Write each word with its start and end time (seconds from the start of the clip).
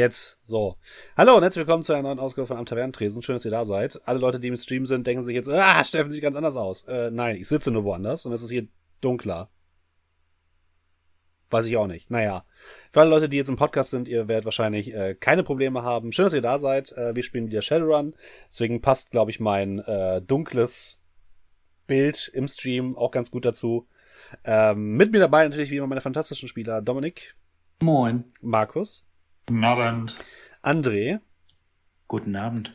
Jetzt, 0.00 0.38
so. 0.42 0.76
Hallo 1.14 1.36
und 1.36 1.42
herzlich 1.42 1.66
willkommen 1.66 1.82
zu 1.82 1.92
einer 1.92 2.04
neuen 2.04 2.20
Ausgabe 2.20 2.46
von 2.46 2.56
Am 2.56 2.64
Tavernentresen. 2.64 3.20
Schön, 3.20 3.34
dass 3.34 3.44
ihr 3.44 3.50
da 3.50 3.66
seid. 3.66 4.00
Alle 4.08 4.18
Leute, 4.18 4.40
die 4.40 4.48
im 4.48 4.56
Stream 4.56 4.86
sind, 4.86 5.06
denken 5.06 5.22
sich 5.22 5.34
jetzt, 5.34 5.50
ah, 5.50 5.84
Steffen 5.84 6.10
sieht 6.10 6.22
ganz 6.22 6.36
anders 6.36 6.56
aus. 6.56 6.84
Äh, 6.84 7.10
nein, 7.10 7.36
ich 7.36 7.46
sitze 7.48 7.70
nur 7.70 7.84
woanders 7.84 8.24
und 8.24 8.32
es 8.32 8.40
ist 8.42 8.48
hier 8.48 8.66
dunkler. 9.02 9.50
Weiß 11.50 11.66
ich 11.66 11.76
auch 11.76 11.86
nicht. 11.86 12.10
Naja. 12.10 12.46
Für 12.90 13.02
alle 13.02 13.10
Leute, 13.10 13.28
die 13.28 13.36
jetzt 13.36 13.50
im 13.50 13.56
Podcast 13.56 13.90
sind, 13.90 14.08
ihr 14.08 14.26
werdet 14.26 14.46
wahrscheinlich 14.46 14.94
äh, 14.94 15.16
keine 15.16 15.42
Probleme 15.42 15.82
haben. 15.82 16.12
Schön, 16.12 16.24
dass 16.24 16.32
ihr 16.32 16.40
da 16.40 16.58
seid. 16.58 16.92
Äh, 16.92 17.14
wir 17.14 17.22
spielen 17.22 17.48
wieder 17.48 17.60
Shadowrun. 17.60 18.16
Deswegen 18.48 18.80
passt, 18.80 19.10
glaube 19.10 19.30
ich, 19.30 19.38
mein 19.38 19.80
äh, 19.80 20.22
dunkles 20.22 20.98
Bild 21.86 22.30
im 22.32 22.48
Stream 22.48 22.96
auch 22.96 23.10
ganz 23.10 23.30
gut 23.30 23.44
dazu. 23.44 23.86
Ähm, 24.44 24.96
mit 24.96 25.12
mir 25.12 25.18
dabei 25.18 25.46
natürlich 25.46 25.70
wie 25.70 25.76
immer 25.76 25.88
meine 25.88 26.00
fantastischen 26.00 26.48
Spieler 26.48 26.80
Dominik. 26.80 27.36
Moin. 27.82 28.24
Markus. 28.40 29.04
Guten 29.50 29.64
Abend. 29.64 30.14
André. 30.62 31.18
Guten 32.06 32.36
Abend. 32.36 32.70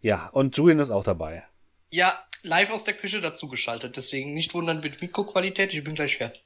Ja, 0.00 0.26
und 0.32 0.56
Julian 0.56 0.80
ist 0.80 0.90
auch 0.90 1.04
dabei. 1.04 1.44
Ja, 1.88 2.18
live 2.42 2.72
aus 2.72 2.82
der 2.82 2.94
Küche 2.94 3.20
dazugeschaltet. 3.20 3.96
Deswegen 3.96 4.34
nicht 4.34 4.54
wundern 4.54 4.80
mit 4.80 5.00
Mikroqualität. 5.00 5.72
Ich 5.72 5.84
bin 5.84 5.94
gleich 5.94 6.16
fertig. 6.16 6.42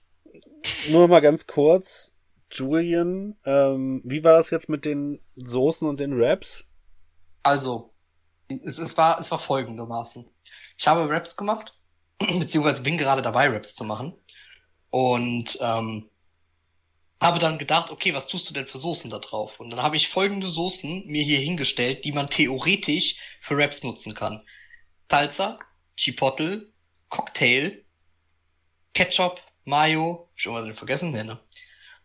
Nur 0.91 1.01
noch 1.01 1.09
mal 1.09 1.21
ganz 1.21 1.47
kurz. 1.47 2.13
Julian, 2.53 3.39
ähm, 3.47 4.03
wie 4.05 4.23
war 4.23 4.35
das 4.35 4.51
jetzt 4.51 4.69
mit 4.69 4.85
den 4.85 5.19
Soßen 5.37 5.89
und 5.89 5.99
den 5.99 6.12
Raps? 6.12 6.65
Also, 7.43 7.95
es, 8.49 8.77
es, 8.77 8.99
war, 8.99 9.19
es 9.19 9.31
war 9.31 9.39
folgendermaßen. 9.39 10.27
Ich 10.77 10.87
habe 10.87 11.09
Raps 11.09 11.39
gemacht, 11.39 11.79
beziehungsweise 12.19 12.83
bin 12.83 12.99
gerade 12.99 13.23
dabei, 13.23 13.49
Raps 13.49 13.75
zu 13.75 13.85
machen. 13.85 14.12
Und 14.91 15.57
ähm, 15.62 16.11
habe 17.21 17.39
dann 17.39 17.59
gedacht, 17.59 17.91
okay, 17.91 18.15
was 18.15 18.29
tust 18.29 18.49
du 18.49 18.55
denn 18.55 18.67
für 18.67 18.79
Soßen 18.79 19.11
da 19.11 19.19
drauf? 19.19 19.59
Und 19.59 19.71
dann 19.71 19.83
habe 19.83 19.97
ich 19.97 20.09
folgende 20.09 20.49
Soßen 20.49 21.07
mir 21.07 21.23
hier 21.25 21.41
hingestellt, 21.41 22.05
die 22.05 22.13
man 22.13 22.29
theoretisch 22.29 23.17
für 23.41 23.59
Raps 23.59 23.83
nutzen 23.83 24.15
kann. 24.15 24.45
Salsa, 25.11 25.59
Chipotle, 25.97 26.71
Cocktail, 27.09 27.85
Ketchup, 28.95 29.41
Mayo, 29.65 30.29
schon 30.37 30.55
was 30.55 30.79
vergessen? 30.79 31.11
Ne? 31.11 31.41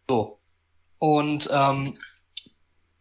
So. 0.09 0.39
Und 0.97 1.49
ähm, 1.51 1.99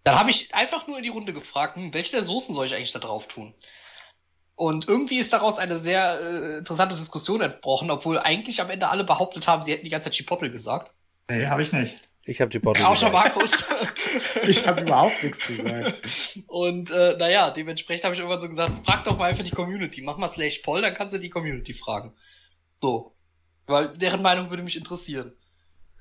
dann 0.05 0.19
habe 0.19 0.31
ich 0.31 0.55
einfach 0.55 0.87
nur 0.87 0.99
in 0.99 1.03
die 1.05 1.09
Runde 1.09 1.33
gefragt, 1.33 1.77
hm, 1.77 1.95
welche 1.95 2.13
der 2.13 2.25
Soßen 2.25 2.55
soll 2.55 2.67
ich 2.67 2.75
eigentlich 2.75 2.93
da 2.93 2.99
drauf 2.99 3.29
tun? 3.29 3.55
Und 4.55 4.87
irgendwie 4.87 5.19
ist 5.19 5.33
daraus 5.33 5.59
eine 5.59 5.81
sehr 5.81 6.21
äh, 6.21 6.59
interessante 6.59 6.95
Diskussion 6.95 7.41
entbrochen, 7.41 7.91
obwohl 7.91 8.19
eigentlich 8.19 8.61
am 8.61 8.71
Ende 8.71 8.89
alle 8.89 9.05
behauptet 9.05 9.47
haben, 9.47 9.63
sie 9.63 9.73
hätten 9.73 9.85
die 9.85 9.91
ganze 9.91 10.07
Zeit 10.07 10.15
Chipotle 10.15 10.51
gesagt. 10.51 10.93
Nee, 11.29 11.47
habe 11.47 11.63
ich 11.63 11.73
nicht. 11.73 11.97
Ich 12.25 12.41
habe 12.41 12.51
Chipotle 12.51 12.87
Auch 12.87 12.97
schon 12.97 13.11
Markus. 13.11 13.51
ich 14.47 14.67
habe 14.67 14.83
überhaupt 14.83 15.23
nichts 15.25 15.45
gesagt. 15.45 16.09
Und 16.47 16.91
äh, 16.93 17.17
naja, 17.17 17.51
dementsprechend 17.51 18.05
habe 18.05 18.15
ich 18.15 18.21
irgendwann 18.21 18.41
so 18.41 18.49
gesagt, 18.49 18.79
frag 18.85 19.05
doch 19.05 19.19
mal 19.19 19.31
einfach 19.31 19.43
die 19.43 19.51
Community. 19.51 20.03
Mach 20.03 20.19
mal 20.19 20.29
slash 20.29 20.59
poll, 20.59 20.83
dann 20.83 20.95
kannst 20.95 21.15
du 21.15 21.19
die 21.19 21.31
Community 21.31 21.75
fragen. 21.75 22.15
So. 22.81 23.15
Weil 23.67 23.97
deren 23.97 24.23
Meinung 24.23 24.51
würde 24.51 24.63
mich 24.63 24.77
interessieren. 24.77 25.33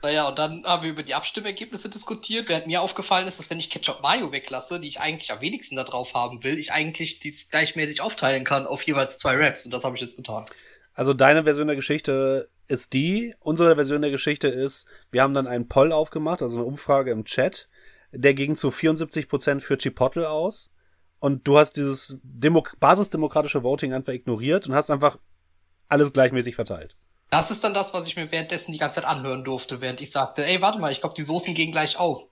Naja, 0.04 0.28
und 0.28 0.40
dann 0.40 0.64
haben 0.64 0.84
wir 0.84 0.92
über 0.92 1.04
die 1.04 1.14
Abstimmergebnisse 1.14 1.90
diskutiert, 1.90 2.50
während 2.50 2.66
mir 2.66 2.82
aufgefallen 2.82 3.28
ist, 3.28 3.38
dass 3.38 3.50
wenn 3.50 3.59
ich 3.59 3.70
Ketchup 3.70 4.02
Mayo 4.02 4.32
weglasse, 4.32 4.80
die 4.80 4.88
ich 4.88 5.00
eigentlich 5.00 5.32
am 5.32 5.42
wenigsten 5.42 5.76
da 5.76 5.84
drauf 5.84 6.14
haben 6.16 6.44
will, 6.44 6.58
ich 6.58 6.72
eigentlich 6.72 7.20
dies 7.20 7.50
gleichmäßig 7.50 8.02
aufteilen 8.02 8.44
kann 8.44 8.66
auf 8.66 8.82
jeweils 8.84 9.18
zwei 9.18 9.36
Raps. 9.36 9.66
Und 9.66 9.74
das 9.74 9.84
habe 9.84 9.96
ich 9.96 10.02
jetzt 10.02 10.18
getan. 10.18 10.46
Also 10.94 11.14
deine 11.14 11.44
Version 11.44 11.68
der 11.68 11.76
Geschichte 11.76 12.50
ist 12.72 12.94
die, 12.94 13.36
unsere 13.40 13.76
Version 13.76 14.02
der 14.02 14.12
Geschichte 14.12 14.48
ist, 14.48 14.86
wir 15.12 15.22
haben 15.22 15.34
dann 15.34 15.48
einen 15.48 15.68
Poll 15.68 15.92
aufgemacht, 15.92 16.42
also 16.42 16.58
eine 16.58 16.66
Umfrage 16.66 17.12
im 17.12 17.26
Chat, 17.26 17.70
der 18.12 18.34
ging 18.34 18.56
zu 18.56 18.70
74% 18.70 19.59
für 19.59 19.78
Chipotle 19.78 20.30
aus. 20.30 20.72
Und 21.20 21.48
du 21.48 21.59
hast 21.59 21.74
dieses 21.74 22.18
Demo 22.24 22.66
basisdemokratische 22.80 23.64
Voting 23.64 23.94
einfach 23.94 24.14
ignoriert 24.14 24.68
und 24.68 24.74
hast 24.74 24.90
einfach 24.90 25.20
alles 25.88 26.12
gleichmäßig 26.14 26.56
verteilt. 26.56 26.96
Das 27.30 27.52
ist 27.52 27.64
dann 27.64 27.74
das, 27.74 27.94
was 27.94 28.08
ich 28.08 28.16
mir 28.16 28.32
währenddessen 28.32 28.72
die 28.72 28.80
ganze 28.80 28.96
Zeit 28.96 29.06
anhören 29.06 29.44
durfte, 29.44 29.82
während 29.82 30.02
ich 30.02 30.12
sagte, 30.12 30.46
ey, 30.46 30.62
warte 30.62 30.80
mal, 30.80 30.92
ich 30.92 31.00
glaube, 31.00 31.16
die 31.16 31.24
Soßen 31.24 31.53
gehen 31.53 31.72
gleich 31.72 32.00
auf. 32.00 32.24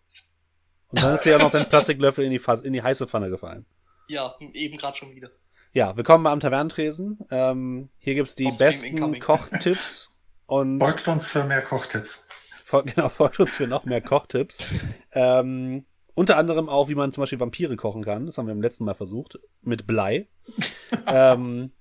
Und 0.88 1.04
dann 1.04 1.16
ist 1.16 1.24
dir 1.24 1.34
ja 1.34 1.38
noch 1.38 1.52
dein 1.52 1.70
Plastiklöffel 1.70 2.26
in 2.26 2.32
die, 2.32 2.42
in 2.64 2.74
die 2.74 2.82
heiße 2.82 3.08
Pfanne 3.08 3.30
gefallen. 3.30 3.66
Ja, 4.08 4.36
eben 4.54 4.78
gerade 4.78 4.98
schon 4.98 5.16
wieder. 5.16 5.30
Ja, 5.72 5.96
willkommen 5.96 6.26
am 6.26 6.40
Tavernentresen. 6.40 7.20
Ähm, 7.30 7.90
hier 8.00 8.16
gibt's 8.16 8.36
die 8.36 8.52
besten 8.52 9.20
Kochtipps 9.20 10.10
und 10.50 10.80
folgt 10.80 11.08
uns 11.08 11.28
für 11.28 11.44
mehr 11.44 11.62
Kochtipps. 11.62 12.26
Genau, 12.72 13.10
folgt 13.10 13.40
uns 13.40 13.56
für 13.56 13.66
noch 13.66 13.86
mehr 13.86 14.02
Kochtipps. 14.02 14.60
ähm, 15.14 15.86
unter 16.14 16.38
anderem 16.38 16.70
auch, 16.70 16.88
wie 16.90 16.96
man 16.96 17.12
zum 17.12 17.24
Beispiel 17.24 17.40
Vampire 17.40 17.76
kochen 17.76 18.04
kann. 18.04 18.26
Das 18.28 18.38
haben 18.38 18.46
wir 18.46 18.52
im 18.52 18.62
letzten 18.62 18.86
Mal 18.86 18.94
versucht 18.94 19.40
mit 19.62 19.88
Blei. 19.88 20.28
ähm, 21.08 21.72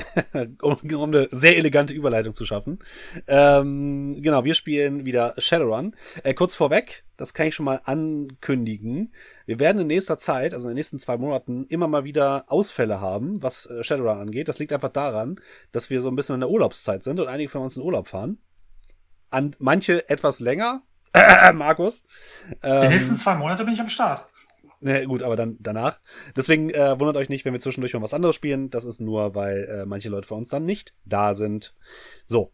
um, 0.62 0.78
um 0.94 1.14
eine 1.14 1.28
sehr 1.30 1.56
elegante 1.56 1.92
Überleitung 1.92 2.34
zu 2.34 2.44
schaffen. 2.44 2.78
Ähm, 3.26 4.20
genau, 4.22 4.44
wir 4.44 4.54
spielen 4.54 5.06
wieder 5.06 5.34
Shadowrun. 5.38 5.94
Äh, 6.22 6.34
kurz 6.34 6.54
vorweg, 6.54 7.04
das 7.16 7.34
kann 7.34 7.46
ich 7.46 7.54
schon 7.54 7.66
mal 7.66 7.80
ankündigen. 7.84 9.12
Wir 9.46 9.58
werden 9.58 9.80
in 9.82 9.86
nächster 9.86 10.18
Zeit, 10.18 10.54
also 10.54 10.68
in 10.68 10.72
den 10.72 10.78
nächsten 10.78 10.98
zwei 10.98 11.16
Monaten, 11.16 11.66
immer 11.68 11.88
mal 11.88 12.04
wieder 12.04 12.44
Ausfälle 12.48 13.00
haben, 13.00 13.42
was 13.42 13.66
äh, 13.66 13.84
Shadowrun 13.84 14.20
angeht. 14.20 14.48
Das 14.48 14.58
liegt 14.58 14.72
einfach 14.72 14.88
daran, 14.92 15.40
dass 15.72 15.90
wir 15.90 16.00
so 16.00 16.08
ein 16.08 16.16
bisschen 16.16 16.34
in 16.34 16.40
der 16.40 16.50
Urlaubszeit 16.50 17.02
sind 17.02 17.20
und 17.20 17.28
einige 17.28 17.50
von 17.50 17.62
uns 17.62 17.76
in 17.76 17.82
Urlaub 17.82 18.08
fahren. 18.08 18.38
An 19.30 19.56
manche 19.58 20.08
etwas 20.08 20.40
länger. 20.40 20.82
Markus. 21.54 22.04
Ähm, 22.62 22.82
Die 22.82 22.88
nächsten 22.88 23.16
zwei 23.16 23.34
Monate 23.34 23.64
bin 23.64 23.74
ich 23.74 23.80
am 23.80 23.88
Start. 23.88 24.26
Ne, 24.84 25.06
gut, 25.06 25.22
aber 25.22 25.36
dann 25.36 25.56
danach. 25.60 26.00
Deswegen 26.34 26.68
äh, 26.70 26.98
wundert 26.98 27.16
euch 27.16 27.28
nicht, 27.28 27.44
wenn 27.44 27.52
wir 27.52 27.60
zwischendurch 27.60 27.94
mal 27.94 28.02
was 28.02 28.14
anderes 28.14 28.34
spielen. 28.34 28.68
Das 28.68 28.84
ist 28.84 29.00
nur, 29.00 29.36
weil 29.36 29.64
äh, 29.64 29.86
manche 29.86 30.08
Leute 30.08 30.26
von 30.26 30.38
uns 30.38 30.48
dann 30.48 30.64
nicht 30.64 30.92
da 31.04 31.34
sind. 31.34 31.74
So. 32.26 32.52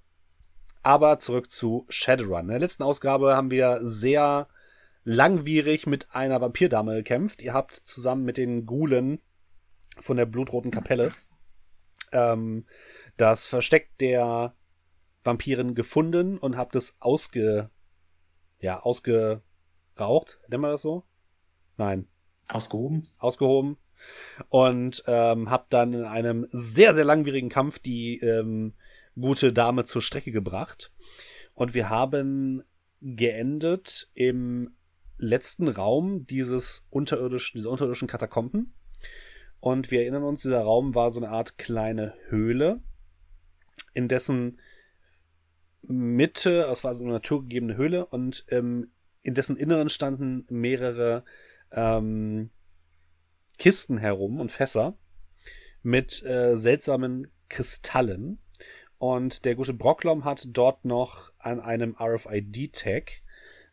Aber 0.83 1.19
zurück 1.19 1.51
zu 1.51 1.87
Shadowrun. 1.89 2.43
In 2.43 2.49
der 2.49 2.59
letzten 2.59 2.83
Ausgabe 2.83 3.35
haben 3.35 3.51
wir 3.51 3.81
sehr 3.83 4.49
langwierig 5.05 5.87
mit 5.87 6.15
einer 6.15 6.41
Vampirdame 6.41 6.97
gekämpft. 6.97 7.41
Ihr 7.41 7.55
habt 7.55 7.75
zusammen 7.75 8.25
mit 8.25 8.37
den 8.37 8.67
Gulen 8.67 9.21
von 9.99 10.19
der 10.19 10.27
blutroten 10.27 10.71
Kapelle 10.71 11.15
ähm, 12.13 12.67
das 13.17 13.47
Versteck 13.47 13.97
der 13.99 14.55
Vampiren 15.25 15.75
gefunden 15.75 16.39
und 16.39 16.57
habt 16.57 16.77
es 16.77 16.95
ausge 17.01 17.71
ja 18.59 18.81
ausgeraucht, 18.81 20.41
nennen 20.49 20.63
wir 20.63 20.71
das 20.71 20.83
so? 20.83 21.05
Nein, 21.77 22.09
Ausgehoben? 22.49 23.07
Ausgehoben. 23.19 23.77
Und 24.49 25.03
ähm, 25.07 25.51
habe 25.51 25.67
dann 25.71 25.93
in 25.93 26.05
einem 26.05 26.47
sehr, 26.51 26.95
sehr 26.95 27.05
langwierigen 27.05 27.49
Kampf 27.49 27.79
die 27.79 28.19
ähm, 28.21 28.75
gute 29.21 29.53
Dame 29.53 29.85
zur 29.85 30.03
Strecke 30.03 30.33
gebracht. 30.33 30.93
Und 31.55 31.75
wir 31.75 31.91
haben 31.91 32.63
geendet 33.01 34.11
im 34.15 34.71
letzten 35.19 35.69
Raum 35.69 36.27
dieses 36.27 36.87
unterirdischen, 36.91 37.59
dieser 37.59 37.71
unterirdischen 37.71 38.09
Katakomben. 38.09 38.75
Und 39.61 39.91
wir 39.91 40.03
erinnern 40.03 40.23
uns, 40.23 40.43
dieser 40.43 40.63
Raum 40.63 40.95
war 40.95 41.11
so 41.11 41.21
eine 41.21 41.31
Art 41.31 41.59
kleine 41.59 42.15
Höhle, 42.29 42.81
in 43.95 44.07
dessen 44.07 44.61
Mitte, 45.83 46.69
es 46.71 46.85
war 46.85 46.95
so 46.95 47.03
eine 47.03 47.13
naturgegebene 47.13 47.77
Höhle, 47.77 48.07
und 48.07 48.45
ähm, 48.51 48.93
in 49.23 49.35
dessen 49.35 49.57
Inneren 49.57 49.89
standen 49.89 50.47
mehrere 50.49 51.25
ähm, 51.73 52.51
Kisten 53.59 53.99
herum 53.99 54.41
und 54.41 54.53
Fässer 54.53 54.97
mit 55.83 56.23
äh, 56.25 56.57
seltsamen 56.57 57.31
Kristallen. 57.49 58.41
Und 58.99 59.45
der 59.45 59.55
gute 59.55 59.75
Brocklom 59.75 60.25
hat 60.25 60.47
dort 60.49 60.85
noch 60.85 61.33
an 61.39 61.61
einem 61.61 61.97
RFID-Tag 61.99 63.23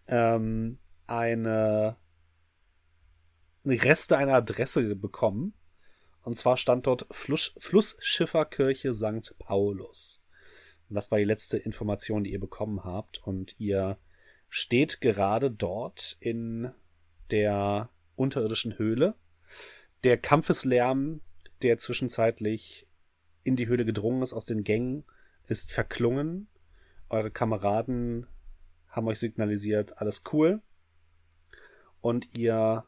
ähm, 0.07 0.79
eine, 1.07 1.97
eine 3.63 3.83
Reste 3.83 4.17
einer 4.17 4.35
Adresse 4.35 4.95
bekommen. 4.95 5.53
Und 6.21 6.37
zwar 6.37 6.57
stand 6.57 6.87
dort 6.87 7.07
Fluss, 7.11 7.53
Flussschifferkirche 7.59 8.93
St. 8.93 9.35
Paulus. 9.39 10.23
Und 10.89 10.95
das 10.95 11.09
war 11.11 11.17
die 11.17 11.25
letzte 11.25 11.57
Information, 11.57 12.23
die 12.23 12.31
ihr 12.31 12.39
bekommen 12.39 12.83
habt. 12.83 13.21
Und 13.23 13.59
ihr 13.59 13.97
steht 14.49 15.01
gerade 15.01 15.51
dort 15.51 16.17
in 16.19 16.71
der 17.31 17.89
unterirdischen 18.15 18.77
Höhle. 18.77 19.15
Der 20.03 20.17
Kampfeslärm, 20.17 21.21
der 21.61 21.77
zwischenzeitlich 21.77 22.87
in 23.43 23.55
die 23.55 23.67
Höhle 23.67 23.85
gedrungen 23.85 24.21
ist 24.21 24.33
aus 24.33 24.45
den 24.45 24.63
Gängen, 24.63 25.03
ist 25.47 25.71
verklungen. 25.71 26.47
Eure 27.09 27.31
Kameraden 27.31 28.27
haben 28.87 29.07
euch 29.07 29.19
signalisiert, 29.19 29.99
alles 29.99 30.23
cool. 30.31 30.61
Und 32.01 32.35
ihr 32.37 32.85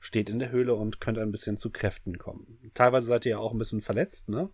steht 0.00 0.28
in 0.28 0.38
der 0.38 0.50
Höhle 0.50 0.74
und 0.74 1.00
könnt 1.00 1.18
ein 1.18 1.32
bisschen 1.32 1.56
zu 1.56 1.70
Kräften 1.70 2.18
kommen. 2.18 2.58
Teilweise 2.74 3.06
seid 3.06 3.24
ihr 3.24 3.32
ja 3.32 3.38
auch 3.38 3.52
ein 3.52 3.58
bisschen 3.58 3.80
verletzt, 3.80 4.28
ne? 4.28 4.50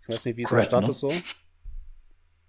Ich 0.00 0.08
weiß 0.08 0.24
nicht, 0.24 0.36
wie 0.36 0.42
ist 0.42 0.52
euer 0.52 0.62
Status 0.62 1.02
ne? 1.02 1.10
so? 1.10 1.22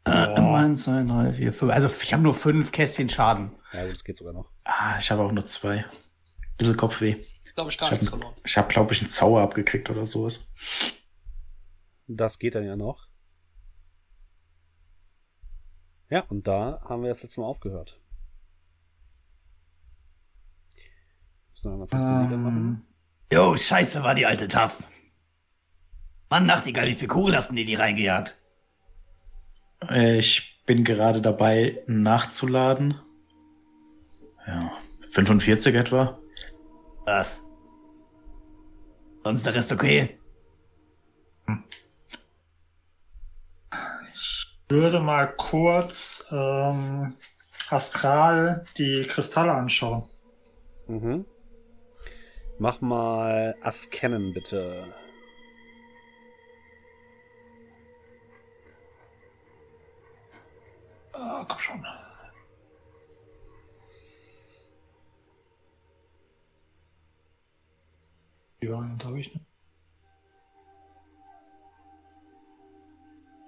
Äh, 0.06 0.10
eins, 0.12 0.84
zwei, 0.84 1.04
drei, 1.04 1.34
vier, 1.34 1.54
fünf. 1.54 1.72
Also 1.72 1.88
ich 2.02 2.14
habe 2.14 2.24
nur 2.24 2.34
fünf 2.34 2.72
Kästchen 2.72 3.10
Schaden. 3.10 3.52
Ja, 3.72 3.88
das 3.88 4.04
geht 4.04 4.18
sogar 4.18 4.34
noch. 4.34 4.50
Ah, 4.66 4.98
ich 5.00 5.10
habe 5.12 5.24
auch 5.24 5.32
nur 5.32 5.46
zwei. 5.46 5.86
Bisschen 6.58 6.78
Kopfweh. 6.78 7.22
Glaube 7.56 7.72
ich 7.72 7.78
gar 7.78 7.92
Ich 7.92 8.00
nichts 8.02 8.08
habe, 8.08 8.20
verloren. 8.22 8.42
ich 8.46 8.58
hab, 8.58 8.70
glaube 8.70 8.94
ich, 8.94 9.00
einen 9.02 9.10
Zauber 9.10 9.42
abgekriegt 9.42 9.90
oder 9.90 10.06
sowas. 10.06 10.54
Das 12.08 12.38
geht 12.40 12.56
dann 12.56 12.66
ja 12.66 12.76
noch. 12.76 13.08
Ja, 16.10 16.22
und 16.30 16.48
da 16.48 16.80
haben 16.88 17.02
wir 17.04 17.10
das 17.10 17.24
letzte 17.24 17.42
Mal 17.42 17.48
aufgehört. 17.48 18.00
Müssen 21.52 21.72
wir 21.72 21.78
mal 21.78 21.88
kurz 21.88 22.04
Musik 22.04 22.32
anmachen? 22.32 22.88
Jo, 23.32 23.56
scheiße 23.58 24.04
war 24.04 24.16
die 24.16 24.26
alte 24.26 24.48
Taff. 24.48 24.84
Mann, 26.30 26.46
Nachtigall, 26.46 26.88
wie 26.88 26.96
viel 26.96 27.08
Kugel 27.08 27.36
hast 27.36 27.50
denn 27.50 27.56
die, 27.56 27.66
die 27.66 27.76
reingejagt? 27.76 28.38
Äh, 29.90 30.20
Ich 30.20 30.62
bin 30.66 30.84
gerade 30.84 31.22
dabei, 31.22 31.84
nachzuladen. 31.88 33.00
Ja, 34.48 34.72
45 35.12 35.76
etwa. 35.76 36.18
Was? 37.06 37.44
Sonst 39.24 39.46
der 39.46 39.56
Rest 39.56 39.72
okay? 39.72 40.18
würde 44.70 45.00
mal 45.00 45.28
kurz 45.28 46.26
ähm, 46.32 47.16
astral 47.70 48.64
die 48.78 49.06
Kristalle 49.08 49.52
anschauen. 49.52 50.04
Mhm. 50.88 51.26
Mach 52.58 52.82
mal 52.82 53.56
Askennen, 53.62 54.34
bitte. 54.34 54.86
Ah, 61.14 61.46
komm 61.48 61.60
schon. 61.60 61.86
Die 68.62 68.70
Variante 68.70 69.06
habe 69.06 69.20
ich 69.20 69.34
nicht. 69.34 69.46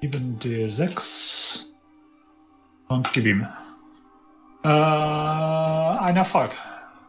7d6 0.03 1.65
und 2.89 3.11
gib 3.13 3.25
ihm. 3.25 3.47
Äh, 4.63 4.67
ein 4.67 6.15
Erfolg. 6.17 6.51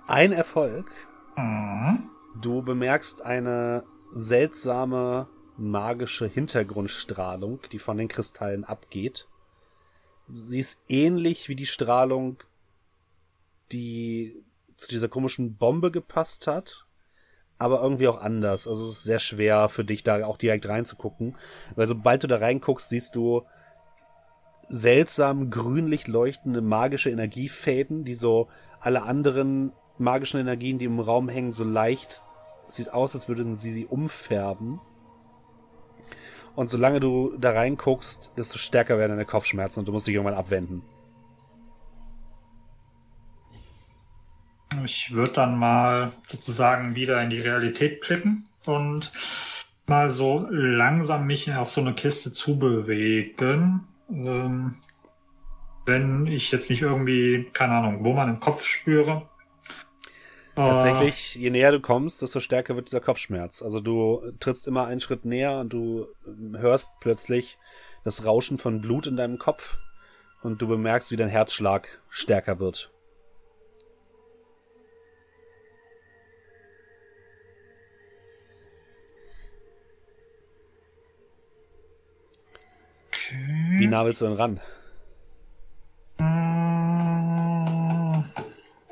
Ein 0.07 0.33
Erfolg. 0.33 0.91
Mhm. 1.37 2.11
Du 2.41 2.63
bemerkst 2.63 3.25
eine 3.25 3.85
seltsame 4.11 5.27
magische 5.57 6.27
Hintergrundstrahlung, 6.27 7.61
die 7.73 7.79
von 7.79 7.97
den 7.97 8.09
Kristallen 8.09 8.65
abgeht. 8.65 9.27
Sie 10.33 10.59
ist 10.59 10.79
ähnlich 10.89 11.49
wie 11.49 11.57
die 11.57 11.67
Strahlung, 11.67 12.43
die 13.73 14.43
zu 14.77 14.89
dieser 14.89 15.09
komischen 15.09 15.57
Bombe 15.57 15.91
gepasst 15.91 16.47
hat, 16.47 16.87
aber 17.59 17.83
irgendwie 17.83 18.09
auch 18.09 18.21
anders. 18.21 18.69
Also 18.69 18.85
es 18.85 18.99
ist 18.99 19.05
sehr 19.05 19.19
schwer 19.19 19.69
für 19.69 19.85
dich 19.85 20.03
da 20.03 20.27
auch 20.27 20.37
direkt 20.37 20.69
reinzugucken, 20.69 21.37
weil 21.75 21.87
sobald 21.87 22.23
du 22.23 22.27
da 22.27 22.39
reinguckst, 22.39 22.89
siehst 22.89 23.15
du 23.17 23.43
seltsam 24.69 25.51
grünlich 25.51 26.09
leuchtende 26.09 26.61
magische 26.61 27.11
Energiefäden, 27.11 28.05
die 28.05 28.15
so 28.15 28.49
alle 28.81 29.03
anderen 29.03 29.73
magischen 29.97 30.41
Energien, 30.41 30.79
die 30.79 30.85
im 30.85 31.01
Raum 31.01 31.29
hängen, 31.29 31.53
so 31.53 31.65
leicht 31.65 32.23
sieht 32.67 32.93
aus, 32.93 33.15
als 33.15 33.29
würden 33.29 33.57
sie 33.57 33.73
sie 33.73 33.87
umfärben. 33.87 34.81
Und 36.57 36.71
solange 36.71 37.01
du 37.01 37.37
da 37.39 37.53
reinguckst, 37.53 38.33
desto 38.37 38.57
stärker 38.59 38.99
werden 38.99 39.13
deine 39.13 39.27
Kopfschmerzen 39.27 39.81
und 39.81 39.89
du 39.89 39.93
musst 39.93 40.07
dich 40.07 40.15
irgendwann 40.15 40.39
abwenden. 40.39 40.83
Ich 44.85 45.13
würde 45.13 45.35
dann 45.35 45.59
mal 45.59 46.13
sozusagen 46.29 46.97
wieder 46.97 47.23
in 47.23 47.31
die 47.31 47.41
Realität 47.41 48.01
blicken 48.01 48.49
und 48.65 49.13
mal 49.87 50.11
so 50.11 50.47
langsam 50.51 51.27
mich 51.27 51.53
auf 51.53 51.71
so 51.71 51.83
eine 51.83 51.95
Kiste 51.95 52.33
zubewegen. 52.33 53.87
Ähm, 54.11 54.77
wenn 55.85 56.27
ich 56.27 56.51
jetzt 56.51 56.71
nicht 56.71 56.83
irgendwie, 56.83 57.49
keine 57.53 57.75
Ahnung, 57.75 58.03
wo 58.03 58.13
man 58.13 58.29
im 58.29 58.41
Kopf 58.41 58.65
spüre. 58.65 59.29
Äh, 60.57 60.61
Tatsächlich, 60.61 61.35
je 61.35 61.51
näher 61.51 61.71
du 61.71 61.81
kommst, 61.81 62.23
desto 62.23 62.41
stärker 62.41 62.77
wird 62.77 62.89
dieser 62.89 63.01
Kopfschmerz. 63.01 63.63
Also 63.63 63.81
du 63.81 64.23
trittst 64.41 64.67
immer 64.67 64.87
einen 64.87 65.01
Schritt 65.01 65.27
näher 65.27 65.59
und 65.59 65.73
du 65.73 66.07
ähm, 66.27 66.57
hörst 66.59 66.89
plötzlich 67.01 67.59
das 68.05 68.25
Rauschen 68.25 68.57
von 68.57 68.81
Blut 68.81 69.07
in 69.07 69.17
deinem 69.17 69.39
Kopf 69.39 69.79
und 70.43 70.63
du 70.63 70.67
bemerkst, 70.67 71.11
wie 71.11 71.17
dein 71.17 71.29
Herzschlag 71.29 72.01
stärker 72.09 72.59
wird. 72.59 72.91
okay. 83.27 83.79
Wie 83.79 83.87
nah 83.87 84.05
willst 84.05 84.21
du 84.21 84.27
denn 84.27 84.35
ran? 84.35 84.61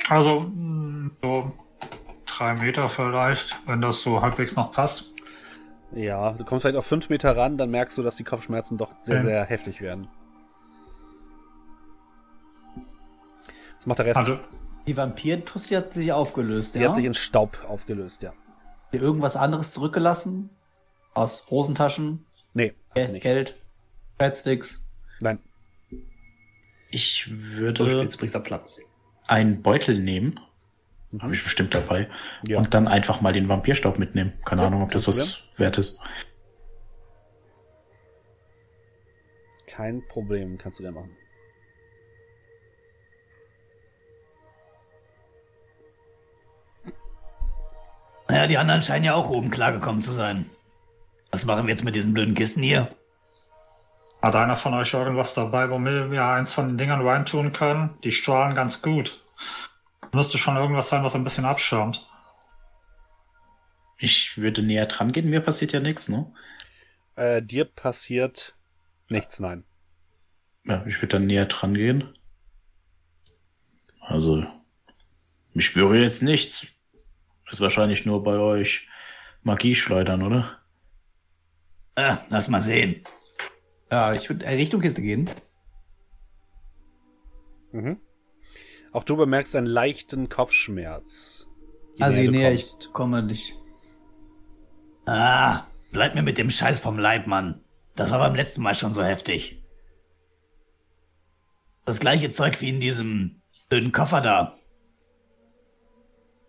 Also, 0.09 0.51
so 1.25 1.53
drei 2.26 2.55
Meter 2.55 2.88
vielleicht, 2.91 3.56
wenn 3.67 3.81
das 3.81 4.03
so 4.03 4.21
halbwegs 4.21 4.56
noch 4.56 4.73
passt. 4.73 5.06
Ja, 5.93 6.32
du 6.32 6.44
kommst 6.44 6.62
vielleicht 6.62 6.76
auf 6.76 6.85
fünf 6.87 7.09
Meter 7.09 7.35
ran, 7.37 7.56
dann 7.56 7.71
merkst 7.71 7.97
du, 7.97 8.03
dass 8.03 8.17
die 8.17 8.25
Kopfschmerzen 8.25 8.77
doch 8.77 8.93
sehr, 9.01 9.22
sehr 9.22 9.44
heftig 9.44 9.81
werden. 9.81 10.06
Was 13.77 13.87
macht 13.87 13.99
der 14.01 14.06
Rest? 14.06 14.17
Also, 14.19 14.39
Die 14.87 14.96
Vampir-Tussi 14.96 15.75
hat 15.75 15.93
sich 15.93 16.13
aufgelöst, 16.13 16.75
die 16.75 16.81
ja? 16.81 16.89
hat 16.89 16.94
sich 16.94 17.05
in 17.05 17.15
Staub 17.15 17.58
aufgelöst, 17.69 18.22
ja. 18.22 18.31
Hat 18.31 18.37
sie 18.93 18.99
irgendwas 18.99 19.37
anderes 19.37 19.72
zurückgelassen? 19.72 20.51
Aus 21.15 21.46
Hosentaschen? 21.49 22.27
Nee, 22.55 22.75
hat 22.94 23.06
sie 23.06 23.13
nicht. 23.13 23.22
Geld? 23.22 23.56
Fatsticks? 24.19 24.82
Nein. 25.20 25.39
Ich 26.91 27.25
Du 27.29 27.56
würde 27.56 27.91
spielst, 27.91 28.19
bringst 28.19 28.34
da 28.34 28.41
Platz. 28.41 28.79
einen 29.27 29.63
Beutel 29.63 29.99
nehmen. 30.01 30.39
Habe 31.21 31.35
ich 31.35 31.43
bestimmt 31.43 31.75
dabei. 31.75 32.09
Ja. 32.47 32.59
Und 32.59 32.75
dann 32.75 32.89
einfach 32.89 33.21
mal 33.21 33.33
den 33.33 33.49
Vampirstaub 33.49 33.99
mitnehmen. 33.99 34.33
Keine 34.44 34.63
Ja, 34.63 34.69
Ahnung, 34.69 34.83
ob 34.83 34.93
das 34.93 35.06
was 35.06 35.43
wert 35.56 35.79
ist. 35.79 36.01
Kein 39.67 40.06
Problem, 40.09 40.56
kannst 40.59 40.79
du 40.79 40.85
gerne 40.85 41.01
machen. 41.01 41.17
Naja, 48.29 48.47
die 48.47 48.59
anderen 48.59 48.83
scheinen 48.83 49.05
ja 49.05 49.15
auch 49.15 49.31
oben 49.31 49.51
klargekommen 49.51 50.03
zu 50.03 50.13
sein. 50.13 50.47
Was 51.31 51.44
machen 51.44 51.67
wir 51.67 51.75
jetzt 51.75 51.85
mit 51.85 51.94
diesen 51.94 52.15
blöden 52.15 52.35
Kisten 52.35 52.63
hier? 52.63 52.91
hat 54.25 54.37
einer 54.37 54.56
von 54.56 54.73
euch 54.73 54.94
irgendwas 54.94 55.35
dabei, 55.35 55.69
womit 55.69 56.11
wir 56.11 56.25
eins 56.25 56.53
von 56.53 56.69
den 56.69 56.79
Dingern 56.79 57.06
reintun 57.06 57.53
können? 57.53 57.91
Die 58.05 58.13
strahlen 58.13 58.55
ganz 58.55 58.81
gut. 58.81 59.23
Müsste 60.13 60.39
schon 60.39 60.56
irgendwas 60.56 60.89
sein, 60.89 61.03
was 61.03 61.15
ein 61.15 61.25
bisschen 61.25 61.44
abschirmt. 61.44 62.06
Ich 63.99 64.37
würde 64.37 64.63
näher 64.63 64.87
dran 64.87 65.13
gehen, 65.13 65.31
mir 65.31 65.41
passiert 65.41 65.73
ja 65.73 65.81
nichts, 65.81 66.08
ne? 66.08 66.32
Äh, 67.17 67.43
dir 67.43 67.65
passiert 67.65 68.56
nichts, 69.08 69.41
nein. 69.41 69.65
Ja, 70.65 70.84
ich 70.87 70.96
würde 70.96 71.19
dann 71.19 71.27
näher 71.27 71.46
dran 71.46 71.75
gehen. 71.75 72.17
Also, 74.01 74.44
ich 75.55 75.67
spüre 75.67 75.99
jetzt 75.99 76.23
nichts. 76.23 76.67
Ist 77.51 77.61
wahrscheinlich 77.61 78.05
nur 78.05 78.23
bei 78.23 78.37
euch 78.37 78.89
Magie 79.43 79.75
schleudern, 79.75 80.23
oder? 80.23 80.58
Ah, 81.96 82.19
lass 82.29 82.49
mal 82.49 82.61
sehen. 82.61 83.05
Ja, 83.91 84.13
ich 84.15 84.29
würde 84.29 84.46
Richtung 84.46 84.81
Kiste 84.81 85.03
gehen. 85.03 85.31
Mhm. 87.73 88.01
Auch 88.94 89.03
du 89.03 89.17
bemerkst 89.17 89.56
einen 89.56 89.67
leichten 89.67 90.29
Kopfschmerz. 90.29 91.48
also 91.98 92.17
je 92.17 92.29
näher 92.29 92.51
kommst. 92.51 92.84
ich 92.84 92.93
komme, 92.93 93.24
nicht. 93.24 93.56
Ah, 95.05 95.67
bleib 95.91 96.15
mir 96.15 96.22
mit 96.22 96.39
dem 96.39 96.48
Scheiß 96.48 96.79
vom 96.79 96.96
Leib, 96.96 97.27
Mann. 97.27 97.65
Das 97.96 98.13
war 98.13 98.20
beim 98.20 98.36
letzten 98.36 98.63
Mal 98.63 98.77
schon 98.77 98.94
so 98.94 99.03
heftig. 99.03 99.60
Das 101.84 101.98
gleiche 101.98 102.31
Zeug 102.31 102.60
wie 102.60 102.69
in 102.69 102.81
diesem 102.81 103.43
blöden 103.69 103.91
Koffer 103.91 104.20
da. 104.20 104.56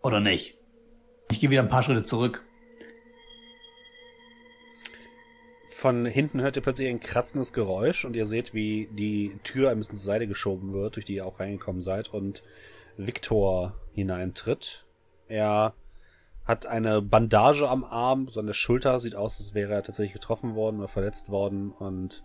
Oder 0.04 0.20
nicht? 0.20 0.56
Ich 1.32 1.40
gehe 1.40 1.50
wieder 1.50 1.64
ein 1.64 1.70
paar 1.70 1.82
Schritte 1.82 2.04
zurück. 2.04 2.46
Von 5.78 6.06
hinten 6.06 6.40
hört 6.40 6.56
ihr 6.56 6.62
plötzlich 6.62 6.88
ein 6.88 7.02
kratzendes 7.02 7.52
Geräusch 7.52 8.06
und 8.06 8.16
ihr 8.16 8.26
seht, 8.26 8.54
wie 8.54 8.88
die 8.94 9.38
Tür 9.44 9.72
ein 9.72 9.78
bisschen 9.78 9.98
zur 9.98 10.06
Seite 10.06 10.26
geschoben 10.26 10.72
wird, 10.72 10.96
durch 10.96 11.04
die 11.04 11.16
ihr 11.16 11.26
auch 11.26 11.42
reingekommen 11.42 11.82
seid 11.82 12.14
und 12.14 12.44
Viktor 12.96 13.76
hineintritt. 13.92 14.86
Er 15.28 15.74
hat 16.46 16.66
eine 16.66 17.02
Bandage 17.02 17.68
am 17.68 17.84
Arm, 17.84 18.30
so 18.30 18.40
an 18.40 18.48
der 18.48 18.54
Schulter, 18.54 19.02
sieht 19.02 19.16
aus, 19.16 19.38
als 19.42 19.54
wäre 19.54 19.74
er 19.74 19.84
tatsächlich 19.84 20.14
getroffen 20.14 20.56
worden 20.56 20.78
oder 20.78 20.88
verletzt 20.88 21.30
worden 21.30 21.72
und 21.72 22.24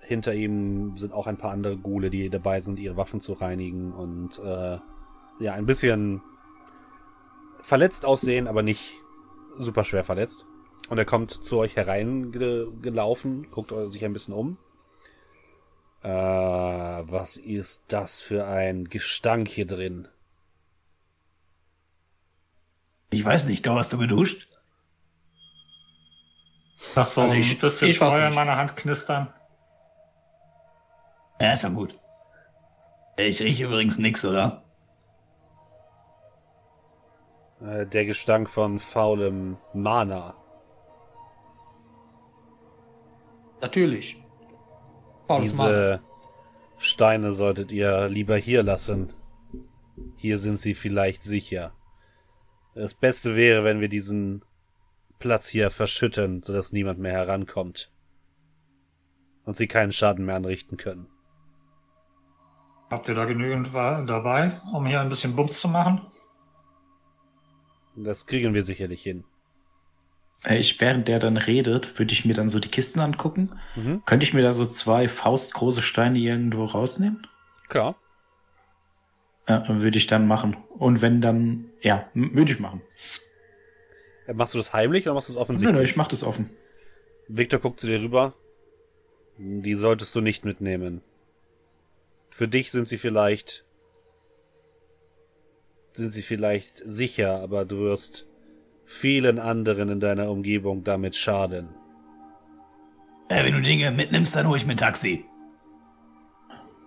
hinter 0.00 0.34
ihm 0.34 0.98
sind 0.98 1.14
auch 1.14 1.26
ein 1.26 1.38
paar 1.38 1.52
andere 1.52 1.78
Ghule, 1.78 2.10
die 2.10 2.28
dabei 2.28 2.60
sind, 2.60 2.78
ihre 2.78 2.98
Waffen 2.98 3.22
zu 3.22 3.32
reinigen 3.32 3.94
und 3.94 4.38
äh, 4.40 4.78
ja, 5.40 5.54
ein 5.54 5.64
bisschen 5.64 6.20
verletzt 7.62 8.04
aussehen, 8.04 8.46
aber 8.46 8.62
nicht 8.62 8.92
super 9.56 9.84
schwer 9.84 10.04
verletzt. 10.04 10.44
Und 10.88 10.98
er 10.98 11.04
kommt 11.04 11.30
zu 11.30 11.58
euch 11.58 11.76
hereingelaufen, 11.76 13.50
guckt 13.50 13.72
sich 13.90 14.04
ein 14.04 14.12
bisschen 14.12 14.34
um. 14.34 14.58
Äh, 16.02 16.08
was 16.08 17.36
ist 17.38 17.84
das 17.88 18.20
für 18.20 18.46
ein 18.46 18.84
Gestank 18.84 19.48
hier 19.48 19.66
drin? 19.66 20.08
Ich 23.10 23.24
weiß 23.24 23.46
nicht, 23.46 23.64
da 23.64 23.76
hast 23.76 23.92
du 23.92 23.98
geduscht? 23.98 24.46
Lass 26.94 27.14
so 27.14 27.22
Also 27.22 27.32
ein 27.32 27.40
ich- 27.40 27.58
bisschen 27.58 27.88
ich 27.88 28.00
weiß 28.00 28.12
Feuer 28.12 28.28
in 28.28 28.34
meiner 28.34 28.56
Hand 28.56 28.76
knistern. 28.76 29.32
Ja, 31.40 31.52
ist 31.52 31.62
ja 31.62 31.70
gut. 31.70 31.98
Ich 33.16 33.40
rieche 33.40 33.64
übrigens 33.64 33.96
nix, 33.98 34.24
oder? 34.24 34.64
Äh, 37.60 37.86
der 37.86 38.04
Gestank 38.04 38.50
von 38.50 38.78
faulem 38.78 39.56
Mana. 39.72 40.34
Natürlich. 43.64 44.22
Mal. 45.26 45.40
Diese 45.40 46.02
Steine 46.76 47.32
solltet 47.32 47.72
ihr 47.72 48.10
lieber 48.10 48.36
hier 48.36 48.62
lassen. 48.62 49.14
Hier 50.16 50.36
sind 50.36 50.58
sie 50.58 50.74
vielleicht 50.74 51.22
sicher. 51.22 51.72
Das 52.74 52.92
Beste 52.92 53.36
wäre, 53.36 53.64
wenn 53.64 53.80
wir 53.80 53.88
diesen 53.88 54.44
Platz 55.18 55.48
hier 55.48 55.70
verschütten, 55.70 56.42
sodass 56.42 56.72
niemand 56.72 56.98
mehr 56.98 57.12
herankommt. 57.12 57.90
Und 59.46 59.56
sie 59.56 59.66
keinen 59.66 59.92
Schaden 59.92 60.26
mehr 60.26 60.36
anrichten 60.36 60.76
können. 60.76 61.06
Habt 62.90 63.08
ihr 63.08 63.14
da 63.14 63.24
genügend 63.24 63.72
dabei, 63.72 64.60
um 64.74 64.84
hier 64.84 65.00
ein 65.00 65.08
bisschen 65.08 65.34
Bums 65.34 65.58
zu 65.58 65.68
machen? 65.68 66.02
Das 67.96 68.26
kriegen 68.26 68.52
wir 68.52 68.62
sicherlich 68.62 69.02
hin. 69.02 69.24
Äh, 70.44 70.58
Ich, 70.58 70.80
während 70.80 71.08
der 71.08 71.18
dann 71.18 71.36
redet, 71.36 71.98
würde 71.98 72.12
ich 72.12 72.24
mir 72.24 72.34
dann 72.34 72.48
so 72.48 72.60
die 72.60 72.68
Kisten 72.68 73.00
angucken. 73.00 73.58
Mhm. 73.76 74.02
Könnte 74.04 74.24
ich 74.24 74.34
mir 74.34 74.42
da 74.42 74.52
so 74.52 74.66
zwei 74.66 75.08
faustgroße 75.08 75.82
Steine 75.82 76.18
irgendwo 76.18 76.64
rausnehmen? 76.64 77.26
Klar. 77.68 77.96
Ja, 79.48 79.64
würde 79.68 79.98
ich 79.98 80.06
dann 80.06 80.26
machen. 80.26 80.56
Und 80.70 81.02
wenn 81.02 81.20
dann, 81.20 81.70
ja, 81.82 82.08
würde 82.14 82.52
ich 82.52 82.60
machen. 82.60 82.80
Äh, 84.26 84.32
Machst 84.34 84.54
du 84.54 84.58
das 84.58 84.72
heimlich 84.72 85.06
oder 85.06 85.14
machst 85.14 85.28
du 85.28 85.32
es 85.32 85.36
Nö, 85.36 85.42
offensichtlich? 85.42 85.78
nö, 85.78 85.84
ich 85.84 85.96
mach 85.96 86.08
das 86.08 86.22
offen. 86.24 86.50
Victor 87.28 87.60
guckt 87.60 87.80
zu 87.80 87.86
dir 87.86 88.00
rüber. 88.00 88.34
Die 89.36 89.74
solltest 89.74 90.14
du 90.14 90.20
nicht 90.20 90.44
mitnehmen. 90.44 91.02
Für 92.30 92.48
dich 92.48 92.70
sind 92.70 92.88
sie 92.88 92.98
vielleicht 92.98 93.64
sind 95.92 96.10
sie 96.10 96.22
vielleicht 96.22 96.76
sicher, 96.76 97.40
aber 97.40 97.64
du 97.64 97.78
wirst 97.78 98.26
vielen 98.84 99.38
anderen 99.38 99.88
in 99.88 100.00
deiner 100.00 100.30
Umgebung 100.30 100.84
damit 100.84 101.16
schaden. 101.16 101.68
Äh, 103.28 103.44
wenn 103.44 103.54
du 103.54 103.62
Dinge 103.62 103.90
mitnimmst, 103.90 104.36
dann 104.36 104.48
hol 104.48 104.56
ich 104.56 104.66
mir 104.66 104.72
ein 104.72 104.78
Taxi. 104.78 105.24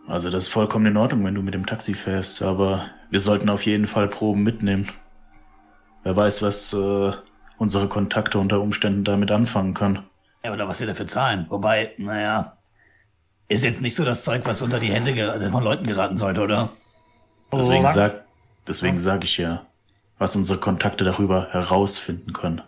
Also 0.07 0.29
das 0.29 0.45
ist 0.45 0.49
vollkommen 0.49 0.85
in 0.85 0.97
Ordnung, 0.97 1.25
wenn 1.25 1.35
du 1.35 1.41
mit 1.41 1.53
dem 1.53 1.65
Taxi 1.65 1.93
fährst, 1.93 2.41
aber 2.41 2.85
wir 3.09 3.19
sollten 3.19 3.49
auf 3.49 3.65
jeden 3.65 3.87
Fall 3.87 4.07
Proben 4.07 4.43
mitnehmen. 4.43 4.89
Wer 6.03 6.15
weiß, 6.15 6.41
was 6.41 6.71
äh, 6.73 7.11
unsere 7.57 7.87
Kontakte 7.87 8.39
unter 8.39 8.61
Umständen 8.61 9.03
damit 9.03 9.31
anfangen 9.31 9.73
können. 9.73 10.03
Ja, 10.43 10.53
oder 10.53 10.67
was 10.67 10.79
wir 10.79 10.87
dafür 10.87 11.07
zahlen. 11.07 11.45
Wobei, 11.49 11.91
naja, 11.97 12.57
ist 13.49 13.63
jetzt 13.63 13.81
nicht 13.81 13.95
so 13.95 14.05
das 14.05 14.23
Zeug, 14.23 14.43
was 14.45 14.61
unter 14.61 14.79
die 14.79 14.91
Hände 14.91 15.51
von 15.51 15.63
Leuten 15.63 15.85
geraten 15.85 16.17
sollte, 16.17 16.41
oder? 16.41 16.69
Deswegen 17.51 17.87
sag, 17.87 18.25
deswegen 18.67 18.97
sage 18.97 19.25
ich 19.25 19.37
ja, 19.37 19.65
was 20.17 20.35
unsere 20.35 20.59
Kontakte 20.59 21.03
darüber 21.03 21.49
herausfinden 21.51 22.33
können. 22.33 22.61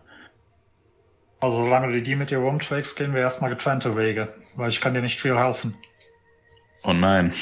Also 1.40 1.58
solange 1.58 1.92
du 1.92 2.02
die 2.02 2.16
mit 2.16 2.32
dir 2.32 2.40
rumträgst, 2.40 2.98
gehen 2.98 3.14
wir 3.14 3.22
erstmal 3.22 3.50
getrennte 3.50 3.96
Wege, 3.96 4.34
weil 4.56 4.70
ich 4.70 4.82
kann 4.82 4.94
dir 4.94 5.02
nicht 5.02 5.22
viel 5.22 5.38
helfen. 5.38 5.76
Oh 6.84 6.94
nein. 6.94 7.34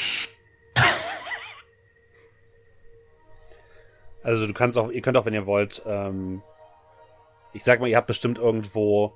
Also 4.23 4.45
du 4.45 4.53
kannst 4.53 4.77
auch, 4.77 4.91
ihr 4.91 5.01
könnt 5.01 5.15
auch, 5.15 5.25
wenn 5.25 5.33
ihr 5.33 5.45
wollt, 5.45 5.81
ähm, 5.85 6.41
ich 7.53 7.63
sag 7.63 7.79
mal, 7.79 7.87
ihr 7.87 7.95
habt 7.95 8.07
bestimmt 8.07 8.39
irgendwo 8.39 9.13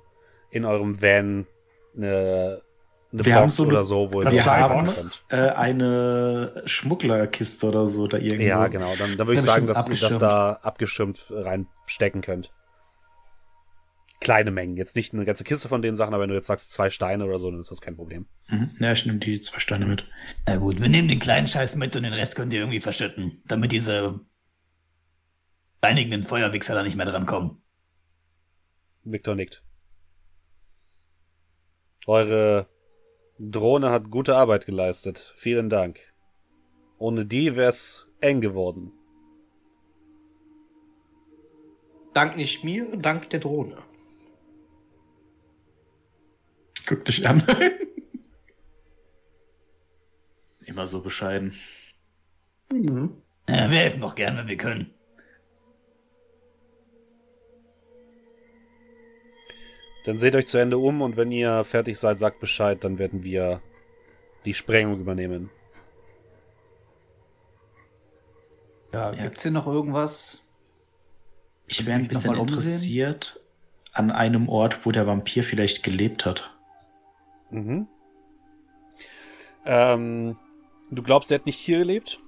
in 0.50 0.64
eurem 0.64 1.02
Van 1.02 1.46
eine, 1.94 2.62
eine 3.12 3.24
Wir 3.24 3.32
Box 3.34 3.40
haben 3.42 3.48
so 3.50 3.62
eine- 3.64 3.72
oder 3.72 3.84
so, 3.84 4.12
wo 4.12 4.22
Box. 4.22 4.96
könnt. 4.96 5.24
Äh, 5.28 5.36
eine 5.50 6.62
Schmugglerkiste 6.66 7.66
oder 7.68 7.86
so 7.86 8.06
da 8.06 8.16
irgendwo. 8.18 8.42
Ja, 8.44 8.66
genau. 8.68 8.94
Dann, 8.96 9.16
dann 9.16 9.26
würde 9.26 9.38
ich 9.40 9.44
sagen, 9.44 9.66
dass 9.66 9.86
ihr 9.88 9.94
das 9.96 10.02
abgeschirmt. 10.14 10.22
da 10.22 10.52
abgeschirmt 10.62 11.24
reinstecken 11.30 12.20
könnt. 12.22 12.52
Kleine 14.20 14.50
Mengen. 14.52 14.76
Jetzt 14.76 14.94
nicht 14.94 15.12
eine 15.12 15.24
ganze 15.24 15.42
Kiste 15.42 15.68
von 15.68 15.82
den 15.82 15.96
Sachen, 15.96 16.14
aber 16.14 16.22
wenn 16.22 16.28
du 16.30 16.36
jetzt 16.36 16.46
sagst 16.46 16.72
zwei 16.72 16.90
Steine 16.90 17.24
oder 17.24 17.38
so, 17.40 17.50
dann 17.50 17.58
ist 17.60 17.70
das 17.72 17.80
kein 17.80 17.96
Problem. 17.96 18.26
Mhm. 18.48 18.70
Ja, 18.78 18.92
ich 18.92 19.04
nehme 19.04 19.18
die 19.18 19.40
zwei 19.40 19.58
Steine 19.58 19.84
mit. 19.84 20.04
Na 20.46 20.56
gut, 20.56 20.80
wir 20.80 20.88
nehmen 20.88 21.08
den 21.08 21.18
kleinen 21.18 21.48
Scheiß 21.48 21.74
mit 21.76 21.96
und 21.96 22.04
den 22.04 22.12
Rest 22.12 22.36
könnt 22.36 22.52
ihr 22.52 22.60
irgendwie 22.60 22.80
verschütten, 22.80 23.42
damit 23.46 23.72
diese 23.72 24.20
reinigenden 25.82 26.24
Feuerwichser 26.24 26.74
da 26.74 26.84
nicht 26.84 26.96
mehr 26.96 27.06
drankommen. 27.06 27.62
Victor 29.04 29.34
nickt. 29.34 29.64
Eure 32.06 32.68
Drohne 33.44 33.90
hat 33.90 34.08
gute 34.08 34.36
Arbeit 34.36 34.66
geleistet. 34.66 35.32
Vielen 35.34 35.68
Dank. 35.68 35.98
Ohne 36.98 37.26
die 37.26 37.56
wär's 37.56 38.06
eng 38.20 38.40
geworden. 38.40 38.92
Dank 42.14 42.36
nicht 42.36 42.62
mir, 42.62 42.96
dank 42.96 43.30
der 43.30 43.40
Drohne. 43.40 43.78
Guck 46.86 47.04
dich 47.04 47.26
an. 47.26 47.42
Immer 50.64 50.86
so 50.86 51.02
bescheiden. 51.02 51.54
Ja, 52.70 53.70
wir 53.70 53.78
helfen 53.78 54.02
doch 54.02 54.14
gern, 54.14 54.36
wenn 54.36 54.46
wir 54.46 54.56
können. 54.56 54.94
Dann 60.04 60.18
seht 60.18 60.34
euch 60.34 60.48
zu 60.48 60.58
Ende 60.58 60.78
um 60.78 61.00
und 61.00 61.16
wenn 61.16 61.30
ihr 61.30 61.64
fertig 61.64 61.98
seid, 61.98 62.18
sagt 62.18 62.40
Bescheid, 62.40 62.82
dann 62.82 62.98
werden 62.98 63.22
wir 63.22 63.60
die 64.44 64.54
Sprengung 64.54 65.00
übernehmen. 65.00 65.50
Ja, 68.92 69.12
Ja. 69.12 69.22
gibt's 69.22 69.42
hier 69.42 69.50
noch 69.50 69.66
irgendwas? 69.66 70.40
Ich 71.66 71.86
wäre 71.86 71.98
ein 71.98 72.08
bisschen 72.08 72.36
interessiert 72.36 73.40
an 73.92 74.10
einem 74.10 74.48
Ort, 74.48 74.84
wo 74.84 74.90
der 74.90 75.06
Vampir 75.06 75.44
vielleicht 75.44 75.82
gelebt 75.82 76.26
hat. 76.26 76.50
Mhm. 77.50 77.86
Ähm, 79.64 80.36
du 80.90 81.02
glaubst, 81.02 81.30
er 81.30 81.38
hat 81.38 81.46
nicht 81.46 81.58
hier 81.58 81.78
gelebt? 81.78 82.18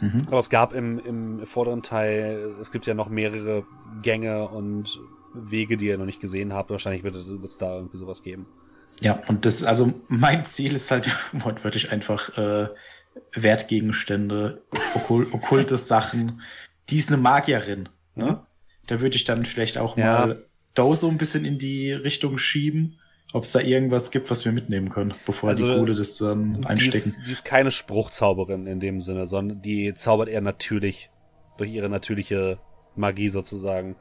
Mhm. 0.00 0.22
Aber 0.28 0.38
es 0.38 0.50
gab 0.50 0.74
im, 0.74 0.98
im 1.00 1.46
vorderen 1.46 1.82
Teil, 1.82 2.54
es 2.60 2.70
gibt 2.70 2.86
ja 2.86 2.94
noch 2.94 3.08
mehrere 3.08 3.66
Gänge 4.02 4.48
und 4.48 5.00
Wege, 5.36 5.76
die 5.76 5.86
ihr 5.86 5.98
noch 5.98 6.06
nicht 6.06 6.20
gesehen 6.20 6.52
habt. 6.52 6.70
Wahrscheinlich 6.70 7.02
wird 7.04 7.14
es 7.14 7.58
da 7.58 7.74
irgendwie 7.76 7.98
sowas 7.98 8.22
geben. 8.22 8.46
Ja, 9.00 9.22
und 9.28 9.44
das, 9.44 9.62
also 9.62 9.92
mein 10.08 10.46
Ziel 10.46 10.74
ist 10.74 10.90
halt 10.90 11.08
wortwörtlich 11.32 11.90
einfach 11.92 12.36
äh, 12.38 12.68
Wertgegenstände, 13.34 14.62
okul 14.94 15.26
okkulte 15.32 15.76
Sachen. 15.76 16.42
Die 16.88 16.96
ist 16.96 17.08
eine 17.08 17.16
Magierin. 17.16 17.88
Ne? 18.14 18.40
Da 18.86 19.00
würde 19.00 19.16
ich 19.16 19.24
dann 19.24 19.44
vielleicht 19.44 19.78
auch 19.78 19.96
Ja. 19.96 20.26
mal 20.26 20.42
Do 20.74 20.94
so 20.94 21.08
ein 21.08 21.16
bisschen 21.18 21.44
in 21.46 21.58
die 21.58 21.90
Richtung 21.92 22.36
schieben, 22.38 22.98
ob 23.32 23.44
es 23.44 23.52
da 23.52 23.60
irgendwas 23.60 24.10
gibt, 24.10 24.30
was 24.30 24.44
wir 24.44 24.52
mitnehmen 24.52 24.90
können, 24.90 25.14
bevor 25.24 25.48
Also, 25.48 25.66
die 25.72 25.74
Kohle 25.78 25.94
das 25.94 26.20
ähm, 26.20 26.60
Die 26.60 26.66
einstecken. 26.66 26.96
ist, 26.96 27.20
die 27.26 27.32
ist 27.32 27.44
keine 27.46 27.70
Spruchzauberin 27.70 28.66
in 28.66 28.78
dem 28.78 29.00
Sinne, 29.00 29.26
sondern 29.26 29.62
die 29.62 29.94
zaubert 29.94 30.28
eher 30.28 30.42
natürlich. 30.42 31.10
Durch 31.58 31.72
ihre 31.72 31.88
natürliche 31.88 32.58
Magie 32.96 33.30
sozusagen. 33.30 33.96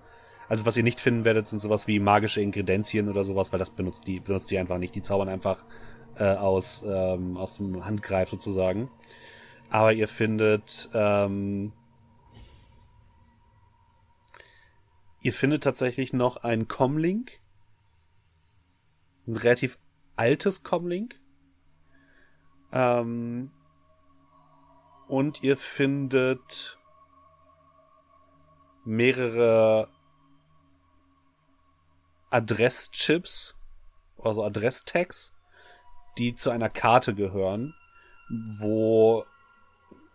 Also 0.48 0.66
was 0.66 0.78
ihr 0.78 0.84
nicht 0.84 1.02
finden 1.02 1.26
werdet, 1.26 1.48
sind 1.48 1.60
sowas 1.60 1.88
wie 1.88 2.00
magische 2.00 2.42
Ingredienzien 2.42 3.10
oder 3.10 3.26
sowas, 3.26 3.52
weil 3.52 3.60
das 3.60 3.70
benutzt 3.70 4.08
die, 4.08 4.20
benutzt 4.20 4.52
die 4.52 4.60
einfach 4.60 4.78
nicht. 4.78 4.96
Die 4.96 5.02
zaubern 5.02 5.30
einfach 5.30 5.64
äh, 6.18 6.36
aus, 6.36 6.84
ähm, 6.88 7.38
aus 7.38 7.58
dem 7.58 7.86
Handgreif 7.86 8.30
sozusagen. 8.30 8.90
Aber 9.70 9.94
ihr 9.94 10.08
findet, 10.08 10.90
ähm, 10.94 11.74
ihr 15.22 15.34
findet 15.34 15.64
tatsächlich 15.64 16.14
noch 16.14 16.38
ein 16.38 16.68
Comlink. 16.68 17.40
Ein 19.28 19.38
relativ 19.38 19.80
altes 20.16 20.64
Comlink. 20.64 21.20
Ähm, 22.72 23.52
und 25.08 25.44
ihr 25.44 25.58
findet 25.58 26.78
mehrere 28.86 29.90
Adresschips, 32.36 33.56
also 34.22 34.44
Adresstags, 34.44 35.32
die 36.18 36.36
zu 36.36 36.50
einer 36.50 36.68
Karte 36.68 37.16
gehören, 37.16 37.74
wo 38.60 39.24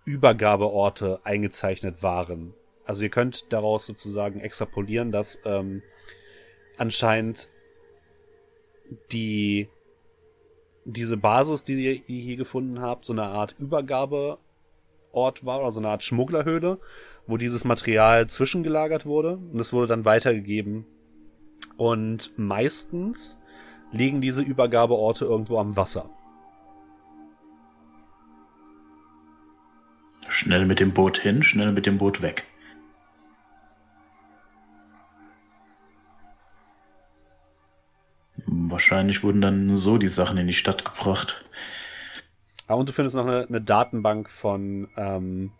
Übergabeorte 0.05 1.21
eingezeichnet 1.25 2.03
waren. 2.03 2.53
Also 2.85 3.05
ihr 3.05 3.09
könnt 3.09 3.50
daraus 3.55 3.87
sozusagen 3.87 4.41
extrapolieren, 4.41 5.12
dass 5.12 5.39
ähm, 5.47 5.83
anscheinend 6.77 7.49
die 9.12 9.71
diese 10.85 11.17
Basis, 11.17 11.65
die 11.65 11.75
ihr 11.75 11.95
hier 12.05 12.37
gefunden 12.37 12.81
habt, 12.81 13.07
so 13.07 13.15
eine 13.15 13.25
Art 13.25 13.55
Übergabeort 13.59 14.39
war 15.12 15.61
oder 15.61 15.71
so 15.71 15.81
eine 15.81 15.89
Art 15.89 16.03
Schmugglerhöhle, 16.03 16.81
wo 17.27 17.39
dieses 17.39 17.65
Material 17.65 18.27
zwischengelagert 18.27 19.07
wurde 19.07 19.39
und 19.39 19.59
es 19.59 19.73
wurde 19.73 19.87
dann 19.87 20.05
weitergegeben. 20.05 20.85
Und 21.81 22.39
meistens 22.39 23.39
liegen 23.91 24.21
diese 24.21 24.43
Übergabeorte 24.43 25.25
irgendwo 25.25 25.59
am 25.59 25.79
Wasser. 25.79 26.11
Schnell 30.29 30.67
mit 30.67 30.79
dem 30.79 30.93
Boot 30.93 31.17
hin, 31.17 31.43
schnell 31.43 31.73
mit 31.73 31.87
dem 31.87 31.97
Boot 31.97 32.21
weg. 32.21 32.45
Wahrscheinlich 38.45 39.23
wurden 39.23 39.41
dann 39.41 39.75
so 39.75 39.97
die 39.97 40.09
Sachen 40.09 40.37
in 40.37 40.49
die 40.49 40.53
Stadt 40.53 40.85
gebracht. 40.85 41.43
Ah, 42.67 42.75
und 42.75 42.91
du 42.91 42.93
findest 42.93 43.17
noch 43.17 43.27
eine, 43.27 43.47
eine 43.49 43.63
Datenbank 43.63 44.29
von 44.29 44.91
ähm, 44.99 45.53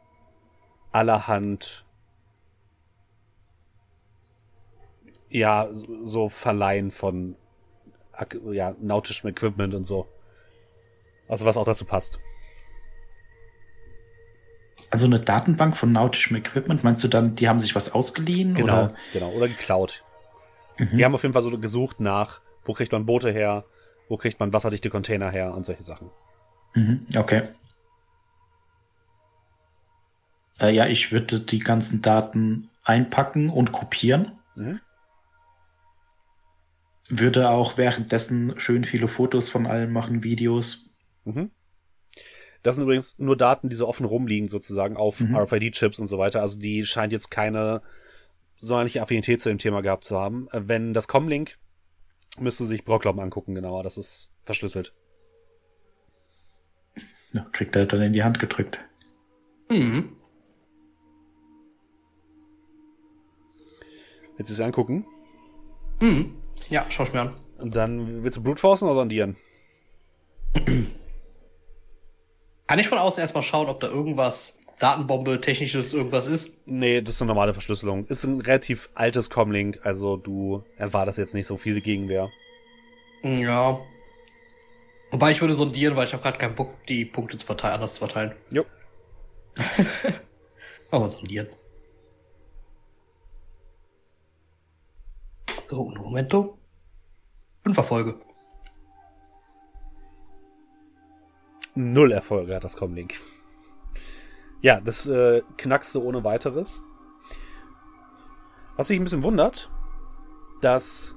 allerhand 0.93 1.87
ja, 5.31 5.69
so 5.73 6.29
Verleihen 6.29 6.91
von 6.91 7.37
ja, 8.53 8.75
nautischem 8.81 9.31
Equipment 9.31 9.75
und 9.75 9.85
so. 9.85 10.07
Also 11.29 11.47
was 11.47 11.57
auch 11.57 11.65
dazu 11.65 11.85
passt. 11.85 12.21
Also 14.91 15.07
eine 15.07 15.21
Datenbank 15.21 15.77
von 15.77 15.93
nautischem 15.93 16.37
Equipment, 16.37 16.83
meinst 16.83 17.05
du 17.05 17.09
dann, 17.09 17.37
die 17.37 17.49
haben 17.49 17.61
sich 17.61 17.77
was 17.77 17.93
ausgeliehen? 17.93 18.55
Genau, 18.55 18.73
Oder? 18.73 18.95
genau. 19.13 19.31
Oder 19.31 19.49
geklaut. 19.49 20.03
Mhm. 20.79 20.97
Die 20.97 21.05
haben 21.05 21.15
auf 21.15 21.23
jeden 21.23 21.33
Fall 21.33 21.43
so 21.43 21.57
gesucht 21.57 22.01
nach, 22.01 22.41
wo 22.65 22.73
kriegt 22.73 22.91
man 22.91 23.07
Boote 23.07 23.31
her, 23.31 23.65
wo 24.09 24.17
kriegt 24.17 24.41
man 24.41 24.53
wasserdichte 24.53 24.91
Container 24.91 25.31
her 25.31 25.55
und 25.55 25.65
solche 25.65 25.85
Sachen. 25.85 26.11
Mhm, 26.75 27.07
okay. 27.17 27.43
Äh, 30.59 30.75
ja, 30.75 30.87
ich 30.87 31.13
würde 31.13 31.41
die 31.41 31.61
ganzen 31.61 32.03
Daten 32.03 32.69
einpacken 32.83 33.49
und 33.51 33.71
kopieren. 33.71 34.33
Mhm. 34.57 34.81
Würde 37.11 37.50
auch 37.50 37.76
währenddessen 37.76 38.59
schön 38.61 38.85
viele 38.85 39.09
Fotos 39.09 39.49
von 39.50 39.67
allem 39.67 39.93
machen, 39.93 40.23
Videos. 40.23 40.95
Mhm. 41.25 41.50
Das 42.62 42.77
sind 42.77 42.85
übrigens 42.85 43.18
nur 43.18 43.37
Daten, 43.37 43.68
die 43.68 43.77
so 43.77 43.88
offen 43.88 44.05
rumliegen, 44.07 44.46
sozusagen, 44.49 44.96
auf 44.96 45.20
Mhm. 45.20 45.35
RFID-Chips 45.35 45.99
und 45.99 46.07
so 46.07 46.18
weiter. 46.18 46.40
Also 46.42 46.59
die 46.59 46.85
scheint 46.87 47.12
jetzt 47.12 47.31
keine 47.31 47.83
sonderliche 48.57 49.03
Affinität 49.03 49.40
zu 49.40 49.49
dem 49.49 49.59
Thema 49.59 49.81
gehabt 49.81 50.05
zu 50.05 50.18
haben. 50.18 50.46
Äh, 50.53 50.62
Wenn 50.68 50.92
das 50.92 51.09
Comlink 51.09 51.59
müsste 52.38 52.64
sich 52.64 52.85
Brocklom 52.85 53.18
angucken, 53.18 53.55
genauer. 53.55 53.83
Das 53.83 53.96
ist 53.99 54.31
verschlüsselt. 54.44 54.94
Ja, 57.33 57.44
kriegt 57.53 57.75
er 57.77 57.87
dann 57.87 58.03
in 58.03 58.12
die 58.12 58.23
Hand 58.23 58.38
gedrückt. 58.38 58.79
Mhm. 59.68 60.16
Willst 64.37 64.51
du 64.51 64.55
es 64.55 64.61
angucken? 64.61 65.07
Mhm. 66.01 66.35
Ja, 66.70 66.87
schau 66.88 67.02
ich 67.02 67.12
mir 67.12 67.22
an. 67.22 67.35
Und 67.59 67.74
dann 67.76 68.22
willst 68.22 68.38
du 68.38 68.42
Brutforcen 68.42 68.87
oder 68.87 68.94
sondieren? 68.94 69.37
Kann 72.66 72.78
ich 72.78 72.88
von 72.88 72.98
außen 72.98 73.20
erstmal 73.20 73.42
schauen, 73.42 73.68
ob 73.68 73.80
da 73.80 73.88
irgendwas 73.88 74.59
Datenbombe, 74.78 75.40
technisches, 75.40 75.92
irgendwas 75.92 76.28
ist? 76.28 76.50
Nee, 76.64 77.02
das 77.02 77.16
ist 77.16 77.22
eine 77.22 77.28
normale 77.28 77.52
Verschlüsselung. 77.52 78.06
Ist 78.06 78.24
ein 78.24 78.40
relativ 78.40 78.88
altes 78.94 79.28
Comlink, 79.28 79.80
also 79.85 80.16
du 80.16 80.62
erwartest 80.76 81.18
jetzt 81.18 81.35
nicht 81.35 81.48
so 81.48 81.56
viel 81.56 81.80
Gegenwehr. 81.80 82.30
Ja. 83.24 83.78
Wobei 85.11 85.33
ich 85.33 85.40
würde 85.40 85.54
sondieren, 85.54 85.96
weil 85.96 86.06
ich 86.06 86.12
habe 86.12 86.22
gerade 86.22 86.38
keinen 86.38 86.54
Bock, 86.54 86.70
die 86.87 87.04
Punkte 87.04 87.37
zu 87.37 87.44
verteilen, 87.44 87.74
anders 87.74 87.94
zu 87.94 87.98
verteilen. 87.98 88.33
Jo. 88.52 88.64
Aber 90.92 91.09
sondieren. 91.09 91.48
So, 95.66 95.83
un 95.83 95.98
momento. 95.98 96.60
Fünf 97.62 97.77
Erfolge. 97.77 98.14
Null 101.75 102.12
Erfolge 102.12 102.55
hat 102.55 102.64
das 102.64 102.77
Comlink. 102.77 103.14
Ja, 104.61 104.81
das 104.81 105.07
äh, 105.07 105.42
knackst 105.57 105.94
du 105.94 106.03
ohne 106.03 106.25
weiteres. 106.25 106.83
Was 108.77 108.88
sich 108.88 108.99
ein 108.99 109.05
bisschen 109.05 109.23
wundert, 109.23 109.70
das 110.61 111.14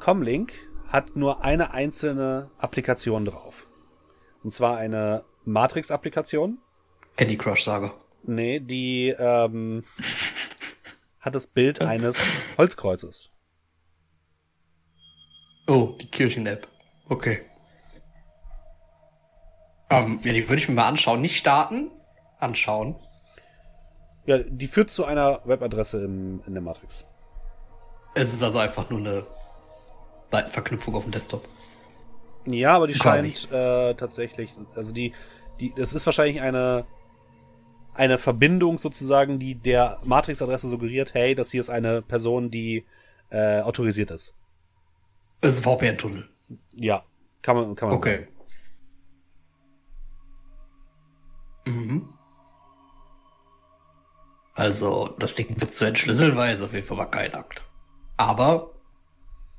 Comlink 0.00 0.52
hat 0.88 1.16
nur 1.16 1.44
eine 1.44 1.72
einzelne 1.72 2.50
Applikation 2.58 3.24
drauf. 3.24 3.66
Und 4.42 4.52
zwar 4.52 4.76
eine 4.76 5.24
Matrix-Applikation. 5.44 6.58
Candy 7.16 7.36
Crush 7.36 7.64
Saga. 7.64 7.94
Nee, 8.22 8.60
die 8.60 9.14
ähm, 9.18 9.84
hat 11.20 11.34
das 11.34 11.46
Bild 11.46 11.80
eines 11.80 12.18
Holzkreuzes. 12.58 13.33
Oh, 15.66 15.94
die 16.00 16.06
Kirchen-App. 16.06 16.68
Okay. 17.08 17.42
Ähm, 19.90 20.20
ja, 20.22 20.32
die 20.32 20.48
würde 20.48 20.60
ich 20.60 20.68
mir 20.68 20.74
mal 20.74 20.88
anschauen. 20.88 21.20
Nicht 21.20 21.36
starten, 21.36 21.90
anschauen. 22.38 22.96
Ja, 24.26 24.38
die 24.38 24.66
führt 24.66 24.90
zu 24.90 25.04
einer 25.04 25.40
Webadresse 25.44 26.04
im, 26.04 26.42
in 26.46 26.54
der 26.54 26.62
Matrix. 26.62 27.04
Es 28.14 28.32
ist 28.32 28.42
also 28.42 28.58
einfach 28.58 28.88
nur 28.90 29.00
eine 29.00 29.26
Seitenverknüpfung 30.30 30.94
auf 30.94 31.02
dem 31.02 31.12
Desktop. 31.12 31.46
Ja, 32.46 32.74
aber 32.76 32.86
die 32.86 32.94
Quasi. 32.94 33.34
scheint 33.34 33.52
äh, 33.52 33.94
tatsächlich, 33.94 34.50
also 34.74 34.92
die, 34.92 35.12
die, 35.60 35.72
das 35.74 35.92
ist 35.92 36.06
wahrscheinlich 36.06 36.40
eine, 36.40 36.84
eine 37.94 38.18
Verbindung 38.18 38.78
sozusagen, 38.78 39.38
die 39.38 39.54
der 39.54 39.98
Matrix-Adresse 40.04 40.68
suggeriert, 40.68 41.14
hey, 41.14 41.34
das 41.34 41.50
hier 41.50 41.60
ist 41.60 41.70
eine 41.70 42.02
Person, 42.02 42.50
die 42.50 42.84
äh, 43.30 43.60
autorisiert 43.60 44.10
ist. 44.10 44.34
Es 45.44 45.58
ist 45.58 45.66
ein 45.66 45.78
VPN-Tunnel. 45.78 46.26
Ja, 46.72 47.04
kann 47.42 47.56
man, 47.56 47.74
kann 47.76 47.90
man 47.90 47.98
Okay. 47.98 48.28
Mhm. 51.66 52.08
Also, 54.54 55.14
das 55.18 55.34
Ding 55.34 55.56
zu 55.56 55.84
entschlüsseln 55.84 56.34
war 56.36 56.48
jetzt 56.48 56.62
auf 56.62 56.72
jeden 56.72 56.86
Fall 56.86 56.96
mal 56.96 57.06
kein 57.06 57.34
Akt. 57.34 57.62
Aber, 58.16 58.70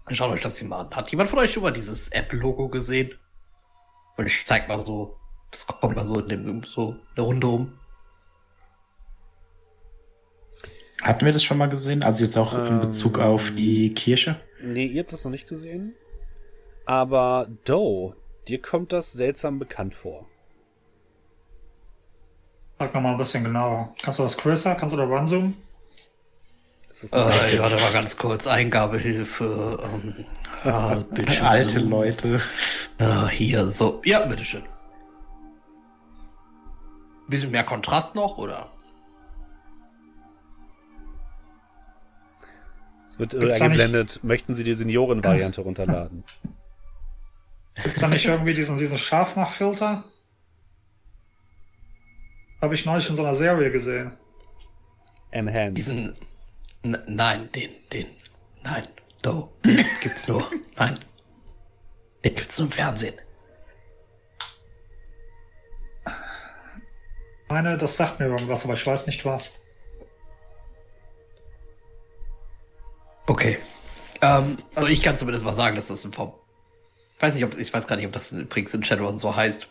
schaut 0.10 0.32
euch 0.32 0.42
das 0.42 0.58
hier 0.58 0.68
mal 0.68 0.80
an. 0.80 0.96
Hat 0.96 1.12
jemand 1.12 1.30
von 1.30 1.40
euch 1.40 1.54
schon 1.54 1.64
mal 1.64 1.74
dieses 1.74 2.10
Apple-Logo 2.10 2.70
gesehen? 2.70 3.14
Und 4.18 4.26
ich 4.26 4.44
zeig 4.46 4.68
mal 4.68 4.80
so, 4.80 5.18
das 5.52 5.68
kommt 5.68 5.96
mal 5.96 6.06
so 6.06 6.20
in 6.20 6.30
dem, 6.30 6.64
so 6.64 6.96
eine 7.16 7.26
Runde 7.26 7.48
rum. 7.48 7.80
Hatten 11.04 11.26
wir 11.26 11.34
das 11.34 11.44
schon 11.44 11.60
mal 11.60 11.70
gesehen? 11.70 12.02
Also 12.02 12.24
jetzt 12.24 12.38
auch 12.38 12.54
in 12.54 12.80
Bezug 12.80 13.20
auf 13.20 13.52
die 13.52 13.92
Kirche? 13.92 14.42
Nee, 14.66 14.86
ihr 14.86 15.02
habt 15.04 15.14
das 15.14 15.24
noch 15.24 15.32
nicht 15.32 15.48
gesehen. 15.48 15.94
Aber 16.86 17.48
Doe, 17.66 18.16
dir 18.48 18.62
kommt 18.62 18.92
das 18.94 19.12
seltsam 19.12 19.60
bekannt 19.60 19.94
vor. 19.96 20.28
Sag 22.78 22.94
noch 22.94 23.02
mal 23.02 23.12
ein 23.14 23.18
bisschen 23.18 23.44
genauer. 23.44 23.96
Kannst 24.02 24.20
du 24.20 24.24
das 24.24 24.38
größer? 24.38 24.76
Kannst 24.76 24.94
du 24.94 24.98
da 24.98 25.06
ranzoomen? 25.06 25.56
Das 26.90 27.04
ist 27.04 27.14
eine 27.14 27.32
Äh, 27.34 27.60
warte 27.60 27.76
mal 27.76 27.94
ganz 27.94 28.18
kurz. 28.18 28.48
Eingabehilfe. 28.48 29.80
Ähm, 30.66 31.06
Bildschirm 31.12 31.46
Alte 31.48 31.80
Zoom. 31.80 31.90
Leute. 31.90 32.42
Äh, 32.98 33.28
hier, 33.28 33.70
so. 33.72 34.02
Ja, 34.04 34.26
bitteschön. 34.26 34.64
Bisschen 37.28 37.52
mehr 37.52 37.64
Kontrast 37.64 38.16
noch, 38.16 38.38
oder? 38.38 38.72
Es 43.16 43.20
wird 43.20 43.32
Gibt's 43.32 43.44
äh, 43.46 43.48
nicht- 43.48 43.62
eingeblendet, 43.62 44.20
möchten 44.24 44.56
Sie 44.56 44.64
die 44.66 44.74
Senioren-Variante 44.74 45.62
runterladen? 45.62 46.24
Gibt's 47.82 48.00
da 48.02 48.08
nicht 48.10 48.26
irgendwie 48.26 48.54
diesen, 48.54 48.78
diesen 48.78 48.98
Scharfmachfilter? 48.98 50.04
Habe 52.62 52.76
ich 52.76 52.86
neulich 52.86 53.10
in 53.10 53.16
so 53.16 53.24
einer 53.26 53.36
Serie 53.36 53.72
gesehen. 53.72 54.12
Enhance. 55.32 55.74
Diesen. 55.74 56.16
N 56.84 56.98
nein, 57.08 57.50
den, 57.54 57.70
den. 57.92 58.08
Nein. 58.64 58.84
Do. 59.22 59.52
Den 59.64 59.86
gibt's 60.02 60.28
nur. 60.28 60.50
Nein. 60.78 61.00
Den 62.24 62.36
gibt's 62.36 62.58
nur 62.58 62.68
im 62.68 62.72
Fernsehen. 62.72 63.16
Ich 66.06 67.50
meine, 67.50 67.78
das 67.78 67.96
sagt 67.98 68.20
mir 68.20 68.28
irgendwas, 68.28 68.64
aber 68.66 68.74
ich 68.74 68.86
weiß 68.86 69.08
nicht 69.08 69.24
was. 69.26 69.62
Okay. 73.28 73.58
Ähm, 74.22 74.58
also 74.76 74.90
ich 74.90 75.02
kann 75.02 75.18
zumindest 75.18 75.46
mal 75.46 75.54
sagen, 75.54 75.76
dass 75.76 75.88
das 75.88 76.06
ein 76.06 76.12
Ich 76.12 77.22
weiß 77.22 77.34
nicht, 77.36 77.44
ob 77.44 77.58
ich 77.58 77.74
weiß 77.74 77.88
gar 77.88 77.96
nicht, 77.96 78.06
ob 78.06 78.14
das 78.14 78.32
übrigens 78.32 78.74
in 78.74 78.84
Shadowrun 78.84 79.18
so 79.18 79.36
heißt. 79.36 79.68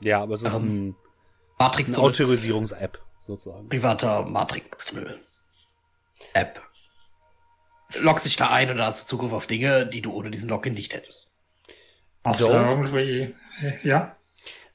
Ja, 0.00 0.22
aber 0.22 0.34
es 0.34 0.42
ist 0.42 0.54
Ähm, 0.56 0.88
ein, 0.90 0.96
Matrix 1.58 1.90
eine. 1.90 1.98
Autorisierungs-App 1.98 3.00
sozusagen. 3.20 3.68
privater 3.68 4.24
Matrix 4.26 4.86
Tunnel. 4.86 5.20
App. 6.32 6.60
Loggst 7.96 8.26
dich 8.26 8.36
da 8.36 8.50
ein 8.50 8.70
und 8.70 8.78
dann 8.78 8.86
hast 8.86 9.02
du 9.04 9.06
Zugriff 9.06 9.32
auf 9.32 9.46
Dinge, 9.46 9.86
die 9.86 10.02
du 10.02 10.12
ohne 10.12 10.30
diesen 10.30 10.48
Login 10.48 10.74
nicht 10.74 10.94
hättest. 10.94 11.30
Hast 12.24 12.40
du 12.40 12.46
So. 12.46 12.52
da 12.52 12.70
irgendwie, 12.70 13.34
ja? 13.84 14.16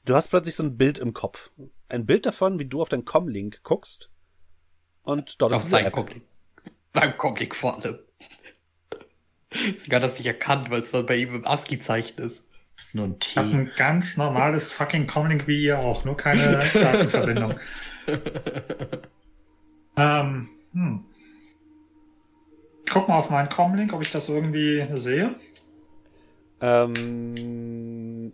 Du 0.06 0.14
hast 0.14 0.28
plötzlich 0.28 0.54
so 0.54 0.62
ein 0.62 0.78
Bild 0.78 0.98
im 0.98 1.12
Kopf. 1.12 1.50
Ein 1.88 2.06
Bild 2.06 2.24
davon, 2.24 2.58
wie 2.58 2.64
du 2.64 2.80
auf 2.80 2.88
deinen 2.88 3.04
Com-Link 3.04 3.62
guckst. 3.62 4.10
Und 5.02 5.42
dort 5.42 5.52
Auf 5.52 5.62
ist 5.64 5.70
seinem 5.70 5.86
App. 5.86 5.92
Komplink. 5.92 6.24
Seinem 6.94 7.18
Komplink 7.18 7.54
vorne. 7.54 8.04
Sogar 9.82 10.00
das 10.00 10.16
nicht 10.18 10.26
erkannt, 10.26 10.70
weil 10.70 10.82
es 10.82 10.90
dann 10.90 11.06
bei 11.06 11.16
ihm 11.16 11.34
im 11.34 11.46
ASCII-Zeichen 11.46 12.18
ist. 12.22 12.46
Das 12.76 12.86
ist 12.86 12.94
nur 12.94 13.06
ein 13.06 13.16
Ich 13.20 13.36
habe 13.36 13.48
T. 13.50 13.54
ein 13.56 13.72
ganz 13.76 14.16
normales 14.16 14.72
fucking 14.72 15.06
Comlink 15.06 15.46
wie 15.46 15.64
ihr 15.64 15.78
auch, 15.80 16.04
nur 16.04 16.16
keine 16.16 16.62
Datenverbindung. 16.72 17.54
ähm, 19.96 20.48
hm. 20.72 21.04
Ich 22.86 22.92
guck 22.92 23.08
mal 23.08 23.18
auf 23.18 23.30
meinen 23.30 23.48
Comlink, 23.48 23.92
ob 23.92 24.02
ich 24.02 24.10
das 24.10 24.28
irgendwie 24.28 24.86
sehe. 24.94 25.34
Ähm, 26.60 28.32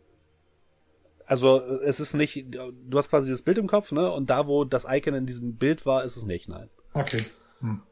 also 1.27 1.61
es 1.85 2.01
ist 2.01 2.15
nicht, 2.15 2.47
du 2.55 2.99
hast 2.99 3.11
quasi 3.11 3.31
das 3.31 3.43
Bild 3.43 3.59
im 3.59 3.67
Kopf, 3.67 3.93
ne? 3.93 4.11
Und 4.11 4.31
da, 4.31 4.47
wo 4.47 4.65
das 4.65 4.87
Icon 4.89 5.15
in 5.15 5.27
diesem 5.27 5.57
Bild 5.57 5.85
war, 5.87 6.05
ist 6.05 6.17
es 6.17 6.25
nicht, 6.25 6.49
nein. 6.49 6.69
Okay. 6.95 7.25
Hm. 7.61 7.83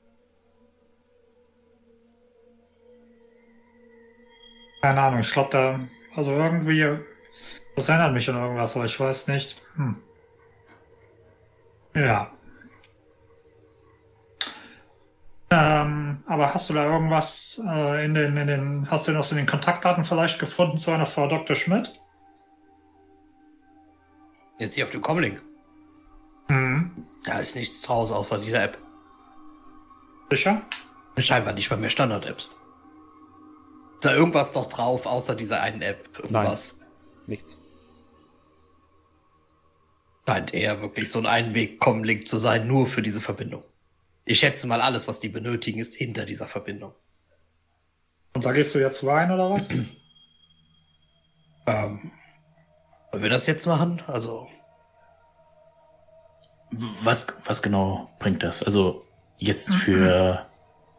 Keine 4.84 5.00
Ahnung, 5.00 5.20
ich 5.20 5.32
glaube 5.32 5.48
da, 5.50 5.80
also 6.14 6.30
irgendwie, 6.30 6.98
das 7.74 7.88
erinnert 7.88 8.12
mich 8.12 8.28
an 8.28 8.36
irgendwas, 8.36 8.76
aber 8.76 8.84
ich 8.84 9.00
weiß 9.00 9.28
nicht. 9.28 9.56
Hm. 9.76 9.96
Ja. 11.94 12.30
Ähm, 15.48 16.22
aber 16.26 16.52
hast 16.52 16.68
du 16.68 16.74
da 16.74 16.84
irgendwas 16.84 17.62
äh, 17.66 18.04
in 18.04 18.12
den, 18.12 18.36
in 18.36 18.46
den, 18.46 18.90
hast 18.90 19.08
du 19.08 19.12
noch 19.12 19.30
in 19.30 19.38
den 19.38 19.46
Kontaktdaten 19.46 20.04
vielleicht 20.04 20.38
gefunden 20.38 20.76
zu 20.76 20.90
einer 20.90 21.06
Frau 21.06 21.28
Dr. 21.28 21.56
Schmidt? 21.56 21.90
Jetzt 24.58 24.74
hier 24.74 24.84
auf 24.84 24.90
dem 24.90 25.00
Comlink. 25.00 25.40
Hm. 26.48 27.06
Da 27.24 27.38
ist 27.38 27.54
nichts 27.54 27.80
draus 27.80 28.12
außer 28.12 28.36
dieser 28.36 28.64
App. 28.64 28.76
Sicher? 30.28 30.60
Scheinbar 31.16 31.54
nicht 31.54 31.70
bei 31.70 31.78
mir 31.78 31.88
Standard-Apps. 31.88 32.50
Ist 34.04 34.10
da 34.10 34.16
irgendwas 34.16 34.54
noch 34.54 34.66
drauf, 34.66 35.06
außer 35.06 35.34
dieser 35.34 35.62
einen 35.62 35.80
App? 35.80 36.10
Irgendwas? 36.18 36.78
Nichts. 37.26 37.56
Scheint 40.28 40.52
eher 40.52 40.82
wirklich 40.82 41.10
so 41.10 41.20
ein 41.20 41.24
Einweg-Com-Link 41.24 42.28
zu 42.28 42.36
sein, 42.36 42.66
nur 42.66 42.86
für 42.86 43.00
diese 43.00 43.22
Verbindung. 43.22 43.64
Ich 44.26 44.40
schätze 44.40 44.66
mal, 44.66 44.82
alles, 44.82 45.08
was 45.08 45.20
die 45.20 45.30
benötigen, 45.30 45.78
ist 45.78 45.94
hinter 45.94 46.26
dieser 46.26 46.46
Verbindung. 46.46 46.92
Und 48.34 48.44
da 48.44 48.52
gehst 48.52 48.74
du 48.74 48.78
jetzt 48.78 49.02
rein 49.06 49.30
oder 49.30 49.50
was? 49.50 49.70
Ähm, 51.66 52.12
wollen 53.10 53.22
wir 53.22 53.30
das 53.30 53.46
jetzt 53.46 53.64
machen? 53.64 54.02
Also, 54.06 54.48
Was, 57.02 57.26
was 57.46 57.62
genau 57.62 58.10
bringt 58.18 58.42
das? 58.42 58.62
Also 58.62 59.06
jetzt 59.38 59.74
für 59.74 60.44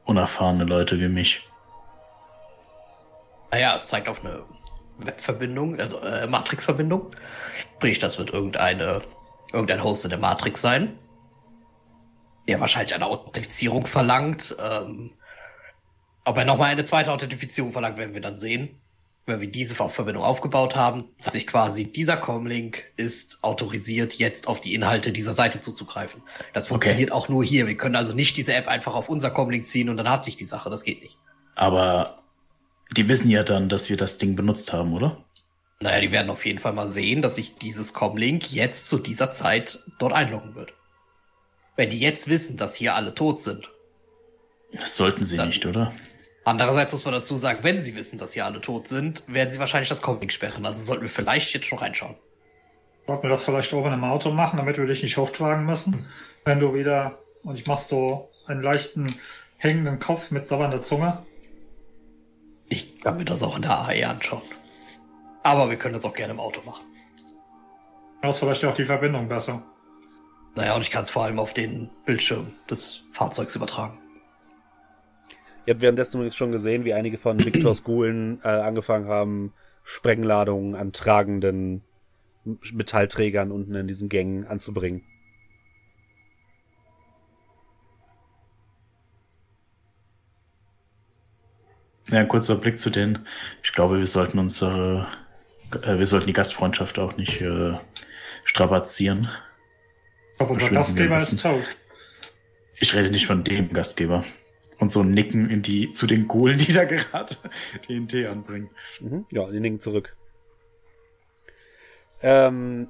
unerfahrene 0.05 0.63
Leute 0.63 0.99
wie 0.99 1.07
mich. 1.07 1.43
Naja, 3.51 3.75
es 3.75 3.87
zeigt 3.87 4.07
auf 4.07 4.23
eine 4.23 4.43
Webverbindung, 4.97 5.79
also 5.79 5.99
äh, 5.99 6.27
Matrix-Verbindung. 6.27 7.11
Sprich, 7.77 7.99
das 7.99 8.17
wird 8.17 8.31
irgendeine, 8.31 9.01
irgendein 9.51 9.83
Host 9.83 10.05
in 10.05 10.09
der 10.09 10.19
Matrix 10.19 10.61
sein. 10.61 10.97
Der 12.47 12.59
wahrscheinlich 12.59 12.93
eine 12.93 13.07
Authentifizierung 13.07 13.87
verlangt. 13.87 14.55
Ähm, 14.59 15.11
ob 16.23 16.37
er 16.37 16.45
nochmal 16.45 16.71
eine 16.71 16.83
zweite 16.83 17.11
Authentifizierung 17.11 17.71
verlangt, 17.71 17.97
werden 17.97 18.13
wir 18.13 18.21
dann 18.21 18.39
sehen. 18.39 18.81
Wenn 19.27 19.41
wir 19.41 19.49
diese 19.49 19.73
Verbindung 19.73 20.23
aufgebaut 20.23 20.75
haben, 20.75 21.05
dass 21.23 21.33
sich 21.33 21.47
quasi 21.47 21.91
dieser 21.91 22.15
Comlink 22.15 22.83
ist 22.95 23.43
autorisiert, 23.43 24.13
jetzt 24.13 24.47
auf 24.47 24.61
die 24.61 24.75
Inhalte 24.75 25.11
dieser 25.11 25.33
Seite 25.33 25.61
zuzugreifen. 25.61 26.21
Das 26.53 26.67
funktioniert 26.67 27.11
auch 27.11 27.27
nur 27.27 27.43
hier. 27.43 27.65
Wir 27.65 27.75
können 27.75 27.95
also 27.95 28.13
nicht 28.13 28.37
diese 28.37 28.53
App 28.53 28.67
einfach 28.67 28.93
auf 28.93 29.09
unser 29.09 29.31
Comlink 29.31 29.67
ziehen 29.67 29.89
und 29.89 29.97
dann 29.97 30.09
hat 30.09 30.23
sich 30.23 30.37
die 30.37 30.45
Sache. 30.45 30.69
Das 30.69 30.83
geht 30.83 31.01
nicht. 31.01 31.17
Aber 31.55 32.24
die 32.91 33.09
wissen 33.09 33.29
ja 33.29 33.43
dann, 33.43 33.69
dass 33.69 33.89
wir 33.89 33.97
das 33.97 34.17
Ding 34.17 34.35
benutzt 34.35 34.73
haben, 34.73 34.93
oder? 34.93 35.17
Naja, 35.81 36.01
die 36.01 36.11
werden 36.11 36.29
auf 36.29 36.45
jeden 36.45 36.59
Fall 36.59 36.73
mal 36.73 36.87
sehen, 36.87 37.21
dass 37.21 37.35
sich 37.35 37.55
dieses 37.57 37.93
Comlink 37.93 38.51
jetzt 38.51 38.87
zu 38.87 38.97
dieser 38.97 39.31
Zeit 39.31 39.79
dort 39.99 40.13
einloggen 40.13 40.55
wird. 40.55 40.73
Wenn 41.75 41.89
die 41.89 41.99
jetzt 41.99 42.29
wissen, 42.29 42.57
dass 42.57 42.75
hier 42.75 42.95
alle 42.95 43.13
tot 43.13 43.41
sind. 43.41 43.69
Das 44.71 44.95
sollten 44.95 45.23
sie 45.23 45.37
nicht, 45.45 45.65
oder? 45.65 45.93
Andererseits 46.45 46.93
muss 46.93 47.03
man 47.05 47.13
dazu 47.13 47.37
sagen, 47.37 47.59
wenn 47.63 47.81
sie 47.81 47.95
wissen, 47.95 48.17
dass 48.17 48.33
hier 48.33 48.45
alle 48.45 48.61
tot 48.61 48.87
sind, 48.87 49.23
werden 49.27 49.51
sie 49.51 49.59
wahrscheinlich 49.59 49.89
das 49.89 50.01
Comlink 50.01 50.31
sperren. 50.31 50.65
Also 50.65 50.81
sollten 50.81 51.01
wir 51.01 51.09
vielleicht 51.09 51.53
jetzt 51.53 51.65
schon 51.65 51.79
reinschauen. 51.79 52.15
Sollten 53.07 53.23
wir 53.23 53.29
das 53.29 53.43
vielleicht 53.43 53.73
oben 53.73 53.93
im 53.93 54.03
Auto 54.03 54.31
machen, 54.31 54.57
damit 54.57 54.77
wir 54.77 54.85
dich 54.85 55.03
nicht 55.03 55.17
hochtragen 55.17 55.65
müssen? 55.65 56.05
Wenn 56.45 56.59
du 56.59 56.73
wieder, 56.73 57.19
und 57.43 57.59
ich 57.59 57.67
mach 57.67 57.79
so 57.79 58.29
einen 58.47 58.61
leichten 58.61 59.13
hängenden 59.57 59.99
Kopf 59.99 60.31
mit 60.31 60.47
sauernder 60.47 60.81
Zunge. 60.81 61.23
Ich 62.69 63.01
kann 63.01 63.17
mir 63.17 63.25
das 63.25 63.43
auch 63.43 63.55
in 63.55 63.61
der 63.61 63.79
AE 63.79 64.07
anschauen. 64.07 64.41
Aber 65.43 65.69
wir 65.69 65.77
können 65.77 65.93
das 65.93 66.05
auch 66.05 66.15
gerne 66.15 66.33
im 66.33 66.39
Auto 66.39 66.61
machen. 66.65 66.83
Da 68.21 68.29
ist 68.29 68.39
vielleicht 68.39 68.65
auch 68.65 68.73
die 68.73 68.85
Verbindung 68.85 69.27
besser. 69.27 69.61
Naja, 70.55 70.75
und 70.75 70.81
ich 70.81 70.89
kann 70.89 71.03
es 71.03 71.09
vor 71.09 71.25
allem 71.25 71.37
auf 71.37 71.53
den 71.53 71.89
Bildschirm 72.05 72.47
des 72.69 73.03
Fahrzeugs 73.11 73.55
übertragen. 73.55 73.99
Ihr 75.65 75.73
habt 75.73 75.81
währenddessen 75.81 76.17
übrigens 76.17 76.35
schon 76.35 76.51
gesehen, 76.51 76.85
wie 76.85 76.93
einige 76.93 77.17
von 77.17 77.43
Victors 77.43 77.83
Gulen 77.83 78.39
äh, 78.43 78.47
angefangen 78.47 79.07
haben, 79.07 79.53
Sprengladungen 79.83 80.75
an 80.75 80.93
tragenden 80.93 81.83
Metallträgern 82.43 83.51
unten 83.51 83.75
in 83.75 83.87
diesen 83.87 84.09
Gängen 84.09 84.45
anzubringen. 84.45 85.03
Ja, 92.09 92.19
ein 92.19 92.27
kurzer 92.27 92.55
Blick 92.55 92.77
zu 92.77 92.89
denen. 92.89 93.27
Ich 93.63 93.73
glaube, 93.73 93.97
wir 93.97 94.07
sollten 94.07 94.37
unsere, 94.37 95.07
äh, 95.81 95.97
wir 95.97 96.05
sollten 96.05 96.27
die 96.27 96.33
Gastfreundschaft 96.33 96.99
auch 96.99 97.17
nicht 97.17 97.41
äh, 97.41 97.73
strapazieren. 98.43 99.29
Ich 100.31 100.37
glaube, 100.37 100.53
unser 100.53 100.69
Gastgeber 100.69 101.17
ist 101.17 101.41
tot. 101.41 101.63
Ich 102.77 102.93
rede 102.93 103.09
nicht 103.09 103.25
von 103.25 103.43
dem 103.43 103.73
Gastgeber. 103.73 104.23
Und 104.77 104.91
so 104.91 105.03
nicken 105.03 105.49
in 105.49 105.61
die, 105.61 105.93
zu 105.93 106.05
den 106.05 106.27
Gulen, 106.27 106.57
die 106.57 106.73
da 106.73 106.83
gerade 106.83 107.37
den 107.89 108.07
Tee 108.07 108.27
anbringen. 108.27 108.69
Mhm. 108.99 109.25
Ja, 109.31 109.49
die 109.49 109.59
nicken 109.59 109.79
zurück. 109.79 110.15
Ähm, 112.21 112.89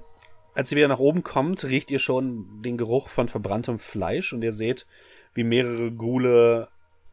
als 0.56 0.72
ihr 0.72 0.78
wieder 0.78 0.88
nach 0.88 1.00
oben 1.00 1.24
kommt, 1.24 1.64
riecht 1.66 1.92
ihr 1.92 2.00
schon 2.00 2.62
den 2.64 2.78
Geruch 2.78 3.10
von 3.10 3.28
verbranntem 3.28 3.78
Fleisch 3.78 4.34
und 4.34 4.44
ihr 4.44 4.54
seht, 4.54 4.88
wie 5.34 5.44
mehrere 5.44 5.92
Gule 5.92 6.70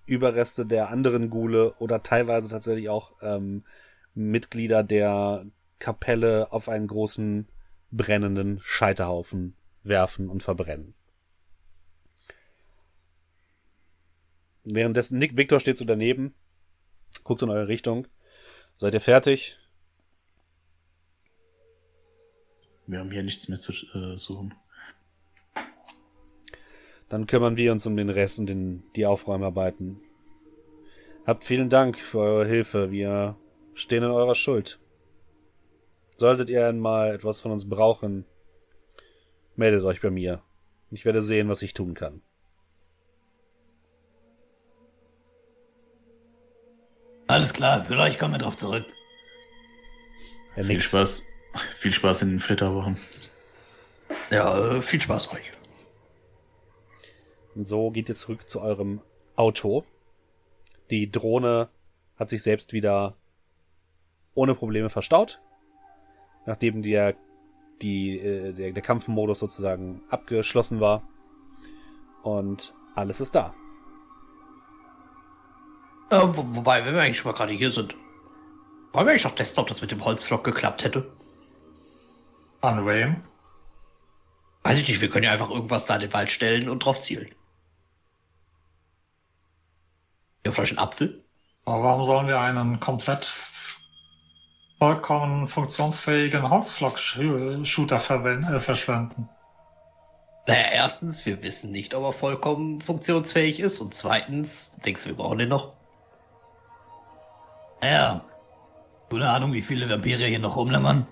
Überreste 0.07 0.67
der 0.67 0.91
anderen 0.91 1.31
Gule 1.31 1.75
oder 1.79 2.03
teilweise 2.03 2.49
tatsächlich 2.49 2.89
auch 2.89 3.13
ähm, 3.23 3.65
Mitglieder 4.15 4.83
der 4.83 5.47
Kapelle 5.79 6.53
auf 6.53 6.69
einen 6.69 6.87
großen 6.87 7.49
brennenden 7.91 8.61
Scheiterhaufen 8.63 9.57
werfen 9.83 10.29
und 10.29 10.43
verbrennen. 10.43 10.95
Währenddessen 14.65 15.19
Nick 15.19 15.37
Victor 15.37 15.61
steht 15.61 15.77
so 15.77 15.85
daneben, 15.85 16.35
guckt 17.25 17.43
in 17.43 17.51
eure 17.51 17.69
Richtung. 17.69 18.07
Seid 18.77 18.95
ihr 18.95 19.01
fertig? 19.01 19.59
Wir 22.87 22.99
haben 22.99 23.11
hier 23.11 23.23
nichts 23.23 23.49
mehr 23.49 23.59
zu 23.59 23.73
äh, 23.95 24.17
suchen. 24.17 24.55
Dann 27.13 27.27
kümmern 27.27 27.59
wir 27.59 27.73
uns 27.73 27.85
um 27.85 27.95
den 27.95 28.09
Rest 28.09 28.39
und 28.39 28.47
den, 28.47 28.85
die 28.97 29.05
Aufräumarbeiten. 29.05 30.01
Habt 31.27 31.45
vielen 31.45 31.69
Dank 31.69 31.99
für 31.99 32.21
eure 32.21 32.47
Hilfe. 32.47 32.91
Wir 32.91 33.37
stehen 33.75 34.03
in 34.03 34.11
eurer 34.11 34.35
Schuld. 34.35 34.81
Solltet 36.17 36.49
ihr 36.49 36.67
einmal 36.67 37.15
etwas 37.15 37.43
von 37.43 37.53
uns 37.53 37.69
brauchen, 37.69 38.25
meldet 39.57 39.85
euch 39.85 40.01
bei 40.01 40.09
mir. 40.09 40.43
Ich 40.91 41.05
werde 41.05 41.21
sehen, 41.21 41.51
was 41.51 41.61
ich 41.61 41.75
tun 41.75 41.93
kann. 41.93 42.23
Alles 47.27 47.53
klar, 47.53 47.85
vielleicht 47.85 48.19
kommen 48.19 48.33
wir 48.33 48.39
drauf 48.39 48.57
zurück. 48.57 48.87
Er 50.57 50.65
Viel 50.65 50.77
nickt. 50.77 50.89
Spaß. 50.89 51.27
Viel 51.77 51.93
Spaß 51.93 52.23
in 52.23 52.31
den 52.31 52.41
Flitterwochen. 52.41 52.97
Ja, 54.31 54.77
äh, 54.77 54.81
viel 54.81 55.03
Spaß 55.03 55.31
euch. 55.33 55.53
Und 57.55 57.69
so 57.69 57.91
geht 57.91 58.09
ihr 58.09 58.15
zurück 58.15 58.49
zu 58.49 58.61
eurem 58.61 59.01
Auto. 59.37 59.85
Die 60.91 61.11
Drohne 61.11 61.69
hat 62.17 62.31
sich 62.31 62.43
selbst 62.43 62.73
wieder 62.73 63.17
ohne 64.35 64.55
Probleme 64.55 64.91
verstaut. 64.91 65.41
Nachdem 66.47 66.83
der, 66.83 67.15
die, 67.83 68.19
äh, 68.19 68.53
der, 68.53 68.73
der 68.73 68.83
Kampfmodus 68.83 69.39
sozusagen 69.39 70.03
abgeschlossen 70.09 70.81
war. 70.81 71.03
Und 72.23 72.75
alles 72.95 73.21
ist 73.21 73.35
da. 73.35 73.55
Äh, 76.11 76.21
wo, 76.21 76.45
wobei, 76.57 76.85
wenn 76.85 76.95
wir 76.95 77.03
eigentlich 77.03 77.19
schon 77.19 77.33
mal 77.33 77.37
gerade 77.37 77.53
hier 77.53 77.71
sind, 77.71 77.95
wollen 78.93 79.07
wir 79.07 79.13
eigentlich 79.13 79.25
noch 79.25 79.35
testen, 79.35 79.61
ob 79.61 79.69
das 79.69 79.81
mit 79.81 79.91
dem 79.91 80.05
Holzflock 80.05 80.45
geklappt 80.45 80.85
hätte? 80.85 81.11
An 82.61 82.87
wem? 82.87 83.23
Weiß 84.63 84.79
ich 84.79 84.87
nicht, 84.87 85.01
wir 85.01 85.09
können 85.09 85.25
ja 85.25 85.33
einfach 85.33 85.51
irgendwas 85.51 85.87
da 85.87 85.95
in 85.95 86.03
den 86.03 86.13
Wald 86.13 86.31
stellen 86.31 86.69
und 86.69 86.85
drauf 86.85 87.01
zielen. 87.01 87.35
Ja, 90.45 90.53
vielleicht 90.53 90.73
ein 90.73 90.79
Apfel? 90.79 91.25
Aber 91.65 91.83
warum 91.85 92.05
sollen 92.05 92.27
wir 92.27 92.41
einen 92.41 92.81
komplett 92.81 93.33
vollkommen 94.79 95.47
funktionsfähigen 95.47 96.51
Holzflock-Shooter 96.51 97.97
äh, 97.97 98.61
verschwenden? 98.61 99.29
Naja, 100.47 100.67
erstens, 100.73 101.25
wir 101.25 101.41
wissen 101.43 101.71
nicht, 101.71 101.95
ob 101.95 102.03
er 102.03 102.13
vollkommen 102.13 102.81
funktionsfähig 102.81 103.61
ist. 103.61 103.81
Und 103.81 103.95
zweitens, 103.95 104.77
denkst 104.85 105.05
du, 105.05 105.11
wir 105.11 105.17
brauchen 105.17 105.39
den 105.39 105.51
noch? 105.51 105.75
Ja. 107.81 108.25
Keine 109.09 109.31
Ahnung, 109.31 109.53
wie 109.53 109.63
viele 109.63 109.89
Vampire 109.89 110.27
hier 110.27 110.41
noch 110.41 110.57
rumlungern. 110.57 111.07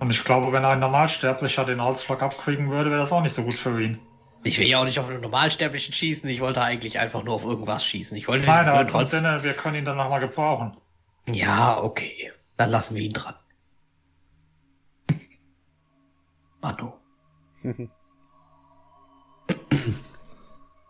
Und 0.00 0.10
ich 0.10 0.24
glaube, 0.24 0.52
wenn 0.52 0.64
ein 0.64 0.80
Normalsterblicher 0.80 1.64
den 1.64 1.82
Holzflock 1.82 2.22
abkriegen 2.22 2.70
würde, 2.70 2.90
wäre 2.90 3.00
das 3.00 3.12
auch 3.12 3.22
nicht 3.22 3.34
so 3.34 3.44
gut 3.44 3.54
für 3.54 3.80
ihn. 3.80 4.00
Ich 4.44 4.58
will 4.58 4.66
ja 4.66 4.80
auch 4.80 4.84
nicht 4.84 4.98
auf 4.98 5.08
einen 5.08 5.20
Normalsterblichen 5.20 5.94
schießen. 5.94 6.28
Ich 6.28 6.40
wollte 6.40 6.62
eigentlich 6.62 6.98
einfach 6.98 7.22
nur 7.22 7.34
auf 7.34 7.44
irgendwas 7.44 7.86
schießen. 7.86 8.16
Ich 8.16 8.26
wollte 8.26 8.46
Nein, 8.46 8.68
aber 8.68 8.84
den 8.84 8.90
zum 8.90 9.04
Sinne, 9.06 9.42
wir 9.42 9.54
können 9.54 9.76
ihn 9.76 9.84
dann 9.84 9.96
nochmal 9.96 10.20
gebrauchen. 10.20 10.76
Ja, 11.26 11.78
okay. 11.80 12.32
Dann 12.56 12.70
lassen 12.70 12.96
wir 12.96 13.02
ihn 13.02 13.12
dran. 13.12 13.34
Manu. 16.60 16.92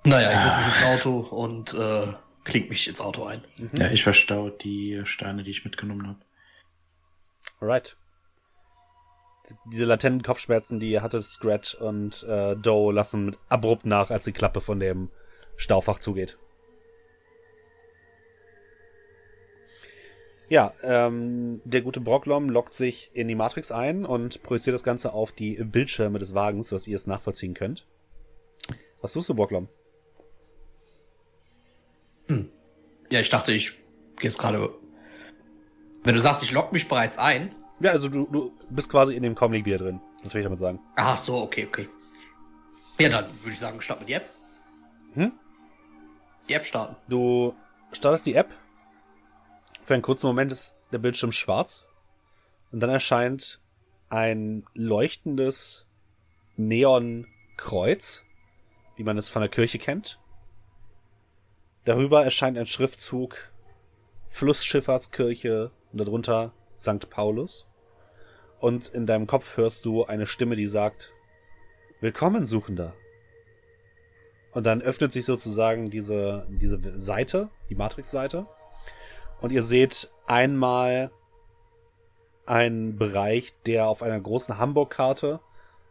naja, 0.04 0.32
ich 0.32 0.38
setze 0.38 0.56
mich 0.56 0.66
ins 0.66 0.84
Auto 0.84 1.18
und 1.36 1.74
äh, 1.74 2.14
klingt 2.44 2.70
mich 2.70 2.88
ins 2.88 3.02
Auto 3.02 3.24
ein. 3.24 3.44
Ja, 3.74 3.90
ich 3.90 4.02
verstaue 4.02 4.50
die 4.50 5.02
Steine, 5.04 5.42
die 5.42 5.50
ich 5.50 5.64
mitgenommen 5.66 6.08
habe. 6.08 6.20
Alright. 7.60 7.96
Diese 9.64 9.84
latenten 9.84 10.22
Kopfschmerzen, 10.22 10.78
die 10.78 10.90
ihr 10.90 11.02
hattet, 11.02 11.24
Scratch 11.24 11.74
und 11.74 12.22
äh, 12.24 12.56
Doe, 12.56 12.92
lassen 12.92 13.36
abrupt 13.48 13.86
nach, 13.86 14.10
als 14.10 14.24
die 14.24 14.32
Klappe 14.32 14.60
von 14.60 14.78
dem 14.78 15.10
Staufach 15.56 15.98
zugeht. 15.98 16.38
Ja, 20.48 20.74
ähm, 20.82 21.62
der 21.64 21.80
gute 21.80 22.00
Brocklom 22.00 22.50
lockt 22.50 22.74
sich 22.74 23.10
in 23.14 23.26
die 23.26 23.34
Matrix 23.34 23.72
ein 23.72 24.04
und 24.04 24.42
projiziert 24.42 24.74
das 24.74 24.84
Ganze 24.84 25.14
auf 25.14 25.32
die 25.32 25.54
Bildschirme 25.54 26.18
des 26.18 26.34
Wagens, 26.34 26.68
sodass 26.68 26.86
ihr 26.86 26.96
es 26.96 27.06
nachvollziehen 27.06 27.54
könnt. 27.54 27.86
Was 29.00 29.14
tust 29.14 29.28
du, 29.28 29.34
Brocklom? 29.34 29.68
Ja, 33.08 33.20
ich 33.20 33.30
dachte, 33.30 33.52
ich 33.52 33.72
gehe 34.16 34.30
jetzt 34.30 34.38
gerade. 34.38 34.72
Wenn 36.04 36.14
du 36.14 36.20
sagst, 36.20 36.42
ich 36.42 36.52
lock 36.52 36.72
mich 36.72 36.88
bereits 36.88 37.18
ein. 37.18 37.54
Ja, 37.82 37.90
also 37.90 38.08
du, 38.08 38.26
du 38.26 38.52
bist 38.70 38.88
quasi 38.88 39.16
in 39.16 39.24
dem 39.24 39.34
Comlink 39.34 39.66
wieder 39.66 39.78
drin. 39.78 40.00
Das 40.22 40.32
will 40.32 40.40
ich 40.40 40.44
damit 40.44 40.60
sagen. 40.60 40.78
Ach 40.94 41.16
so, 41.16 41.38
okay, 41.38 41.66
okay. 41.66 41.88
Ja, 42.98 43.08
dann 43.08 43.30
würde 43.40 43.52
ich 43.52 43.58
sagen, 43.58 43.80
starten 43.80 44.02
wir 44.02 44.06
die 44.06 44.12
App. 44.12 44.30
Hm? 45.14 45.32
Die 46.48 46.52
App 46.54 46.64
starten. 46.64 46.94
Du 47.08 47.56
startest 47.90 48.26
die 48.26 48.34
App. 48.34 48.54
Für 49.82 49.94
einen 49.94 50.02
kurzen 50.02 50.28
Moment 50.28 50.52
ist 50.52 50.86
der 50.92 50.98
Bildschirm 50.98 51.32
schwarz. 51.32 51.84
Und 52.70 52.78
dann 52.78 52.90
erscheint 52.90 53.60
ein 54.10 54.64
leuchtendes 54.74 55.86
Neonkreuz, 56.56 58.22
wie 58.94 59.02
man 59.02 59.18
es 59.18 59.28
von 59.28 59.42
der 59.42 59.48
Kirche 59.48 59.80
kennt. 59.80 60.20
Darüber 61.84 62.22
erscheint 62.22 62.56
ein 62.58 62.66
Schriftzug 62.66 63.50
Flussschifffahrtskirche 64.28 65.72
und 65.90 65.98
darunter 65.98 66.52
St. 66.78 67.10
Paulus. 67.10 67.66
Und 68.62 68.86
in 68.86 69.06
deinem 69.06 69.26
Kopf 69.26 69.56
hörst 69.56 69.84
du 69.86 70.04
eine 70.04 70.24
Stimme, 70.24 70.54
die 70.54 70.68
sagt, 70.68 71.12
Willkommen, 72.00 72.46
Suchender. 72.46 72.94
Und 74.52 74.66
dann 74.66 74.80
öffnet 74.80 75.12
sich 75.12 75.24
sozusagen 75.24 75.90
diese, 75.90 76.46
diese 76.48 76.78
Seite, 76.96 77.50
die 77.70 77.74
Matrix-Seite. 77.74 78.46
Und 79.40 79.50
ihr 79.50 79.64
seht 79.64 80.12
einmal 80.28 81.10
einen 82.46 82.94
Bereich, 82.94 83.52
der 83.66 83.88
auf 83.88 84.00
einer 84.00 84.20
großen 84.20 84.56
Hamburg-Karte 84.58 85.40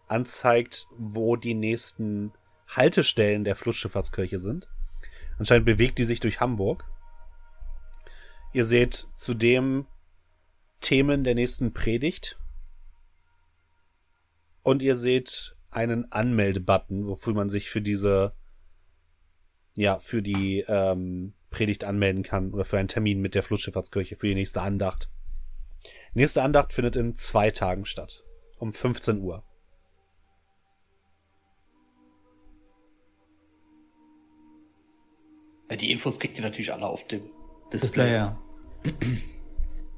anzeigt, 0.07 0.87
wo 0.97 1.35
die 1.35 1.55
nächsten 1.55 2.31
Haltestellen 2.69 3.43
der 3.43 3.57
Flussschifffahrtskirche 3.57 4.39
sind. 4.39 4.69
Anscheinend 5.37 5.65
bewegt 5.65 5.99
die 5.99 6.05
sich 6.05 6.21
durch 6.21 6.39
Hamburg. 6.39 6.85
Ihr 8.53 8.63
seht 8.63 9.07
zudem 9.17 9.87
Themen 10.79 11.25
der 11.25 11.35
nächsten 11.35 11.73
Predigt. 11.73 12.37
Und 14.63 14.81
ihr 14.81 14.95
seht 14.95 15.55
einen 15.71 16.11
Anmeldebutton, 16.11 17.07
wofür 17.07 17.33
man 17.33 17.49
sich 17.49 17.69
für 17.69 17.81
diese, 17.81 18.33
ja, 19.73 19.99
für 19.99 20.21
die 20.21 20.65
ähm, 20.67 21.33
Predigt 21.49 21.83
anmelden 21.83 22.23
kann 22.23 22.51
oder 22.53 22.65
für 22.65 22.77
einen 22.77 22.87
Termin 22.87 23.21
mit 23.21 23.35
der 23.35 23.43
Flussschifffahrtskirche 23.43 24.15
für 24.15 24.27
die 24.27 24.35
nächste 24.35 24.61
Andacht. 24.61 25.09
Nächste 26.13 26.43
Andacht 26.43 26.73
findet 26.73 26.95
in 26.95 27.15
zwei 27.15 27.51
Tagen 27.51 27.85
statt. 27.85 28.23
Um 28.59 28.73
15 28.73 29.21
Uhr. 29.21 29.43
Die 35.79 35.91
Infos 35.91 36.19
kriegt 36.19 36.37
ihr 36.37 36.43
natürlich 36.43 36.73
alle 36.73 36.85
auf 36.85 37.07
dem 37.07 37.21
Display. 37.71 37.79
Display, 37.79 38.13
ja. 38.13 38.41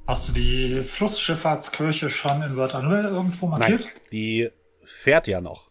Hast 0.05 0.27
du 0.27 0.33
die 0.33 0.83
Flussschifffahrtskirche 0.83 2.09
schon 2.09 2.41
in 2.43 2.57
Unreal 2.75 3.05
irgendwo 3.05 3.47
markiert? 3.47 3.81
Nein, 3.81 3.89
die 4.11 4.49
fährt 4.83 5.27
ja 5.27 5.39
noch. 5.39 5.69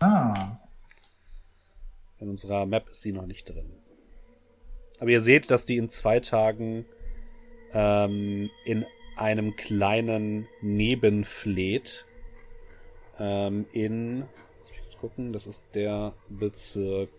Ah, 0.00 0.56
In 2.18 2.28
unserer 2.28 2.66
Map 2.66 2.88
ist 2.90 3.02
sie 3.02 3.12
noch 3.12 3.26
nicht 3.26 3.48
drin. 3.48 3.72
Aber 4.98 5.08
ihr 5.10 5.22
seht, 5.22 5.50
dass 5.50 5.64
die 5.64 5.78
in 5.78 5.88
zwei 5.88 6.20
Tagen 6.20 6.84
ähm, 7.72 8.50
in 8.66 8.84
einem 9.16 9.56
kleinen 9.56 10.46
Nebenfleet 10.60 12.06
ähm, 13.18 13.66
in, 13.72 14.20
muss 14.20 14.70
ich 14.70 14.80
kurz 14.80 14.98
gucken, 14.98 15.32
das 15.32 15.46
ist 15.46 15.64
der 15.74 16.14
Bezirk 16.28 17.10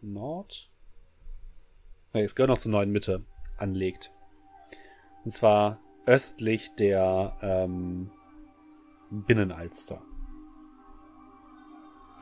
Nord. 0.00 0.71
Nee, 2.12 2.24
es 2.24 2.34
gehört 2.34 2.50
noch 2.50 2.58
zur 2.58 2.72
neuen 2.72 2.90
Mitte 2.90 3.24
anlegt. 3.58 4.12
Und 5.24 5.30
zwar 5.30 5.78
östlich 6.06 6.74
der 6.76 7.36
ähm, 7.42 8.10
Binnenalster. 9.10 10.02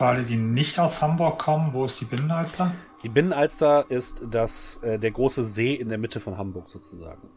für 0.01 0.07
alle, 0.07 0.23
die 0.23 0.35
nicht 0.35 0.79
aus 0.79 0.99
Hamburg 0.99 1.37
kommen, 1.37 1.73
wo 1.73 1.85
ist 1.85 2.01
die 2.01 2.05
Binnenalster? 2.05 2.71
Die 3.03 3.09
Binnenalster 3.09 3.85
ist 3.91 4.23
das, 4.31 4.77
äh, 4.77 4.97
der 4.97 5.11
große 5.11 5.43
See 5.43 5.75
in 5.75 5.89
der 5.89 5.99
Mitte 5.99 6.19
von 6.19 6.39
Hamburg 6.39 6.67
sozusagen. 6.69 7.29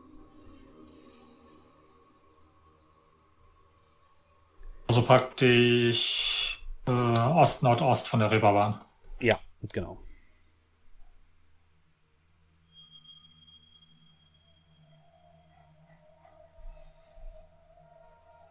Also 4.86 5.02
praktisch 5.02 6.64
äh, 6.86 6.90
Ost-Nordost 6.90 8.08
von 8.08 8.20
der 8.20 8.30
Reeperbahn. 8.30 8.80
Ja, 9.20 9.36
genau. 9.70 9.98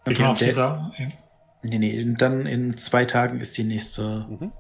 Okay, 0.06 0.22
man 0.22 0.32
auf 0.32 0.40
der- 0.40 0.48
dieser, 0.50 0.92
Nee, 1.66 1.78
nee, 1.80 2.14
dann 2.16 2.46
in 2.46 2.78
zwei 2.78 3.06
Tagen 3.06 3.40
ist 3.40 3.58
die 3.58 3.64
nächste. 3.64 4.26
Mhm. 4.30 4.52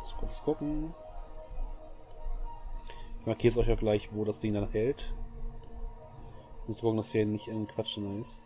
Muss 0.00 0.14
kurz 0.16 0.42
gucken. 0.42 0.94
Ich 3.20 3.26
markiere 3.26 3.52
es 3.52 3.58
euch 3.58 3.70
auch 3.70 3.78
gleich, 3.78 4.08
wo 4.12 4.24
das 4.24 4.40
Ding 4.40 4.54
dann 4.54 4.70
hält. 4.70 5.12
Ich 6.62 6.68
muss 6.68 6.80
gucken, 6.80 6.96
dass 6.96 7.12
hier 7.12 7.26
nicht 7.26 7.48
in 7.48 7.66
Quatsch 7.68 7.98
ist. 7.98 8.40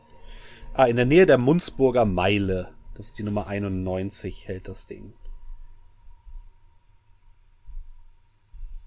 Ah, 0.74 0.86
in 0.86 0.96
der 0.96 1.04
Nähe 1.06 1.26
der 1.26 1.38
Munzburger 1.38 2.04
Meile. 2.04 2.72
Das 2.94 3.06
ist 3.06 3.18
die 3.18 3.22
Nummer 3.22 3.46
91, 3.46 4.48
hält 4.48 4.66
das 4.68 4.86
Ding. 4.86 5.14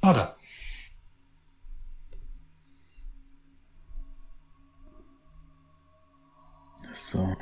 oder? 0.01 0.35
So. 6.95 7.35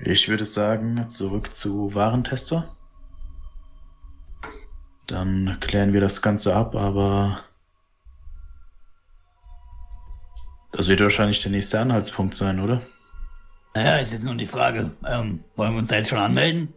Ich 0.00 0.28
würde 0.28 0.44
sagen, 0.44 1.08
zurück 1.08 1.54
zu 1.54 1.94
Warentester. 1.94 2.74
Dann 5.06 5.58
klären 5.60 5.92
wir 5.92 6.00
das 6.00 6.22
Ganze 6.22 6.56
ab, 6.56 6.74
aber 6.74 7.44
das 10.72 10.88
wird 10.88 11.00
wahrscheinlich 11.00 11.40
der 11.42 11.52
nächste 11.52 11.78
Anhaltspunkt 11.78 12.34
sein, 12.34 12.58
oder? 12.58 12.82
Naja, 13.74 13.98
ist 13.98 14.12
jetzt 14.12 14.24
nur 14.24 14.34
die 14.34 14.46
Frage. 14.46 14.90
Ähm, 15.06 15.44
wollen 15.56 15.72
wir 15.72 15.78
uns 15.78 15.88
da 15.90 15.96
jetzt 15.96 16.08
schon 16.08 16.18
anmelden? 16.18 16.72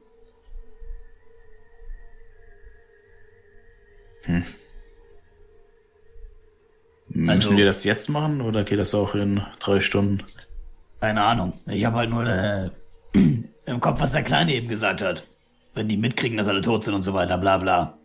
Müssen 7.10 7.30
Also- 7.30 7.58
wir 7.58 7.66
das 7.66 7.84
jetzt 7.84 8.10
machen 8.10 8.42
oder 8.42 8.64
geht 8.64 8.80
das 8.80 8.94
auch 8.94 9.16
in 9.16 9.42
drei 9.60 9.80
Stunden? 9.80 10.24
Keine 11.00 11.24
Ahnung. 11.24 11.54
Ich 11.68 11.86
habe 11.86 11.98
halt 11.98 12.10
nur 12.10 12.26
äh, 12.26 12.70
im 13.66 13.80
Kopf, 13.80 14.00
was 14.02 14.12
der 14.14 14.24
Kleine 14.24 14.54
eben 14.54 14.68
gesagt 14.68 15.02
hat. 15.02 15.28
Wenn 15.74 15.88
die 15.88 15.98
mitkriegen, 15.98 16.38
dass 16.38 16.48
alle 16.48 16.62
tot 16.62 16.84
sind 16.84 16.96
und 16.96 17.04
so 17.04 17.14
weiter, 17.14 17.38
bla 17.38 17.58
bla. 17.58 17.98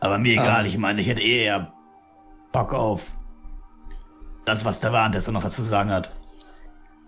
Aber 0.00 0.18
mir 0.18 0.34
egal, 0.34 0.62
Ah. 0.62 0.66
ich 0.66 0.78
meine, 0.78 1.00
ich 1.00 1.08
hätte 1.08 1.22
eh 1.22 1.44
eher 1.44 1.72
Bock 2.52 2.72
auf 2.72 3.02
das, 4.44 4.64
was 4.64 4.80
der 4.80 4.92
Warentester 4.92 5.32
noch 5.32 5.42
dazu 5.42 5.62
zu 5.62 5.68
sagen 5.68 5.90
hat. 5.90 6.10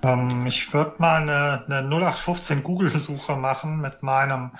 Ähm, 0.02 0.46
ich 0.46 0.72
würde 0.72 0.94
mal 0.98 1.22
eine, 1.22 1.64
eine 1.66 1.88
0815 1.88 2.62
Google-Suche 2.62 3.36
machen 3.36 3.80
mit 3.80 4.02
meinem 4.02 4.52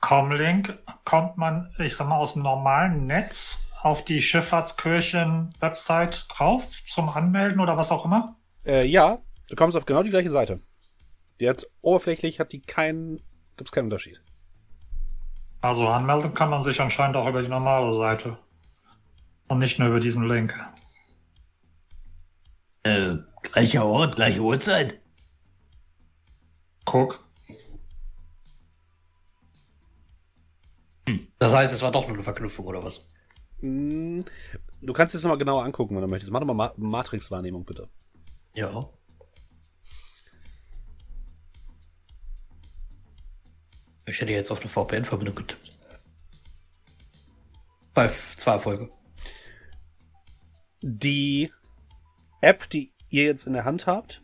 Comlink. 0.00 0.78
Kommt 1.04 1.36
man, 1.36 1.70
ich 1.78 1.96
sag 1.96 2.08
mal, 2.08 2.16
aus 2.16 2.34
dem 2.34 2.42
normalen 2.42 3.06
Netz 3.06 3.58
auf 3.84 4.04
die 4.04 4.20
Schifffahrtskirchen-Website 4.22 6.26
drauf 6.30 6.82
zum 6.86 7.10
Anmelden 7.10 7.60
oder 7.60 7.76
was 7.76 7.92
auch 7.92 8.06
immer? 8.06 8.34
Äh, 8.66 8.86
ja, 8.86 9.18
du 9.50 9.56
kommst 9.56 9.76
auf 9.76 9.84
genau 9.84 10.02
die 10.02 10.08
gleiche 10.08 10.30
Seite. 10.30 10.62
Die 11.38 11.46
hat 11.48 11.68
oberflächlich 11.82 12.40
hat 12.40 12.52
die 12.52 12.62
keinen, 12.62 13.20
gibt's 13.58 13.72
keinen 13.72 13.84
Unterschied. 13.84 14.22
Also 15.60 15.86
anmelden 15.86 16.32
kann 16.32 16.48
man 16.48 16.64
sich 16.64 16.80
anscheinend 16.80 17.16
auch 17.16 17.28
über 17.28 17.42
die 17.42 17.48
normale 17.48 17.94
Seite. 17.94 18.38
Und 19.48 19.58
nicht 19.58 19.78
nur 19.78 19.88
über 19.88 20.00
diesen 20.00 20.26
Link. 20.26 20.58
Äh, 22.84 23.16
gleicher 23.42 23.84
Ort, 23.84 24.16
gleiche 24.16 24.40
Uhrzeit. 24.40 24.98
Guck. 26.86 27.22
Das 31.38 31.52
heißt, 31.52 31.74
es 31.74 31.82
war 31.82 31.92
doch 31.92 32.06
nur 32.06 32.14
eine 32.14 32.24
Verknüpfung 32.24 32.64
oder 32.64 32.82
was? 32.82 33.04
Hm, 33.64 34.22
Du 34.82 34.92
kannst 34.92 35.14
es 35.14 35.22
nochmal 35.22 35.38
genauer 35.38 35.64
angucken, 35.64 35.94
wenn 35.94 36.02
du 36.02 36.08
möchtest. 36.08 36.30
Mach 36.30 36.40
doch 36.40 36.46
mal 36.46 36.52
Ma 36.52 36.74
Matrix-Wahrnehmung, 36.76 37.64
bitte. 37.64 37.88
Ja. 38.54 38.90
Ich 44.06 44.20
hätte 44.20 44.32
jetzt 44.32 44.50
auf 44.50 44.60
eine 44.60 44.68
VPN-Verbindung 44.68 45.36
getippt. 45.36 45.70
Bei 47.94 48.12
zwei 48.36 48.52
Erfolge. 48.52 48.90
Die 50.82 51.50
App, 52.42 52.68
die 52.68 52.92
ihr 53.08 53.24
jetzt 53.24 53.46
in 53.46 53.54
der 53.54 53.64
Hand 53.64 53.86
habt, 53.86 54.22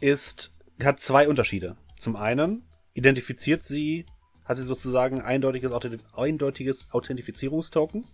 ist, 0.00 0.52
hat 0.82 1.00
zwei 1.00 1.28
Unterschiede. 1.28 1.78
Zum 1.98 2.14
einen 2.16 2.68
identifiziert 2.92 3.62
sie, 3.62 4.04
hat 4.48 4.56
sie 4.56 4.64
sozusagen 4.64 5.20
eindeutiges, 5.20 5.72
eindeutiges 6.14 6.88
Authentifizierungstoken. 6.90 8.04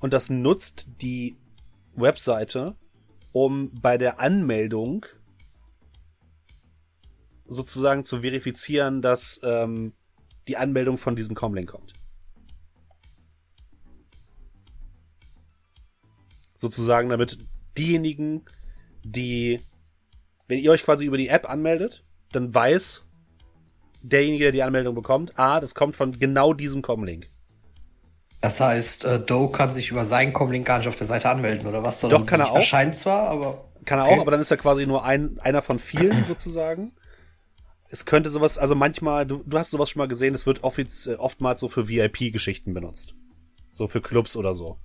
Und 0.00 0.12
das 0.12 0.30
nutzt 0.30 0.86
die 1.00 1.36
Webseite, 1.94 2.74
um 3.32 3.70
bei 3.80 3.98
der 3.98 4.18
Anmeldung 4.18 5.06
sozusagen 7.46 8.04
zu 8.04 8.22
verifizieren, 8.22 9.02
dass 9.02 9.38
ähm, 9.42 9.92
die 10.48 10.56
Anmeldung 10.56 10.98
von 10.98 11.14
diesem 11.14 11.34
Comlink 11.34 11.70
kommt. 11.70 11.94
sozusagen, 16.64 17.10
damit 17.10 17.38
diejenigen, 17.76 18.44
die, 19.02 19.60
wenn 20.48 20.58
ihr 20.58 20.70
euch 20.70 20.82
quasi 20.82 21.04
über 21.04 21.18
die 21.18 21.28
App 21.28 21.48
anmeldet, 21.48 22.04
dann 22.32 22.54
weiß 22.54 23.03
derjenige, 24.04 24.44
der 24.44 24.52
die 24.52 24.62
Anmeldung 24.62 24.94
bekommt, 24.94 25.32
ah, 25.38 25.60
das 25.60 25.74
kommt 25.74 25.96
von 25.96 26.18
genau 26.18 26.52
diesem 26.52 26.82
Comlink. 26.82 27.30
Das 28.40 28.60
heißt, 28.60 29.04
äh, 29.04 29.20
Doe 29.20 29.50
kann 29.50 29.72
sich 29.72 29.90
über 29.90 30.04
seinen 30.04 30.34
Comlink 30.34 30.66
gar 30.66 30.78
nicht 30.78 30.88
auf 30.88 30.96
der 30.96 31.06
Seite 31.06 31.30
anmelden, 31.30 31.66
oder 31.66 31.82
was? 31.82 32.00
Doch, 32.00 32.26
kann 32.26 32.40
er 32.40 32.52
auch. 32.52 32.56
Erscheint 32.56 32.96
zwar, 32.96 33.28
aber. 33.28 33.64
Kann 33.86 33.98
er 33.98 34.04
Okay. 34.04 34.16
auch, 34.16 34.20
aber 34.20 34.30
dann 34.32 34.40
ist 34.40 34.50
er 34.50 34.58
quasi 34.58 34.86
nur 34.86 35.04
ein, 35.04 35.38
einer 35.40 35.62
von 35.62 35.78
vielen 35.78 36.24
sozusagen. 36.26 36.92
Es 37.88 38.04
könnte 38.04 38.28
sowas, 38.28 38.58
also 38.58 38.74
manchmal, 38.74 39.24
du, 39.26 39.42
du 39.46 39.58
hast 39.58 39.70
sowas 39.70 39.88
schon 39.88 40.00
mal 40.00 40.08
gesehen, 40.08 40.34
es 40.34 40.46
wird 40.46 40.62
offiz, 40.62 41.06
äh, 41.06 41.14
oftmals 41.14 41.60
so 41.60 41.68
für 41.68 41.88
VIP-Geschichten 41.88 42.74
benutzt. 42.74 43.14
So 43.72 43.88
für 43.88 44.02
Clubs 44.02 44.36
oder 44.36 44.54
so. 44.54 44.78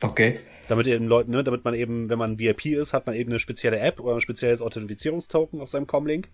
Okay. 0.00 0.38
Damit 0.68 0.86
eben 0.86 1.06
Leute, 1.06 1.30
ne, 1.30 1.42
damit 1.42 1.64
man 1.64 1.74
eben, 1.74 2.08
wenn 2.08 2.18
man 2.18 2.38
VIP 2.38 2.66
ist, 2.66 2.92
hat 2.92 3.06
man 3.06 3.16
eben 3.16 3.30
eine 3.30 3.40
spezielle 3.40 3.80
App 3.80 4.00
oder 4.00 4.14
ein 4.14 4.20
spezielles 4.20 4.60
Authentifizierungstoken 4.60 5.60
auf 5.60 5.68
seinem 5.68 5.86
Comlink, 5.86 6.30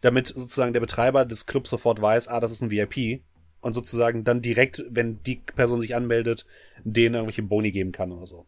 damit 0.00 0.28
sozusagen 0.28 0.72
der 0.72 0.80
Betreiber 0.80 1.24
des 1.24 1.46
Clubs 1.46 1.70
sofort 1.70 2.00
weiß, 2.00 2.28
ah, 2.28 2.40
das 2.40 2.52
ist 2.52 2.62
ein 2.62 2.70
VIP 2.70 3.22
und 3.60 3.72
sozusagen 3.72 4.24
dann 4.24 4.42
direkt, 4.42 4.84
wenn 4.90 5.22
die 5.22 5.36
Person 5.36 5.80
sich 5.80 5.94
anmeldet, 5.94 6.46
denen 6.84 7.14
irgendwelche 7.14 7.42
Boni 7.42 7.72
geben 7.72 7.92
kann 7.92 8.12
oder 8.12 8.26
so. 8.26 8.46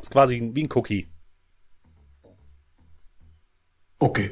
ist 0.00 0.10
quasi 0.10 0.50
wie 0.54 0.64
ein 0.64 0.68
Cookie. 0.72 1.08
Okay. 3.98 4.30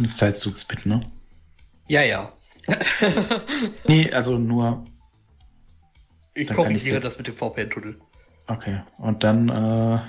Das 0.00 0.16
teilst 0.16 0.44
du 0.44 0.48
uns 0.48 0.66
mit, 0.68 0.86
ne? 0.86 1.00
Ja, 1.88 2.02
ja. 2.02 2.32
Nee, 3.88 4.10
also 4.12 4.38
nur. 4.38 4.84
Ich 6.34 6.46
Dann 6.46 6.56
korrigiere 6.56 7.00
das 7.00 7.18
mit 7.18 7.26
dem 7.26 7.36
VPN-Tunnel. 7.36 8.00
Okay. 8.46 8.80
Und 8.98 9.22
dann, 9.24 9.48
äh. 9.48 10.00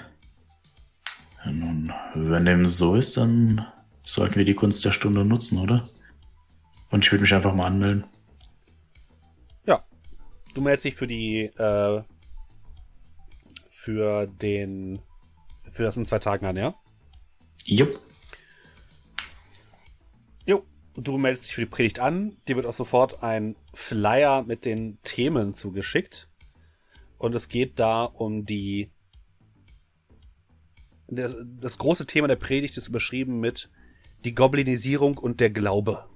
Nun, 1.46 1.92
wenn 2.14 2.46
dem 2.46 2.66
so 2.66 2.96
ist, 2.96 3.18
dann 3.18 3.66
sollten 4.06 4.36
wir 4.36 4.46
die 4.46 4.54
Kunst 4.54 4.86
der 4.86 4.92
Stunde 4.92 5.26
nutzen, 5.26 5.60
oder? 5.60 5.84
Und 6.90 7.04
ich 7.04 7.12
würde 7.12 7.24
mich 7.24 7.34
einfach 7.34 7.54
mal 7.54 7.66
anmelden. 7.66 8.06
Ja. 9.66 9.84
Du 10.54 10.62
meldest 10.62 10.86
dich 10.86 10.96
für 10.96 11.08
die, 11.08 11.46
äh, 11.58 12.02
für 13.70 14.28
den, 14.28 15.02
für 15.70 15.84
das 15.84 15.98
in 15.98 16.06
zwei 16.06 16.20
Tagen 16.20 16.46
an, 16.46 16.56
ja? 16.56 16.74
Jupp. 17.66 18.00
Du 20.96 21.18
meldest 21.18 21.46
dich 21.46 21.56
für 21.56 21.62
die 21.62 21.68
Predigt 21.68 22.00
an. 22.00 22.38
Dir 22.48 22.56
wird 22.56 22.68
auch 22.68 22.74
sofort 22.74 23.24
ein 23.24 23.56
Flyer 23.74 24.44
mit 24.44 24.64
den 24.64 25.02
Themen 25.04 25.56
zugeschickt. 25.56 26.30
Und 27.18 27.34
es 27.34 27.50
geht 27.50 27.80
da 27.80 28.04
um 28.04 28.46
die. 28.46 28.92
Das, 31.08 31.36
das 31.60 31.78
große 31.78 32.06
Thema 32.06 32.28
der 32.28 32.36
Predigt 32.36 32.78
ist 32.78 32.88
überschrieben 32.88 33.40
mit 33.40 33.70
die 34.24 34.36
Goblinisierung 34.36 35.18
und 35.18 35.40
der 35.40 35.50
Glaube. 35.50 36.10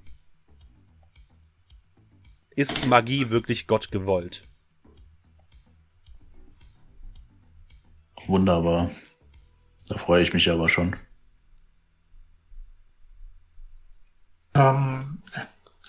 Ist 2.55 2.87
Magie 2.87 3.29
wirklich 3.29 3.67
Gott 3.67 3.91
gewollt? 3.91 4.47
Wunderbar. 8.27 8.91
Da 9.87 9.97
freue 9.97 10.23
ich 10.23 10.33
mich 10.33 10.49
aber 10.49 10.67
schon. 10.67 10.95
Ähm, 14.57 15.21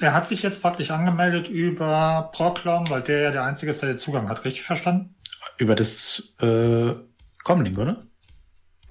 er 0.01 0.14
hat 0.14 0.29
sich 0.29 0.43
jetzt 0.43 0.62
praktisch 0.62 0.91
angemeldet 0.91 1.49
über 1.49 2.31
Proclom, 2.33 2.89
weil 2.89 3.03
der 3.03 3.21
ja 3.21 3.31
der 3.31 3.45
Einzige 3.45 3.71
ist, 3.71 3.83
der 3.83 3.91
den 3.91 3.99
Zugang 3.99 4.29
hat. 4.29 4.45
Richtig 4.45 4.62
verstanden? 4.62 5.14
Über 5.57 5.75
das 5.75 6.33
äh, 6.41 6.95
Comlink, 7.43 7.79
oder? 7.79 8.03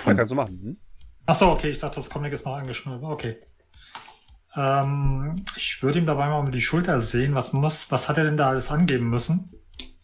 Ja, 0.06 0.14
kannst 0.14 0.32
du 0.32 0.36
machen. 0.36 0.60
Hm? 0.62 0.78
Ach 1.26 1.36
so, 1.36 1.48
okay, 1.48 1.70
ich 1.70 1.80
dachte, 1.80 1.98
das 1.98 2.10
Comic 2.10 2.34
ist 2.34 2.46
noch 2.46 2.56
angeschnürt. 2.56 3.04
Okay. 3.04 3.38
Ähm, 4.56 5.46
ich 5.56 5.82
würde 5.84 6.00
ihm 6.00 6.06
dabei 6.06 6.28
mal 6.28 6.40
um 6.40 6.52
die 6.52 6.62
Schulter 6.62 7.02
sehen. 7.02 7.36
Was 7.36 7.54
muss, 7.54 7.92
was 7.92 8.10
hat 8.10 8.18
er 8.18 8.24
denn 8.24 8.38
da 8.38 8.50
alles 8.50 8.72
angeben 8.72 9.10
müssen? 9.10 9.52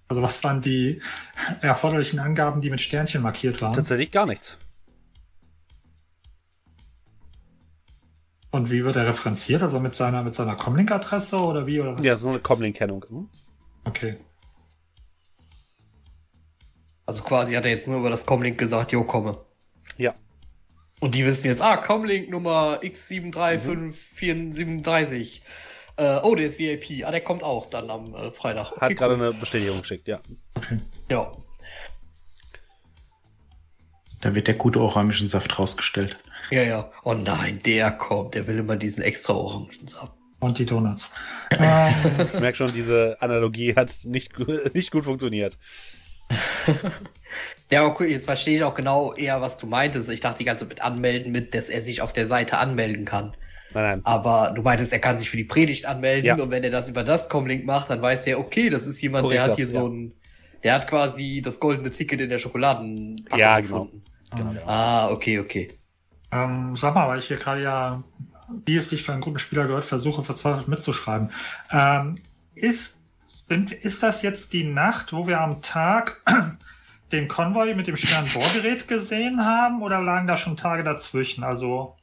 Also 0.07 0.21
was 0.21 0.43
waren 0.43 0.61
die 0.61 1.01
erforderlichen 1.61 2.19
Angaben, 2.19 2.61
die 2.61 2.69
mit 2.69 2.82
Sternchen 2.82 3.21
markiert 3.21 3.61
waren? 3.61 3.74
Tatsächlich 3.74 4.11
gar 4.11 4.26
nichts. 4.26 4.57
Und 8.54 8.70
wie 8.70 8.86
wird 8.86 8.95
er 8.97 9.08
referenziert? 9.08 9.64
Also 9.64 9.80
mit 9.80 9.95
seiner, 9.95 10.22
mit 10.22 10.36
seiner 10.36 10.56
Comlink-Adresse 10.56 11.38
oder 11.38 11.66
wie? 11.66 11.82
Oder 11.82 11.97
was? 11.97 12.06
Ja, 12.06 12.18
so 12.18 12.30
eine 12.30 12.38
Comlink-Kennung. 12.38 13.04
Hm? 13.10 13.28
Okay. 13.84 14.18
Also 17.08 17.24
quasi 17.24 17.56
hat 17.56 17.66
er 17.66 17.72
jetzt 17.72 17.88
nur 17.88 17.97
über 17.97 18.12
das 18.12 18.28
Comlink 18.28 18.60
gesagt, 18.60 18.91
jo, 18.91 19.06
komme. 19.06 19.39
Ja. 19.97 20.14
Und 20.99 21.16
die 21.16 21.26
wissen 21.26 21.47
jetzt, 21.47 21.64
ah, 21.64 21.78
Comlink 21.78 22.30
Nummer 22.30 22.80
X735437. 22.84 25.41
Äh, 25.97 26.20
oh, 26.22 26.36
der 26.36 26.45
ist 26.45 26.60
VIP. 26.60 27.08
Ah, 27.08 27.12
der 27.12 27.22
kommt 27.22 27.41
auch 27.41 27.72
dann 27.72 27.89
am 27.89 28.14
äh, 28.14 28.30
Freitag. 28.32 28.70
Hat 28.74 28.84
Okay, 28.84 28.93
gerade 28.93 29.16
cool. 29.16 29.22
eine 29.24 29.34
Bestätigung 29.34 29.82
geschickt, 29.82 30.08
ja. 30.08 30.20
Ja. 31.10 31.32
Da 34.22 34.36
wird 34.36 34.45
der 34.45 34.54
gute 34.54 34.80
Orangensaft 34.80 35.58
rausgestellt. 35.58 36.20
Ja, 36.54 36.62
ja. 36.64 36.91
Oh 37.04 37.14
nein, 37.16 37.60
der 37.66 37.91
kommt. 37.91 38.36
Der 38.36 38.45
will 38.47 38.60
immer 38.60 38.76
diesen 38.76 39.01
extra 39.04 39.34
Orangensaft. 39.34 40.12
Und 40.39 40.60
die 40.60 40.66
Donuts. 40.66 41.10
ähm, 41.51 41.93
Ich 42.34 42.39
merke 42.39 42.56
schon, 42.58 42.72
diese 42.74 43.18
Analogie 43.22 43.76
hat 43.76 43.91
nicht, 44.06 44.34
nicht 44.74 44.91
gut 44.91 45.04
funktioniert. 45.06 45.58
Ja, 47.72 47.86
okay, 47.88 48.06
jetzt 48.12 48.26
verstehe 48.26 48.58
ich 48.58 48.64
auch 48.64 48.76
genau 48.76 49.14
eher, 49.16 49.41
was 49.41 49.58
du 49.58 49.66
meintest. 49.66 50.08
Ich 50.10 50.20
dachte 50.22 50.38
die 50.39 50.43
ganze 50.43 50.66
Zeit 50.66 50.70
mit 50.70 50.84
anmelden, 50.84 51.32
mit, 51.32 51.56
dass 51.56 51.70
er 51.70 51.82
sich 51.82 52.01
auf 52.04 52.14
der 52.14 52.28
Seite 52.28 52.58
anmelden 52.60 53.06
kann. 53.06 53.36
Nein, 53.74 53.84
nein. 53.84 54.01
Aber 54.04 54.51
du 54.56 54.62
meintest, 54.62 54.93
er 54.93 54.99
kann 54.99 55.18
sich 55.18 55.32
für 55.32 55.38
die 55.38 55.43
Predigt 55.43 55.88
anmelden 55.88 56.26
Ja. 56.26 56.36
und 56.36 56.51
wenn 56.51 56.64
er 56.64 56.70
das 56.70 56.88
über 56.89 57.04
das 57.04 57.30
Comlink 57.30 57.66
macht, 57.66 57.89
dann 57.89 57.99
weiß 57.99 58.28
er, 58.28 58.38
okay, 58.39 58.70
das 58.70 58.86
ist 58.86 59.01
jemand, 59.01 59.24
Korrekt 59.24 59.38
der 59.38 59.43
hat 59.43 59.49
das, 59.51 59.58
hier 59.58 59.66
ja. 59.74 59.82
so 59.82 59.88
ein, 59.88 60.14
der 60.64 60.74
hat 60.76 60.88
quasi 60.88 61.41
das 61.43 61.60
goldene 61.60 61.89
Ticket 61.89 62.22
in 62.22 62.30
der 62.30 62.38
Schokoladenpackung 62.38 63.39
Ja, 63.39 63.60
genau. 63.60 63.86
gefunden. 63.86 64.04
Genau. 64.36 64.62
Ah, 64.68 65.10
okay, 65.10 65.39
okay. 65.39 65.72
Ähm, 66.34 66.75
sag 66.75 66.95
mal, 66.95 67.07
weil 67.07 67.19
ich 67.19 67.27
hier 67.27 67.38
gerade 67.38 67.61
ja, 67.61 68.03
wie 68.65 68.77
es 68.77 68.89
sich 68.89 69.03
für 69.03 69.13
einen 69.13 69.21
guten 69.21 69.39
Spieler 69.39 69.67
gehört, 69.67 69.86
versuche 69.86 70.23
verzweifelt 70.23 70.67
mitzuschreiben. 70.67 71.31
Ähm, 71.71 72.19
ist, 72.55 72.99
sind, 73.49 73.71
ist 73.71 74.03
das 74.03 74.21
jetzt 74.21 74.53
die 74.53 74.63
Nacht, 74.63 75.13
wo 75.13 75.27
wir 75.27 75.41
am 75.41 75.61
Tag 75.61 76.21
den 77.11 77.27
Konvoi 77.27 77.75
mit 77.75 77.88
dem 77.88 77.97
schweren 77.97 78.29
Bohrgerät 78.34 78.88
gesehen 78.88 79.45
haben 79.45 79.81
oder 79.81 80.01
lagen 80.01 80.27
da 80.27 80.38
schon 80.38 80.57
Tage 80.57 80.84
dazwischen? 80.84 81.43
Also, 81.43 81.95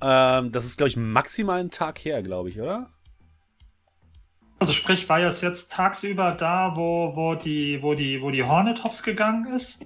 Ähm, 0.00 0.52
das 0.52 0.66
ist, 0.66 0.76
glaube 0.76 0.88
ich, 0.88 0.96
maximal 0.96 1.60
einen 1.60 1.70
Tag 1.70 1.98
her, 2.04 2.22
glaube 2.22 2.50
ich, 2.50 2.60
oder? 2.60 2.90
also 4.58 4.72
sprich, 4.72 5.08
war 5.08 5.20
es 5.20 5.40
jetzt 5.42 5.72
tagsüber 5.72 6.32
da, 6.32 6.76
wo, 6.76 7.14
wo 7.14 7.34
die, 7.34 7.82
wo 7.82 7.94
die, 7.94 8.22
wo 8.22 8.30
die 8.30 8.42
Hornet 8.44 8.84
hops 8.84 9.02
gegangen 9.02 9.52
ist? 9.54 9.84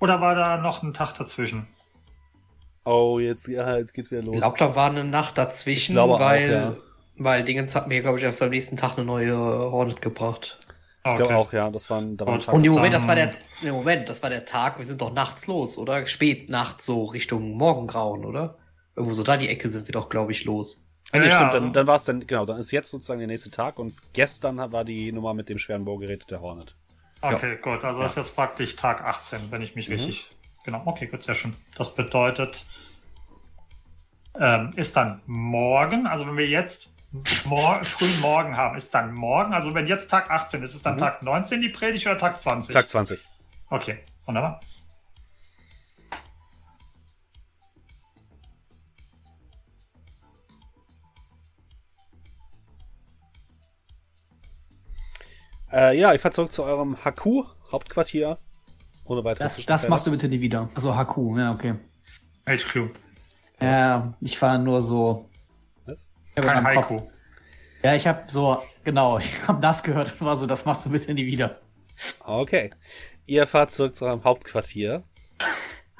Oder 0.00 0.20
war 0.20 0.34
da 0.34 0.58
noch 0.58 0.82
ein 0.82 0.94
Tag 0.94 1.14
dazwischen? 1.14 1.66
Oh, 2.86 3.18
jetzt, 3.18 3.48
ja, 3.48 3.76
jetzt 3.78 3.92
geht's 3.94 4.10
wieder 4.10 4.20
Ich 4.20 4.26
los. 4.26 4.36
glaube, 4.36 4.58
da 4.58 4.74
war 4.76 4.90
eine 4.90 5.04
Nacht 5.04 5.36
dazwischen, 5.38 5.92
Ich 5.92 5.96
glaube 5.96 6.14
auch, 6.14 6.20
weil, 6.20 6.50
ja. 6.50 6.76
weil 7.16 7.42
Dingens 7.44 7.74
hat 7.74 7.88
mir, 7.88 8.00
glaube 8.00 8.18
ich, 8.18 8.24
erst 8.24 8.40
am 8.42 8.50
nächsten 8.50 8.76
Tag 8.76 8.96
eine 8.96 9.04
neue 9.04 9.36
Hornet 9.36 10.00
gebracht. 10.00 10.58
Ich 11.04 11.14
glaube 11.16 11.36
auch, 11.36 11.52
ja. 11.52 11.70
Das 11.70 11.88
waren, 11.90 12.16
da 12.16 12.26
waren 12.26 12.36
Gut. 12.38 12.46
Tag 12.46 12.54
Und 12.54 12.64
im 12.64 12.72
Moment, 12.72 12.94
das 12.94 13.06
war 13.06 13.14
der, 13.14 13.30
im 13.62 13.74
Moment, 13.74 14.08
das 14.08 14.22
war 14.22 14.30
der 14.30 14.44
Tag, 14.44 14.78
wir 14.78 14.84
sind 14.86 15.00
doch 15.00 15.12
nachts 15.12 15.46
los, 15.46 15.78
oder? 15.78 16.06
Spät 16.06 16.48
nachts, 16.48 16.86
so 16.86 17.04
Richtung 17.04 17.52
Morgengrauen, 17.52 18.24
oder? 18.24 18.58
Irgendwo 18.96 19.14
so 19.14 19.22
da 19.22 19.36
die 19.36 19.48
Ecke 19.48 19.68
sind 19.68 19.86
wir 19.88 19.92
doch, 19.92 20.08
glaube 20.08 20.32
ich, 20.32 20.44
los. 20.44 20.84
Ah, 21.12 21.18
nee, 21.18 21.26
Ja, 21.26 21.36
stimmt, 21.36 21.52
ja. 21.54 21.60
dann, 21.60 21.72
dann 21.72 21.86
war 21.86 21.96
es 21.96 22.04
dann, 22.04 22.26
genau, 22.26 22.44
dann 22.46 22.58
ist 22.58 22.72
jetzt 22.72 22.90
sozusagen 22.90 23.20
der 23.20 23.28
nächste 23.28 23.50
Tag 23.50 23.78
und 23.78 23.94
gestern 24.12 24.58
war 24.72 24.84
die 24.84 25.12
Nummer 25.12 25.34
mit 25.34 25.48
dem 25.48 25.58
schweren 25.58 25.84
Bohrgerät 25.84 26.28
der 26.30 26.40
Hornet. 26.40 26.74
Okay, 27.20 27.56
gut. 27.62 27.82
Also 27.84 28.00
das 28.00 28.12
ist 28.12 28.16
jetzt 28.16 28.34
praktisch 28.34 28.76
Tag 28.76 29.02
18, 29.04 29.50
wenn 29.50 29.62
ich 29.62 29.74
mich 29.76 29.88
Mhm. 29.88 29.94
richtig. 29.94 30.30
Genau, 30.66 30.82
okay, 30.84 31.06
gut, 31.06 31.22
sehr 31.22 31.36
schön. 31.36 31.54
Das 31.76 31.94
bedeutet, 31.94 32.66
ähm, 34.38 34.72
ist 34.74 34.96
dann 34.96 35.22
morgen, 35.24 36.08
also 36.08 36.26
wenn 36.26 36.36
wir 36.36 36.48
jetzt 36.48 36.88
mor 37.44 37.84
frühen 37.84 38.20
Morgen 38.20 38.56
haben, 38.56 38.76
ist 38.76 38.92
dann 38.92 39.14
morgen, 39.14 39.54
also 39.54 39.72
wenn 39.74 39.86
jetzt 39.86 40.10
Tag 40.10 40.28
18 40.28 40.64
ist, 40.64 40.74
ist 40.74 40.84
dann 40.84 40.96
Mhm. 40.96 40.98
Tag 40.98 41.22
19 41.22 41.60
die 41.60 41.68
Predigt 41.68 42.04
oder 42.04 42.18
Tag 42.18 42.40
20? 42.40 42.72
Tag 42.74 42.88
20. 42.88 43.24
Okay, 43.70 44.00
wunderbar. 44.26 44.60
Äh, 55.72 55.96
ja, 55.96 56.12
ich 56.12 56.20
fahr 56.20 56.32
zurück 56.32 56.52
zu 56.52 56.64
eurem 56.64 57.04
Haku, 57.04 57.44
Hauptquartier. 57.70 58.38
Ohne 59.06 59.24
weiteres. 59.24 59.56
Das, 59.56 59.66
das 59.66 59.88
machst 59.88 60.06
du 60.06 60.10
bitte 60.10 60.28
nie 60.28 60.40
wieder. 60.40 60.68
Also 60.74 60.94
HQ, 60.94 61.38
ja, 61.38 61.52
okay. 61.52 61.74
HQ. 62.48 62.90
Ja, 63.60 64.14
ich 64.20 64.40
war 64.42 64.58
nur 64.58 64.82
so. 64.82 65.28
Was? 65.84 66.08
Kein 66.34 66.44
Kopf- 66.44 66.64
Haiku. 66.64 67.00
Ja, 67.82 67.94
ich 67.94 68.06
habe 68.06 68.24
so, 68.28 68.62
genau, 68.84 69.18
ich 69.20 69.30
habe 69.48 69.60
das 69.60 69.82
gehört 69.82 70.12
und 70.20 70.26
war 70.26 70.36
so, 70.36 70.46
das 70.46 70.64
machst 70.64 70.84
du 70.86 70.90
bitte 70.90 71.14
nie 71.14 71.26
wieder. 71.26 71.60
Okay. 72.24 72.70
Ihr 73.26 73.46
fahrt 73.46 73.70
zurück 73.72 73.96
zu 73.96 74.04
eurem 74.04 74.22
Hauptquartier 74.24 75.02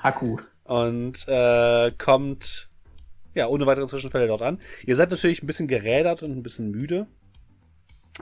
HQ. 0.02 0.40
und 0.64 1.26
äh, 1.28 1.90
kommt 1.92 2.68
ja 3.34 3.46
ohne 3.48 3.66
weitere 3.66 3.86
Zwischenfälle 3.86 4.26
dort 4.28 4.42
an. 4.42 4.60
Ihr 4.84 4.96
seid 4.96 5.10
natürlich 5.10 5.42
ein 5.42 5.46
bisschen 5.46 5.68
gerädert 5.68 6.22
und 6.22 6.32
ein 6.32 6.42
bisschen 6.42 6.70
müde. 6.70 7.06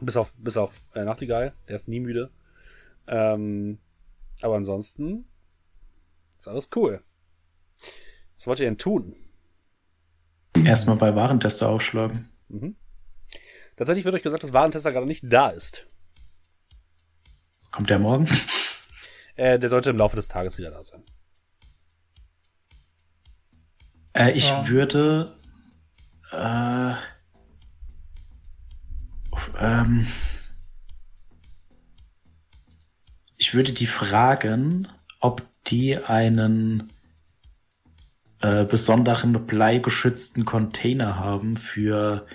Bis 0.01 0.17
auf, 0.17 0.33
bis 0.39 0.57
auf 0.57 0.73
äh, 0.95 1.05
Nachtigall, 1.05 1.53
der 1.69 1.77
ist 1.77 1.87
nie 1.89 2.01
müde. 2.01 2.31
Ähm, 3.07 3.79
aber 4.45 4.57
ansonsten 4.57 5.27
ist 6.37 6.47
alles 6.49 6.69
cool. 6.77 7.01
Was 8.37 8.47
wollt 8.47 8.61
ihr 8.61 8.67
denn 8.67 8.79
tun? 8.79 9.17
Erstmal 10.65 10.97
bei 10.97 11.15
Warentester 11.17 11.69
aufschlagen. 11.69 12.29
Mhm. 12.49 12.77
Tatsächlich 13.77 14.05
wird 14.05 14.15
euch 14.15 14.23
gesagt, 14.23 14.43
dass 14.45 14.53
Warentester 14.53 14.93
gerade 14.93 15.07
nicht 15.07 15.25
da 15.27 15.49
ist. 15.49 15.87
Kommt 17.71 17.91
der 17.91 17.99
morgen? 17.99 18.29
Äh, 19.37 19.59
der 19.59 19.69
sollte 19.69 19.91
im 19.91 19.97
Laufe 19.97 20.15
des 20.15 20.29
Tages 20.29 20.59
wieder 20.59 20.71
da 20.71 20.81
sein. 20.85 21.03
Äh, 24.13 24.31
ich 24.31 24.45
Ja. 24.47 24.69
würde. 24.69 25.37
Äh, 26.31 26.95
ähm, 29.59 30.07
ich 33.45 33.53
würde 33.53 33.75
die 33.75 33.87
fragen, 33.87 34.89
ob 35.21 35.43
die 35.67 35.99
einen 35.99 36.91
äh, 38.41 38.65
besonderen 38.65 39.45
bleigeschützten 39.45 40.47
Container 40.47 41.19
haben 41.19 41.59
für 41.59 42.27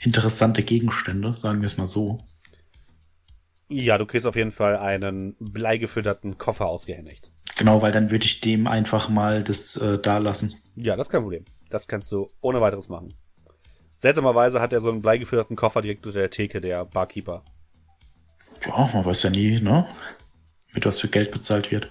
interessante 0.00 0.62
Gegenstände, 0.62 1.34
sagen 1.34 1.60
wir 1.60 1.66
es 1.66 1.76
mal 1.76 1.86
so. 1.86 2.22
Ja, 3.68 3.98
du 3.98 4.06
kriegst 4.06 4.26
auf 4.26 4.34
jeden 4.34 4.50
Fall 4.50 4.78
einen 4.78 5.36
bleigefütterten 5.40 6.38
Koffer 6.38 6.64
ausgehändigt. 6.64 7.30
Genau, 7.58 7.82
weil 7.82 7.92
dann 7.92 8.10
würde 8.10 8.24
ich 8.24 8.40
dem 8.40 8.66
einfach 8.66 9.10
mal 9.10 9.42
das 9.42 9.76
äh, 9.76 9.98
da 9.98 10.16
lassen. 10.16 10.54
Ja, 10.74 10.96
das 10.96 11.08
ist 11.08 11.12
kein 11.12 11.20
Problem. 11.20 11.44
Das 11.68 11.86
kannst 11.86 12.10
du 12.12 12.30
ohne 12.40 12.62
weiteres 12.62 12.88
machen. 12.88 13.12
Seltsamerweise 13.96 14.62
hat 14.62 14.72
er 14.72 14.80
so 14.80 14.88
einen 14.88 15.02
bleigefütterten 15.02 15.54
Koffer 15.56 15.82
direkt 15.82 16.06
unter 16.06 16.20
der 16.20 16.30
Theke, 16.30 16.62
der 16.62 16.86
Barkeeper. 16.86 17.44
Ja, 18.66 18.88
man 18.94 19.04
weiß 19.04 19.24
ja 19.24 19.30
nie, 19.30 19.60
ne? 19.60 19.86
Mit 20.76 20.84
was 20.84 21.00
für 21.00 21.08
Geld 21.08 21.30
bezahlt 21.30 21.70
wird. 21.70 21.90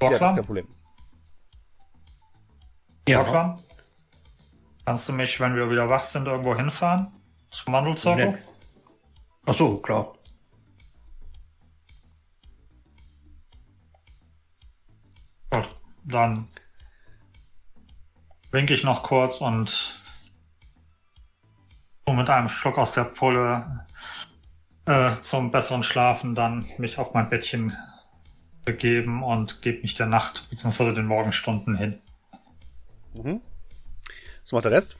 Ja, 0.00 0.10
das 0.10 0.14
ist 0.14 0.34
kein? 0.34 0.44
Problem. 0.44 0.66
Borglam? 3.04 3.54
Kannst 4.84 5.08
du 5.08 5.12
mich, 5.12 5.38
wenn 5.38 5.54
wir 5.54 5.70
wieder 5.70 5.88
wach 5.88 6.02
sind, 6.02 6.26
irgendwo 6.26 6.56
hinfahren? 6.56 7.12
Zum 7.52 7.70
Mandelzirkel? 7.70 8.32
Nee. 8.32 8.38
Ach 9.46 9.54
so, 9.54 9.78
klar. 9.78 10.18
Gut, 15.50 15.76
dann 16.02 16.48
winke 18.50 18.74
ich 18.74 18.82
noch 18.82 19.04
kurz 19.04 19.40
und 19.40 20.01
um 22.04 22.16
mit 22.16 22.28
einem 22.28 22.48
Schluck 22.48 22.78
aus 22.78 22.92
der 22.92 23.04
Pulle 23.04 23.86
äh, 24.86 25.20
zum 25.20 25.50
besseren 25.50 25.82
Schlafen 25.82 26.34
dann 26.34 26.66
mich 26.78 26.98
auf 26.98 27.14
mein 27.14 27.28
Bettchen 27.28 27.76
begeben 28.64 29.22
und 29.22 29.62
gebe 29.62 29.82
mich 29.82 29.94
der 29.94 30.06
Nacht 30.06 30.48
bzw. 30.50 30.94
den 30.94 31.06
Morgenstunden 31.06 31.76
hin. 31.76 32.00
Mhm. 33.14 33.40
Was 34.42 34.52
macht 34.52 34.64
der 34.64 34.72
Rest? 34.72 34.96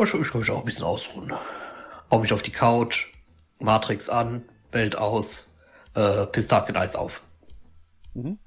Ich, 0.00 0.14
ich 0.14 0.30
kann 0.30 0.40
mich 0.40 0.50
auch 0.50 0.60
ein 0.60 0.64
bisschen 0.64 0.84
ausruhen. 0.84 1.32
Hau 2.10 2.18
mich 2.18 2.32
auf 2.32 2.42
die 2.42 2.50
Couch, 2.50 3.12
Matrix 3.60 4.08
an, 4.08 4.42
Welt 4.72 4.96
aus, 4.96 5.48
äh, 5.94 6.26
Pistazieneis 6.26 6.96
auf. 6.96 7.22
Mhm. 8.14 8.38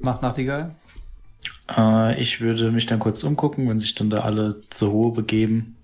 Macht 0.00 0.22
Nachtigall. 0.22 0.74
Äh, 1.68 2.20
ich 2.20 2.40
würde 2.40 2.70
mich 2.70 2.86
dann 2.86 2.98
kurz 2.98 3.22
umgucken, 3.24 3.68
wenn 3.68 3.80
sich 3.80 3.94
dann 3.94 4.10
da 4.10 4.20
alle 4.20 4.60
zur 4.70 4.90
Ruhe 4.90 5.12
begeben. 5.12 5.76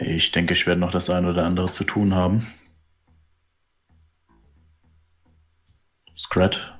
Ich 0.00 0.32
denke, 0.32 0.54
ich 0.54 0.66
werde 0.66 0.80
noch 0.80 0.90
das 0.90 1.10
eine 1.10 1.30
oder 1.30 1.44
andere 1.44 1.70
zu 1.70 1.84
tun 1.84 2.14
haben. 2.14 2.46
Scrat. 6.16 6.78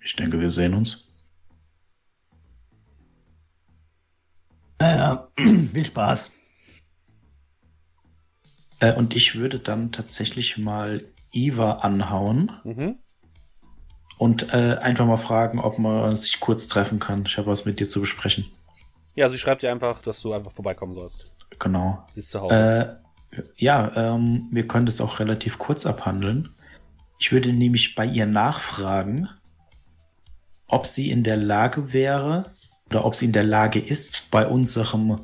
Ich 0.00 0.14
denke, 0.16 0.38
wir 0.38 0.48
sehen 0.48 0.74
uns. 0.74 1.10
Äh, 4.78 5.16
viel 5.72 5.86
Spaß. 5.86 6.30
Äh, 8.80 8.92
und 8.94 9.16
ich 9.16 9.34
würde 9.34 9.58
dann 9.58 9.92
tatsächlich 9.92 10.58
mal 10.58 11.04
Eva 11.32 11.72
anhauen 11.76 12.52
Mhm. 12.64 12.98
Und 14.18 14.52
äh, 14.52 14.78
einfach 14.80 15.06
mal 15.06 15.16
fragen, 15.16 15.58
ob 15.58 15.78
man 15.78 16.14
sich 16.16 16.40
kurz 16.40 16.68
treffen 16.68 16.98
kann. 16.98 17.24
Ich 17.26 17.36
habe 17.38 17.48
was 17.48 17.64
mit 17.64 17.80
dir 17.80 17.88
zu 17.88 18.00
besprechen. 18.00 18.46
Ja, 19.14 19.28
sie 19.28 19.38
schreibt 19.38 19.62
dir 19.62 19.70
einfach, 19.70 20.00
dass 20.00 20.20
du 20.22 20.32
einfach 20.32 20.52
vorbeikommen 20.52 20.94
sollst. 20.94 21.32
Genau. 21.58 22.04
Sie 22.14 22.20
ist 22.20 22.30
zu 22.30 22.40
Hause. 22.40 23.00
Äh, 23.32 23.40
ja, 23.56 23.92
ähm, 23.96 24.48
wir 24.50 24.66
können 24.66 24.86
das 24.86 25.00
auch 25.00 25.18
relativ 25.18 25.58
kurz 25.58 25.86
abhandeln. 25.86 26.50
Ich 27.18 27.32
würde 27.32 27.52
nämlich 27.52 27.94
bei 27.94 28.06
ihr 28.06 28.26
nachfragen, 28.26 29.28
ob 30.66 30.86
sie 30.86 31.10
in 31.10 31.22
der 31.22 31.36
Lage 31.36 31.92
wäre 31.92 32.44
oder 32.90 33.04
ob 33.04 33.14
sie 33.14 33.26
in 33.26 33.32
der 33.32 33.44
Lage 33.44 33.80
ist, 33.80 34.30
bei 34.30 34.46
unserem 34.46 35.20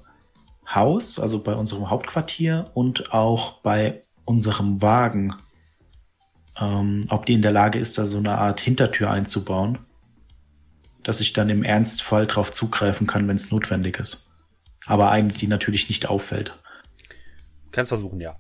Haus, 0.73 1.19
also 1.19 1.43
bei 1.43 1.55
unserem 1.55 1.91
Hauptquartier 1.91 2.71
und 2.75 3.13
auch 3.13 3.61
bei 3.63 4.03
unserem 4.25 4.81
Wagen, 4.83 5.35
ähm, 6.61 7.07
ob 7.09 7.27
die 7.27 7.35
in 7.35 7.43
der 7.43 7.53
Lage 7.53 7.79
ist, 7.79 7.99
da 7.99 8.07
so 8.07 8.19
eine 8.19 8.39
Art 8.39 8.61
Hintertür 8.61 9.11
einzubauen, 9.11 9.79
dass 11.03 11.21
ich 11.21 11.33
dann 11.33 11.49
im 11.49 11.63
Ernstfall 11.63 12.27
drauf 12.27 12.53
zugreifen 12.53 13.07
kann, 13.07 13.27
wenn 13.29 13.37
es 13.37 13.51
notwendig 13.51 13.99
ist. 13.99 14.31
Aber 14.87 15.11
eigentlich 15.11 15.41
die 15.41 15.47
natürlich 15.47 15.89
nicht 15.89 16.07
auffällt. 16.07 16.59
Kannst 17.71 17.91
versuchen, 17.91 18.21
ja. 18.21 18.37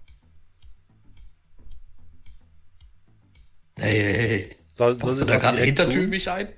Hey, 3.78 3.98
hey, 3.98 4.14
hey. 4.14 4.56
Soll, 4.74 4.96
soll 4.96 5.12
sie 5.12 5.26
da 5.26 5.38
gerade 5.38 5.56
direkt 5.56 5.78
Hintertür 5.78 6.02
tun? 6.02 6.10
mich 6.10 6.30
ein? 6.30 6.48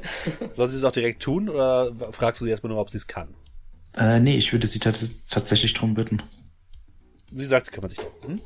Soll 0.52 0.68
sie 0.68 0.76
es 0.76 0.84
auch 0.84 0.92
direkt 0.92 1.22
tun 1.22 1.48
oder 1.48 1.92
fragst 2.12 2.40
du 2.40 2.44
sie 2.44 2.50
erstmal 2.50 2.72
nur, 2.72 2.80
ob 2.80 2.90
sie 2.90 2.98
es 2.98 3.06
kann? 3.08 3.34
Äh, 3.94 4.20
nee, 4.20 4.36
ich 4.36 4.52
würde 4.52 4.66
sie 4.66 4.78
tats 4.78 5.26
tatsächlich 5.26 5.74
drum 5.74 5.94
bitten. 5.94 6.22
Sie 7.32 7.44
sagt, 7.44 7.66
sie 7.66 7.72
kümmert 7.72 7.90
sich 7.90 7.98
darum. 7.98 8.14
Hm? 8.24 8.40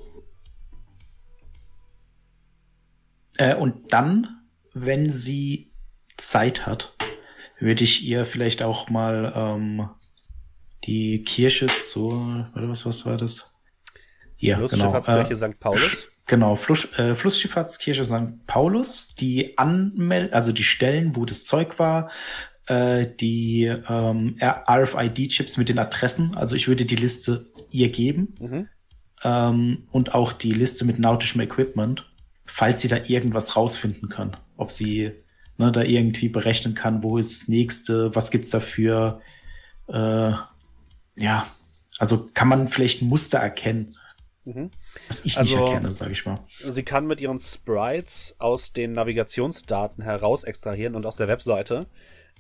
Äh, 3.39 3.55
und 3.55 3.93
dann, 3.93 4.41
wenn 4.75 5.11
sie 5.11 5.71
Zeit 6.17 6.67
hat, 6.67 6.95
würde 7.59 7.85
ich 7.85 8.05
ihr 8.05 8.25
vielleicht 8.25 8.63
auch 8.63 8.91
mal 8.91 9.33
ähm, 9.35 9.89
die 10.85 11.23
Kirche 11.25 11.67
zur, 11.67 12.51
warte, 12.53 12.69
was, 12.69 12.85
was 12.87 13.07
war 13.07 13.17
das? 13.17 13.55
Ja, 14.39 14.57
genau. 14.57 14.69
Flussschifffahrtskirche 14.69 15.33
Äh, 15.33 15.37
St. 15.37 15.61
Paulus. 15.61 16.09
Genau, 16.27 16.57
Fluss, 16.57 16.89
äh, 16.99 17.15
Flussschifffahrtskirche 17.15 18.05
St. 18.05 18.47
Paulus, 18.47 19.15
die 19.15 19.57
Anmel 19.59 20.31
also 20.33 20.53
die 20.53 20.65
Stellen, 20.65 21.15
wo 21.15 21.25
das 21.25 21.45
Zeug 21.45 21.79
war, 21.79 22.11
äh, 22.67 23.07
die 23.07 23.65
ähm, 23.65 24.37
RFID-Chips 24.41 25.57
mit 25.57 25.69
den 25.69 25.79
Adressen, 25.79 26.37
also 26.37 26.57
ich 26.57 26.67
würde 26.67 26.85
die 26.85 26.97
Liste 26.97 27.45
ihr 27.71 27.91
geben 27.91 28.35
Mhm. 28.41 28.69
ähm, 29.23 29.85
und 29.93 30.15
auch 30.15 30.33
die 30.33 30.51
Liste 30.51 30.85
mit 30.85 30.99
nautischem 30.99 31.41
Equipment, 31.41 32.09
falls 32.47 32.81
sie 32.81 32.89
da 32.89 32.97
irgendwas 32.97 33.57
rausfinden 33.57 34.09
kann. 34.09 34.37
Ob 34.57 34.71
sie 34.71 35.13
ne, 35.59 35.73
da 35.73 35.83
irgendwie 35.83 36.29
berechnen 36.29 36.75
kann, 36.75 37.03
wo 37.03 37.19
ist 37.19 37.43
das 37.43 37.49
nächste, 37.49 38.15
was 38.15 38.31
gibt's 38.31 38.51
dafür, 38.51 39.21
äh, 39.89 40.33
ja, 41.17 41.47
also 41.99 42.29
kann 42.35 42.49
man 42.49 42.69
vielleicht 42.69 43.03
ein 43.03 43.09
Muster 43.09 43.39
erkennen, 43.39 43.97
Mhm. 44.45 44.71
was 45.09 45.25
ich 45.25 45.37
Also- 45.39 45.57
nicht 45.57 45.67
erkenne, 45.67 45.91
sage 45.91 46.13
ich 46.13 46.25
mal. 46.27 46.41
Sie 46.67 46.83
kann 46.85 47.07
mit 47.07 47.21
ihren 47.21 47.39
Sprites 47.41 48.37
aus 48.39 48.73
den 48.73 48.93
Navigationsdaten 48.93 50.05
heraus 50.05 50.45
extrahieren 50.45 50.95
und 50.95 51.05
aus 51.07 51.17
der 51.17 51.27
Webseite. 51.29 51.87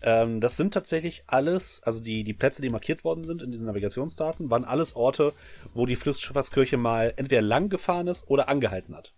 Ähm, 0.02 0.40
das 0.42 0.59
sind 0.59 0.74
tatsächlich 0.74 1.24
alles, 1.26 1.80
also 1.82 2.00
die, 2.00 2.22
die 2.22 2.34
Plätze, 2.34 2.61
die 2.61 2.68
markiert 2.68 3.02
worden 3.02 3.24
sind 3.24 3.42
in 3.42 3.50
diesen 3.50 3.66
Navigationsdaten, 3.66 4.50
waren 4.50 4.64
alles 4.64 4.94
Orte, 4.94 5.32
wo 5.72 5.86
die 5.86 5.96
Flussschifffahrtskirche 5.96 6.76
mal 6.76 7.14
entweder 7.16 7.40
lang 7.42 7.70
gefahren 7.70 8.07
ist 8.07 8.28
oder 8.28 8.48
angehalten 8.50 8.94
hat. 8.94 9.14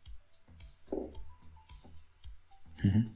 Mhm. 2.82 3.10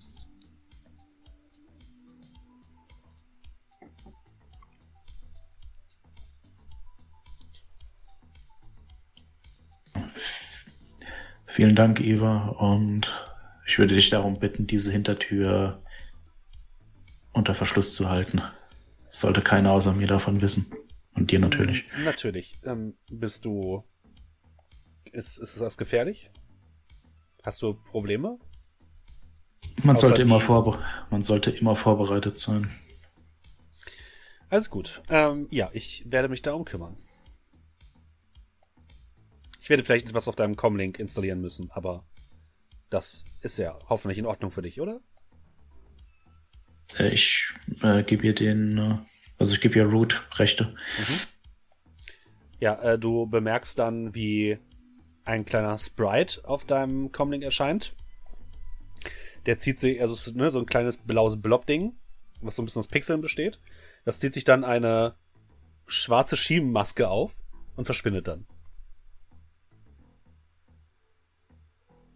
Vielen 11.46 11.76
Dank, 11.76 12.00
Eva, 12.00 12.48
und 12.48 13.12
ich 13.66 13.78
würde 13.78 13.94
dich 13.94 14.08
darum 14.08 14.38
bitten, 14.38 14.66
diese 14.66 14.90
Hintertür 14.90 15.82
unter 17.32 17.54
Verschluss 17.54 17.94
zu 17.94 18.08
halten. 18.08 18.40
Sollte 19.10 19.42
keiner 19.42 19.72
außer 19.72 19.92
mir 19.92 20.06
davon 20.06 20.40
wissen. 20.40 20.72
Und 21.14 21.30
dir 21.30 21.38
natürlich. 21.38 21.84
Natürlich. 22.02 22.58
Ähm, 22.64 22.94
bist 23.10 23.44
du. 23.44 23.84
Ist, 25.04 25.38
ist 25.38 25.60
das 25.60 25.76
gefährlich? 25.76 26.30
Hast 27.42 27.60
du 27.60 27.74
Probleme? 27.74 28.38
Man 29.82 29.96
Außer 29.96 30.08
sollte, 30.08 30.22
immer 30.22 30.40
vorbe 30.40 30.78
man 31.10 31.22
sollte 31.22 31.50
immer 31.50 31.74
vorbereitet 31.74 32.36
sein. 32.36 32.70
Alles 34.48 34.70
gut. 34.70 35.02
Ähm, 35.08 35.48
ja, 35.50 35.70
ich 35.72 36.04
werde 36.06 36.28
mich 36.28 36.42
darum 36.42 36.64
kümmern. 36.64 36.96
Ich 39.60 39.70
werde 39.70 39.84
vielleicht 39.84 40.08
etwas 40.08 40.28
auf 40.28 40.36
deinem 40.36 40.56
Comlink 40.56 40.98
installieren 40.98 41.40
müssen, 41.40 41.70
aber 41.70 42.04
das 42.90 43.24
ist 43.40 43.58
ja 43.58 43.78
hoffentlich 43.88 44.18
in 44.18 44.26
Ordnung 44.26 44.50
für 44.50 44.62
dich, 44.62 44.80
oder? 44.80 45.00
Äh, 46.98 47.14
ich 47.14 47.48
äh, 47.82 48.02
gebe 48.02 48.26
ihr 48.26 48.34
den, 48.34 48.78
äh, 48.78 48.98
also 49.38 49.54
ich 49.54 49.60
gebe 49.60 49.78
ihr 49.78 49.86
Root-Rechte. 49.86 50.74
Ja, 52.60 52.74
äh, 52.82 52.98
du 52.98 53.26
bemerkst 53.26 53.78
dann, 53.78 54.14
wie 54.14 54.58
ein 55.24 55.44
kleiner 55.44 55.76
Sprite 55.78 56.40
auf 56.48 56.64
deinem 56.64 57.12
Comlink 57.12 57.44
erscheint. 57.44 57.94
Der 59.46 59.58
zieht 59.58 59.78
sich, 59.78 60.00
also 60.00 60.30
ne, 60.32 60.50
so 60.50 60.58
ein 60.60 60.66
kleines 60.66 60.96
blaues 60.98 61.40
Blob-Ding, 61.40 61.94
was 62.40 62.56
so 62.56 62.62
ein 62.62 62.64
bisschen 62.64 62.80
aus 62.80 62.88
Pixeln 62.88 63.20
besteht. 63.20 63.60
Das 64.04 64.20
zieht 64.20 64.34
sich 64.34 64.44
dann 64.44 64.64
eine 64.64 65.14
schwarze 65.86 66.36
Schienenmaske 66.36 67.08
auf 67.08 67.32
und 67.76 67.84
verschwindet 67.84 68.28
dann. 68.28 68.46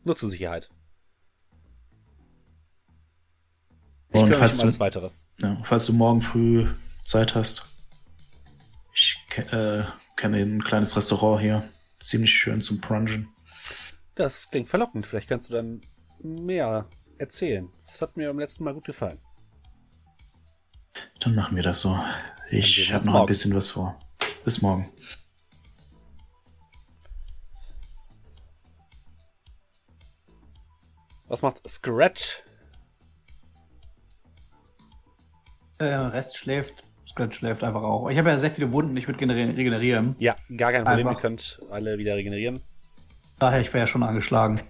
Nur 0.04 0.16
zur 0.16 0.28
Sicherheit. 0.28 0.70
Ich 4.12 4.22
Und 4.22 4.34
falls 4.34 4.56
du- 4.56 4.62
alles 4.62 4.78
weitere. 4.80 5.10
Ja, 5.40 5.58
falls 5.64 5.86
du 5.86 5.92
morgen 5.92 6.20
früh 6.22 6.68
Zeit 7.04 7.34
hast. 7.34 7.64
Ich 8.94 9.18
äh, 9.36 9.84
kenne 10.16 10.38
ein 10.38 10.62
kleines 10.64 10.96
Restaurant 10.96 11.40
hier. 11.42 11.68
Ziemlich 12.06 12.38
schön 12.38 12.62
zum 12.62 12.80
Brunchen. 12.80 13.34
Das 14.14 14.48
klingt 14.48 14.68
verlockend. 14.68 15.08
Vielleicht 15.08 15.28
kannst 15.28 15.50
du 15.50 15.54
dann 15.54 15.80
mehr 16.22 16.88
erzählen. 17.18 17.68
Das 17.84 18.00
hat 18.00 18.16
mir 18.16 18.28
beim 18.28 18.38
letzten 18.38 18.62
Mal 18.62 18.74
gut 18.74 18.84
gefallen. 18.84 19.18
Dann 21.18 21.34
machen 21.34 21.56
wir 21.56 21.64
das 21.64 21.80
so. 21.80 21.98
Ich 22.48 22.92
habe 22.92 23.04
noch 23.06 23.12
morgen. 23.12 23.24
ein 23.24 23.26
bisschen 23.26 23.52
was 23.56 23.70
vor. 23.70 23.98
Bis 24.44 24.62
morgen. 24.62 24.88
Was 31.26 31.42
macht 31.42 31.68
Scratch? 31.68 32.40
Äh, 35.78 35.86
Rest 35.86 36.36
schläft. 36.36 36.84
Scratch 37.16 37.38
schläft 37.38 37.64
einfach 37.64 37.82
auch. 37.82 38.10
Ich 38.10 38.18
habe 38.18 38.28
ja 38.28 38.36
sehr 38.36 38.50
viele 38.50 38.72
Wunden, 38.72 38.94
ich 38.96 39.08
würde 39.08 39.18
generi- 39.18 39.56
regenerieren. 39.56 40.16
Ja, 40.18 40.36
gar 40.54 40.72
kein 40.72 40.84
Problem. 40.84 41.06
Einfach. 41.08 41.20
Ihr 41.20 41.22
könnt 41.22 41.62
alle 41.70 41.96
wieder 41.96 42.14
regenerieren. 42.14 42.60
Daher, 43.38 43.60
ich 43.60 43.72
wäre 43.72 43.84
ja 43.84 43.86
schon 43.86 44.02
angeschlagen. 44.02 44.60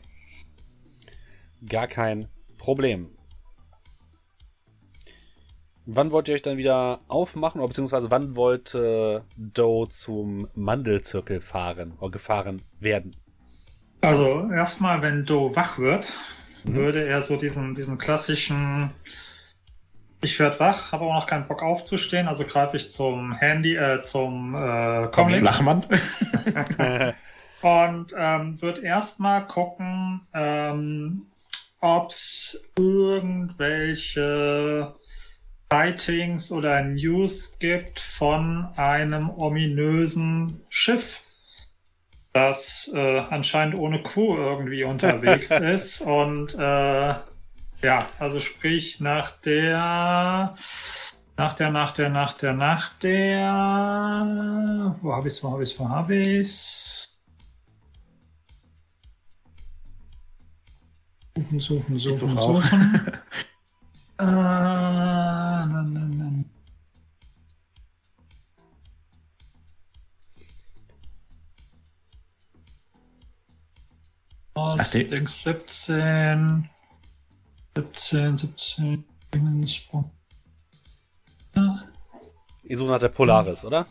Gar 1.68 1.88
kein 1.88 2.28
Problem. 2.56 3.08
Wann 5.86 6.12
wollt 6.12 6.28
ihr 6.28 6.34
euch 6.34 6.42
dann 6.42 6.56
wieder 6.56 7.00
aufmachen, 7.08 7.60
oder 7.60 7.68
beziehungsweise 7.68 8.12
wann 8.12 8.36
wollte 8.36 9.24
Doe 9.36 9.88
zum 9.88 10.48
Mandelzirkel 10.54 11.40
fahren 11.40 11.94
oder 11.98 12.12
gefahren 12.12 12.62
werden? 12.78 13.16
Also 14.02 14.48
erstmal, 14.52 15.02
wenn 15.02 15.24
Do 15.24 15.56
wach 15.56 15.78
wird, 15.78 16.12
würde 16.62 17.04
er 17.04 17.22
so 17.22 17.36
diesen, 17.36 17.74
diesen 17.74 17.98
klassischen 17.98 18.90
ich 20.26 20.38
werde 20.40 20.58
wach, 20.58 20.92
habe 20.92 21.04
auch 21.04 21.14
noch 21.14 21.26
keinen 21.26 21.46
Bock 21.46 21.62
aufzustehen, 21.62 22.26
also 22.26 22.44
greife 22.44 22.76
ich 22.76 22.90
zum 22.90 23.32
Handy, 23.32 23.76
äh, 23.76 24.02
zum 24.02 24.56
äh, 24.56 25.06
Comlink 25.12 25.42
Flachmann. 25.42 25.84
und 27.62 28.12
ähm, 28.18 28.60
wird 28.60 28.82
erstmal 28.82 29.46
gucken, 29.46 30.22
ähm, 30.34 31.26
ob 31.80 32.10
es 32.10 32.60
irgendwelche 32.76 34.16
Sightings 35.70 36.50
oder 36.50 36.82
News 36.82 37.60
gibt 37.60 38.00
von 38.00 38.66
einem 38.76 39.30
ominösen 39.30 40.62
Schiff, 40.68 41.22
das 42.32 42.90
äh, 42.92 43.20
anscheinend 43.30 43.76
ohne 43.76 44.02
Crew 44.02 44.36
irgendwie 44.36 44.82
unterwegs 44.82 45.50
ist 45.60 46.00
und 46.00 46.56
äh, 46.58 47.14
ja, 47.82 48.08
also 48.18 48.40
sprich 48.40 49.00
nach 49.00 49.32
der, 49.42 50.54
nach 51.36 51.54
der, 51.54 51.70
nach 51.70 51.92
der, 51.92 52.08
nach 52.08 52.32
der, 52.32 52.52
nach 52.52 52.88
der, 52.98 54.96
wo 55.02 55.12
habe 55.12 55.28
ich's, 55.28 55.42
wo 55.44 55.52
habe 55.52 55.62
ich's, 55.62 55.78
wo 55.78 55.88
habe 55.88 56.16
ich's? 56.16 57.08
Suchen, 61.36 61.60
suchen, 61.60 61.98
suchen, 61.98 62.18
suche 62.18 62.40
suchen. 62.40 63.12
Ah, 64.18 65.66
nein, 65.66 65.92
nein, 65.92 66.10
nein. 66.16 66.50
Aus 74.54 74.94
Except 74.94 75.70
17. 75.70 76.70
17, 77.76 78.36
17. 78.38 79.04
Dingens- 79.32 79.80
Ihr 82.64 82.76
sucht 82.76 82.90
nach 82.90 82.98
der 82.98 83.08
Polaris, 83.10 83.64
oder? 83.64 83.86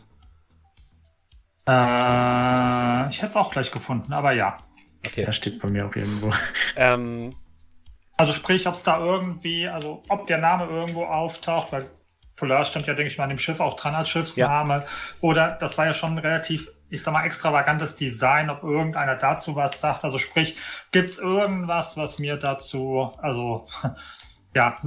Äh, 1.68 3.10
ich 3.10 3.16
hätte 3.18 3.26
es 3.30 3.36
auch 3.36 3.50
gleich 3.50 3.70
gefunden, 3.70 4.12
aber 4.12 4.32
ja. 4.32 4.58
Okay. 5.06 5.24
Der 5.24 5.32
steht 5.32 5.60
bei 5.60 5.68
mir 5.68 5.86
auch 5.86 5.94
irgendwo. 5.96 6.32
Ähm, 6.76 7.34
Also 8.18 8.32
sprich, 8.32 8.66
ob 8.66 8.74
es 8.76 8.82
da 8.82 8.98
irgendwie, 8.98 9.68
also 9.68 10.02
ob 10.08 10.26
der 10.26 10.38
Name 10.38 10.66
irgendwo 10.66 11.04
auftaucht, 11.04 11.70
weil 11.72 11.86
Polar 12.34 12.64
stand 12.64 12.86
ja, 12.86 12.94
denke 12.94 13.10
ich 13.10 13.18
mal, 13.18 13.24
an 13.24 13.30
dem 13.30 13.38
Schiff 13.38 13.60
auch 13.60 13.76
dran 13.76 13.94
als 13.94 14.08
Schiffsname. 14.08 14.86
Oder 15.20 15.52
das 15.60 15.76
war 15.78 15.86
ja 15.86 15.94
schon 15.94 16.18
relativ, 16.18 16.68
ich 16.88 17.02
sag 17.02 17.12
mal, 17.12 17.24
extravagantes 17.24 17.96
Design, 17.96 18.50
ob 18.50 18.62
irgendeiner 18.62 19.16
dazu 19.16 19.56
was 19.56 19.80
sagt. 19.80 20.04
Also 20.04 20.18
sprich, 20.18 20.56
gibt's 20.92 21.18
irgendwas, 21.18 21.96
was 21.96 22.18
mir 22.18 22.36
dazu, 22.36 23.10
also 23.18 23.66
ja, 24.54 24.78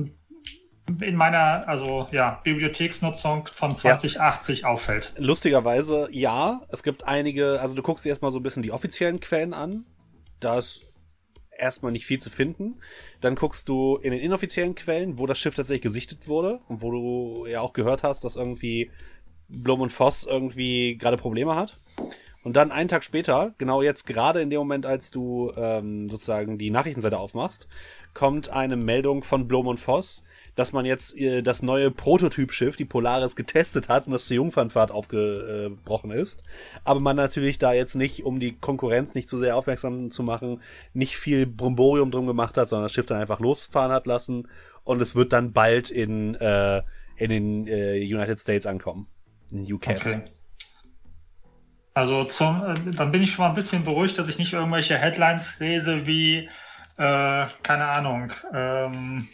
in 1.02 1.16
meiner, 1.16 1.68
also 1.68 2.08
ja, 2.12 2.41
Bibliotheksnutzung 2.43 3.47
von 3.54 3.76
2080 3.76 4.66
auffällt. 4.66 5.14
lustigerweise, 5.18 6.08
ja, 6.12 6.62
es 6.70 6.84
gibt 6.84 7.08
einige, 7.08 7.62
also 7.62 7.76
du 7.76 7.84
guckst 7.84 8.06
dir 8.06 8.10
erstmal 8.10 8.32
so 8.32 8.39
ein 8.39 8.43
bisschen 8.43 8.64
die 8.64 8.72
offiziellen 8.72 9.20
Quellen 9.20 9.54
an. 9.54 9.86
Da 10.39 10.58
ist 10.58 10.82
erstmal 11.60 11.91
nicht 11.91 12.06
viel 12.06 12.20
zu 12.20 12.30
finden. 12.30 12.80
Dann 13.22 13.36
guckst 13.36 13.68
du 13.70 13.97
in 13.97 14.12
den 14.12 14.22
inoffiziellen 14.22 14.76
Quellen, 14.76 15.18
wo 15.18 15.26
das 15.26 15.38
Schiff 15.38 15.56
tatsächlich 15.56 15.82
gesichtet 15.82 16.28
wurde 16.28 16.62
und 16.68 16.82
wo 16.82 16.91
du 16.91 17.45
ja 17.45 17.62
auch 17.62 17.74
gehört 17.74 18.04
hast, 18.04 18.24
dass 18.24 18.36
irgendwie 18.36 18.89
Blum 19.50 19.82
und 19.82 19.91
Voss 19.91 20.24
irgendwie 20.24 20.97
gerade 20.97 21.18
Probleme 21.18 21.56
hat. 21.56 21.80
Und 22.43 22.56
dann 22.56 22.72
einen 22.72 22.88
Tag 22.88 23.04
später, 23.04 23.54
genau 23.58 23.82
jetzt 23.82 24.06
gerade 24.06 24.41
in 24.41 24.50
dem 24.50 24.60
Moment, 24.60 24.86
als 24.86 25.12
du 25.12 25.52
ähm, 25.58 26.10
sozusagen 26.10 26.58
die 26.58 26.72
Nachrichtenseite 26.72 27.20
aufmachst, 27.20 27.68
kommt 28.14 28.50
eine 28.50 28.78
Meldung 28.78 29.24
von 29.24 29.47
Blom 29.47 29.68
und 29.68 29.80
Voss, 29.80 30.24
dass 30.56 30.72
man 30.72 30.86
jetzt 30.86 31.18
äh, 31.18 31.41
das 31.41 31.62
neue 31.62 31.91
Prototypschiff, 31.91 32.78
die 32.78 32.86
Polaris, 32.86 33.36
getestet 33.36 33.89
hat 33.89 34.08
und 34.08 34.14
das 34.14 34.26
zur 34.26 34.36
Jungfernfahrt 34.36 34.91
aufgebrochen 34.91 36.12
ist. 36.12 36.43
Aber 36.86 37.02
man 37.02 37.18
natürlich 37.18 37.60
da 37.60 37.74
jetzt 37.74 37.95
nicht, 37.95 38.24
um 38.26 38.39
die 38.39 38.58
Konkurrenz 38.58 39.16
nicht 39.16 39.30
zu 39.30 39.38
sehr 39.38 39.58
aufmerksam 39.58 40.10
zu 40.10 40.24
machen, 40.24 40.62
nicht 40.93 41.18
viel 41.18 41.45
Bromborium 41.45 42.10
drum 42.10 42.26
gemacht 42.26 42.58
hat, 42.58 42.70
sondern 42.70 42.86
das 42.86 42.93
Schiff 42.93 43.06
dann 43.06 43.20
einfach 43.20 43.41
losfahren 43.41 43.91
hat 43.91 44.08
lassen 44.08 44.47
und 44.86 45.02
es 45.02 45.16
wird 45.16 45.34
dann 45.34 45.52
bald 45.52 45.91
in, 45.91 46.36
äh, 46.36 46.82
in 47.18 47.30
den 47.30 47.68
äh, 47.68 48.00
United 48.00 48.39
States 48.39 48.66
ankommen. 48.66 49.08
In 49.52 49.72
UK. 49.72 49.88
Okay. 49.89 50.22
Also 51.93 52.24
zum, 52.26 52.64
äh, 52.64 52.91
dann 52.95 53.12
bin 53.12 53.22
ich 53.24 53.32
schon 53.32 53.43
mal 53.43 53.50
ein 53.50 53.56
bisschen 53.56 53.84
beruhigt, 53.84 54.18
dass 54.18 54.30
ich 54.30 54.38
nicht 54.38 54.54
irgendwelche 54.54 54.97
Headlines 54.97 55.60
lese 55.60 56.06
wie, 56.06 56.50
äh, 56.97 57.45
keine 57.64 57.86
Ahnung, 57.86 58.32
ähm, 58.54 59.28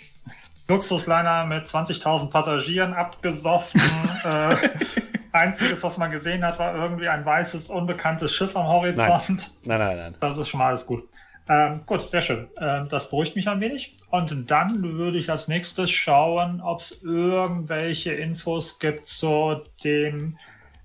Luxusliner 0.67 1.45
mit 1.45 1.67
20.000 1.67 2.31
Passagieren 2.31 2.93
abgesoffen. 2.93 3.81
äh, 4.23 4.55
einziges, 5.31 5.83
was 5.83 5.97
man 5.97 6.11
gesehen 6.11 6.43
hat, 6.43 6.57
war 6.57 6.73
irgendwie 6.75 7.07
ein 7.07 7.25
weißes, 7.25 7.69
unbekanntes 7.69 8.33
Schiff 8.33 8.55
am 8.55 8.65
Horizont. 8.65 9.51
Nein, 9.63 9.79
nein, 9.79 9.97
nein. 9.97 10.15
Das 10.19 10.37
ist 10.37 10.47
schon 10.47 10.59
mal 10.59 10.69
alles 10.69 10.85
gut. 10.85 11.07
Ähm, 11.47 11.83
gut, 11.85 12.07
sehr 12.09 12.21
schön. 12.23 12.47
Ähm, 12.59 12.89
das 12.89 13.09
beruhigt 13.09 13.35
mich 13.35 13.47
ein 13.47 13.61
wenig. 13.61 13.97
Und 14.09 14.49
dann 14.49 14.81
würde 14.81 15.17
ich 15.19 15.29
als 15.29 15.47
nächstes 15.47 15.91
schauen, 15.91 16.61
ob 16.61 16.79
es 16.79 17.03
irgendwelche 17.03 18.13
Infos 18.13 18.79
gibt 18.79 19.07
zu 19.07 19.61
dem, 19.83 20.37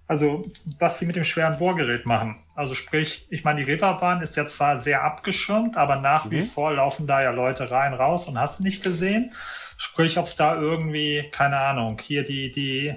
also 0.06 0.44
was 0.78 0.98
sie 0.98 1.06
mit 1.06 1.16
dem 1.16 1.24
schweren 1.24 1.58
Bohrgerät 1.58 2.04
machen. 2.04 2.36
Also 2.54 2.74
sprich, 2.74 3.26
ich 3.30 3.42
meine, 3.44 3.64
die 3.64 3.70
Reeperbahn 3.70 4.20
ist 4.20 4.36
ja 4.36 4.46
zwar 4.46 4.76
sehr 4.78 5.02
abgeschirmt, 5.02 5.76
aber 5.78 5.96
nach 5.96 6.30
wie 6.30 6.42
Mhm. 6.42 6.44
vor 6.44 6.72
laufen 6.74 7.06
da 7.06 7.22
ja 7.22 7.30
Leute 7.30 7.70
rein, 7.70 7.94
raus 7.94 8.26
und 8.28 8.38
hast 8.38 8.58
du 8.60 8.64
nicht 8.64 8.82
gesehen. 8.82 9.32
Sprich, 9.78 10.18
ob 10.18 10.26
es 10.26 10.36
da 10.36 10.56
irgendwie, 10.60 11.30
keine 11.32 11.56
Ahnung, 11.58 11.98
hier 12.02 12.22
die, 12.24 12.50
die 12.52 12.94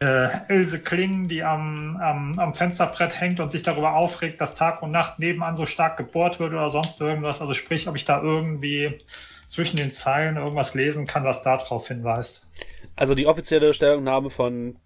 äh, 0.00 0.28
Ilse 0.48 0.78
Kling, 0.78 1.28
die 1.28 1.42
am, 1.42 1.96
am, 1.96 2.38
am 2.38 2.54
Fensterbrett 2.54 3.20
hängt 3.20 3.40
und 3.40 3.50
sich 3.50 3.62
darüber 3.62 3.94
aufregt, 3.94 4.40
dass 4.40 4.54
Tag 4.54 4.82
und 4.82 4.92
Nacht 4.92 5.18
nebenan 5.18 5.56
so 5.56 5.66
stark 5.66 5.96
gebohrt 5.96 6.38
wird 6.38 6.52
oder 6.52 6.70
sonst 6.70 7.00
irgendwas. 7.00 7.40
Also 7.40 7.54
sprich, 7.54 7.88
ob 7.88 7.96
ich 7.96 8.04
da 8.04 8.22
irgendwie 8.22 8.98
zwischen 9.48 9.76
den 9.76 9.92
Zeilen 9.92 10.36
irgendwas 10.36 10.74
lesen 10.74 11.06
kann, 11.06 11.24
was 11.24 11.42
darauf 11.42 11.88
hinweist. 11.88 12.46
Also 12.94 13.14
die 13.14 13.26
offizielle 13.26 13.74
Stellungnahme 13.74 14.30
von 14.30 14.76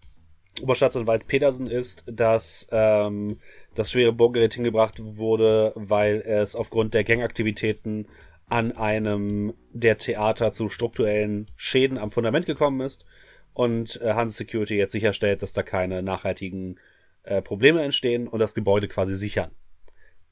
Oberstaatsanwalt 0.60 1.26
Petersen 1.26 1.66
ist, 1.66 2.04
dass 2.06 2.68
ähm, 2.70 3.38
das 3.74 3.90
schwere 3.90 4.12
Bohrgerät 4.12 4.54
hingebracht 4.54 4.96
wurde, 5.00 5.72
weil 5.74 6.20
es 6.20 6.54
aufgrund 6.56 6.94
der 6.94 7.04
Gangaktivitäten 7.04 8.06
an 8.48 8.72
einem 8.72 9.54
der 9.72 9.96
Theater 9.96 10.52
zu 10.52 10.68
strukturellen 10.68 11.50
Schäden 11.56 11.96
am 11.96 12.10
Fundament 12.10 12.44
gekommen 12.44 12.80
ist 12.80 13.06
und 13.55 14.00
äh, 14.00 14.14
Hanse 14.14 14.36
Security 14.36 14.76
jetzt 14.76 14.92
sicherstellt, 14.92 15.42
dass 15.42 15.53
da 15.53 15.62
keine 15.62 16.03
nachhaltigen 16.03 16.78
äh, 17.24 17.42
Probleme 17.42 17.82
entstehen 17.82 18.28
und 18.28 18.38
das 18.38 18.55
Gebäude 18.55 18.88
quasi 18.88 19.14
sichern. 19.14 19.50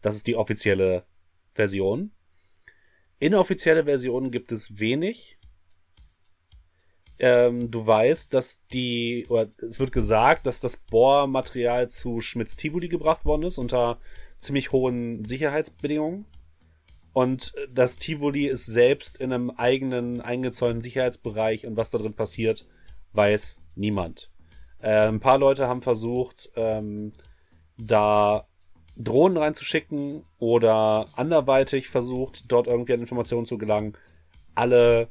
Das 0.00 0.16
ist 0.16 0.26
die 0.26 0.36
offizielle 0.36 1.04
Version. 1.54 2.12
Inoffizielle 3.18 3.84
Versionen 3.84 4.30
gibt 4.30 4.50
es 4.50 4.78
wenig 4.78 5.38
ähm, 7.20 7.70
du 7.70 7.86
weißt, 7.86 8.32
dass 8.32 8.66
die, 8.72 9.26
oder 9.28 9.50
es 9.58 9.78
wird 9.78 9.92
gesagt, 9.92 10.46
dass 10.46 10.60
das 10.60 10.78
Bohrmaterial 10.78 11.88
zu 11.90 12.22
Schmitz-Tivoli 12.22 12.88
gebracht 12.88 13.26
worden 13.26 13.42
ist, 13.42 13.58
unter 13.58 13.98
ziemlich 14.38 14.72
hohen 14.72 15.26
Sicherheitsbedingungen. 15.26 16.24
Und 17.12 17.52
das 17.70 17.98
Tivoli 17.98 18.46
ist 18.46 18.64
selbst 18.64 19.18
in 19.18 19.34
einem 19.34 19.50
eigenen 19.50 20.22
eingezäunten 20.22 20.80
Sicherheitsbereich 20.80 21.66
und 21.66 21.76
was 21.76 21.90
da 21.90 21.98
drin 21.98 22.14
passiert, 22.14 22.66
weiß 23.12 23.58
niemand. 23.74 24.30
Äh, 24.80 25.08
ein 25.08 25.20
paar 25.20 25.38
Leute 25.38 25.68
haben 25.68 25.82
versucht, 25.82 26.50
ähm, 26.56 27.12
da 27.76 28.46
Drohnen 28.96 29.38
reinzuschicken 29.38 30.24
oder 30.38 31.06
anderweitig 31.16 31.88
versucht, 31.88 32.50
dort 32.52 32.66
irgendwie 32.66 32.92
an 32.92 33.00
Informationen 33.00 33.46
zu 33.46 33.58
gelangen. 33.58 33.96
Alle 34.54 35.08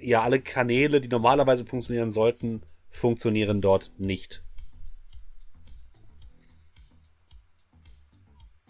ja, 0.00 0.22
alle 0.22 0.40
Kanäle, 0.40 1.00
die 1.00 1.08
normalerweise 1.08 1.64
funktionieren 1.64 2.10
sollten, 2.10 2.62
funktionieren 2.90 3.60
dort 3.60 3.92
nicht. 3.98 4.42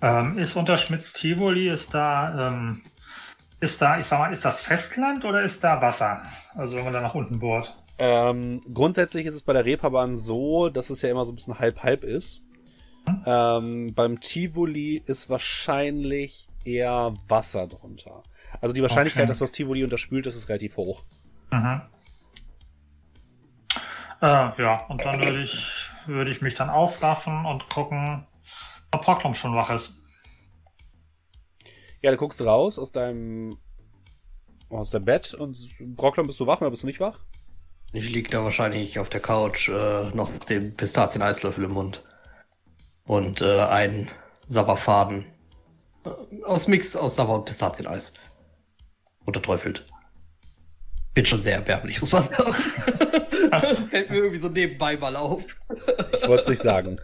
Ähm, 0.03 0.39
ist 0.39 0.57
unter 0.57 0.77
Schmitz-Tivoli, 0.77 1.69
ist 1.69 1.95
da, 1.95 2.49
ähm, 2.49 2.83
ist 3.61 3.81
da, 3.83 3.99
ich 3.99 4.07
sag 4.07 4.19
mal, 4.19 4.33
ist 4.33 4.45
das 4.45 4.61
Festland 4.61 5.25
oder 5.25 5.43
ist 5.43 5.63
da 5.63 5.81
Wasser? 5.81 6.23
Also 6.55 6.77
wenn 6.77 6.85
man 6.85 6.93
da 6.93 7.01
nach 7.01 7.15
unten 7.15 7.39
bohrt. 7.39 7.77
Ähm, 8.03 8.63
grundsätzlich 8.73 9.27
ist 9.27 9.35
es 9.35 9.43
bei 9.43 9.53
der 9.53 9.67
Reeperbahn 9.67 10.17
so, 10.17 10.71
dass 10.71 10.89
es 10.89 11.03
ja 11.03 11.11
immer 11.11 11.27
so 11.27 11.33
ein 11.33 11.35
bisschen 11.35 11.59
halb-halb 11.59 12.03
ist. 12.03 12.41
Ähm, 13.27 13.93
beim 13.95 14.21
Tivoli 14.21 15.03
ist 15.05 15.29
wahrscheinlich 15.29 16.49
eher 16.65 17.15
Wasser 17.29 17.67
drunter. 17.67 18.23
Also 18.63 18.75
die 18.75 18.81
Wahrscheinlichkeit, 18.83 19.25
Okay. 19.25 19.29
dass 19.29 19.41
das 19.41 19.53
Tivoli 19.53 19.85
unterspült 19.85 20.27
ist, 20.27 20.37
ist 20.37 20.49
relativ 20.49 20.79
hoch. 20.79 21.05
Mhm. 21.53 21.83
Äh, 24.23 24.63
ja, 24.63 24.87
und 24.89 25.03
dann 25.05 25.23
würde 25.23 25.43
ich, 25.43 25.67
würde 26.07 26.31
ich 26.31 26.41
mich 26.41 26.55
dann 26.55 26.71
aufraffen 26.71 27.45
und 27.45 27.69
gucken, 27.69 28.27
ob 28.93 29.03
Proclum 29.03 29.35
schon 29.35 29.55
wach 29.55 29.71
ist. 29.71 29.99
Ja, 32.03 32.11
du 32.11 32.17
guckst 32.17 32.41
raus 32.43 32.79
aus 32.79 32.93
deinem 32.93 33.59
aus 34.71 34.91
dem 34.91 35.05
Bett 35.05 35.35
und 35.35 35.59
Brocklon, 35.97 36.27
bist 36.27 36.39
du 36.41 36.47
wach 36.47 36.61
oder 36.61 36.71
bist 36.71 36.85
du 36.85 36.87
nicht 36.87 37.01
wach? 37.01 37.19
Ich 37.93 38.09
lieg 38.09 38.30
da 38.30 38.45
wahrscheinlich 38.45 38.99
auf 38.99 39.09
der 39.09 39.20
Couch, 39.20 39.68
äh, 39.68 40.11
noch 40.14 40.30
mit 40.30 40.49
dem 40.49 40.76
Pistazien-Eislöffel 40.76 41.64
im 41.64 41.72
Mund. 41.72 42.03
Und 43.05 43.43
äh, 43.43 43.62
ein 43.62 44.09
Sabberfaden. 44.47 45.26
Äh, 46.05 46.45
aus 46.45 46.68
Mix 46.68 46.95
aus 46.95 47.16
Sabber 47.16 47.34
und 47.34 47.47
Pistazieneis. 47.47 48.12
Unterträufelt. 49.24 49.84
Bin 51.14 51.26
schon 51.26 51.43
sehr 51.43 51.57
erbärmlich, 51.57 52.01
muss 52.01 52.12
man 52.12 52.22
sagen. 52.22 52.55
Fällt 53.91 54.11
mir 54.11 54.18
irgendwie 54.18 54.38
so 54.38 54.49
nebenbei 54.49 54.97
mal 54.97 55.16
auf. 55.16 55.43
Ich 56.14 56.28
wollte 56.28 56.43
es 56.43 56.49
nicht 56.49 56.62
sagen. 56.62 57.01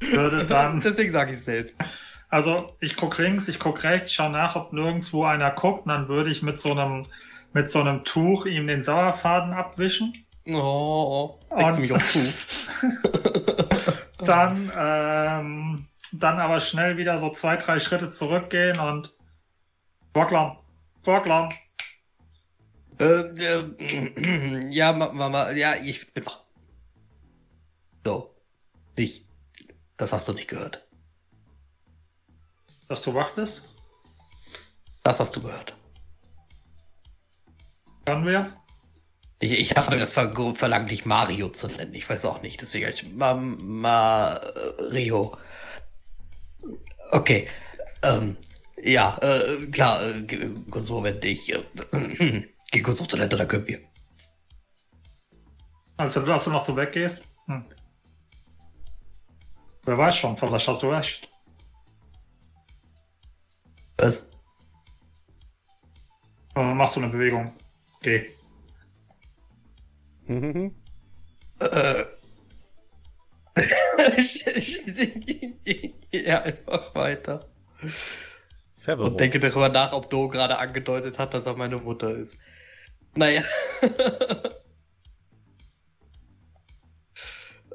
Würde 0.00 0.44
dann, 0.44 0.80
Deswegen 0.80 1.12
sage 1.12 1.32
ich 1.32 1.38
selbst. 1.38 1.80
also 2.28 2.76
ich 2.80 2.96
guck 2.96 3.16
links, 3.18 3.46
ich 3.46 3.60
guck 3.60 3.84
rechts, 3.84 4.12
schau 4.12 4.28
nach, 4.28 4.56
ob 4.56 4.72
nirgendwo 4.72 5.24
einer 5.24 5.52
guckt, 5.52 5.86
und 5.86 5.90
dann 5.90 6.08
würde 6.08 6.30
ich 6.30 6.42
mit 6.42 6.58
so 6.60 6.72
einem, 6.72 7.06
mit 7.52 7.70
so 7.70 7.80
einem 7.80 8.02
Tuch 8.02 8.46
ihm 8.46 8.66
den 8.66 8.82
Sauerfaden 8.82 9.52
abwischen. 9.52 10.12
Oh, 10.46 11.38
du 11.50 11.80
mich 11.80 11.92
auch 11.92 12.02
zu. 12.02 12.32
Dann, 14.18 14.70
ähm, 14.76 15.88
dann 16.12 16.38
aber 16.38 16.60
schnell 16.60 16.96
wieder 16.96 17.18
so 17.18 17.30
zwei, 17.30 17.56
drei 17.56 17.78
Schritte 17.80 18.10
zurückgehen 18.10 18.78
und 18.78 19.12
Borglom, 20.12 20.58
Borglom, 21.02 21.48
Äh, 22.98 23.04
äh, 23.04 24.68
ja, 24.70 24.92
Ma- 24.92 25.12
Mama, 25.12 25.50
ja, 25.50 25.74
ich 25.76 26.12
bin 26.14 26.24
wach. 26.24 26.40
So. 28.04 28.34
Ich. 28.96 29.26
Das 29.96 30.12
hast 30.12 30.28
du 30.28 30.32
nicht 30.32 30.48
gehört. 30.48 30.86
dass 32.88 33.02
du 33.02 33.12
wach 33.14 33.32
bist. 33.34 33.64
Das 35.02 35.20
hast 35.20 35.34
du 35.36 35.42
gehört. 35.42 35.74
Können 38.06 38.26
wir? 38.26 38.56
Ich, 39.40 39.52
ich 39.52 39.76
habe 39.76 39.98
das 39.98 40.12
ver 40.12 40.32
verlangt, 40.54 40.90
dich 40.90 41.06
Mario 41.06 41.48
zu 41.48 41.68
nennen. 41.68 41.94
Ich 41.94 42.08
weiß 42.08 42.24
auch 42.24 42.42
nicht, 42.42 42.60
deswegen 42.62 42.88
ich 42.88 43.04
Ma 43.12 43.34
Mario. 43.34 45.36
Okay. 47.10 47.48
Ähm, 48.02 48.36
ja, 48.82 49.18
äh, 49.22 49.66
klar, 49.66 50.02
äh, 50.02 50.26
kurz 50.70 50.88
Moment, 50.90 51.24
ich 51.24 51.52
äh, 51.52 51.62
geh 52.70 52.82
kurz 52.82 53.00
auf 53.00 53.08
Toilette, 53.08 53.36
da 53.36 53.46
können 53.46 53.66
wir. 53.66 53.80
Also, 55.96 56.20
dass 56.20 56.44
du 56.44 56.50
noch 56.50 56.64
so 56.64 56.76
weggehst? 56.76 57.22
Hm. 57.46 57.64
Wer 59.84 59.98
weiß 59.98 60.16
schon, 60.16 60.36
vielleicht 60.36 60.66
hast 60.66 60.82
du 60.82 60.90
recht. 60.90 61.28
Was? 63.96 64.28
Machst 66.54 66.96
du 66.96 67.00
eine 67.00 67.10
Bewegung. 67.10 67.52
Geh. 68.02 68.30
Mhm. 70.26 70.74
Äh. 71.60 72.04
ja, 76.12 76.42
einfach 76.42 76.94
weiter. 76.94 77.48
Verwirrung. 78.76 79.12
Und 79.12 79.20
denke 79.20 79.38
darüber 79.38 79.68
nach, 79.68 79.92
ob 79.92 80.10
Do 80.10 80.28
gerade 80.28 80.58
angedeutet 80.58 81.18
hat, 81.18 81.34
dass 81.34 81.46
er 81.46 81.56
meine 81.56 81.78
Mutter 81.78 82.14
ist. 82.14 82.36
Naja. 83.14 83.42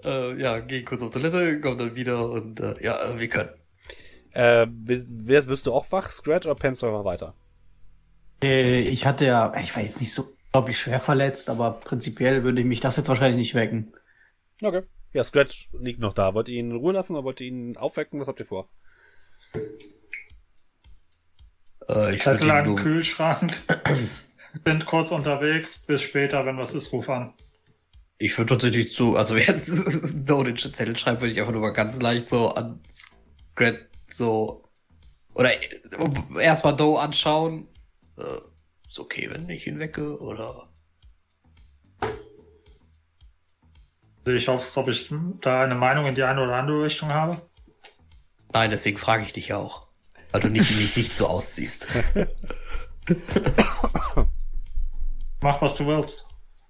äh, 0.04 0.39
ja, 0.39 0.60
geh 0.60 0.84
kurz 0.84 1.02
auf 1.02 1.12
Toilette, 1.12 1.62
komm 1.62 1.78
dann 1.78 1.95
wieder 1.95 2.30
und 2.30 2.60
äh, 2.60 2.76
ja, 2.84 3.18
wir 3.18 3.30
können. 3.30 3.52
Äh, 4.34 4.68
wer, 4.70 5.47
wirst 5.47 5.66
du 5.66 5.74
auch 5.74 5.89
wach, 5.91 6.12
Scratch, 6.12 6.45
oder 6.45 6.56
pennst 6.56 6.82
du 6.82 6.88
einfach 6.88 7.06
weiter? 7.06 7.34
Äh, 8.43 8.82
ich 8.82 9.06
hatte 9.06 9.26
ja, 9.26 9.54
ich 9.60 9.76
war 9.76 9.84
jetzt 9.84 10.00
nicht 10.00 10.14
so, 10.14 10.34
glaube 10.52 10.72
ich, 10.72 10.80
schwer 10.80 11.00
verletzt, 11.00 11.50
aber 11.50 11.72
prinzipiell 11.72 12.43
würde 12.43 12.64
mich 12.64 12.80
das 12.80 12.97
jetzt 12.97 13.10
wahrscheinlich 13.10 13.38
nicht 13.38 13.56
wecken. 13.56 13.93
Okay. 14.62 14.84
Ja, 15.14 15.24
Scratch 15.24 15.70
liegt 15.80 16.00
noch 16.00 16.14
da. 16.14 16.34
Wollt 16.34 16.50
ihr 16.50 16.60
ihn 16.60 16.72
in 16.72 16.78
Ruhe 16.78 16.93
lassen 16.93 17.14
oder 17.14 17.24
wollt 17.24 17.41
ihr 17.41 17.47
ihn 17.47 17.78
aufwecken? 17.78 18.20
Was 18.20 18.28
habt 18.28 18.39
ihr 18.39 18.45
vor? 18.45 18.70
Äh, 21.88 22.16
ich 22.16 22.24
Zettel 22.24 22.41
würde 22.41 22.54
an 22.54 22.60
ihn 22.60 22.64
den 22.66 22.76
nur, 22.76 22.84
Kühlschrank. 22.84 23.54
Sind 24.66 24.86
kurz 24.86 25.12
unterwegs. 25.12 25.80
Bis 25.80 26.02
später, 26.02 26.45
wenn 26.45 26.58
was 26.58 26.74
ist, 26.74 26.91
ruf 26.91 27.10
an. 27.10 27.34
ich 28.18 28.38
würde 28.38 28.50
tatsächlich 28.54 28.93
zu, 28.93 29.16
also 29.16 29.36
jetzt 29.36 29.68
No 30.28 30.43
den 30.43 30.58
Zettel 30.58 30.97
schreiben, 30.97 31.22
würde 31.22 31.34
ich 31.34 31.39
einfach 31.39 31.54
nur 31.54 31.62
mal 31.62 31.74
ganz 31.74 32.00
leicht 32.00 32.28
so 32.30 32.50
an 32.50 32.82
Scrat 33.52 33.80
so 34.12 34.64
oder 35.34 35.52
erstmal 36.39 36.76
Do 36.76 36.97
anschauen. 36.97 37.68
Ist 38.90 39.00
okay, 39.00 39.30
wenn 39.32 39.48
ich 39.50 39.68
ihn 39.68 39.78
wecke 39.78 40.20
oder 40.20 40.68
Sehe 44.26 44.36
ich 44.36 44.50
aus, 44.50 44.64
als 44.66 44.78
ob 44.78 44.88
ich 44.88 45.12
da 45.42 45.64
eine 45.64 45.76
Meinung 45.76 46.08
in 46.08 46.16
die 46.16 46.24
eine 46.24 46.44
oder 46.44 46.56
andere 46.56 46.84
Richtung 46.84 47.10
habe. 47.10 47.40
Nein, 48.52 48.72
deswegen 48.72 48.98
frage 48.98 49.24
ich 49.24 49.34
dich 49.34 49.50
ja 49.50 49.58
auch. 49.58 49.88
Weil 50.32 50.42
du 50.42 50.50
nicht, 50.50 50.72
nicht, 50.78 50.98
nicht 50.98 51.16
so 51.16 51.28
aussiehst. 51.28 51.88
Mach, 55.42 55.62
was 55.62 55.76
du 55.76 55.86
willst. 55.86 56.26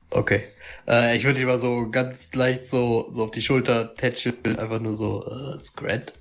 Okay. 0.09 0.43
Äh, 0.87 1.15
ich 1.15 1.23
würde 1.23 1.39
dich 1.39 1.47
mal 1.47 1.59
so 1.59 1.89
ganz 1.89 2.33
leicht 2.33 2.65
so, 2.65 3.09
so 3.11 3.23
auf 3.25 3.31
die 3.31 3.41
Schulter 3.41 3.95
tätscheln, 3.95 4.59
einfach 4.59 4.79
nur 4.79 4.95
so, 4.95 5.25
äh, 5.25 5.57
Scrat. 5.63 6.13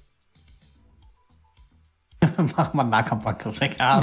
Mach 2.56 2.74
mal 2.74 2.82
einen 2.82 2.90
Nahkampfangriff 2.90 3.60
weg. 3.60 3.76
Ein. 3.78 4.02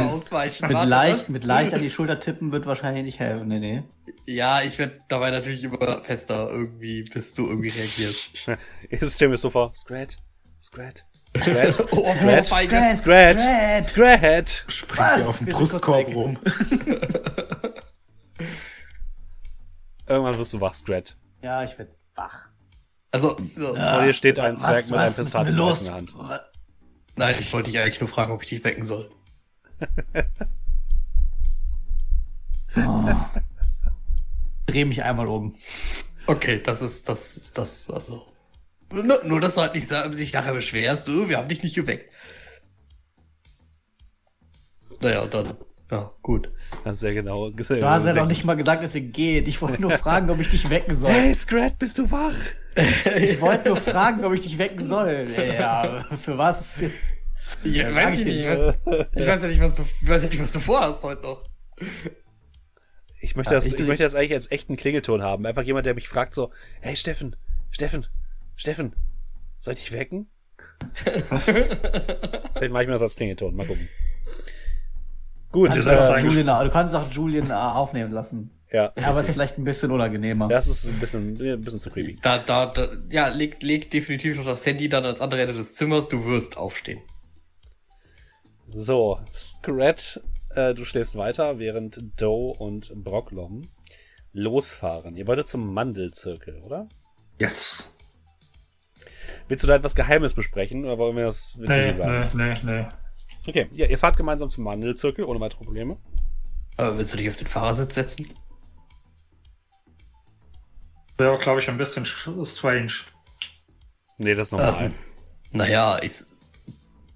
ausweichen. 0.00 0.68
mit, 0.68 0.84
leicht, 0.84 1.28
mit 1.28 1.44
leicht 1.44 1.74
an 1.74 1.82
die 1.82 1.90
Schulter 1.90 2.20
tippen 2.20 2.52
wird 2.52 2.66
wahrscheinlich 2.66 3.04
nicht 3.04 3.18
helfen. 3.18 3.48
Nee, 3.48 3.58
nee. 3.58 3.82
Ja, 4.24 4.62
ich 4.62 4.78
werde 4.78 5.00
dabei 5.08 5.30
natürlich 5.30 5.64
immer 5.64 6.02
fester 6.02 6.48
irgendwie, 6.50 7.02
bis 7.02 7.34
du 7.34 7.48
irgendwie 7.48 7.68
reagierst. 7.68 8.48
Ich 8.88 9.12
stell 9.12 9.28
mir 9.28 9.38
so 9.38 9.50
vor. 9.50 9.72
Scratch, 9.74 10.16
Scratch, 10.62 11.02
Scratch, 11.40 11.76
Oh, 11.92 12.12
Scratch, 12.12 12.48
Feige. 12.48 12.94
Scratch, 12.94 13.42
Scratch. 13.82 14.64
Springt 14.68 15.16
dir 15.18 15.28
auf 15.28 15.38
den 15.38 15.46
Brustkorb 15.48 16.14
rum. 16.14 16.38
Irgendwann 20.08 20.38
wirst 20.38 20.52
du 20.52 20.60
wach, 20.60 20.74
Scratch. 20.74 21.16
Ja, 21.42 21.64
ich 21.64 21.76
werd 21.78 21.90
wach. 22.14 22.48
Also, 23.12 23.36
so, 23.56 23.74
Vor 23.74 24.02
dir 24.02 24.12
steht 24.12 24.38
ein 24.38 24.56
was- 24.56 24.62
Zwerg 24.64 24.84
mit 24.86 24.94
einem 24.94 25.00
was 25.02 25.10
ist 25.10 25.16
denn 25.18 25.24
Pistazien 25.24 25.56
los? 25.56 25.78
in 25.80 25.84
der 25.86 25.94
Hand. 25.94 26.14
nein, 27.16 27.36
ich 27.38 27.52
wollte 27.52 27.70
dich 27.70 27.80
eigentlich 27.80 28.00
nur 28.00 28.08
fragen, 28.08 28.32
ob 28.32 28.42
ich 28.42 28.48
dich 28.48 28.64
wecken 28.64 28.84
soll. 28.84 29.10
Oh. 32.76 33.08
Dreh 34.66 34.84
mich 34.84 35.02
einmal 35.02 35.26
um. 35.28 35.54
Okay, 36.26 36.60
das 36.62 36.82
ist, 36.82 37.08
das 37.08 37.36
ist 37.38 37.56
das, 37.56 37.88
also. 37.90 38.26
Nur, 38.92 39.24
nur 39.24 39.40
dass 39.40 39.54
du 39.54 39.62
halt 39.62 39.74
nicht, 39.74 39.90
dich 39.90 40.32
nachher 40.32 40.52
beschwerst, 40.52 41.08
du, 41.08 41.28
wir 41.28 41.38
haben 41.38 41.48
dich 41.48 41.62
nicht 41.62 41.74
geweckt. 41.74 42.12
Naja, 45.00 45.26
dann, 45.26 45.56
ja, 45.90 46.12
gut. 46.22 46.50
Das 46.84 46.94
ist 46.94 47.00
sehr 47.00 47.14
genau. 47.14 47.50
Du 47.50 47.64
hast 47.88 48.04
ja 48.06 48.12
noch 48.14 48.26
nicht 48.26 48.44
mal 48.44 48.54
gesagt, 48.56 48.82
dass 48.82 48.94
ihr 48.94 49.02
geht. 49.02 49.46
Ich 49.48 49.60
wollte 49.62 49.80
nur 49.80 49.90
fragen, 49.98 50.28
ob 50.30 50.40
ich 50.40 50.50
dich 50.50 50.68
wecken 50.70 50.96
soll. 50.96 51.10
Hey, 51.10 51.34
Scratch, 51.34 51.74
bist 51.78 51.98
du 51.98 52.10
wach? 52.10 52.34
Ich 53.16 53.40
wollte 53.40 53.68
nur 53.70 53.78
fragen, 53.80 54.22
ob 54.24 54.34
ich 54.34 54.42
dich 54.42 54.58
wecken 54.58 54.86
soll. 54.86 55.28
Ja, 55.34 56.04
für 56.22 56.36
was? 56.36 56.82
Ich, 57.64 57.74
Ja, 57.76 57.94
weiß 57.94 58.04
sag 58.04 58.12
ich 58.14 58.20
ich 58.20 58.26
nicht, 58.26 58.48
was, 58.48 58.74
ich 59.14 59.26
weiß 59.26 59.42
ja 59.42 59.48
nicht, 59.48 59.60
was 59.60 59.74
du, 59.76 59.82
ich 60.02 60.08
weiß 60.08 60.22
ja 60.24 60.28
nicht, 60.28 60.42
was 60.42 60.52
du 60.52 60.60
vorhast 60.60 61.02
heute 61.02 61.22
noch. 61.22 61.42
Ich 63.22 63.34
möchte, 63.34 63.52
Ja, 63.54 63.58
das, 63.58 63.64
ich- 63.66 63.74
ich, 63.78 63.86
möchte 63.86 64.04
das 64.04 64.14
eigentlich 64.14 64.34
als 64.34 64.50
echten 64.50 64.76
Klingelton 64.76 65.22
haben. 65.22 65.46
Einfach 65.46 65.62
jemand, 65.62 65.86
der 65.86 65.94
mich 65.94 66.06
fragt 66.08 66.34
so, 66.34 66.52
hey 66.82 66.96
Steffen, 66.96 67.34
Steffen, 67.70 68.04
Steffen, 68.56 68.94
soll 69.58 69.72
ich 69.72 69.80
dich 69.84 69.92
wecken? 69.92 70.28
Vielleicht 71.44 72.72
mache 72.72 72.82
ich 72.82 72.88
mir 72.88 72.92
das 72.92 73.02
als 73.02 73.16
Klingelton. 73.16 73.54
Mal 73.54 73.66
gucken. 73.66 73.88
Gut, 75.56 75.70
Also, 75.70 75.88
äh, 75.88 76.20
Julian, 76.20 76.64
du 76.66 76.70
kannst 76.70 76.94
auch 76.94 77.10
Julian 77.10 77.48
äh, 77.48 77.54
aufnehmen 77.54 78.12
lassen. 78.12 78.50
ja. 78.70 78.92
Aber 79.02 79.20
ist 79.20 79.30
vielleicht 79.30 79.56
ein 79.56 79.64
bisschen 79.64 79.90
unangenehmer. 79.90 80.48
Das 80.48 80.66
ist 80.66 80.84
ein 80.84 81.00
bisschen, 81.00 81.40
ein 81.40 81.62
bisschen 81.62 81.78
zu 81.80 81.88
creepy. 81.90 82.18
Da, 82.20 82.36
da, 82.36 82.66
da, 82.66 82.88
ja, 83.10 83.28
leg, 83.28 83.62
leg 83.62 83.90
definitiv 83.90 84.36
noch 84.36 84.44
das 84.44 84.66
Handy 84.66 84.90
dann 84.90 85.06
ans 85.06 85.22
andere 85.22 85.40
Ende 85.40 85.54
des 85.54 85.74
Zimmers, 85.74 86.08
du 86.08 86.26
wirst 86.26 86.58
aufstehen. 86.58 87.00
So, 88.68 89.18
Scratch, 89.34 90.20
äh, 90.54 90.74
du 90.74 90.84
schläfst 90.84 91.16
weiter, 91.16 91.58
während 91.58 92.02
Doe 92.20 92.52
und 92.58 92.92
Brocklom 93.02 93.70
losfahren. 94.34 95.16
Ihr 95.16 95.26
wolltet 95.26 95.48
zum 95.48 95.72
Mandelzirkel, 95.72 96.60
oder? 96.66 96.86
Yes. 97.40 97.90
Willst 99.48 99.64
du 99.64 99.68
da 99.68 99.76
etwas 99.76 99.94
Geheimes 99.94 100.34
besprechen 100.34 100.84
oder 100.84 100.98
wollen 100.98 101.16
wir 101.16 101.24
das 101.24 101.54
Nee, 101.56 101.92
bleiben? 101.92 102.30
nee, 102.36 102.52
nee, 102.62 102.80
nee. 102.82 102.86
Okay, 103.46 103.68
ja, 103.72 103.86
ihr 103.86 103.98
fahrt 103.98 104.16
gemeinsam 104.16 104.50
zum 104.50 104.64
Mandelzirkel 104.64 105.24
ohne 105.24 105.40
weitere 105.40 105.64
Probleme. 105.64 105.96
Aber 106.76 106.98
willst 106.98 107.12
du 107.12 107.16
dich 107.16 107.28
auf 107.28 107.36
den 107.36 107.46
Fahrersitz 107.46 107.94
setzen? 107.94 108.28
Wäre, 111.18 111.38
glaube 111.38 111.60
ich, 111.60 111.68
ein 111.68 111.78
bisschen 111.78 112.04
sch- 112.04 112.46
strange. 112.46 112.92
Nee, 114.18 114.34
das 114.34 114.48
ist 114.48 114.52
normal. 114.52 114.86
Ähm, 114.86 114.94
naja, 115.52 115.98
ich. 116.02 116.12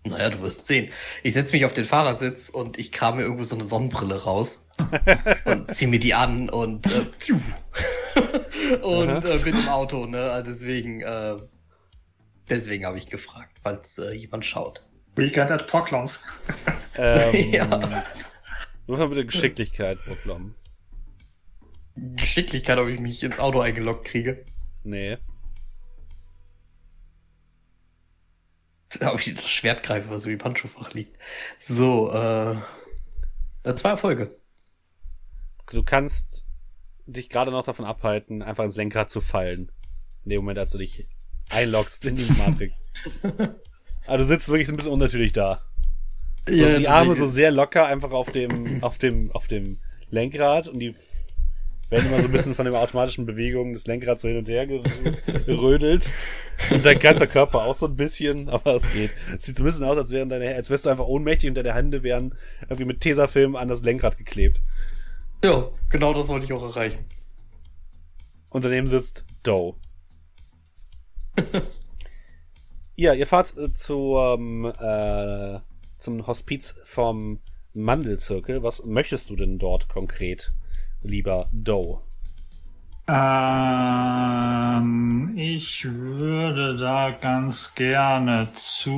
Naja, 0.04 0.30
du 0.30 0.40
wirst 0.40 0.66
sehen. 0.66 0.90
Ich 1.22 1.34
setze 1.34 1.52
mich 1.52 1.66
auf 1.66 1.74
den 1.74 1.84
Fahrersitz 1.84 2.48
und 2.48 2.78
ich 2.78 2.90
kram 2.90 3.16
mir 3.16 3.22
irgendwo 3.22 3.44
so 3.44 3.54
eine 3.54 3.64
Sonnenbrille 3.64 4.22
raus 4.24 4.64
und 5.44 5.70
zieh 5.74 5.86
mir 5.86 5.98
die 5.98 6.14
an 6.14 6.48
und 6.48 6.86
äh, 6.86 7.04
und 8.82 9.24
äh, 9.26 9.38
bin 9.44 9.54
im 9.58 9.68
Auto, 9.68 10.06
ne? 10.06 10.30
Also 10.30 10.52
Deswegen, 10.52 11.02
äh, 11.02 11.36
deswegen 12.48 12.86
habe 12.86 12.96
ich 12.96 13.10
gefragt, 13.10 13.58
falls 13.62 13.98
äh, 13.98 14.12
jemand 14.12 14.46
schaut. 14.46 14.82
Weekend 15.16 15.50
at 15.50 15.66
Proclons. 15.66 16.20
Ähm, 16.96 17.50
Ja. 17.52 18.04
Nur 18.86 18.98
mal 18.98 19.08
bitte 19.08 19.26
Geschicklichkeit, 19.26 20.04
Brocklom. 20.04 20.54
Geschicklichkeit, 21.94 22.78
ob 22.78 22.88
ich 22.88 22.98
mich 23.00 23.22
ins 23.22 23.38
Auto 23.38 23.60
eingeloggt 23.60 24.06
kriege. 24.06 24.44
Nee. 24.82 25.18
Ob 29.00 29.20
ich 29.20 29.32
das 29.34 29.48
Schwert 29.48 29.84
greife, 29.84 30.10
was 30.10 30.22
so 30.22 30.30
im 30.30 30.42
Handschuhfach 30.42 30.92
liegt. 30.94 31.16
So, 31.60 32.10
äh. 32.12 32.56
äh, 33.62 33.74
Zwei 33.76 33.90
Erfolge. 33.90 34.36
Du 35.70 35.84
kannst 35.84 36.46
dich 37.06 37.28
gerade 37.28 37.52
noch 37.52 37.62
davon 37.62 37.84
abhalten, 37.84 38.42
einfach 38.42 38.64
ins 38.64 38.76
Lenkrad 38.76 39.08
zu 39.08 39.20
fallen. 39.20 39.70
In 40.24 40.30
dem 40.30 40.40
Moment, 40.40 40.58
als 40.58 40.72
du 40.72 40.78
dich 40.78 41.06
einloggst 41.50 42.04
in 42.06 42.16
die 42.16 42.24
Matrix. 42.38 42.84
Du 44.16 44.24
sitzt 44.24 44.48
wirklich 44.48 44.68
ein 44.68 44.76
bisschen 44.76 44.92
unnatürlich 44.92 45.32
da. 45.32 45.62
Du 46.46 46.64
hast 46.64 46.78
die 46.78 46.88
Arme 46.88 47.14
so 47.16 47.26
sehr 47.26 47.50
locker 47.50 47.86
einfach 47.86 48.12
auf 48.12 48.30
dem, 48.30 48.82
auf 48.82 48.98
dem, 48.98 49.30
auf 49.32 49.46
dem 49.46 49.74
Lenkrad 50.10 50.68
und 50.68 50.80
die 50.80 50.94
werden 51.90 52.06
immer 52.06 52.20
so 52.20 52.28
ein 52.28 52.32
bisschen 52.32 52.54
von 52.54 52.64
den 52.64 52.74
automatischen 52.74 53.26
Bewegungen 53.26 53.72
des 53.72 53.86
Lenkrads 53.86 54.22
so 54.22 54.28
hin 54.28 54.38
und 54.38 54.48
her 54.48 54.66
gerödelt. 54.66 56.14
Und 56.70 56.86
dein 56.86 56.98
ganzer 56.98 57.26
Körper 57.26 57.64
auch 57.64 57.74
so 57.74 57.86
ein 57.86 57.96
bisschen, 57.96 58.48
aber 58.48 58.76
es 58.76 58.90
geht. 58.92 59.12
Es 59.36 59.44
sieht 59.44 59.56
so 59.56 59.64
ein 59.64 59.66
bisschen 59.66 59.84
aus, 59.84 59.98
als, 59.98 60.10
wären 60.10 60.28
deine, 60.28 60.54
als 60.54 60.70
wärst 60.70 60.86
du 60.86 60.90
einfach 60.90 61.06
ohnmächtig 61.06 61.48
und 61.48 61.56
deine 61.56 61.74
Hände 61.74 62.02
wären 62.02 62.34
irgendwie 62.62 62.84
mit 62.84 63.00
Tesafilm 63.00 63.56
an 63.56 63.68
das 63.68 63.82
Lenkrad 63.82 64.18
geklebt. 64.18 64.60
Ja, 65.42 65.68
genau 65.88 66.14
das 66.14 66.28
wollte 66.28 66.44
ich 66.44 66.52
auch 66.52 66.62
erreichen. 66.62 67.04
Und 68.50 68.64
daneben 68.64 68.88
sitzt 68.88 69.26
Doe. 69.42 69.74
ja, 73.00 73.14
ihr 73.14 73.26
fahrt 73.26 73.56
äh, 73.56 73.72
zum, 73.72 74.66
äh, 74.66 75.58
zum 75.98 76.26
Hospiz 76.26 76.74
vom 76.84 77.40
Mandelzirkel. 77.72 78.62
Was 78.62 78.84
möchtest 78.84 79.30
du 79.30 79.36
denn 79.36 79.58
dort 79.58 79.88
konkret, 79.88 80.52
lieber 81.00 81.48
Doe? 81.50 82.02
Ähm, 83.08 83.32
ich 85.34 85.86
würde 85.86 86.76
da 86.76 87.12
ganz 87.12 87.74
gerne 87.74 88.50
zu. 88.52 88.90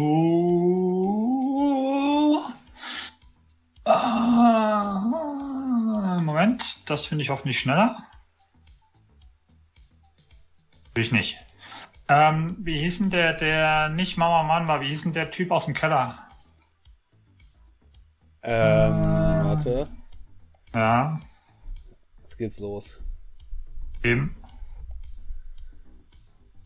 Ah, 3.85 5.01
Moment, 6.21 6.81
das 6.87 7.07
finde 7.07 7.23
ich 7.23 7.31
hoffentlich 7.31 7.61
schneller. 7.61 7.97
Will 10.95 11.05
ich 11.05 11.13
nicht. 11.13 11.39
Ähm, 12.15 12.57
wie 12.61 12.79
hieß 12.81 12.99
denn 12.99 13.11
der, 13.11 13.33
der 13.33 13.89
nicht 13.89 14.19
Mama 14.19 14.43
Mann 14.43 14.67
war? 14.69 14.81
Wie 14.83 14.89
hieß 14.89 15.05
denn 15.05 15.13
der 15.15 15.31
Typ 15.31 15.51
aus 15.51 15.65
dem 15.65 15.73
Keller? 15.73 16.19
Ähm, 18.43 18.93
Äh. 18.93 19.45
warte. 19.45 19.89
Ja, 20.75 21.21
Jetzt 22.23 22.37
geht's 22.37 22.59
los. 22.59 23.01
eben. 24.03 24.37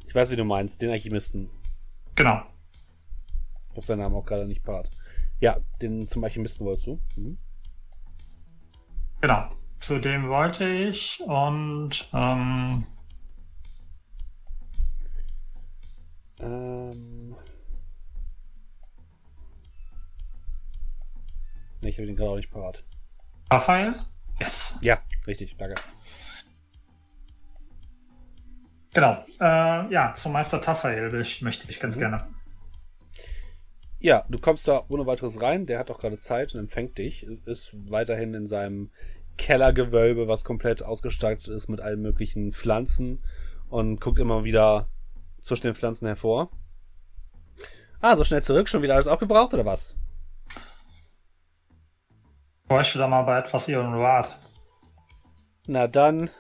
Ich 0.07 0.15
weiß, 0.15 0.31
wie 0.31 0.37
du 0.37 0.45
meinst, 0.45 0.81
den 0.83 0.91
Alchemisten. 0.91 1.51
Genau. 2.15 2.43
Ich 3.71 3.77
hab 3.77 3.85
seinen 3.85 3.99
Namen 3.99 4.15
auch 4.17 4.25
gerade 4.25 4.47
nicht 4.47 4.63
parat. 4.65 4.91
Ja, 5.41 5.59
den 5.83 6.09
zum 6.09 6.25
Alchemisten 6.25 6.65
wolltest 6.65 6.87
du. 6.87 7.01
Mhm. 7.17 7.39
Genau. 9.21 9.51
Zu 9.81 9.99
dem 9.99 10.29
wollte 10.29 10.67
ich 10.67 11.21
und 11.27 12.09
ähm, 12.15 12.87
Ähm. 16.41 17.37
Ne, 21.81 21.89
ich 21.89 21.97
habe 21.99 22.07
den 22.07 22.17
gerade 22.17 22.31
auch 22.31 22.37
nicht 22.37 22.51
parat. 22.51 22.85
Raphael? 23.51 23.95
Yes. 24.41 24.77
Ja, 24.83 24.99
richtig, 25.27 25.57
danke. 25.57 25.75
Genau. 28.93 29.25
Äh, 29.41 29.93
ja, 29.93 30.15
zum 30.15 30.33
Meister 30.33 30.61
will 31.13 31.21
ich, 31.21 31.43
möchte 31.43 31.71
ich 31.71 31.81
ganz 31.81 31.97
Mhm. 31.97 32.01
gerne. 32.01 32.27
Ja, 33.99 34.25
du 34.29 34.39
kommst 34.39 34.69
da 34.69 34.85
ohne 34.89 35.07
weiteres 35.07 35.41
rein. 35.41 35.67
Der 35.67 35.79
hat 35.79 35.91
auch 35.91 35.99
gerade 35.99 36.19
Zeit 36.19 36.55
und 36.55 36.61
empfängt 36.61 36.99
dich. 36.99 37.25
Ist 37.25 37.75
weiterhin 37.91 38.35
in 38.35 38.47
seinem 38.47 38.91
Kellergewölbe, 39.37 40.29
was 40.29 40.45
komplett 40.45 40.83
ausgestattet 40.83 41.49
ist 41.49 41.69
mit 41.69 41.81
allen 41.81 42.01
möglichen 42.01 42.53
Pflanzen 42.53 43.23
und 43.69 44.01
guckt 44.01 44.19
immer 44.19 44.45
wieder 44.45 44.89
zwischen 45.47 45.63
den 45.69 45.75
Pflanzen 45.75 46.07
hervor. 46.07 46.51
Ah, 48.01 48.17
so 48.17 48.25
schnell 48.25 48.43
zurück, 48.43 48.69
schon 48.69 48.83
wieder 48.83 48.95
alles 48.95 49.09
aufgebraucht 49.09 49.55
oder 49.55 49.65
was? 49.65 49.95
Ich 52.63 52.69
bräuchte 52.69 52.99
da 52.99 53.07
mal 53.07 53.23
bei 53.23 53.39
etwas 53.39 53.69
Ihren 53.69 53.95
Rat. 53.95 54.37
Na 55.67 55.87
dann. 55.87 56.31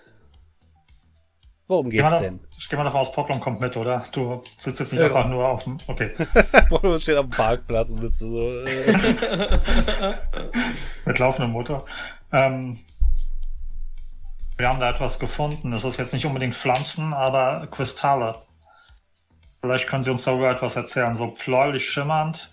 Worum 1.68 1.90
geht's 1.90 2.10
da- 2.14 2.20
denn? 2.20 2.40
Ich 2.58 2.68
gehe 2.68 2.76
mal 2.76 2.84
davon 2.84 3.00
aus, 3.00 3.12
Poklon 3.12 3.40
kommt 3.40 3.60
mit, 3.60 3.76
oder? 3.76 4.04
Du 4.12 4.42
sitzt 4.58 4.78
jetzt 4.80 4.92
nicht 4.92 5.00
Ja. 5.00 5.06
einfach 5.06 5.26
nur 5.28 5.46
auf 5.48 5.64
dem. 5.64 5.78
Okay. 5.86 6.10
Polo 6.68 6.98
steht 6.98 7.16
am 7.16 7.30
Parkplatz 7.30 7.90
und 7.90 8.00
sitzt 8.00 8.18
so. 8.20 8.40
Äh, 8.64 8.92
Mit 11.04 11.18
laufendem 11.18 11.50
Motor. 11.52 11.84
Ähm, 12.32 12.78
wir 14.56 14.68
haben 14.68 14.80
da 14.80 14.90
etwas 14.90 15.18
gefunden. 15.18 15.70
Das 15.72 15.84
ist 15.84 15.96
jetzt 15.98 16.12
nicht 16.12 16.26
unbedingt 16.26 16.54
Pflanzen, 16.54 17.12
aber 17.14 17.66
Kristalle. 17.68 18.42
Vielleicht 19.60 19.88
können 19.88 20.02
Sie 20.04 20.10
uns 20.10 20.24
darüber 20.24 20.50
etwas 20.50 20.76
erzählen. 20.76 21.16
So 21.16 21.28
bläulich 21.28 21.88
schimmernd. 21.88 22.52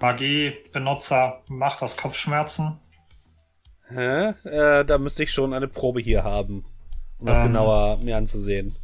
Magie-Benutzer 0.00 1.42
macht 1.48 1.82
das 1.82 1.96
Kopfschmerzen. 1.96 2.78
hä? 3.88 4.28
Äh, 4.44 4.84
da 4.84 4.98
müsste 4.98 5.22
ich 5.24 5.32
schon 5.32 5.52
eine 5.52 5.68
Probe 5.68 6.00
hier 6.00 6.24
haben, 6.24 6.64
um 7.18 7.26
das 7.26 7.36
Ähm. 7.38 7.44
genauer 7.44 7.98
mir 7.98 8.16
anzusehen. 8.16 8.74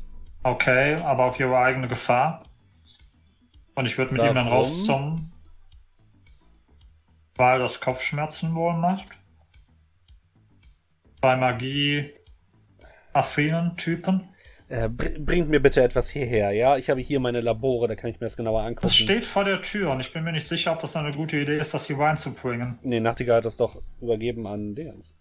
Okay, 0.43 0.97
aber 0.97 1.24
auf 1.24 1.41
Ihre 1.41 1.57
eigene 1.59 1.89
Gefahr. 1.89 2.43
Und 3.74 3.87
ich 3.87 3.99
würde 3.99 4.12
mit 4.12 4.22
ihm 4.22 4.35
dann 4.35 4.47
Warum? 4.47 4.53
raus 4.53 4.85
zum. 4.85 5.33
Weil 7.37 7.59
das 7.59 7.81
Kopfschmerzen 7.81 8.55
wohl 8.55 8.74
macht. 8.74 9.07
Bei 11.20 11.37
Magie 11.37 12.12
affinen 13.12 13.77
Typen. 13.77 14.29
Äh, 14.69 14.89
br 14.89 15.11
bringt 15.21 15.49
mir 15.49 15.61
bitte 15.61 15.83
etwas 15.83 16.11
hierher, 16.11 16.51
ja? 16.51 16.77
Ich 16.77 16.91
habe 16.91 17.01
hier 17.01 17.21
meine 17.21 17.41
Labore, 17.41 17.87
da 17.87 17.95
kann 17.95 18.11
ich 18.11 18.19
mir 18.21 18.27
das 18.27 18.37
genauer 18.37 18.62
angucken. 18.62 18.83
Das 18.89 18.97
steht 18.97 19.25
vor 19.25 19.45
der 19.45 19.62
Tür 19.62 19.93
und 19.93 20.01
ich 20.01 20.12
bin 20.12 20.25
mir 20.25 20.33
nicht 20.33 20.49
sicher, 20.49 20.73
ob 20.73 20.81
das 20.81 20.97
eine 20.97 21.12
gute 21.12 21.39
Idee 21.39 21.59
ist, 21.59 21.73
das 21.73 21.87
hier 21.87 21.99
reinzubringen. 21.99 22.79
Nee, 22.83 22.99
Nachtigall 22.99 23.37
hat 23.37 23.45
das 23.45 23.57
doch 23.57 23.81
übergeben 24.01 24.47
an 24.47 24.75
Dingens. 24.75 25.17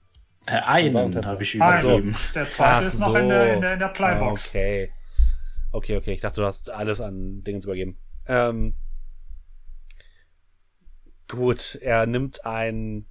Äh, 0.48 0.62
Warum 0.66 0.96
einen 0.96 1.12
das 1.12 1.26
so? 1.26 1.32
habe 1.32 1.44
ich 1.44 1.56
Nein, 1.56 1.84
übergeben. 1.84 2.16
der 2.34 2.50
zweite 2.50 2.72
Ach 2.72 2.82
ist 2.94 3.00
noch 3.00 3.10
so. 3.12 3.16
in, 3.18 3.30
der, 3.30 3.54
in, 3.54 3.62
der, 3.62 3.74
in 3.74 3.80
der 3.80 3.88
Playbox. 3.90 4.50
Okay. 4.50 4.92
Okay, 5.72 5.98
okay. 5.98 6.14
Ich 6.14 6.22
dachte, 6.22 6.42
du 6.42 6.48
hast 6.48 6.70
alles 6.70 7.02
an 7.02 7.44
Dingens 7.44 7.66
übergeben. 7.66 7.98
Ähm, 8.28 8.74
gut, 11.28 11.78
er 11.82 12.06
nimmt 12.08 12.46
ein, 12.46 13.06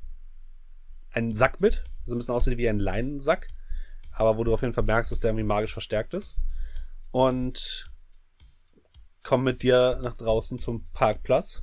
einen 1.12 1.32
Sack 1.32 1.60
mit. 1.60 1.84
So 2.06 2.14
ein 2.14 2.18
bisschen 2.18 2.34
aussieht 2.34 2.58
wie 2.58 2.68
ein 2.68 2.78
Leinensack. 2.78 3.48
Aber 4.16 4.38
wo 4.38 4.44
du 4.44 4.54
auf 4.54 4.62
jeden 4.62 4.74
Fall 4.74 4.84
merkst, 4.84 5.10
dass 5.10 5.20
der 5.20 5.30
irgendwie 5.30 5.44
magisch 5.44 5.72
verstärkt 5.72 6.14
ist. 6.14 6.36
Und 7.10 7.90
kommt 9.22 9.44
mit 9.44 9.62
dir 9.62 9.98
nach 10.02 10.16
draußen 10.16 10.58
zum 10.58 10.86
Parkplatz. 10.92 11.62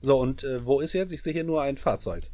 So, 0.00 0.18
und 0.18 0.44
äh, 0.44 0.64
wo 0.64 0.80
ist 0.80 0.92
jetzt? 0.92 1.12
Ich 1.12 1.22
sehe 1.22 1.32
hier 1.32 1.44
nur 1.44 1.62
ein 1.62 1.76
Fahrzeug. 1.76 2.30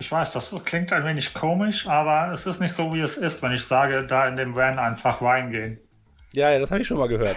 Ich 0.00 0.10
weiß, 0.10 0.32
das 0.32 0.52
klingt 0.64 0.92
ein 0.92 1.04
wenig 1.04 1.32
komisch, 1.32 1.86
aber 1.86 2.32
es 2.32 2.44
ist 2.44 2.60
nicht 2.60 2.72
so, 2.74 2.92
wie 2.92 3.00
es 3.00 3.16
ist, 3.16 3.40
wenn 3.40 3.52
ich 3.52 3.64
sage, 3.64 4.04
da 4.04 4.26
in 4.26 4.36
dem 4.36 4.56
Van 4.56 4.78
einfach 4.78 5.22
reingehen. 5.22 5.78
Ja, 6.32 6.50
ja, 6.50 6.58
das 6.58 6.72
habe 6.72 6.80
ich 6.80 6.88
schon 6.88 6.98
mal 6.98 7.08
gehört. 7.08 7.36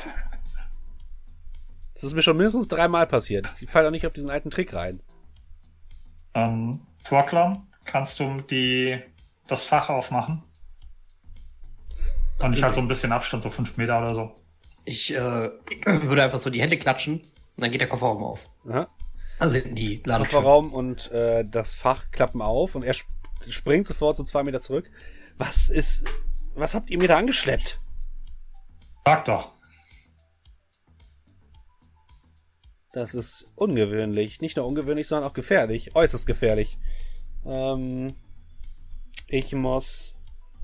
Das 1.94 2.04
ist 2.04 2.16
mir 2.16 2.24
schon 2.24 2.38
mindestens 2.38 2.68
dreimal 2.68 3.06
passiert. 3.06 3.54
Ich 3.62 3.70
falle 3.70 3.88
auch 3.88 3.92
nicht 3.92 4.08
auf 4.08 4.14
diesen 4.14 4.32
alten 4.32 4.50
Trick 4.50 4.74
rein. 4.74 5.02
Ähm, 6.34 6.82
Proklam, 7.06 7.68
kannst 7.86 8.20
du 8.20 8.42
die, 8.42 9.00
das 9.48 9.64
Fach 9.64 9.90
aufmachen? 9.90 10.44
Und 12.40 12.54
ich 12.54 12.64
halt 12.64 12.76
so 12.76 12.82
ein 12.82 12.88
bisschen 12.88 13.12
Abstand, 13.12 13.44
so 13.44 13.50
fünf 13.50 13.78
Meter 13.78 13.98
oder 13.98 14.14
so. 14.14 14.36
Ich 14.84 15.14
äh, 15.14 15.18
würde 15.86 16.24
einfach 16.24 16.40
so 16.40 16.50
die 16.50 16.62
Hände 16.62 16.78
klatschen 16.78 17.22
und 17.22 17.64
dann 17.64 17.72
geht 17.72 17.82
der 17.82 17.88
Kofferraum 17.88 18.24
auf. 18.24 18.42
Aha. 18.68 18.88
Also 19.40 19.56
hinten 19.56 19.76
die 19.76 20.02
Ladetür. 20.06 20.40
Kofferraum 20.40 20.74
und 20.74 21.12
äh, 21.12 21.46
das 21.48 21.74
Fach 21.74 22.12
klappen 22.12 22.42
auf 22.42 22.76
und 22.76 22.84
er 22.84 22.92
sp 22.96 23.10
springt 23.50 23.86
sofort 23.86 24.18
so 24.18 24.24
zwei 24.24 24.44
Meter 24.44 24.60
zurück. 24.62 24.90
Was 25.38 25.70
ist. 25.70 26.06
Was 26.56 26.74
habt 26.74 26.90
ihr 26.90 26.98
mir 26.98 27.08
da 27.08 27.18
angeschleppt? 27.18 27.80
Sag 29.06 29.26
doch. 29.26 29.52
Das 32.94 33.14
ist 33.14 33.46
ungewöhnlich. 33.56 34.40
Nicht 34.40 34.56
nur 34.56 34.66
ungewöhnlich, 34.66 35.08
sondern 35.08 35.30
auch 35.30 35.34
gefährlich. 35.34 35.96
Äußerst 35.96 36.26
gefährlich. 36.26 36.78
Ähm, 37.46 38.16
ich 39.28 39.54
muss. 39.54 40.18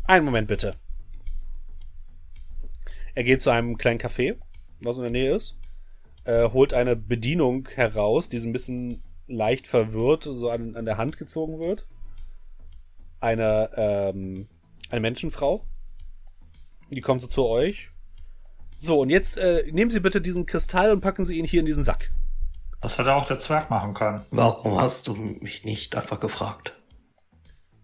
Einen 0.05 0.25
Moment 0.25 0.47
bitte. 0.47 0.75
Er 3.13 3.23
geht 3.23 3.41
zu 3.41 3.49
einem 3.49 3.77
kleinen 3.77 3.99
Café, 3.99 4.37
was 4.81 4.97
in 4.97 5.03
der 5.03 5.11
Nähe 5.11 5.35
ist. 5.35 5.57
Äh, 6.23 6.49
holt 6.49 6.73
eine 6.73 6.95
Bedienung 6.95 7.67
heraus, 7.73 8.29
die 8.29 8.39
so 8.39 8.47
ein 8.47 8.53
bisschen 8.53 9.03
leicht 9.27 9.67
verwirrt 9.67 10.23
so 10.23 10.49
an, 10.49 10.75
an 10.75 10.85
der 10.85 10.97
Hand 10.97 11.17
gezogen 11.17 11.59
wird. 11.59 11.87
Eine, 13.19 13.69
ähm, 13.75 14.47
eine 14.89 15.01
Menschenfrau. 15.01 15.65
Die 16.89 17.01
kommt 17.01 17.21
so 17.21 17.27
zu 17.27 17.45
euch. 17.45 17.91
So, 18.77 18.99
und 18.99 19.09
jetzt 19.09 19.37
äh, 19.37 19.63
nehmen 19.71 19.91
Sie 19.91 19.99
bitte 19.99 20.21
diesen 20.21 20.45
Kristall 20.45 20.91
und 20.91 21.01
packen 21.01 21.23
Sie 21.23 21.37
ihn 21.37 21.45
hier 21.45 21.59
in 21.59 21.65
diesen 21.65 21.83
Sack. 21.83 22.11
Das 22.81 22.97
hätte 22.97 23.13
auch 23.13 23.25
der 23.25 23.37
Zwerg 23.37 23.69
machen 23.69 23.93
können. 23.93 24.25
Warum 24.31 24.79
hast 24.79 25.07
du 25.07 25.13
mich 25.13 25.63
nicht 25.63 25.95
einfach 25.95 26.19
gefragt? 26.19 26.75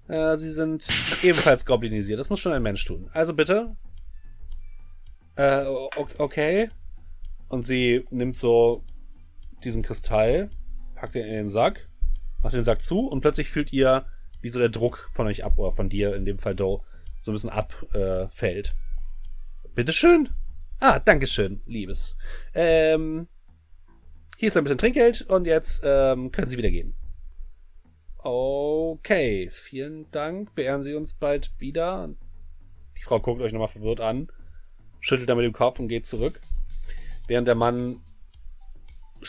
Äh, 0.08 0.36
sie 0.38 0.50
sind 0.50 0.88
ebenfalls 1.22 1.66
goblinisiert. 1.66 2.20
Das 2.20 2.30
muss 2.30 2.40
schon 2.40 2.54
ein 2.54 2.64
Mensch 2.64 2.84
tun. 2.84 3.10
Also 3.14 3.34
bitte. 3.34 3.76
Äh, 5.36 5.66
okay. 6.18 6.70
Und 7.50 7.64
sie 7.64 8.06
nimmt 8.10 8.36
so 8.38 8.84
diesen 9.64 9.84
Kristall, 9.84 10.50
packt 10.96 11.16
ihn 11.16 11.26
in 11.26 11.34
den 11.34 11.50
Sack. 11.50 11.88
Macht 12.42 12.54
den 12.54 12.64
Sack 12.64 12.84
zu 12.84 13.08
und 13.08 13.22
plötzlich 13.22 13.50
fühlt 13.50 13.74
ihr, 13.74 14.06
wie 14.42 14.50
so 14.50 14.60
der 14.60 14.70
Druck 14.70 15.10
von 15.14 15.28
euch 15.28 15.44
ab, 15.44 15.58
oder 15.58 15.72
von 15.72 15.90
dir, 15.90 16.16
in 16.16 16.26
dem 16.26 16.40
Fall 16.40 16.56
Doe, 16.56 16.82
so 17.20 17.32
ein 17.32 17.34
bisschen 17.34 17.50
abfällt. 17.50 17.96
Äh, 17.96 18.30
fällt. 18.30 18.76
Bitteschön. 19.76 20.30
Ah, 20.80 21.00
Dankeschön, 21.00 21.62
Liebes. 21.66 22.16
Ähm, 22.54 23.28
hier 24.38 24.50
ist 24.50 24.56
ein 24.56 24.64
bisschen 24.64 24.78
Trinkgeld 24.78 25.24
und 25.24 25.46
jetzt 25.46 25.82
ähm, 25.84 26.32
können 26.32 26.48
Sie 26.48 26.58
wieder 26.58 26.70
gehen. 26.70 26.96
Okay, 28.20 29.50
vielen 29.52 30.10
Dank. 30.12 30.54
Beehren 30.54 30.84
Sie 30.84 30.94
uns 30.94 31.14
bald 31.14 31.52
wieder. 31.60 32.10
Die 32.98 33.04
Frau 33.04 33.20
guckt 33.20 33.42
euch 33.42 33.52
nochmal 33.52 33.68
verwirrt 33.68 34.00
an, 34.00 34.28
schüttelt 35.00 35.28
dann 35.28 35.38
mit 35.38 35.46
dem 35.46 35.54
Kopf 35.54 35.80
und 35.80 35.88
geht 35.88 36.06
zurück. 36.06 36.40
Während 37.28 37.48
der 37.48 37.56
Mann 37.56 38.02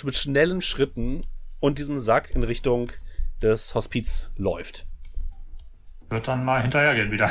mit 0.02 0.14
schnellen 0.14 0.60
Schritten 0.60 1.24
und 1.58 1.78
diesem 1.78 1.98
Sack 1.98 2.30
in 2.34 2.44
Richtung 2.44 2.92
des 3.40 3.74
Hospiz 3.74 4.30
läuft. 4.36 4.86
Wird 6.10 6.28
dann 6.28 6.44
mal 6.44 6.60
hinterhergehen 6.60 7.10
wieder. 7.10 7.30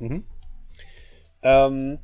Mhm. 0.00 0.24
Ähm, 1.42 1.98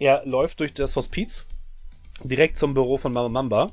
er 0.00 0.26
läuft 0.26 0.58
durch 0.58 0.74
das 0.74 0.96
Hospiz 0.96 1.46
direkt 2.22 2.56
zum 2.56 2.74
Büro 2.74 2.98
von 2.98 3.12
Mama 3.12 3.28
Mamba 3.28 3.72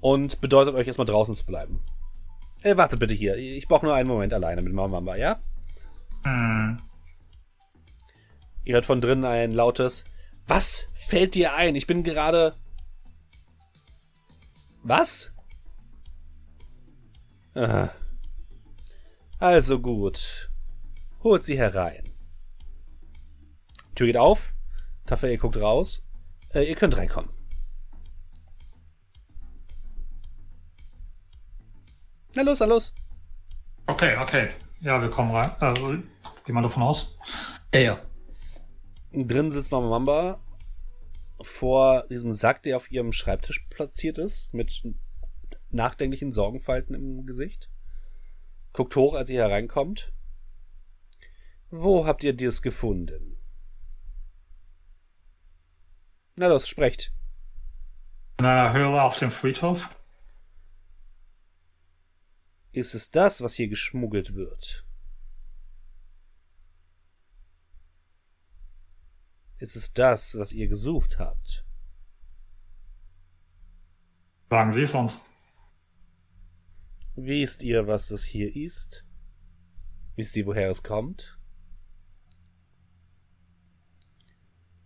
und 0.00 0.40
bedeutet 0.40 0.74
euch 0.74 0.86
erstmal 0.86 1.06
draußen 1.06 1.34
zu 1.34 1.46
bleiben. 1.46 1.80
Äh, 2.62 2.76
wartet 2.76 3.00
bitte 3.00 3.14
hier. 3.14 3.36
Ich 3.36 3.68
brauche 3.68 3.86
nur 3.86 3.94
einen 3.94 4.08
Moment 4.08 4.32
alleine 4.34 4.62
mit 4.62 4.72
Mama 4.72 4.88
Mamba, 4.88 5.16
ja? 5.16 5.40
Hm. 6.24 6.80
Ihr 8.64 8.74
hört 8.74 8.84
von 8.86 9.00
drinnen 9.00 9.24
ein 9.24 9.52
lautes 9.52 10.04
Was 10.46 10.88
fällt 10.94 11.34
dir 11.34 11.54
ein? 11.54 11.74
Ich 11.76 11.86
bin 11.86 12.02
gerade. 12.02 12.54
Was? 14.82 15.32
Ah. 17.54 17.90
Also 19.38 19.80
gut. 19.80 20.50
Holt 21.22 21.44
sie 21.44 21.58
herein. 21.58 22.08
Tür 23.94 24.06
geht 24.06 24.16
auf. 24.16 24.54
Tafel, 25.06 25.30
ihr 25.30 25.38
guckt 25.38 25.56
raus. 25.56 26.02
Äh, 26.54 26.64
ihr 26.68 26.74
könnt 26.76 26.96
reinkommen. 26.96 27.30
Na 32.34 32.42
los, 32.42 32.60
na 32.60 32.66
los. 32.66 32.94
Okay, 33.86 34.16
okay. 34.16 34.50
Ja, 34.80 35.00
wir 35.00 35.10
kommen 35.10 35.34
rein. 35.34 35.50
Also, 35.60 35.88
gehen 35.88 36.54
wir 36.54 36.62
davon 36.62 36.82
aus. 36.82 37.16
Ja, 37.74 37.80
ja. 37.80 38.02
Drin 39.12 39.50
sitzt 39.50 39.72
Mama 39.72 39.88
Mamba 39.88 40.40
vor 41.40 42.06
diesem 42.08 42.32
Sack, 42.32 42.62
der 42.62 42.76
auf 42.76 42.90
ihrem 42.90 43.12
Schreibtisch 43.12 43.64
platziert 43.70 44.18
ist, 44.18 44.52
mit 44.52 44.82
nachdenklichen 45.70 46.32
Sorgenfalten 46.32 46.94
im 46.94 47.26
Gesicht. 47.26 47.70
Guckt 48.72 48.94
hoch, 48.96 49.14
als 49.14 49.30
ihr 49.30 49.40
hereinkommt. 49.40 50.12
Wo 51.70 52.06
habt 52.06 52.22
ihr 52.24 52.36
das 52.36 52.62
gefunden? 52.62 53.37
Na 56.38 56.46
los, 56.46 56.68
sprecht. 56.68 57.12
In 58.38 58.44
einer 58.44 58.72
Höhle 58.72 59.02
auf 59.02 59.16
dem 59.16 59.32
Friedhof. 59.32 59.88
Ist 62.70 62.94
es 62.94 63.10
das, 63.10 63.40
was 63.42 63.54
hier 63.54 63.66
geschmuggelt 63.66 64.36
wird? 64.36 64.86
Ist 69.56 69.74
es 69.74 69.92
das, 69.92 70.38
was 70.38 70.52
ihr 70.52 70.68
gesucht 70.68 71.18
habt? 71.18 71.64
Sagen 74.48 74.70
Sie 74.70 74.82
es 74.82 74.94
uns. 74.94 75.20
Wisst 77.16 77.64
ihr, 77.64 77.88
was 77.88 78.06
das 78.06 78.22
hier 78.22 78.54
ist? 78.54 79.04
Wisst 80.14 80.36
ihr, 80.36 80.46
woher 80.46 80.70
es 80.70 80.84
kommt? 80.84 81.37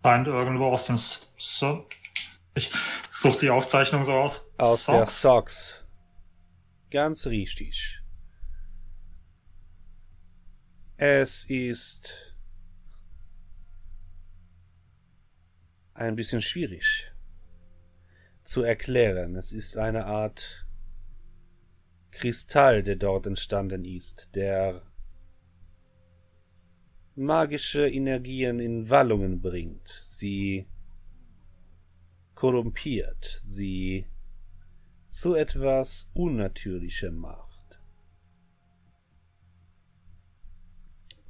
Scheint 0.03 0.27
irgendwo 0.27 0.65
aus 0.65 0.85
dem... 0.85 0.95
S 0.95 1.21
so 1.37 1.87
ich 2.55 2.71
suche 3.09 3.39
die 3.39 3.49
Aufzeichnung 3.49 4.03
so 4.03 4.13
aus. 4.13 4.41
Aus 4.57 4.85
der 4.85 5.07
Socks? 5.07 5.21
Socks. 5.21 5.85
Ganz 6.91 7.25
richtig. 7.25 8.01
Es 10.97 11.45
ist 11.45 12.35
ein 15.95 16.15
bisschen 16.15 16.41
schwierig 16.41 17.11
zu 18.43 18.61
erklären. 18.61 19.35
Es 19.35 19.51
ist 19.51 19.77
eine 19.77 20.05
Art 20.05 20.67
Kristall, 22.11 22.83
der 22.83 22.95
dort 22.95 23.25
entstanden 23.25 23.85
ist, 23.85 24.29
der 24.35 24.83
magische 27.15 27.87
Energien 27.87 28.59
in 28.59 28.89
Wallungen 28.89 29.41
bringt, 29.41 29.87
sie 30.05 30.65
korrumpiert, 32.33 33.41
sie 33.45 34.05
zu 35.07 35.35
etwas 35.35 36.09
Unnatürlichem 36.13 37.15
macht. 37.15 37.79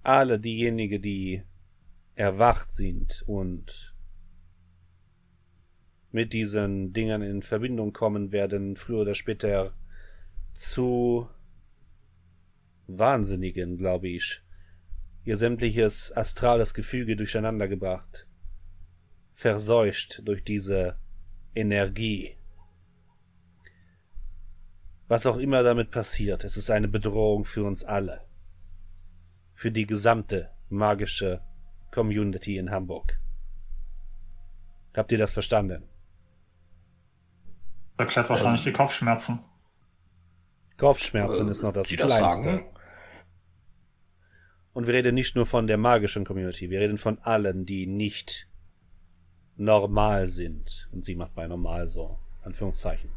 Alle 0.01 0.39
diejenigen, 0.39 1.01
die 1.01 1.43
erwacht 2.15 2.73
sind 2.73 3.23
und 3.27 3.95
mit 6.11 6.31
diesen 6.31 6.93
Dingern 6.93 7.21
in 7.21 7.41
Verbindung 7.41 7.91
kommen, 7.91 8.31
werden 8.31 8.75
früher 8.75 9.01
oder 9.01 9.15
später 9.15 9.73
zu 10.53 11.27
Wahnsinnigen, 12.87 13.77
glaube 13.77 14.09
ich, 14.09 14.43
ihr 15.23 15.37
sämtliches 15.37 16.11
astrales 16.15 16.73
Gefüge 16.73 17.15
durcheinandergebracht, 17.15 18.27
verseucht 19.33 20.21
durch 20.25 20.43
diese 20.43 20.97
Energie. 21.55 22.37
Was 25.07 25.25
auch 25.25 25.37
immer 25.37 25.63
damit 25.63 25.91
passiert, 25.91 26.43
es 26.43 26.57
ist 26.57 26.69
eine 26.69 26.87
Bedrohung 26.87 27.45
für 27.45 27.63
uns 27.63 27.83
alle. 27.83 28.25
Für 29.53 29.71
die 29.71 29.85
gesamte 29.85 30.51
magische 30.69 31.41
Community 31.91 32.57
in 32.57 32.71
Hamburg. 32.71 33.19
Habt 34.95 35.11
ihr 35.11 35.17
das 35.17 35.33
verstanden? 35.33 35.87
Erklärt 37.97 38.29
wahrscheinlich 38.29 38.63
die 38.63 38.73
Kopfschmerzen. 38.73 39.39
Kopfschmerzen 40.77 41.47
Äh, 41.47 41.51
ist 41.51 41.61
noch 41.61 41.73
das 41.73 41.87
das 41.89 41.97
Kleinste. 41.97 42.43
sagen? 42.43 42.65
Und 44.73 44.87
wir 44.87 44.93
reden 44.95 45.15
nicht 45.15 45.35
nur 45.35 45.45
von 45.45 45.67
der 45.67 45.77
magischen 45.77 46.25
Community, 46.25 46.69
wir 46.69 46.79
reden 46.79 46.97
von 46.97 47.19
allen, 47.19 47.65
die 47.65 47.85
nicht 47.85 48.49
normal 49.55 50.27
sind. 50.27 50.89
Und 50.91 51.05
sie 51.05 51.15
macht 51.15 51.35
bei 51.35 51.47
normal 51.47 51.87
so. 51.87 52.19
Anführungszeichen. 52.41 53.09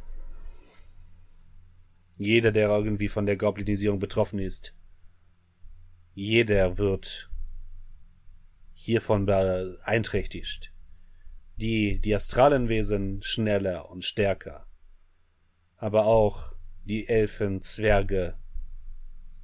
Jeder, 2.18 2.52
der 2.52 2.68
irgendwie 2.68 3.09
von 3.09 3.26
der 3.26 3.36
Goblinisierung 3.36 3.98
betroffen 3.98 4.38
ist, 4.38 4.74
jeder 6.14 6.78
wird 6.78 7.30
hiervon 8.72 9.26
beeinträchtigt. 9.26 10.72
Die, 11.57 11.98
die 11.98 12.14
astralen 12.14 12.68
Wesen 12.68 13.22
schneller 13.22 13.90
und 13.90 14.04
stärker. 14.04 14.66
Aber 15.76 16.07
auch 16.07 16.52
die 16.84 17.09
Elfen, 17.09 17.61
Zwerge, 17.61 18.38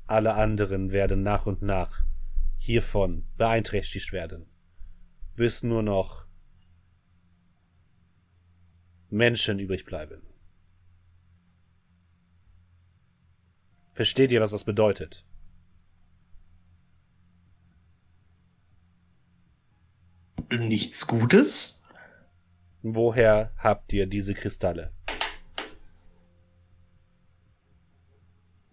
alle 0.07 0.35
anderen 0.35 0.93
werden 0.93 1.23
nach 1.23 1.47
und 1.47 1.63
nach 1.63 2.05
hiervon 2.59 3.27
beeinträchtigt 3.37 4.13
werden, 4.13 4.47
bis 5.35 5.63
nur 5.63 5.83
noch 5.83 6.27
Menschen 9.11 9.59
übrig 9.59 9.85
bleiben. 9.85 10.23
Versteht 13.95 14.33
ihr, 14.33 14.41
was 14.41 14.53
das 14.53 14.65
bedeutet? 14.65 15.25
Nichts 20.51 21.07
Gutes? 21.07 21.79
Woher 22.83 23.53
habt 23.57 23.93
ihr 23.93 24.07
diese 24.07 24.35
Kristalle? 24.35 24.93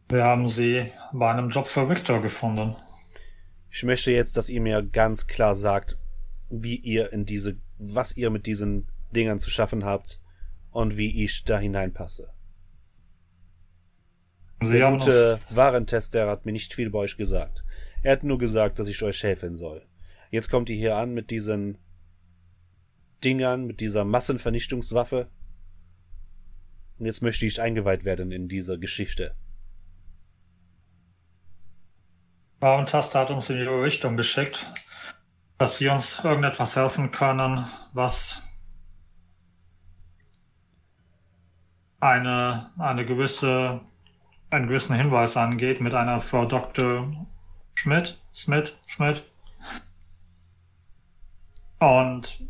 Wir 0.10 0.24
haben 0.24 0.50
sie 0.50 0.92
bei 1.14 1.30
einem 1.30 1.50
Job 1.50 1.68
für 1.68 1.88
Victor 1.88 2.20
gefunden. 2.20 2.76
Ich 3.70 3.84
möchte 3.84 4.12
jetzt, 4.12 4.38
dass 4.38 4.50
ihr 4.50 4.60
mir 4.60 4.82
ganz 4.82 5.28
klar 5.28 5.54
sagt, 5.54 5.98
wie 6.50 6.78
ihr 6.78 7.14
in 7.14 7.26
diese, 7.26 7.58
was 7.78 8.18
ihr 8.18 8.32
mit 8.32 8.48
diesen 8.48 8.88
Dingern 9.16 9.40
zu 9.40 9.52
schaffen 9.52 9.86
habt 9.86 10.20
und 10.72 10.98
wie 10.98 11.24
ich 11.24 11.44
da 11.44 11.60
hineinpasse. 11.60 12.34
Sie 14.64 14.80
Der 14.80 14.92
gute 14.92 15.40
Warentester 15.52 16.28
hat 16.28 16.44
mir 16.46 16.54
nicht 16.54 16.74
viel 16.74 16.90
bei 16.90 17.00
euch 17.00 17.16
gesagt. 17.16 17.64
Er 18.02 18.14
hat 18.14 18.24
nur 18.24 18.40
gesagt, 18.40 18.80
dass 18.80 18.88
ich 18.88 19.04
euch 19.04 19.22
helfen 19.22 19.56
soll. 19.56 19.86
Jetzt 20.32 20.50
kommt 20.50 20.72
ihr 20.72 20.76
hier 20.76 20.96
an 20.96 21.14
mit 21.14 21.30
diesen 21.30 21.78
Dingern, 23.24 23.66
mit 23.66 23.80
dieser 23.80 24.06
Massenvernichtungswaffe 24.06 25.30
Und 26.98 27.06
jetzt 27.06 27.22
möchte 27.22 27.46
ich 27.46 27.62
eingeweiht 27.62 28.06
werden 28.06 28.32
in 28.32 28.48
diese 28.48 28.80
Geschichte. 28.80 29.36
Bauentaster 32.60 33.20
hat 33.20 33.32
uns 33.32 33.50
in 33.50 33.58
ihre 33.58 33.82
Richtung 33.82 34.18
geschickt, 34.18 34.66
dass 35.58 35.78
sie 35.78 35.88
uns 35.88 36.24
irgendetwas 36.24 36.76
helfen 36.76 37.12
können, 37.12 37.68
was 37.94 38.42
eine, 42.02 42.72
eine 42.78 43.06
gewisse, 43.06 43.82
einen 44.50 44.68
gewissen 44.68 44.96
Hinweis 44.96 45.38
angeht 45.38 45.80
mit 45.80 45.94
einer 45.94 46.22
Frau 46.22 46.46
Dr. 46.46 47.10
Schmidt, 47.76 48.20
Smith, 48.34 48.74
Schmidt. 48.88 49.24
Und 51.80 52.42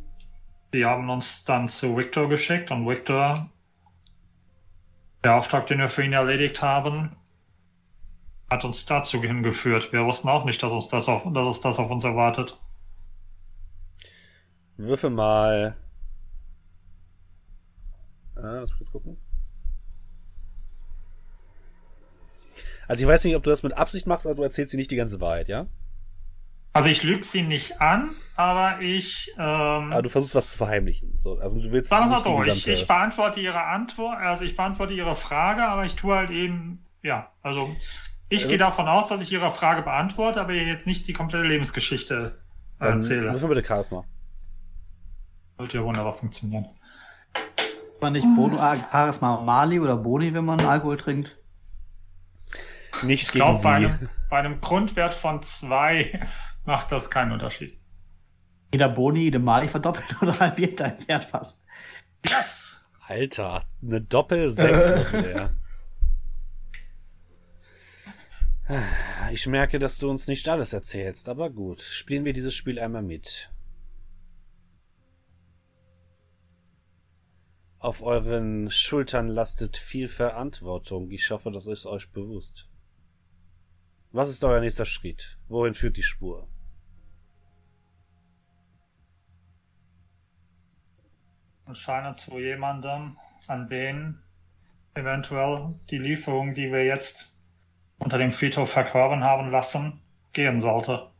die 0.74 0.86
haben 0.86 1.10
uns 1.10 1.46
dann 1.46 1.70
zu 1.70 1.96
Victor 1.96 2.30
geschickt 2.30 2.72
und 2.72 2.88
Victor, 2.88 3.50
der 5.24 5.36
Auftrag, 5.36 5.68
den 5.68 5.80
wir 5.80 5.90
für 5.90 6.04
ihn 6.04 6.14
erledigt 6.14 6.62
haben, 6.64 7.16
hat 8.50 8.66
uns 8.66 8.86
dazu 8.86 9.22
hingeführt. 9.22 9.92
Wir 9.94 10.06
wussten 10.06 10.28
auch 10.30 10.46
nicht, 10.46 10.62
dass 10.62 10.72
uns 10.72 10.88
das 10.88 11.08
auf, 11.08 11.24
dass 11.34 11.48
es 11.48 11.62
das 11.62 11.78
auf 11.80 11.90
uns 11.92 12.04
erwartet. 12.04 12.58
Würfel 14.78 15.10
mal. 15.10 15.76
Ah, 18.36 18.60
lass 18.60 18.70
mich 18.70 18.78
kurz 18.78 18.92
gucken. 18.92 19.18
Also 22.88 23.04
ich 23.04 23.08
weiß 23.08 23.24
nicht, 23.26 23.36
ob 23.36 23.44
du 23.44 23.52
das 23.52 23.62
mit 23.62 23.78
Absicht 23.78 24.08
machst, 24.08 24.26
oder 24.26 24.36
du 24.36 24.44
erzählst 24.44 24.72
sie 24.72 24.78
nicht 24.78 24.90
die 24.90 24.96
ganze 24.96 25.22
Wahrheit, 25.22 25.48
ja? 25.48 25.68
Also 26.72 26.90
ich 26.90 27.04
lüge 27.04 27.24
sie 27.24 27.42
nicht 27.42 27.82
an, 27.82 28.12
aber 28.36 28.80
ich. 28.82 29.32
Ähm, 29.38 29.92
Aber 29.92 30.02
du 30.02 30.10
versuchst 30.10 30.36
was 30.36 30.50
zu 30.50 30.58
verheimlichen. 30.58 31.18
So, 31.18 31.38
also 31.38 31.60
du 31.60 31.72
willst 31.72 31.90
sagen 31.90 32.10
wir 32.10 32.20
so, 32.20 32.44
ich, 32.44 32.68
ich 32.68 32.88
beantworte 32.88 33.40
ihre 33.40 33.64
Antwort, 33.64 34.18
also 34.18 34.44
ich 34.44 34.56
beantworte 34.56 34.94
ihre 34.94 35.16
Frage, 35.16 35.64
aber 35.64 35.86
ich 35.86 35.96
tue 35.96 36.16
halt 36.16 36.30
eben, 36.30 36.86
ja, 37.02 37.32
also 37.42 37.76
ich 38.30 38.42
also, 38.42 38.50
gehe 38.50 38.58
davon 38.60 38.88
aus, 38.88 39.10
dass 39.10 39.22
ich 39.22 39.32
Ihre 39.32 39.52
Frage 39.52 39.82
beantworte, 39.82 40.40
aber 40.40 40.54
ihr 40.54 40.64
jetzt 40.64 40.86
nicht 40.86 41.08
die 41.08 41.14
komplette 41.14 41.46
Lebensgeschichte 41.46 42.40
dann 42.80 42.94
erzähle. 42.94 43.32
Würfel 43.34 43.50
bitte 43.50 43.68
Charisma. 43.68 44.06
Sollte 45.58 45.78
ja 45.78 45.84
wunderbar 45.84 46.14
funktionieren. 46.14 46.68
Man 48.00 48.14
nicht 48.14 48.28
Bono, 48.36 48.56
äh, 48.56 48.78
Charisma 48.92 49.42
Mali 49.42 49.80
oder 49.80 49.98
Boni, 49.98 50.34
wenn 50.34 50.46
man 50.46 50.62
Alkohol 50.62 50.98
trinkt? 50.98 51.36
Nicht 53.02 53.24
ich 53.24 53.32
gegen 53.32 53.46
glaub, 53.46 53.62
bei 53.64 53.76
einem, 53.76 54.10
bei 54.30 54.38
einem 54.38 54.62
Grundwert 54.62 55.14
von 55.14 55.42
zwei 55.44 56.28
macht 56.66 56.92
das 56.92 57.10
keinen 57.10 57.32
Unterschied. 57.32 57.78
Jeder 58.72 58.90
Boni, 58.90 59.24
jede 59.24 59.40
Mali 59.40 59.68
verdoppelt 59.68 60.22
oder 60.22 60.40
halbiert 60.40 60.80
dein 60.80 61.08
Wert 61.08 61.26
fast. 61.26 61.62
Yes! 62.26 62.80
Alter, 63.08 63.64
eine 63.82 64.02
Doppel-6. 64.02 65.50
Ich 69.32 69.48
merke, 69.48 69.80
dass 69.80 69.98
du 69.98 70.10
uns 70.10 70.28
nicht 70.28 70.48
alles 70.48 70.74
erzählst, 70.74 71.28
aber 71.28 71.50
gut. 71.50 71.82
Spielen 71.82 72.24
wir 72.24 72.34
dieses 72.34 72.54
Spiel 72.54 72.80
einmal 72.80 73.02
mit. 73.02 73.52
Auf 77.80 78.04
euren 78.04 78.70
Schultern 78.70 79.28
lastet 79.28 79.78
viel 79.78 80.08
Verantwortung. 80.08 81.10
Ich 81.10 81.32
hoffe, 81.32 81.50
das 81.50 81.66
ist 81.66 81.86
euch 81.86 82.12
bewusst. 82.12 82.70
Was 84.12 84.30
ist 84.30 84.44
euer 84.44 84.60
nächster 84.60 84.86
Schritt? 84.86 85.38
Wohin 85.48 85.74
führt 85.74 85.98
die 85.98 86.04
Spur? 86.04 86.48
Scheine 91.74 92.16
zu 92.16 92.40
jemandem, 92.40 93.18
an 93.48 93.70
den 93.70 94.20
eventuell 94.96 95.76
die 95.90 96.00
Lieferung, 96.00 96.56
die 96.56 96.72
wir 96.72 96.84
jetzt 96.84 97.32
unter 98.00 98.18
dem 98.18 98.32
Friedhof 98.32 98.70
verkörben 98.70 99.24
haben 99.24 99.52
lassen, 99.52 100.02
gehen 100.34 100.62
sollte. 100.62 101.12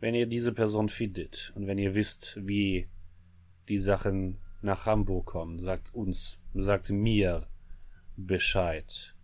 Wenn 0.00 0.14
ihr 0.14 0.26
diese 0.26 0.52
Person 0.52 0.88
findet 0.88 1.52
und 1.54 1.66
wenn 1.66 1.78
ihr 1.78 1.94
wisst, 1.94 2.38
wie 2.40 2.88
die 3.68 3.78
Sachen 3.78 4.38
nach 4.62 4.86
Hamburg 4.86 5.26
kommen, 5.26 5.58
sagt 5.58 5.94
uns, 5.94 6.38
sagt 6.54 6.90
mir 6.90 7.46
Bescheid. 8.16 9.14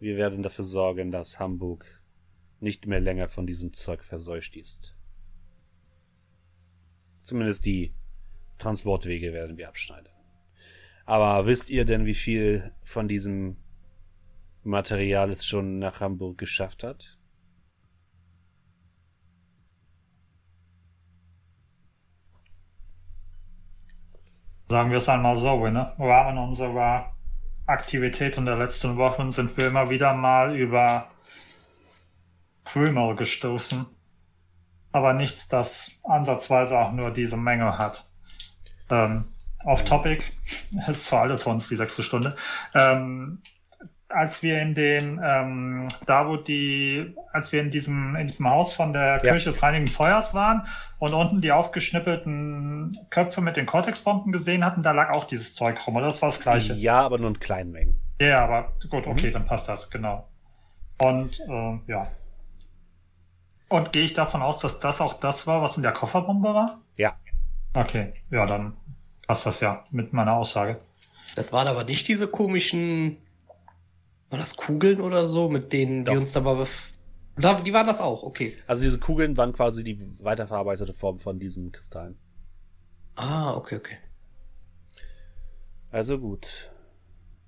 Wir 0.00 0.16
werden 0.16 0.42
dafür 0.42 0.64
sorgen, 0.64 1.10
dass 1.10 1.38
Hamburg 1.38 1.86
nicht 2.60 2.86
mehr 2.86 3.00
länger 3.00 3.28
von 3.28 3.46
diesem 3.46 3.72
Zeug 3.72 4.04
verseucht 4.04 4.56
ist. 4.56 4.96
Zumindest 7.22 7.64
die 7.64 7.94
Transportwege 8.58 9.32
werden 9.32 9.56
wir 9.56 9.68
abschneiden. 9.68 10.12
Aber 11.06 11.46
wisst 11.46 11.70
ihr 11.70 11.84
denn, 11.84 12.06
wie 12.06 12.14
viel 12.14 12.72
von 12.84 13.08
diesem 13.08 13.56
Material 14.64 15.30
es 15.30 15.46
schon 15.46 15.78
nach 15.78 16.00
Hamburg 16.00 16.38
geschafft 16.38 16.82
hat? 16.82 17.18
Sagen 24.68 24.90
wir 24.90 24.98
es 24.98 25.08
einmal 25.08 25.38
so, 25.38 25.66
ne? 25.68 25.92
im 25.98 26.04
Rahmen 26.04 26.38
unserer 26.38 27.14
Aktivitäten 27.66 28.46
der 28.46 28.56
letzten 28.56 28.96
Wochen 28.96 29.30
sind 29.30 29.56
wir 29.56 29.68
immer 29.68 29.88
wieder 29.90 30.14
mal 30.14 30.56
über 30.56 31.08
Krümel 32.64 33.14
gestoßen. 33.14 33.86
Aber 34.92 35.12
nichts, 35.12 35.48
das 35.48 35.92
ansatzweise 36.02 36.78
auch 36.78 36.92
nur 36.92 37.10
diese 37.10 37.36
Menge 37.36 37.78
hat. 37.78 38.06
Ähm, 38.90 39.26
off 39.64 39.84
topic, 39.84 40.24
ist 40.88 41.04
zwar 41.04 41.22
alle 41.22 41.38
für 41.38 41.50
uns 41.50 41.68
die 41.68 41.76
sechste 41.76 42.02
Stunde. 42.02 42.36
Ähm, 42.74 43.42
als 44.14 44.42
wir 44.42 44.60
in 44.60 44.74
den, 44.74 45.20
ähm, 45.22 45.88
da 46.06 46.26
wo 46.28 46.36
die, 46.36 47.14
als 47.32 47.52
wir 47.52 47.60
in 47.60 47.70
diesem, 47.70 48.16
in 48.16 48.26
diesem 48.26 48.48
Haus 48.48 48.72
von 48.72 48.92
der 48.92 49.16
Ja. 49.16 49.18
Kirche 49.18 49.46
des 49.46 49.62
Heiligen 49.62 49.86
Feuers 49.86 50.34
waren 50.34 50.66
und 50.98 51.12
unten 51.14 51.40
die 51.40 51.52
aufgeschnippelten 51.52 52.96
Köpfe 53.10 53.40
mit 53.40 53.56
den 53.56 53.66
Cortex-Bomben 53.66 54.32
gesehen 54.32 54.64
hatten, 54.64 54.82
da 54.82 54.92
lag 54.92 55.10
auch 55.10 55.24
dieses 55.24 55.54
Zeug 55.54 55.86
rum, 55.86 55.96
oder? 55.96 56.06
Das 56.06 56.22
war 56.22 56.30
das 56.30 56.40
Gleiche. 56.40 56.74
Ja, 56.74 57.00
aber 57.00 57.18
nur 57.18 57.28
in 57.30 57.40
kleinen 57.40 57.72
Mengen. 57.72 58.00
Ja, 58.20 58.44
aber 58.44 58.72
gut, 58.88 59.06
okay, 59.06 59.30
dann 59.30 59.46
passt 59.46 59.68
das, 59.68 59.90
genau. 59.90 60.28
Und, 60.98 61.40
ähm, 61.48 61.82
ja. 61.86 62.06
Und 63.68 63.92
gehe 63.92 64.04
ich 64.04 64.14
davon 64.14 64.42
aus, 64.42 64.60
dass 64.60 64.78
das 64.78 65.00
auch 65.00 65.14
das 65.14 65.46
war, 65.46 65.62
was 65.62 65.76
in 65.76 65.82
der 65.82 65.92
Kofferbombe 65.92 66.54
war? 66.54 66.78
Ja. 66.96 67.16
Okay, 67.72 68.14
ja, 68.30 68.46
dann 68.46 68.76
passt 69.26 69.46
das 69.46 69.60
ja 69.60 69.84
mit 69.90 70.12
meiner 70.12 70.34
Aussage. 70.34 70.78
Das 71.34 71.52
waren 71.52 71.66
aber 71.66 71.82
nicht 71.82 72.06
diese 72.06 72.28
komischen, 72.28 73.16
war 74.34 74.40
das 74.40 74.56
Kugeln 74.56 75.00
oder 75.00 75.26
so, 75.26 75.48
mit 75.48 75.72
denen 75.72 76.04
Doch. 76.04 76.12
wir 76.12 76.20
uns 76.20 76.32
da 76.32 76.40
mal 76.40 76.56
bef 76.56 76.92
da, 77.36 77.60
Die 77.60 77.72
waren 77.72 77.86
das 77.86 78.00
auch, 78.00 78.24
okay. 78.24 78.56
Also 78.66 78.82
diese 78.82 78.98
Kugeln 78.98 79.36
waren 79.36 79.52
quasi 79.52 79.84
die 79.84 79.98
weiterverarbeitete 80.18 80.92
Form 80.92 81.20
von 81.20 81.38
diesen 81.38 81.70
Kristallen. 81.70 82.16
Ah, 83.14 83.54
okay, 83.54 83.76
okay. 83.76 83.96
Also 85.90 86.18
gut. 86.18 86.72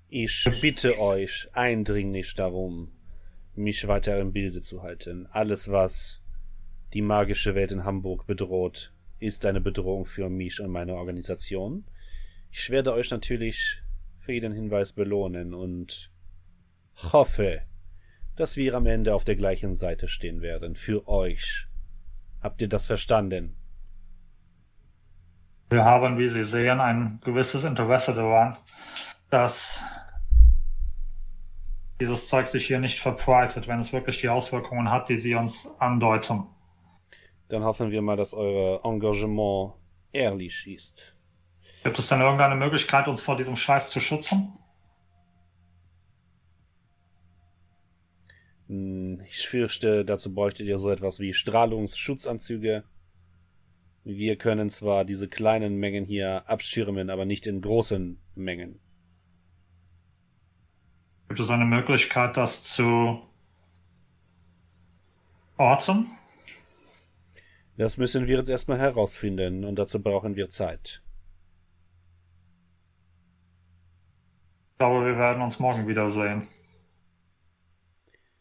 Ich 0.07 0.49
bitte 0.61 0.97
euch 0.97 1.49
eindringlich 1.51 2.35
darum, 2.35 2.93
mich 3.53 3.85
weiter 3.89 4.17
im 4.19 4.31
Bilde 4.31 4.61
zu 4.61 4.81
halten. 4.81 5.27
Alles, 5.29 5.69
was 5.69 6.21
die 6.93 7.01
magische 7.01 7.53
Welt 7.53 7.73
in 7.73 7.83
Hamburg 7.83 8.27
bedroht, 8.27 8.93
ist 9.19 9.45
eine 9.45 9.59
Bedrohung 9.59 10.05
für 10.05 10.29
mich 10.29 10.61
und 10.61 10.71
meine 10.71 10.95
Organisation. 10.95 11.83
Ich 12.49 12.69
werde 12.69 12.93
euch 12.93 13.11
natürlich 13.11 13.81
für 14.19 14.31
jeden 14.31 14.53
Hinweis 14.53 14.93
belohnen 14.93 15.53
und 15.53 16.11
hoffe, 17.11 17.61
dass 18.35 18.55
wir 18.55 18.75
am 18.75 18.85
Ende 18.85 19.15
auf 19.15 19.23
der 19.23 19.35
gleichen 19.35 19.75
Seite 19.75 20.07
stehen 20.07 20.41
werden. 20.41 20.75
Für 20.75 21.07
euch. 21.07 21.67
Habt 22.41 22.61
ihr 22.61 22.69
das 22.69 22.87
verstanden? 22.87 23.55
Wir 25.69 25.83
haben, 25.83 26.17
wie 26.17 26.29
Sie 26.29 26.45
sehen, 26.45 26.79
ein 26.79 27.19
gewisses 27.23 27.63
Interesse 27.63 28.13
daran, 28.13 28.57
dass 29.29 29.81
dieses 31.99 32.27
Zeug 32.29 32.47
sich 32.47 32.67
hier 32.67 32.79
nicht 32.79 32.99
verbreitet, 32.99 33.67
wenn 33.67 33.79
es 33.79 33.91
wirklich 33.91 34.21
die 34.21 34.29
Auswirkungen 34.29 34.91
hat, 34.91 35.09
die 35.09 35.17
Sie 35.17 35.35
uns 35.35 35.75
andeuten. 35.79 36.45
Dann 37.49 37.63
hoffen 37.63 37.91
wir 37.91 38.01
mal, 38.01 38.17
dass 38.17 38.33
euer 38.33 38.85
Engagement 38.85 39.73
ehrlich 40.11 40.67
ist. 40.67 41.15
Gibt 41.83 41.99
es 41.99 42.07
denn 42.07 42.21
irgendeine 42.21 42.55
Möglichkeit, 42.55 43.07
uns 43.07 43.21
vor 43.21 43.35
diesem 43.35 43.55
Scheiß 43.55 43.89
zu 43.89 43.99
schützen? 43.99 44.56
Ich 48.69 49.47
fürchte, 49.47 50.03
dazu 50.03 50.33
bräuchtet 50.33 50.67
ihr 50.67 50.77
so 50.77 50.89
etwas 50.89 51.19
wie 51.19 51.33
Strahlungsschutzanzüge. 51.33 52.83
Wir 54.03 54.35
können 54.35 54.69
zwar 54.69 55.05
diese 55.05 55.29
kleinen 55.29 55.77
Mengen 55.77 56.05
hier 56.05 56.49
abschirmen, 56.49 57.09
aber 57.09 57.25
nicht 57.25 57.47
in 57.47 57.61
großen 57.61 58.19
Mengen. 58.35 58.79
Gibt 61.29 61.39
es 61.39 61.49
eine 61.49 61.65
Möglichkeit, 61.65 62.35
das 62.35 62.63
zu 62.63 63.21
orten? 65.57 66.07
Das 67.77 67.97
müssen 67.97 68.27
wir 68.27 68.37
jetzt 68.37 68.49
erstmal 68.49 68.79
herausfinden 68.79 69.63
und 69.63 69.77
dazu 69.77 70.01
brauchen 70.01 70.35
wir 70.35 70.49
Zeit. 70.49 71.01
Ich 74.71 74.77
glaube, 74.79 75.05
wir 75.05 75.17
werden 75.17 75.41
uns 75.41 75.59
morgen 75.59 75.87
wiedersehen. 75.87 76.43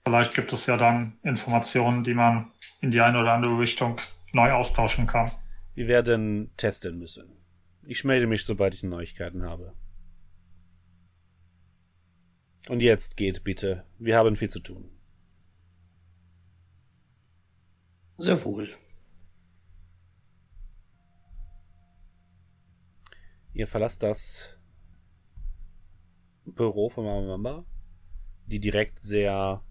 Vielleicht 0.06 0.36
gibt 0.36 0.52
es 0.52 0.66
ja 0.66 0.76
dann 0.76 1.18
Informationen, 1.24 2.04
die 2.04 2.14
man 2.14 2.52
in 2.80 2.92
die 2.92 3.00
eine 3.00 3.18
oder 3.18 3.32
andere 3.32 3.58
Richtung 3.58 4.00
neu 4.30 4.52
austauschen 4.52 5.08
kann. 5.08 5.28
Wir 5.74 5.88
werden 5.88 6.52
testen 6.56 6.96
müssen. 6.96 7.32
Ich 7.84 8.04
melde 8.04 8.28
mich, 8.28 8.44
sobald 8.44 8.72
ich 8.72 8.84
Neuigkeiten 8.84 9.42
habe. 9.42 9.74
Und 12.68 12.82
jetzt 12.82 13.16
geht 13.16 13.42
bitte. 13.42 13.84
Wir 13.98 14.16
haben 14.16 14.36
viel 14.36 14.48
zu 14.48 14.60
tun. 14.60 14.88
Sehr 18.16 18.44
wohl. 18.44 18.68
Ihr 23.54 23.66
verlasst 23.66 24.04
das 24.04 24.56
Büro 26.44 26.90
von 26.90 27.04
Mama 27.04 27.26
Mamba, 27.26 27.64
die 28.46 28.60
direkt 28.60 29.00
sehr. 29.00 29.64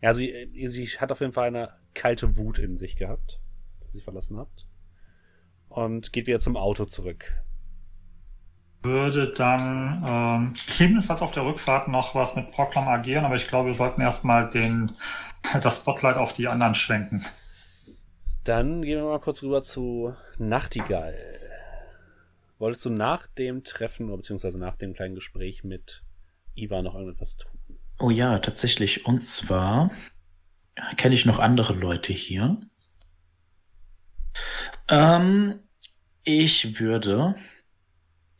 Ja, 0.00 0.14
sie, 0.14 0.50
sie 0.68 0.86
hat 0.86 1.12
auf 1.12 1.20
jeden 1.20 1.32
Fall 1.32 1.48
eine 1.48 1.70
kalte 1.94 2.36
Wut 2.36 2.58
in 2.58 2.76
sich 2.76 2.96
gehabt, 2.96 3.40
dass 3.80 3.92
sie 3.92 4.00
verlassen 4.00 4.38
habt. 4.38 4.66
Und 5.68 6.12
geht 6.12 6.26
wieder 6.26 6.40
zum 6.40 6.56
Auto 6.56 6.84
zurück. 6.86 7.42
Würde 8.82 9.32
dann 9.34 10.04
ähm, 10.06 10.52
gegebenenfalls 10.66 11.20
auf 11.20 11.32
der 11.32 11.44
Rückfahrt 11.44 11.88
noch 11.88 12.14
was 12.14 12.34
mit 12.34 12.50
Proklam 12.50 12.88
agieren, 12.88 13.26
aber 13.26 13.36
ich 13.36 13.46
glaube, 13.46 13.68
wir 13.68 13.74
sollten 13.74 14.00
erstmal 14.00 14.48
den, 14.50 14.92
das 15.62 15.80
Spotlight 15.80 16.16
auf 16.16 16.32
die 16.32 16.48
anderen 16.48 16.74
schwenken. 16.74 17.24
Dann 18.44 18.80
gehen 18.80 18.98
wir 18.98 19.04
mal 19.04 19.20
kurz 19.20 19.42
rüber 19.42 19.62
zu 19.62 20.14
Nachtigall. 20.38 21.14
Wolltest 22.58 22.86
du 22.86 22.90
nach 22.90 23.26
dem 23.26 23.64
Treffen 23.64 24.08
oder 24.08 24.16
beziehungsweise 24.16 24.58
nach 24.58 24.76
dem 24.76 24.94
kleinen 24.94 25.14
Gespräch 25.14 25.62
mit 25.62 26.02
Iva 26.54 26.80
noch 26.80 26.94
irgendetwas 26.94 27.36
tun? 27.36 27.59
Oh 28.00 28.10
ja, 28.10 28.38
tatsächlich. 28.38 29.06
Und 29.06 29.24
zwar 29.24 29.90
kenne 30.96 31.14
ich 31.14 31.26
noch 31.26 31.38
andere 31.38 31.74
Leute 31.74 32.12
hier. 32.12 32.56
Ähm, 34.88 35.60
ich 36.24 36.80
würde 36.80 37.34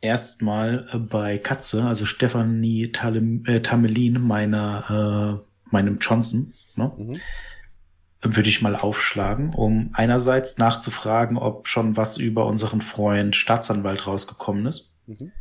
erstmal 0.01 0.89
bei 1.09 1.37
Katze, 1.37 1.83
also 1.85 2.05
Stephanie 2.05 2.91
Talem, 2.91 3.45
äh, 3.45 3.61
Tamelin, 3.61 4.19
meiner, 4.19 5.43
äh, 5.45 5.69
meinem 5.69 5.99
Johnson, 5.99 6.53
ne, 6.75 6.91
Mhm. 6.97 7.19
würde 8.23 8.49
ich 8.49 8.61
mal 8.61 8.75
aufschlagen, 8.75 9.53
um 9.53 9.91
einerseits 9.93 10.57
nachzufragen, 10.57 11.37
ob 11.37 11.67
schon 11.67 11.97
was 11.97 12.17
über 12.17 12.47
unseren 12.47 12.81
Freund 12.81 13.35
Staatsanwalt 13.35 14.07
rausgekommen 14.07 14.65
ist, 14.65 14.95
Mhm. 15.05 15.31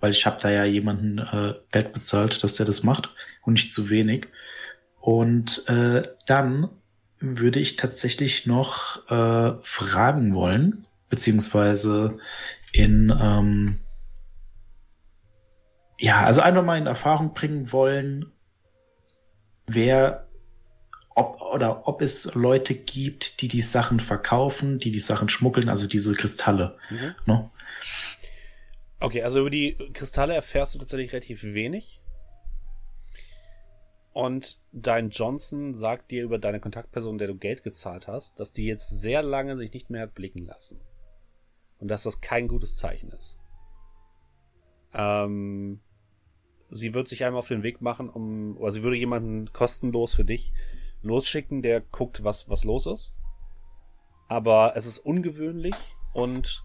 Weil 0.00 0.10
ich 0.10 0.26
habe 0.26 0.38
da 0.40 0.50
ja 0.50 0.64
jemanden 0.64 1.18
äh, 1.18 1.54
Geld 1.70 1.92
bezahlt, 1.92 2.42
dass 2.42 2.58
er 2.58 2.66
das 2.66 2.82
macht 2.82 3.10
und 3.42 3.54
nicht 3.54 3.72
zu 3.72 3.90
wenig. 3.90 4.28
Und 5.00 5.66
äh, 5.68 6.02
dann 6.26 6.68
würde 7.18 7.60
ich 7.60 7.76
tatsächlich 7.76 8.46
noch 8.46 9.08
äh, 9.10 9.52
fragen 9.62 10.34
wollen, 10.34 10.84
beziehungsweise 11.08 12.18
in 12.72 13.14
ähm, 13.20 13.80
ja, 15.98 16.24
also 16.24 16.40
einfach 16.40 16.64
mal 16.64 16.78
in 16.78 16.86
Erfahrung 16.86 17.34
bringen 17.34 17.72
wollen, 17.72 18.32
wer 19.66 20.26
ob 21.14 21.42
oder 21.42 21.86
ob 21.86 22.00
es 22.00 22.34
Leute 22.34 22.74
gibt, 22.74 23.42
die 23.42 23.48
die 23.48 23.60
Sachen 23.60 24.00
verkaufen, 24.00 24.78
die 24.78 24.90
die 24.90 25.00
Sachen 25.00 25.28
schmuggeln, 25.28 25.68
also 25.68 25.86
diese 25.86 26.14
Kristalle. 26.14 26.78
Mhm. 26.88 27.14
Ne? 27.26 27.50
Okay, 29.00 29.22
also 29.22 29.40
über 29.40 29.50
die 29.50 29.74
Kristalle 29.94 30.34
erfährst 30.34 30.74
du 30.74 30.78
tatsächlich 30.78 31.12
relativ 31.12 31.42
wenig. 31.42 32.00
Und 34.12 34.60
dein 34.72 35.08
Johnson 35.10 35.74
sagt 35.74 36.10
dir 36.10 36.22
über 36.24 36.38
deine 36.38 36.60
Kontaktperson, 36.60 37.16
der 37.16 37.28
du 37.28 37.36
Geld 37.36 37.62
gezahlt 37.62 38.08
hast, 38.08 38.38
dass 38.38 38.52
die 38.52 38.66
jetzt 38.66 38.88
sehr 38.88 39.22
lange 39.22 39.56
sich 39.56 39.72
nicht 39.72 39.88
mehr 39.88 40.02
hat 40.02 40.14
blicken 40.14 40.44
lassen. 40.44 40.80
Und 41.78 41.88
dass 41.88 42.02
das 42.02 42.20
kein 42.20 42.46
gutes 42.46 42.76
Zeichen 42.76 43.10
ist. 43.12 43.38
Ähm, 44.92 45.80
sie 46.68 46.92
wird 46.92 47.08
sich 47.08 47.24
einmal 47.24 47.38
auf 47.38 47.48
den 47.48 47.62
Weg 47.62 47.80
machen, 47.80 48.10
um, 48.10 48.58
oder 48.58 48.72
sie 48.72 48.82
würde 48.82 48.98
jemanden 48.98 49.50
kostenlos 49.52 50.12
für 50.12 50.24
dich 50.24 50.52
losschicken, 51.02 51.62
der 51.62 51.80
guckt, 51.80 52.22
was, 52.22 52.50
was 52.50 52.64
los 52.64 52.86
ist. 52.86 53.14
Aber 54.28 54.74
es 54.76 54.84
ist 54.84 54.98
ungewöhnlich 54.98 55.74
und 56.12 56.64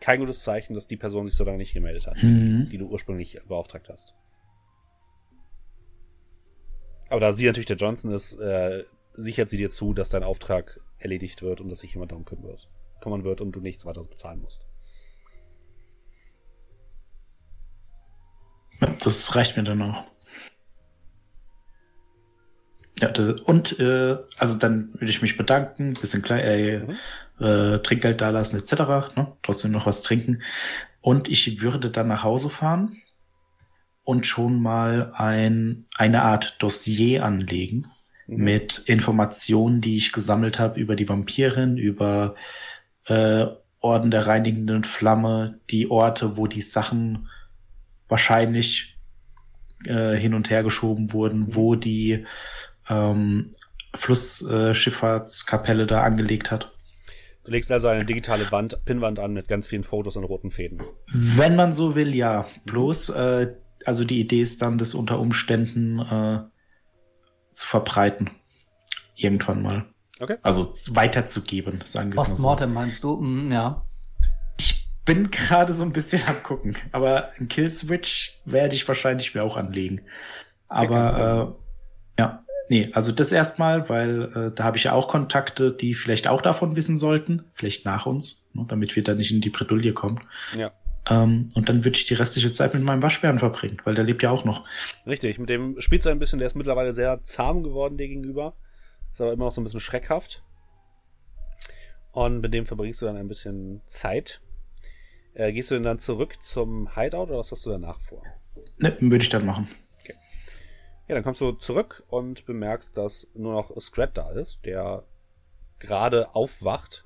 kein 0.00 0.20
gutes 0.20 0.42
Zeichen, 0.42 0.74
dass 0.74 0.86
die 0.86 0.96
Person 0.96 1.26
sich 1.26 1.36
so 1.36 1.44
lange 1.44 1.58
nicht 1.58 1.72
gemeldet 1.74 2.06
hat, 2.06 2.16
Mhm. 2.22 2.66
die 2.66 2.78
du 2.78 2.86
ursprünglich 2.88 3.38
beauftragt 3.46 3.88
hast. 3.88 4.14
Aber 7.08 7.20
da 7.20 7.32
sie 7.32 7.46
natürlich 7.46 7.66
der 7.66 7.76
Johnson 7.76 8.12
ist, 8.12 8.32
äh, 8.34 8.82
sichert 9.12 9.48
sie 9.48 9.56
dir 9.56 9.70
zu, 9.70 9.94
dass 9.94 10.10
dein 10.10 10.24
Auftrag 10.24 10.80
erledigt 10.98 11.42
wird 11.42 11.60
und 11.60 11.68
dass 11.68 11.80
sich 11.80 11.94
jemand 11.94 12.10
darum 12.12 12.24
kümmern 12.24 12.44
wird, 12.48 12.68
kümmern 13.00 13.24
wird 13.24 13.40
und 13.40 13.52
du 13.52 13.60
nichts 13.60 13.86
weiteres 13.86 14.08
bezahlen 14.08 14.40
musst. 14.40 14.66
Das 19.02 19.34
reicht 19.34 19.56
mir 19.56 19.64
dann 19.64 19.80
auch. 19.82 20.04
Ja, 23.00 23.08
da- 23.10 23.34
und 23.44 23.78
äh, 23.78 24.16
also 24.38 24.58
dann 24.58 24.92
würde 24.94 25.10
ich 25.10 25.20
mich 25.22 25.36
bedanken, 25.36 25.94
bisschen 25.94 26.22
klein, 26.22 26.40
äh, 26.40 26.78
Mhm. 26.78 27.44
äh, 27.44 27.78
Trinkgeld 27.80 28.20
dalassen 28.20 28.58
etc. 28.58 29.14
Ne? 29.16 29.32
Trotzdem 29.42 29.72
noch 29.72 29.86
was 29.86 30.02
trinken. 30.02 30.42
Und 31.02 31.28
ich 31.28 31.60
würde 31.60 31.90
dann 31.90 32.08
nach 32.08 32.24
Hause 32.24 32.48
fahren 32.50 32.96
und 34.04 34.26
schon 34.26 34.60
mal 34.62 35.12
ein, 35.14 35.86
eine 35.96 36.22
Art 36.22 36.56
Dossier 36.60 37.24
anlegen 37.24 37.86
Mhm. 38.28 38.36
mit 38.44 38.82
Informationen, 38.86 39.80
die 39.82 39.96
ich 39.96 40.12
gesammelt 40.12 40.58
habe 40.58 40.80
über 40.80 40.96
die 40.96 41.08
Vampirin, 41.08 41.76
über 41.76 42.34
äh, 43.06 43.46
Orden 43.80 44.10
der 44.10 44.26
reinigenden 44.26 44.84
Flamme, 44.84 45.60
die 45.70 45.90
Orte, 45.90 46.36
wo 46.36 46.46
die 46.46 46.62
Sachen 46.62 47.28
wahrscheinlich 48.08 48.96
äh, 49.84 50.16
hin 50.16 50.34
und 50.34 50.50
her 50.50 50.62
geschoben 50.62 51.12
wurden, 51.12 51.54
wo 51.54 51.74
die 51.76 52.24
ähm, 52.88 53.54
Flussschifffahrtskapelle 53.94 55.86
da 55.86 56.02
angelegt 56.02 56.50
hat. 56.50 56.72
Du 57.44 57.52
legst 57.52 57.70
also 57.70 57.86
eine 57.88 58.04
digitale 58.04 58.50
Wand, 58.50 58.84
Pinnwand 58.84 59.20
an 59.20 59.32
mit 59.32 59.46
ganz 59.46 59.68
vielen 59.68 59.84
Fotos 59.84 60.16
und 60.16 60.24
roten 60.24 60.50
Fäden. 60.50 60.82
Wenn 61.12 61.54
man 61.54 61.72
so 61.72 61.94
will, 61.94 62.14
ja. 62.14 62.46
Bloß, 62.64 63.10
äh, 63.10 63.54
also 63.84 64.04
die 64.04 64.18
Idee 64.18 64.40
ist 64.40 64.62
dann, 64.62 64.78
das 64.78 64.94
unter 64.94 65.20
Umständen 65.20 66.00
äh, 66.00 66.40
zu 67.52 67.66
verbreiten. 67.66 68.30
Irgendwann 69.14 69.62
mal. 69.62 69.86
Okay. 70.18 70.36
Also 70.42 70.74
weiterzugeben, 70.90 71.82
sagen 71.84 72.10
wir 72.10 72.16
mal 72.16 72.24
so. 72.24 72.32
Postmortem 72.32 72.72
meinst 72.72 73.04
du? 73.04 73.16
Mhm, 73.16 73.52
ja. 73.52 73.86
Ich 74.58 74.88
bin 75.04 75.30
gerade 75.30 75.72
so 75.72 75.84
ein 75.84 75.92
bisschen 75.92 76.22
am 76.26 76.42
gucken, 76.42 76.76
aber 76.90 77.30
ein 77.38 77.48
Killswitch 77.48 78.40
werde 78.44 78.74
ich 78.74 78.88
wahrscheinlich 78.88 79.34
mir 79.34 79.44
auch 79.44 79.56
anlegen. 79.56 80.00
Aber 80.68 81.56
äh, 82.18 82.20
ja, 82.22 82.44
nee, 82.68 82.90
also 82.92 83.12
das 83.12 83.32
erstmal, 83.32 83.88
weil 83.88 84.22
äh, 84.34 84.54
da 84.54 84.64
habe 84.64 84.76
ich 84.76 84.84
ja 84.84 84.92
auch 84.92 85.08
Kontakte, 85.08 85.72
die 85.72 85.94
vielleicht 85.94 86.28
auch 86.28 86.42
davon 86.42 86.76
wissen 86.76 86.96
sollten, 86.96 87.44
vielleicht 87.52 87.84
nach 87.84 88.06
uns, 88.06 88.46
ne, 88.52 88.64
damit 88.68 88.96
wir 88.96 89.02
da 89.02 89.14
nicht 89.14 89.30
in 89.30 89.40
die 89.40 89.50
Bredouille 89.50 89.92
kommen. 89.92 90.20
Ja. 90.56 90.72
Ähm, 91.08 91.48
und 91.54 91.68
dann 91.68 91.84
würde 91.84 91.96
ich 91.96 92.04
die 92.04 92.14
restliche 92.14 92.50
Zeit 92.52 92.74
mit 92.74 92.82
meinem 92.82 93.02
Waschbären 93.02 93.38
verbringen, 93.38 93.80
weil 93.84 93.94
der 93.94 94.04
lebt 94.04 94.22
ja 94.22 94.30
auch 94.30 94.44
noch. 94.44 94.64
Richtig, 95.06 95.38
mit 95.38 95.50
dem 95.50 95.80
spielst 95.80 96.06
du 96.06 96.10
ein 96.10 96.18
bisschen, 96.18 96.38
der 96.38 96.46
ist 96.46 96.56
mittlerweile 96.56 96.92
sehr 96.92 97.22
zahm 97.24 97.62
geworden 97.62 97.96
dir 97.96 98.08
gegenüber. 98.08 98.54
Ist 99.12 99.20
aber 99.20 99.32
immer 99.32 99.46
noch 99.46 99.52
so 99.52 99.60
ein 99.60 99.64
bisschen 99.64 99.80
schreckhaft. 99.80 100.42
Und 102.12 102.40
mit 102.40 102.52
dem 102.54 102.66
verbringst 102.66 103.00
du 103.02 103.06
dann 103.06 103.16
ein 103.16 103.28
bisschen 103.28 103.82
Zeit. 103.86 104.40
Äh, 105.34 105.52
gehst 105.52 105.70
du 105.70 105.74
denn 105.74 105.84
dann 105.84 105.98
zurück 105.98 106.42
zum 106.42 106.94
Hideout 106.94 107.24
oder 107.24 107.38
was 107.38 107.52
hast 107.52 107.64
du 107.66 107.70
danach 107.70 108.00
vor? 108.00 108.22
Ne, 108.78 108.96
würde 109.00 109.22
ich 109.22 109.28
dann 109.28 109.46
machen. 109.46 109.68
Ja, 111.08 111.14
dann 111.14 111.22
kommst 111.22 111.40
du 111.40 111.52
zurück 111.52 112.02
und 112.08 112.46
bemerkst, 112.46 112.96
dass 112.96 113.28
nur 113.34 113.52
noch 113.52 113.70
Scrat 113.80 114.16
da 114.16 114.30
ist, 114.30 114.64
der 114.66 115.04
gerade 115.78 116.34
aufwacht 116.34 117.04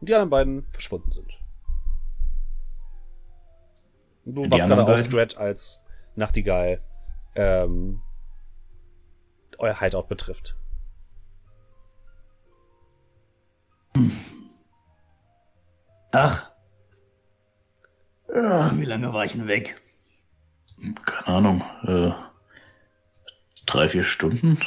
und 0.00 0.08
die 0.08 0.14
anderen 0.14 0.30
beiden 0.30 0.66
verschwunden 0.70 1.10
sind. 1.10 1.38
Du 4.24 4.44
Die 4.44 4.50
warst 4.50 4.66
gerade 4.66 4.86
auf? 4.86 5.00
Scrat 5.02 5.36
als 5.36 5.80
Nachtigall 6.14 6.80
ähm, 7.34 8.00
euer 9.58 9.78
Hideout 9.78 10.04
betrifft. 10.08 10.56
Ach. 16.12 16.50
Ach, 18.34 18.72
wie 18.76 18.84
lange 18.84 19.12
war 19.12 19.24
ich 19.24 19.32
denn 19.32 19.46
weg? 19.46 19.82
Keine 21.04 21.26
Ahnung, 21.26 21.62
äh, 21.86 22.12
drei, 23.72 23.88
vier 23.88 24.04
Stunden? 24.04 24.58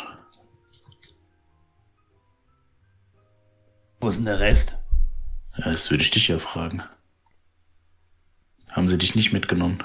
Wo 3.99 4.09
ist 4.09 4.17
denn 4.17 4.25
der 4.25 4.39
Rest? 4.39 4.77
Ja, 5.57 5.71
das 5.71 5.89
würde 5.89 6.03
ich 6.03 6.11
dich 6.11 6.27
ja 6.27 6.37
fragen. 6.39 6.83
Haben 8.71 8.87
sie 8.87 8.97
dich 8.97 9.15
nicht 9.15 9.31
mitgenommen? 9.31 9.83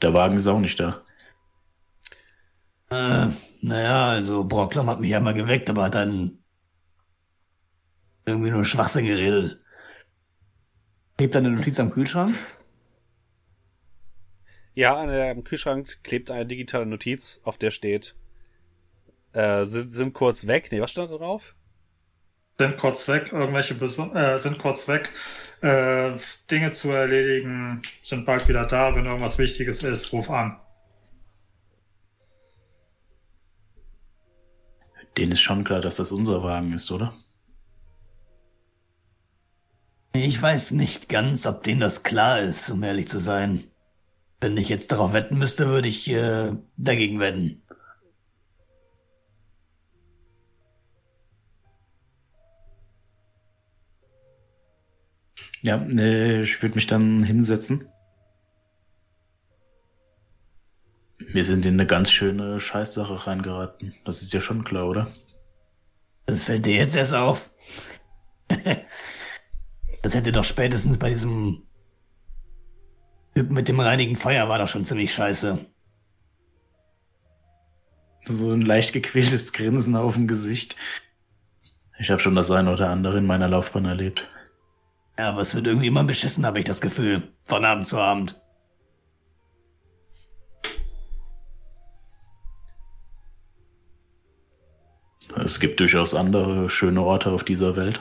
Der 0.00 0.14
Wagen 0.14 0.36
ist 0.36 0.46
auch 0.46 0.60
nicht 0.60 0.80
da. 0.80 1.02
Äh, 2.90 3.28
naja, 3.60 4.08
also 4.08 4.44
Brocklam 4.44 4.88
hat 4.88 5.00
mich 5.00 5.14
einmal 5.14 5.34
geweckt, 5.34 5.68
aber 5.68 5.84
hat 5.84 5.94
dann 5.94 6.38
irgendwie 8.24 8.50
nur 8.50 8.64
Schwachsinn 8.64 9.06
geredet. 9.06 9.60
Klebt 11.16 11.36
eine 11.36 11.50
Notiz 11.50 11.78
am 11.78 11.92
Kühlschrank? 11.92 12.34
Ja, 14.74 14.96
an 14.96 15.08
der, 15.08 15.30
am 15.30 15.44
Kühlschrank 15.44 16.02
klebt 16.02 16.30
eine 16.30 16.46
digitale 16.46 16.86
Notiz, 16.86 17.40
auf 17.44 17.58
der 17.58 17.70
steht, 17.70 18.16
äh, 19.32 19.64
sind, 19.66 19.88
sind 19.88 20.12
kurz 20.14 20.46
weg. 20.46 20.68
Nee, 20.72 20.80
was 20.80 20.90
stand 20.90 21.12
da 21.12 21.16
drauf? 21.16 21.54
Sind 22.58 22.76
kurz 22.76 23.06
weg, 23.08 23.32
irgendwelche 23.32 23.74
Beso 23.74 24.12
äh, 24.14 24.38
sind 24.38 24.58
kurz 24.58 24.86
weg, 24.86 25.10
äh, 25.60 26.12
Dinge 26.50 26.72
zu 26.72 26.90
erledigen, 26.90 27.82
sind 28.04 28.26
bald 28.26 28.48
wieder 28.48 28.66
da. 28.66 28.94
Wenn 28.94 29.04
irgendwas 29.04 29.38
Wichtiges 29.38 29.82
ist, 29.82 30.12
ruf 30.12 30.30
an. 30.30 30.60
Denen 35.16 35.32
ist 35.32 35.42
schon 35.42 35.62
klar, 35.62 35.80
dass 35.80 35.96
das 35.96 36.10
unser 36.10 36.42
Wagen 36.42 36.72
ist, 36.72 36.90
oder? 36.90 37.14
Ich 40.12 40.40
weiß 40.40 40.72
nicht 40.72 41.08
ganz, 41.08 41.46
ob 41.46 41.62
denen 41.62 41.80
das 41.80 42.02
klar 42.02 42.40
ist, 42.40 42.68
um 42.70 42.82
ehrlich 42.82 43.08
zu 43.08 43.20
sein. 43.20 43.64
Wenn 44.44 44.58
ich 44.58 44.68
jetzt 44.68 44.92
darauf 44.92 45.14
wetten 45.14 45.38
müsste, 45.38 45.68
würde 45.68 45.88
ich 45.88 46.06
äh, 46.06 46.52
dagegen 46.76 47.18
wetten. 47.18 47.62
Ja, 55.62 55.82
äh, 55.82 56.42
ich 56.42 56.60
würde 56.60 56.74
mich 56.74 56.86
dann 56.86 57.24
hinsetzen. 57.24 57.88
Wir 61.20 61.46
sind 61.46 61.64
in 61.64 61.80
eine 61.80 61.86
ganz 61.86 62.10
schöne 62.10 62.60
Scheißsache 62.60 63.26
reingeraten. 63.26 63.94
Das 64.04 64.20
ist 64.20 64.34
ja 64.34 64.42
schon 64.42 64.62
klar, 64.62 64.86
oder? 64.86 65.10
Das 66.26 66.42
fällt 66.42 66.66
dir 66.66 66.74
jetzt 66.74 66.96
erst 66.96 67.14
auf. 67.14 67.50
das 70.02 70.14
hätte 70.14 70.32
doch 70.32 70.44
spätestens 70.44 70.98
bei 70.98 71.08
diesem 71.08 71.63
mit 73.34 73.68
dem 73.68 73.80
reinigen 73.80 74.16
Feuer 74.16 74.48
war 74.48 74.58
doch 74.58 74.68
schon 74.68 74.84
ziemlich 74.84 75.12
scheiße. 75.12 75.58
So 78.26 78.52
ein 78.52 78.62
leicht 78.62 78.92
gequältes 78.92 79.52
Grinsen 79.52 79.96
auf 79.96 80.14
dem 80.14 80.26
Gesicht. 80.26 80.76
Ich 81.98 82.10
habe 82.10 82.20
schon 82.20 82.34
das 82.34 82.50
eine 82.50 82.72
oder 82.72 82.90
andere 82.90 83.18
in 83.18 83.26
meiner 83.26 83.48
Laufbahn 83.48 83.84
erlebt. 83.84 84.28
Ja, 85.18 85.30
aber 85.30 85.40
es 85.40 85.54
wird 85.54 85.66
irgendwie 85.66 85.86
immer 85.86 86.04
beschissen, 86.04 86.46
habe 86.46 86.58
ich 86.58 86.64
das 86.64 86.80
Gefühl. 86.80 87.22
Von 87.44 87.64
Abend 87.64 87.86
zu 87.86 87.98
Abend. 87.98 88.40
Es 95.36 95.60
gibt 95.60 95.80
durchaus 95.80 96.14
andere 96.14 96.70
schöne 96.70 97.02
Orte 97.02 97.30
auf 97.30 97.44
dieser 97.44 97.76
Welt. 97.76 98.00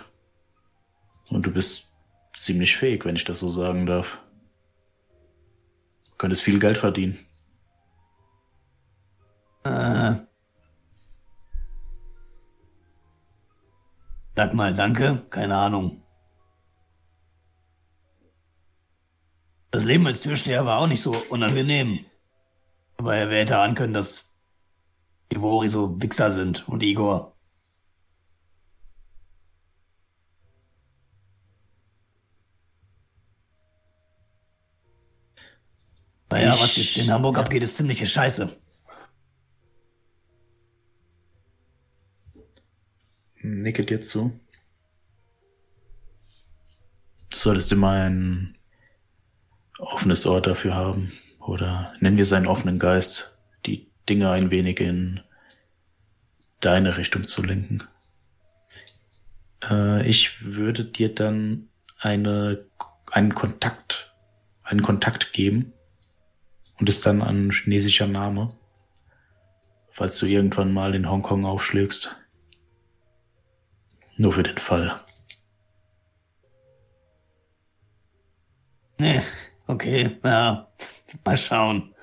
Und 1.29 1.45
du 1.45 1.51
bist 1.51 1.91
ziemlich 2.35 2.77
fähig, 2.77 3.05
wenn 3.05 3.15
ich 3.15 3.25
das 3.25 3.39
so 3.39 3.49
sagen 3.49 3.85
darf. 3.85 4.19
Könntest 6.23 6.43
viel 6.43 6.57
Geld 6.57 6.77
verdienen. 6.77 7.19
Äh. 9.65 10.15
Sag 14.33 14.53
mal, 14.53 14.73
danke. 14.73 15.25
Keine 15.29 15.57
Ahnung. 15.57 16.01
Das 19.71 19.83
Leben 19.83 20.07
als 20.07 20.21
Türsteher 20.21 20.65
war 20.65 20.79
auch 20.79 20.87
nicht 20.87 21.01
so 21.01 21.13
unangenehm. 21.29 22.05
Aber 22.95 23.17
er 23.17 23.29
hätte 23.29 23.57
ahnen 23.57 23.75
können, 23.75 23.93
dass 23.93 24.33
die 25.29 25.41
Wori 25.41 25.67
so 25.67 26.01
Wichser 26.01 26.31
sind 26.31 26.65
und 26.69 26.83
Igor. 26.83 27.32
Naja, 36.33 36.59
was 36.59 36.77
jetzt 36.77 36.97
in 36.97 37.11
Hamburg 37.11 37.37
abgeht, 37.37 37.61
ist 37.61 37.77
ziemliche 37.77 38.07
Scheiße. 38.07 38.49
Nicke 43.43 43.85
dir 43.85 44.01
zu. 44.01 44.39
Du 47.29 47.37
solltest 47.37 47.71
immer 47.71 47.91
ein 47.91 48.57
offenes 49.77 50.25
Ohr 50.25 50.41
dafür 50.41 50.73
haben. 50.73 51.13
Oder 51.39 51.93
nennen 51.99 52.17
wir 52.17 52.25
seinen 52.25 52.47
offenen 52.47 52.79
Geist, 52.79 53.37
die 53.67 53.91
Dinge 54.09 54.31
ein 54.31 54.49
wenig 54.49 54.79
in 54.79 55.19
deine 56.61 56.97
Richtung 56.97 57.27
zu 57.27 57.43
lenken. 57.43 57.83
Äh, 59.61 60.07
ich 60.09 60.43
würde 60.43 60.83
dir 60.83 61.13
dann 61.13 61.69
eine, 61.99 62.65
einen 63.11 63.35
Kontakt, 63.35 64.11
einen 64.63 64.81
Kontakt 64.81 65.31
geben 65.31 65.73
und 66.79 66.89
ist 66.89 67.05
dann 67.05 67.21
ein 67.21 67.51
chinesischer 67.51 68.07
Name, 68.07 68.55
falls 69.91 70.17
du 70.17 70.25
irgendwann 70.25 70.73
mal 70.73 70.95
in 70.95 71.09
Hongkong 71.09 71.45
aufschlägst. 71.45 72.15
Nur 74.17 74.33
für 74.33 74.43
den 74.43 74.57
Fall. 74.57 75.01
Okay, 79.67 80.17
ja, 80.23 80.67
mal 81.25 81.37
schauen. 81.37 81.95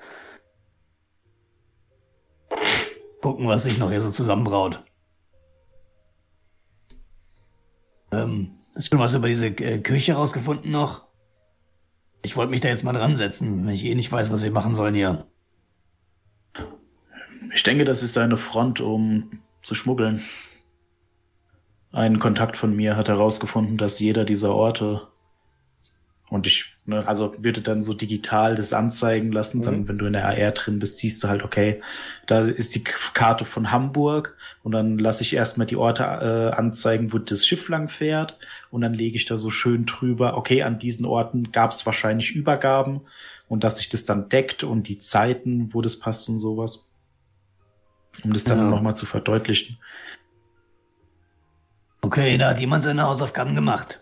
Gucken, 3.21 3.47
was 3.47 3.63
sich 3.63 3.77
noch 3.77 3.89
hier 3.89 4.01
so 4.01 4.11
zusammenbraut. 4.11 4.83
Ähm, 8.11 8.57
hast 8.75 8.91
du 8.91 8.99
was 8.99 9.13
über 9.13 9.27
diese 9.27 9.47
äh, 9.47 9.79
Kirche 9.79 10.13
rausgefunden 10.13 10.71
noch? 10.71 11.10
Ich 12.23 12.35
wollte 12.35 12.51
mich 12.51 12.61
da 12.61 12.67
jetzt 12.67 12.83
mal 12.83 12.93
dran 12.93 13.15
setzen, 13.15 13.65
wenn 13.65 13.73
ich 13.73 13.85
eh 13.85 13.95
nicht 13.95 14.11
weiß, 14.11 14.31
was 14.31 14.43
wir 14.43 14.51
machen 14.51 14.75
sollen 14.75 14.93
hier. 14.93 15.25
Ich 17.53 17.63
denke, 17.63 17.83
das 17.83 18.03
ist 18.03 18.17
eine 18.17 18.37
Front, 18.37 18.79
um 18.79 19.39
zu 19.63 19.75
schmuggeln. 19.75 20.23
Ein 21.91 22.19
Kontakt 22.19 22.55
von 22.55 22.75
mir 22.75 22.95
hat 22.95 23.09
herausgefunden, 23.09 23.77
dass 23.77 23.99
jeder 23.99 24.23
dieser 24.23 24.55
Orte 24.55 25.07
und 26.31 26.47
ich, 26.47 26.77
ne, 26.85 27.05
also 27.05 27.35
würde 27.39 27.59
dann 27.59 27.81
so 27.81 27.93
digital 27.93 28.55
das 28.55 28.71
anzeigen 28.71 29.33
lassen. 29.33 29.59
Mhm. 29.59 29.63
Dann, 29.63 29.87
wenn 29.89 29.97
du 29.97 30.05
in 30.05 30.13
der 30.13 30.25
AR 30.25 30.51
drin 30.51 30.79
bist, 30.79 30.99
siehst 30.99 31.21
du 31.21 31.27
halt, 31.27 31.43
okay, 31.43 31.81
da 32.25 32.41
ist 32.43 32.73
die 32.73 32.85
Karte 32.85 33.43
von 33.43 33.69
Hamburg 33.71 34.37
und 34.63 34.71
dann 34.71 34.97
lasse 34.97 35.23
ich 35.23 35.35
erstmal 35.35 35.67
die 35.67 35.75
Orte 35.75 36.03
äh, 36.03 36.55
anzeigen, 36.55 37.11
wo 37.11 37.17
das 37.17 37.45
Schiff 37.45 37.67
lang 37.67 37.89
fährt 37.89 38.37
und 38.69 38.79
dann 38.79 38.93
lege 38.93 39.17
ich 39.17 39.25
da 39.25 39.37
so 39.37 39.51
schön 39.51 39.85
drüber, 39.85 40.37
okay, 40.37 40.63
an 40.63 40.79
diesen 40.79 41.05
Orten 41.05 41.51
gab 41.51 41.71
es 41.71 41.85
wahrscheinlich 41.85 42.33
Übergaben 42.33 43.01
und 43.49 43.65
dass 43.65 43.79
sich 43.79 43.89
das 43.89 44.05
dann 44.05 44.29
deckt 44.29 44.63
und 44.63 44.87
die 44.87 44.99
Zeiten, 44.99 45.73
wo 45.73 45.81
das 45.81 45.99
passt 45.99 46.29
und 46.29 46.39
sowas. 46.39 46.93
Um 48.23 48.31
das 48.31 48.45
dann 48.45 48.57
Ja. 48.57 48.63
nochmal 48.69 48.95
zu 48.95 49.05
verdeutlichen. 49.05 49.77
Okay, 51.99 52.37
da 52.37 52.51
hat 52.51 52.59
jemand 52.61 52.85
seine 52.85 53.03
Hausaufgaben 53.03 53.53
gemacht. 53.53 54.00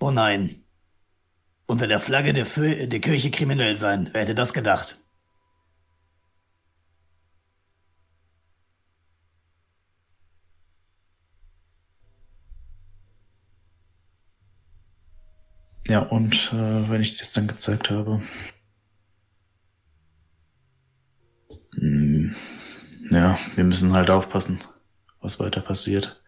Oh 0.00 0.10
nein. 0.10 0.64
Unter 1.64 1.86
der 1.86 2.00
Flagge 2.00 2.34
der, 2.34 2.44
Fö 2.44 2.86
der 2.86 3.00
Kirche 3.00 3.30
kriminell 3.30 3.74
sein. 3.74 4.10
Wer 4.12 4.20
hätte 4.20 4.34
das 4.34 4.52
gedacht? 4.52 4.98
Ja, 15.88 16.00
und 16.00 16.50
äh, 16.52 16.88
wenn 16.90 17.02
ich 17.02 17.16
das 17.18 17.32
dann 17.32 17.48
gezeigt 17.48 17.90
habe. 17.90 18.22
Hm, 21.74 22.34
ja, 23.10 23.38
wir 23.56 23.64
müssen 23.64 23.94
halt 23.94 24.10
aufpassen, 24.10 24.60
was 25.20 25.40
weiter 25.40 25.60
passiert. 25.60 26.19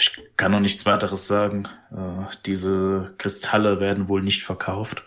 Ich 0.00 0.18
kann 0.38 0.52
noch 0.52 0.60
nichts 0.60 0.86
weiteres 0.86 1.26
sagen. 1.26 1.68
Äh, 1.92 2.24
diese 2.46 3.14
Kristalle 3.18 3.80
werden 3.80 4.08
wohl 4.08 4.22
nicht 4.22 4.42
verkauft. 4.42 5.04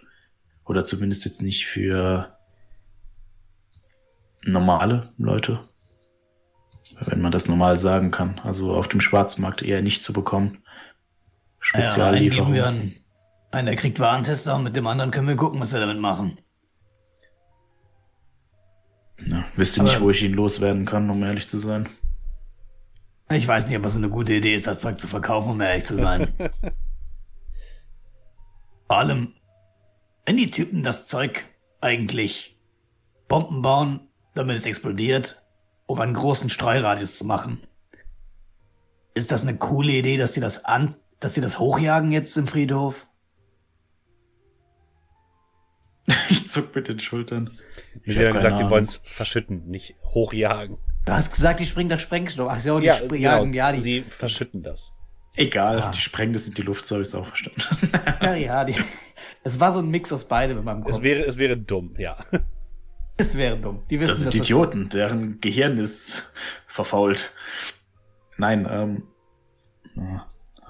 Oder 0.66 0.84
zumindest 0.84 1.26
jetzt 1.26 1.42
nicht 1.42 1.66
für 1.66 2.38
normale 4.44 5.12
Leute. 5.18 5.68
Wenn 7.00 7.22
man 7.22 7.32
das 7.32 7.48
normal 7.48 7.80
sagen 7.80 8.12
kann. 8.12 8.40
Also 8.44 8.76
auf 8.76 8.88
dem 8.88 9.02
Schwarzmarkt 9.02 9.64
eher 9.64 9.82
nicht 9.82 10.04
zu 10.04 10.14
bekommen. 10.14 10.64
Ja, 11.74 11.88
wir 12.54 12.68
an. 12.68 12.94
Einer 13.50 13.76
kriegt 13.76 14.00
Warentester 14.00 14.56
und 14.56 14.64
mit 14.64 14.76
dem 14.76 14.86
anderen 14.86 15.10
können 15.12 15.28
wir 15.28 15.36
gucken, 15.36 15.60
was 15.60 15.74
wir 15.74 15.80
damit 15.80 16.00
machen. 16.00 16.38
Ja, 19.26 19.46
wüsste 19.56 19.82
Aber- 19.82 19.90
nicht, 19.90 20.02
wo 20.02 20.10
ich 20.12 20.22
ihn 20.22 20.34
loswerden 20.34 20.86
kann, 20.86 21.10
um 21.10 21.24
ehrlich 21.24 21.48
zu 21.48 21.58
sein. 21.58 21.88
Ich 23.30 23.48
weiß 23.48 23.68
nicht, 23.68 23.78
ob 23.78 23.86
es 23.86 23.96
eine 23.96 24.10
gute 24.10 24.34
Idee 24.34 24.54
ist, 24.54 24.68
das 24.68 24.82
Zeug 24.82 25.00
zu 25.00 25.08
verkaufen, 25.08 25.52
um 25.52 25.62
ehrlich 25.62 25.86
zu 25.86 25.96
sein. 25.96 26.34
Vor 28.88 28.98
allem, 28.98 29.34
Wenn 30.26 30.38
die 30.38 30.52
Typen 30.52 30.84
das 30.84 31.08
Zeug 31.08 31.46
eigentlich 31.82 32.58
Bomben 33.28 33.62
bauen, 33.62 34.08
damit 34.36 34.58
es 34.58 34.66
explodiert, 34.66 35.42
um 35.86 36.00
einen 36.00 36.14
großen 36.14 36.50
Streuradius 36.50 37.18
zu 37.18 37.26
machen, 37.26 37.66
ist 39.16 39.32
das 39.32 39.44
eine 39.44 39.58
coole 39.58 39.94
Idee, 39.94 40.18
dass 40.18 40.34
sie 40.34 40.42
das 40.42 40.66
an, 40.66 40.96
dass 41.20 41.34
sie 41.34 41.42
das 41.42 41.60
hochjagen 41.60 42.12
jetzt 42.12 42.36
im 42.38 42.48
Friedhof? 42.48 43.08
Ich 46.30 46.50
zuck 46.50 46.76
mit 46.76 46.88
den 46.88 47.00
Schultern. 47.00 47.50
Sie 48.06 48.18
hab 48.18 48.26
haben 48.26 48.34
gesagt, 48.34 48.58
sie 48.58 48.70
wollen 48.70 48.84
es 48.84 49.02
verschütten, 49.04 49.70
nicht 49.70 49.96
hochjagen. 50.02 50.78
Du 51.06 51.12
hast 51.12 51.34
gesagt, 51.34 51.60
die 51.60 51.66
springen 51.66 51.90
das 51.90 52.02
Sprengstoff. 52.02 52.48
Ach 52.50 52.62
so, 52.62 52.80
die 52.80 52.86
Ja, 52.86 52.96
springen, 52.96 53.24
genau. 53.24 53.44
ja, 53.46 53.72
die, 53.72 53.82
sie 53.82 54.02
verschütten 54.02 54.64
das. 54.64 54.94
Egal, 55.36 55.82
Ah. 55.82 55.92
die 55.92 56.00
sprengen 56.00 56.34
das 56.34 56.48
in 56.48 56.54
die 56.54 56.62
Luft, 56.62 56.86
so 56.86 56.96
habe 56.96 57.02
ich 57.02 57.08
es 57.10 57.16
auch 57.16 57.26
verstanden. 57.26 57.62
ja, 58.22 58.34
ja, 58.36 58.64
die. 58.66 58.76
Es 59.44 59.60
war 59.60 59.72
so 59.74 59.80
ein 59.80 59.90
Mix 59.90 60.12
aus 60.14 60.26
beidem 60.28 60.60
in 60.60 60.64
meinem 60.64 60.84
Kopf. 60.84 60.96
Es 60.96 61.02
wäre, 61.02 61.24
es 61.26 61.38
wäre 61.38 61.58
dumm, 61.58 61.96
ja. 61.98 62.16
Es 63.18 63.36
wäre 63.36 63.58
dumm. 63.60 63.84
Die 63.90 64.00
wissen, 64.00 64.10
Das 64.10 64.20
sind 64.20 64.28
dass 64.30 64.36
Idioten, 64.36 64.90
deren 64.90 65.42
Gehirn 65.42 65.78
ist 65.78 66.32
verfault. 66.68 67.32
Nein, 68.38 68.68
ähm. 68.70 69.04
ja. 69.96 70.26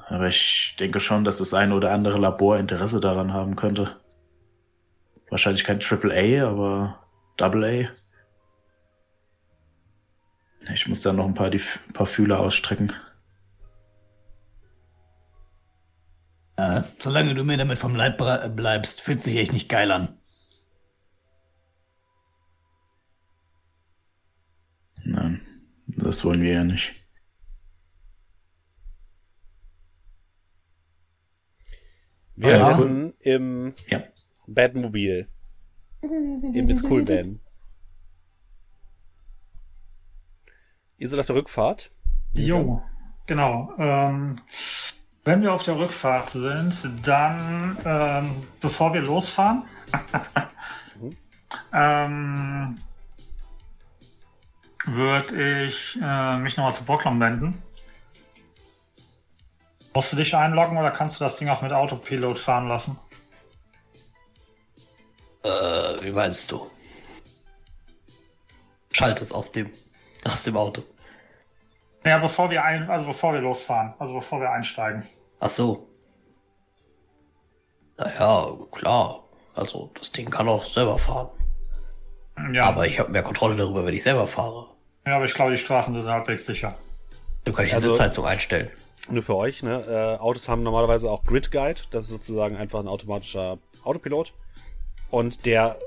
Aber 0.07 0.27
ich 0.27 0.76
denke 0.80 0.99
schon, 0.99 1.23
dass 1.23 1.38
das 1.38 1.53
eine 1.53 1.73
oder 1.76 1.91
andere 1.91 2.18
Labor 2.18 2.57
Interesse 2.57 2.99
daran 2.99 3.34
haben 3.34 3.55
könnte. 3.55 3.95
Wahrscheinlich 5.30 5.64
kein 5.64 5.80
Triple 5.80 6.14
A, 6.43 6.49
aber 6.49 6.99
Double 7.38 7.64
A. 7.64 7.89
Ich 10.72 10.88
muss 10.88 11.02
da 11.02 11.11
noch 11.14 11.26
ein 11.26 11.34
paar, 11.34 11.49
die, 11.49 11.60
ein 11.88 11.94
paar 11.94 12.06
Fühler 12.07 12.40
ausstrecken. 12.40 12.94
Ja, 16.57 16.88
solange 16.99 17.34
du 17.35 17.44
mir 17.44 17.57
damit 17.57 17.80
vom 17.80 17.95
Leib 17.95 18.18
bleibst, 18.56 19.02
fühlt 19.02 19.19
sich 19.19 19.35
echt 19.35 19.52
nicht 19.53 19.69
geil 19.69 19.91
an. 19.91 20.18
Nein, 25.03 25.41
das 25.88 26.23
wollen 26.23 26.41
wir 26.41 26.53
ja 26.53 26.64
nicht. 26.64 26.94
Wir 32.35 32.57
Ja. 32.57 32.72
essen 32.72 33.14
im 33.19 33.73
Ja. 33.88 34.03
Batmobil. 34.48 35.27
Im 36.02 36.69
It's 36.69 36.84
Cool 36.84 37.07
Van. 37.07 37.40
Ihr 41.04 41.10
seid 41.10 41.20
auf 41.20 41.26
der 41.26 41.36
Rückfahrt. 41.36 41.92
Jo, 42.32 42.82
genau. 43.28 43.74
Ähm, 43.78 44.38
wenn 45.26 45.42
wir 45.42 45.52
auf 45.52 45.64
der 45.64 45.78
Rückfahrt 45.78 46.30
sind, 46.30 46.74
dann, 47.06 47.78
ähm, 47.84 48.48
bevor 48.62 48.94
wir 48.94 49.02
losfahren, 49.02 49.64
ähm, 51.74 52.78
würde 54.86 55.66
ich 55.66 56.00
äh, 56.02 56.38
mich 56.38 56.56
nochmal 56.56 56.74
zu 56.74 56.86
Brocklom 56.86 57.20
wenden. 57.20 57.62
Musst 59.94 60.14
du 60.14 60.16
dich 60.16 60.34
einloggen 60.34 60.78
oder 60.78 60.92
kannst 60.92 61.20
du 61.20 61.26
das 61.26 61.36
Ding 61.36 61.50
auch 61.50 61.62
mit 61.62 61.74
Autopilot 61.74 62.40
fahren 62.40 62.70
lassen? 62.70 62.98
Äh, 65.44 65.50
wie 66.02 66.12
meinst 66.14 66.50
du? 66.50 66.72
Schalt 68.94 69.22
es 69.22 69.34
aus 69.34 69.52
dem, 69.52 69.70
aus 70.24 70.44
dem 70.44 70.56
Auto. 70.56 70.82
Ja, 72.06 72.18
bevor 72.18 72.50
wir 72.50 72.64
ein, 72.64 72.90
also 72.90 73.06
bevor 73.06 73.34
wir 73.34 73.42
losfahren, 73.42 73.94
also 74.00 74.14
bevor 74.16 74.40
wir 74.42 74.52
einsteigen. 74.52 75.04
Ach 75.40 75.50
so. 75.50 75.88
Naja, 77.98 78.48
klar. 78.72 79.24
Also, 79.56 79.92
das 80.00 80.12
Ding 80.12 80.30
kann 80.30 80.48
auch 80.50 80.66
selber 80.66 80.98
fahren. 80.98 81.30
Ja, 82.54 82.66
Aber 82.66 82.88
ich 82.88 83.00
habe 83.00 83.12
mehr 83.12 83.22
Kontrolle 83.24 83.56
darüber, 83.56 83.86
wenn 83.86 83.94
ich 83.94 84.02
selber 84.04 84.26
fahre. 84.28 84.68
ja, 85.06 85.16
aber 85.16 85.26
ich 85.26 85.34
glaube, 85.36 85.52
die 85.52 85.58
Straßen 85.60 85.94
sind 85.94 86.12
halbwegs 86.12 86.46
sicher. 86.46 86.76
Du 87.46 87.54
kannst 87.54 87.72
die 87.72 87.76
Also- 87.76 87.92
Sitzheizung 87.92 88.26
einstellen. 88.26 88.72
Nur 89.10 89.22
für 89.22 89.36
euch, 89.36 89.62
ne? 89.64 89.84
Äh, 90.18 90.22
Autos 90.22 90.48
haben 90.48 90.64
normalerweise 90.64 91.12
auch 91.12 91.26
Grid 91.26 91.52
Guide. 91.52 91.82
Das 91.92 92.06
ist 92.06 92.10
sozusagen 92.12 92.56
einfach 92.56 92.80
ein 92.80 92.88
automatischer 92.88 93.58
Autopilot. 93.84 94.34
Und 95.12 95.46
der 95.46 95.78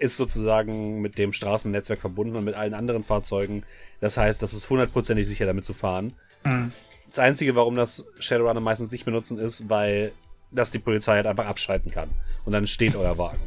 ist 0.00 0.16
sozusagen 0.16 1.00
mit 1.00 1.18
dem 1.18 1.32
Straßennetzwerk 1.32 2.00
verbunden 2.00 2.36
und 2.36 2.44
mit 2.44 2.54
allen 2.54 2.74
anderen 2.74 3.04
Fahrzeugen. 3.04 3.64
Das 4.00 4.16
heißt, 4.16 4.42
das 4.42 4.52
ist 4.52 4.70
hundertprozentig 4.70 5.26
sicher, 5.26 5.46
damit 5.46 5.64
zu 5.64 5.74
fahren. 5.74 6.14
Mhm. 6.44 6.72
Das 7.08 7.18
Einzige, 7.18 7.54
warum 7.54 7.76
das 7.76 8.06
Shadowrunner 8.18 8.60
meistens 8.60 8.90
nicht 8.90 9.04
benutzen, 9.04 9.38
ist, 9.38 9.68
weil 9.68 10.12
das 10.50 10.70
die 10.70 10.78
Polizei 10.78 11.16
halt 11.16 11.26
einfach 11.26 11.46
abschalten 11.46 11.90
kann. 11.90 12.08
Und 12.44 12.52
dann 12.52 12.66
steht 12.66 12.96
euer 12.96 13.18
Wagen. 13.18 13.40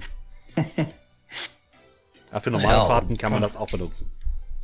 Aber 2.31 2.41
für 2.41 2.51
normale 2.51 2.77
Ja, 2.77 2.85
Fahrten 2.85 3.17
kann 3.17 3.31
man 3.31 3.41
das 3.41 3.55
auch 3.55 3.69
benutzen. 3.69 4.11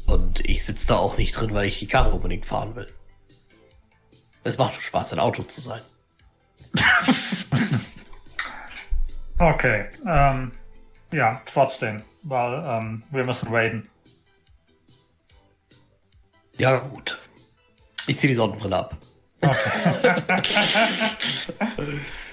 Und 0.06 0.40
ich 0.48 0.66
sitze 0.66 0.88
da 0.88 0.98
auch 0.98 1.18
nicht 1.18 1.34
drin, 1.34 1.54
weil 1.54 1.68
ich 1.68 1.80
die 1.80 1.88
Karre 1.88 2.12
unbedingt 2.12 2.46
fahren 2.46 2.76
will. 2.76 2.88
Es 4.44 4.58
macht 4.58 4.76
doch 4.76 4.82
Spaß, 4.82 5.14
ein 5.14 5.20
Auto 5.20 5.44
zu 5.44 5.62
sein. 5.62 5.82
Okay, 9.42 9.86
ähm, 10.06 10.52
ja, 11.12 11.42
trotzdem, 11.46 12.04
weil 12.24 12.64
ähm, 12.66 13.04
wir 13.12 13.24
müssen 13.24 13.54
raiden. 13.54 13.90
Ja, 16.58 16.78
gut. 16.78 17.20
Ich 18.08 18.18
ziehe 18.18 18.30
die 18.30 18.36
Sonnenbrille 18.36 18.78
ab. 18.78 18.98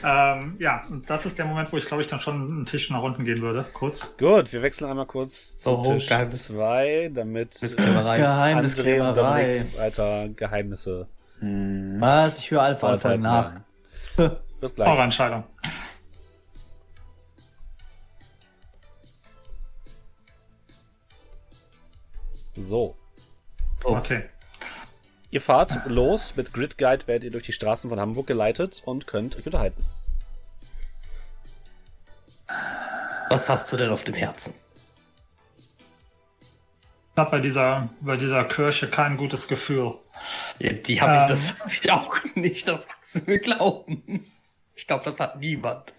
Ähm, 0.05 0.55
ja, 0.61 0.85
und 0.89 1.09
das 1.11 1.27
ist 1.27 1.37
der 1.37 1.47
Moment, 1.47 1.73
wo 1.73 1.77
ich 1.77 1.87
glaube 1.87 2.01
ich 2.01 2.07
dann 2.07 2.21
schon 2.21 2.35
einen 2.49 2.67
Tisch 2.67 2.91
nach 2.91 3.03
unten 3.03 3.25
gehen 3.25 3.41
würde, 3.41 3.65
kurz. 3.73 4.07
Gut, 4.19 4.53
wir 4.53 4.63
wechseln 4.63 4.89
einmal 4.89 5.07
kurz 5.07 5.59
zum 5.59 5.81
Oh, 5.81 5.83
Tisch 5.83 6.07
Geheimnis. 6.09 6.45
2, 6.47 7.11
damit 7.13 7.61
äh. 7.61 7.67
André 7.67 8.13
und 8.13 8.19
Geheimniskrämerei. 8.19 9.15
Dominik 9.59 9.79
weiter 9.79 10.29
Geheimnisse 10.29 11.09
Hm. 11.41 11.97
Was? 11.99 12.39
Ich 12.39 12.51
höre 12.53 12.77
Folgen 12.77 12.79
vorenthalten 12.79 13.23
nach. 13.23 13.53
Bis 14.61 14.75
gleich. 14.75 14.89
Eure 14.89 15.03
Entscheidung. 15.03 15.45
So. 22.57 22.97
Okay. 23.85 24.25
Ihr 25.31 25.41
fahrt 25.41 25.87
los. 25.87 26.37
Mit 26.37 26.53
Grid 26.53 26.79
Guide 26.79 27.07
werdet 27.07 27.25
ihr 27.25 27.31
durch 27.31 27.45
die 27.45 27.53
Straßen 27.53 27.91
von 27.91 28.01
Hamburg 28.01 28.27
geleitet 28.27 28.83
und 28.85 29.07
könnt 29.07 29.37
euch 29.37 29.47
unterhalten. 29.47 29.85
Was 33.29 33.49
hast 33.49 33.73
du 33.73 33.77
denn 33.77 33.91
auf 33.91 34.05
dem 34.05 34.15
Herzen? 34.15 34.55
Ich 37.13 37.19
habe 37.19 37.31
bei 37.31 37.41
dieser, 37.41 37.89
bei 38.01 38.17
dieser 38.17 38.45
Kirche 38.45 38.89
kein 38.89 39.17
gutes 39.17 39.49
Gefühl. 39.49 39.95
Ja, 40.59 40.73
die 40.73 41.01
habe 41.01 41.13
Ähm. 41.13 41.23
ich, 41.23 41.29
das 41.29 41.61
hab 41.61 41.73
ich 41.73 41.91
auch 41.91 42.15
nicht, 42.35 42.69
das 42.69 42.87
kannst 42.87 43.15
du 43.27 43.31
mir 43.31 43.39
glauben. 43.39 44.31
Ich 44.75 44.87
glaube, 44.87 45.05
das 45.05 45.19
hat 45.19 45.41
niemand. 45.41 45.93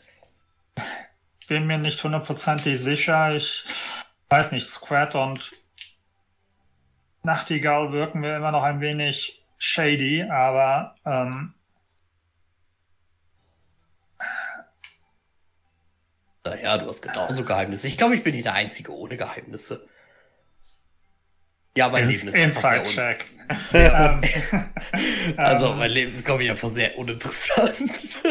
Ich 1.40 1.48
bin 1.48 1.66
mir 1.66 1.78
nicht 1.80 2.04
hundertprozentig 2.04 2.80
sicher. 2.80 3.36
Ich 3.36 3.66
weiß 4.30 4.52
nicht, 4.52 4.68
Squat 4.70 5.16
und 5.16 5.50
Nachtigall 7.28 7.92
wirken 7.92 8.22
mir 8.22 8.38
immer 8.38 8.52
noch 8.52 8.64
ein 8.64 8.80
wenig 8.80 9.44
shady, 9.58 10.24
aber 10.24 10.96
ähm, 11.06 11.54
Naja, 16.46 16.78
du 16.78 16.88
hast 16.88 17.02
genauso 17.02 17.44
Geheimnisse. 17.44 17.90
Ich 17.90 17.98
glaube, 17.98 18.16
ich 18.16 18.24
bin 18.24 18.34
nicht 18.34 18.46
der 18.46 18.54
Einzige 18.54 18.96
ohne 18.96 19.18
Geheimnisse. 19.18 19.86
Ja, 21.76 21.90
mein 21.90 22.10
ins 22.10 22.24
Leben 22.24 22.50
ist 22.50 22.64
einfach 22.64 22.86
sehr, 22.86 23.18
un 23.18 23.58
sehr 23.72 24.22
Ähm, 24.54 25.36
Also, 25.38 25.68
ähm, 25.68 25.80
mein 25.80 25.92
Leben 25.92 26.14
ist, 26.14 26.24
glaube 26.24 26.46
ich, 26.46 26.50
einfach 26.50 26.70
sehr 26.70 26.98
uninteressant. 26.98 28.22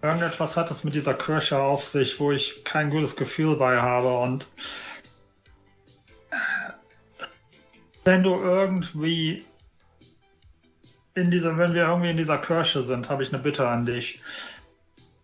Irgendetwas 0.00 0.56
hat 0.56 0.70
es 0.70 0.82
mit 0.84 0.94
dieser 0.94 1.12
Kirche 1.12 1.58
auf 1.58 1.84
sich, 1.84 2.18
wo 2.18 2.32
ich 2.32 2.64
kein 2.64 2.88
gutes 2.88 3.16
Gefühl 3.16 3.56
bei 3.56 3.82
habe 3.82 4.16
und 4.18 4.46
wenn 8.06 8.22
du 8.22 8.36
irgendwie 8.36 9.44
in 11.14 11.32
dieser, 11.32 11.58
wenn 11.58 11.74
wir 11.74 11.88
irgendwie 11.88 12.10
in 12.10 12.16
dieser 12.16 12.38
Kirche 12.38 12.84
sind, 12.84 13.10
habe 13.10 13.24
ich 13.24 13.32
eine 13.32 13.42
Bitte 13.42 13.68
an 13.68 13.84
dich. 13.84 14.20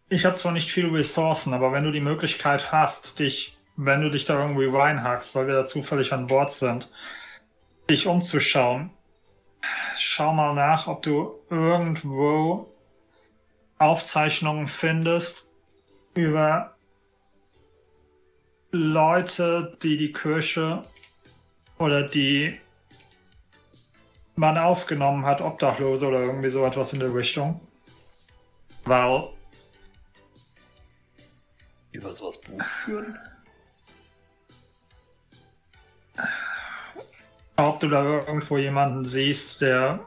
Ich 0.09 0.27
habe 0.27 0.35
zwar 0.35 0.51
nicht 0.51 0.73
viele 0.73 0.93
Ressourcen, 0.93 1.55
aber 1.55 1.71
wenn 1.71 1.85
du 1.85 1.93
die 1.93 2.01
Möglichkeit 2.01 2.73
hast, 2.73 3.21
dich, 3.21 3.57
wenn 3.77 4.03
du 4.03 4.11
dich 4.11 4.25
da 4.25 4.37
irgendwie 4.37 4.67
reinhackst, 4.67 5.37
weil 5.37 5.47
wir 5.47 5.55
da 5.55 5.65
zufällig 5.65 6.13
an 6.13 6.27
Bord 6.27 6.53
sind, 6.53 6.91
dich 7.89 8.09
umzuschauen, 8.09 8.91
schau 9.97 10.33
mal 10.33 10.53
nach, 10.53 10.89
ob 10.89 11.03
du 11.03 11.39
irgendwo 11.51 12.75
Aufzeichnungen 13.79 14.67
findest 14.67 15.47
über 16.15 16.75
Leute, 18.73 19.79
die 19.85 19.97
die 19.97 20.13
Kirche 20.13 20.83
oder 21.79 22.03
die 22.03 22.59
man 24.35 24.59
aufgenommen 24.59 25.27
hat, 25.27 25.41
Obdachlose 25.41 26.07
oder 26.07 26.21
irgendwie 26.21 26.51
so 26.51 26.65
etwas 26.65 26.93
in 26.93 27.01
der 27.01 27.15
Richtung. 27.15 27.61
Weil 28.85 29.29
über 31.93 32.13
sowas 32.13 32.41
Buch 32.41 32.65
führen? 32.65 33.19
Ob 37.57 37.81
du 37.81 37.89
da 37.89 38.03
irgendwo 38.03 38.57
jemanden 38.57 39.07
siehst, 39.07 39.61
der 39.61 40.01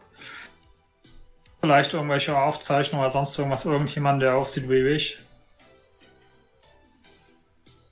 vielleicht 1.62 1.94
irgendwelche 1.94 2.38
Aufzeichnungen 2.38 3.04
oder 3.06 3.12
sonst 3.12 3.38
irgendwas, 3.38 3.66
irgendjemand, 3.66 4.22
der 4.22 4.36
aussieht 4.36 4.68
wie 4.70 4.88
ich. 4.88 5.20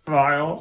Weil. 0.05 0.59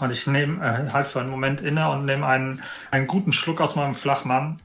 Und 0.00 0.10
ich 0.10 0.26
nehme 0.26 0.64
äh, 0.64 0.90
halt 0.92 1.06
für 1.06 1.20
einen 1.20 1.30
Moment 1.30 1.60
inne 1.60 1.90
und 1.90 2.04
nehme 2.04 2.26
einen, 2.26 2.62
einen 2.90 3.06
guten 3.06 3.32
Schluck 3.32 3.60
aus 3.60 3.76
meinem 3.76 3.94
Flachmann. 3.94 4.60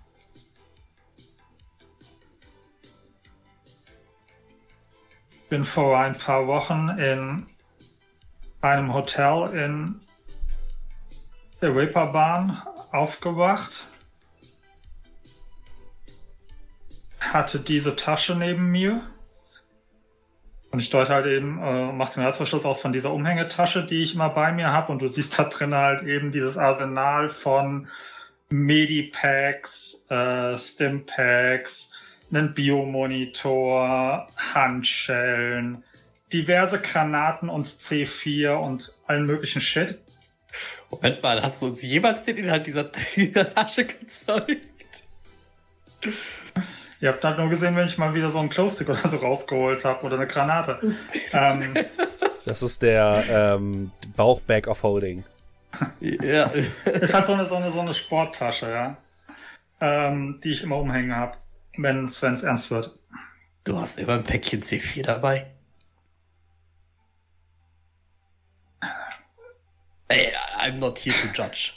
Bin 5.49 5.65
vor 5.65 5.97
ein 5.97 6.17
paar 6.17 6.47
Wochen 6.47 6.89
in 6.89 7.47
einem 8.61 8.93
Hotel 8.93 9.49
in 9.53 10.01
der 11.61 11.75
Reeperbahn 11.75 12.61
aufgewacht. 12.91 13.87
Hatte 17.19 17.59
diese 17.59 17.95
Tasche 17.95 18.35
neben 18.35 18.71
mir. 18.71 19.03
Und 20.71 20.79
ich 20.79 20.89
deute 20.89 21.13
halt 21.13 21.25
eben, 21.25 21.59
äh, 21.61 21.91
mache 21.91 22.15
den 22.15 22.23
Reißverschluss 22.23 22.65
auch 22.65 22.79
von 22.79 22.93
dieser 22.93 23.11
Umhängetasche, 23.11 23.85
die 23.85 24.03
ich 24.03 24.13
immer 24.13 24.29
bei 24.29 24.51
mir 24.51 24.71
habe. 24.71 24.91
Und 24.91 24.99
du 24.99 25.07
siehst 25.07 25.39
da 25.39 25.45
drin 25.45 25.73
halt 25.73 26.03
eben 26.03 26.31
dieses 26.31 26.57
Arsenal 26.57 27.29
von 27.29 27.87
Medipacks, 28.49 30.05
äh, 30.09 30.57
Stimpacks, 30.57 31.91
einen 32.31 32.53
Biomonitor, 32.53 34.27
Handschellen, 34.53 35.83
diverse 36.31 36.79
Granaten 36.79 37.49
und 37.49 37.67
C4 37.67 38.53
und 38.53 38.93
allen 39.07 39.25
möglichen 39.25 39.61
Shit. 39.61 39.99
Moment 40.91 41.21
mal, 41.21 41.41
hast 41.41 41.61
du 41.61 41.67
uns 41.67 41.81
jemals 41.81 42.23
den 42.23 42.37
Inhalt 42.37 42.67
dieser, 42.67 42.91
dieser 43.15 43.49
Tasche 43.55 43.85
gezeigt? 43.85 44.67
Ihr 47.01 47.09
habt 47.09 47.23
halt 47.23 47.37
nur 47.37 47.49
gesehen, 47.49 47.75
wenn 47.75 47.87
ich 47.87 47.97
mal 47.97 48.13
wieder 48.13 48.29
so 48.29 48.39
einen 48.39 48.49
Glowstick 48.49 48.89
oder 48.89 49.07
so 49.07 49.17
rausgeholt 49.17 49.85
habe 49.85 50.05
oder 50.05 50.15
eine 50.17 50.27
Granate. 50.27 50.79
ähm, 51.31 51.73
Das 52.45 52.61
ist 52.61 52.81
der 52.81 53.23
ähm, 53.29 53.91
Bauchbag 54.15 54.67
of 54.67 54.83
Holding. 54.83 55.23
Ja. 55.99 56.51
ist 56.85 57.13
halt 57.13 57.25
so 57.27 57.33
eine, 57.33 57.45
so 57.45 57.55
eine, 57.55 57.71
so 57.71 57.79
eine 57.79 57.93
Sporttasche, 57.93 58.69
ja. 58.69 58.97
Ähm, 59.79 60.41
die 60.43 60.51
ich 60.51 60.63
immer 60.63 60.77
umhängen 60.77 61.15
habe, 61.15 61.37
wenn 61.77 62.05
es 62.05 62.21
ernst 62.21 62.69
wird. 62.71 62.91
Du 63.63 63.79
hast 63.79 63.97
immer 63.97 64.13
ein 64.13 64.23
Päckchen 64.23 64.61
C4 64.61 65.03
dabei. 65.03 65.51
Ey, 70.09 70.33
I'm 70.57 70.79
not 70.79 70.97
here 70.99 71.15
to 71.15 71.27
judge. 71.33 71.73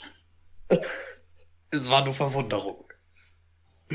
es 1.69 1.89
war 1.89 2.03
nur 2.03 2.13
Verwunderung. 2.13 2.82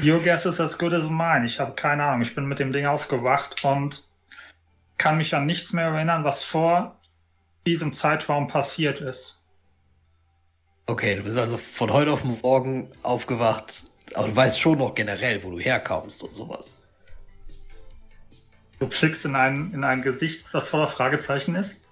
Your 0.03 0.21
guess 0.21 0.47
is 0.47 0.61
as 0.61 0.79
good 0.79 0.93
as 0.93 1.09
mine. 1.09 1.45
Ich 1.47 1.59
habe 1.59 1.75
keine 1.75 2.05
Ahnung. 2.05 2.23
Ich 2.23 2.35
bin 2.35 2.47
mit 2.47 2.59
dem 2.59 2.73
Ding 2.73 2.87
aufgewacht 2.87 3.65
und 3.65 4.05
kann 4.97 5.17
mich 5.17 5.35
an 5.35 5.47
nichts 5.47 5.73
mehr 5.73 5.87
erinnern, 5.87 6.25
was 6.25 6.45
vor 6.45 6.97
diesem 7.67 7.95
Zeitraum 7.95 8.49
passiert 8.49 9.01
ist. 9.01 9.41
Okay, 10.87 11.17
du 11.17 11.23
bist 11.23 11.39
also 11.39 11.59
von 11.59 11.93
heute 11.93 12.13
auf 12.13 12.25
morgen 12.25 12.91
aufgewacht, 13.03 13.85
aber 14.15 14.29
du 14.29 14.37
weißt 14.37 14.59
schon 14.59 14.79
noch 14.79 14.95
generell, 14.95 15.43
wo 15.43 15.51
du 15.51 15.59
herkommst 15.59 16.23
und 16.23 16.35
sowas. 16.35 16.75
Du 18.79 18.87
blickst 18.87 19.25
in 19.25 19.35
ein, 19.35 19.73
in 19.75 19.85
ein 19.85 20.03
Gesicht, 20.03 20.47
das 20.53 20.69
voller 20.69 20.87
Fragezeichen 20.87 21.57
ist. 21.57 21.83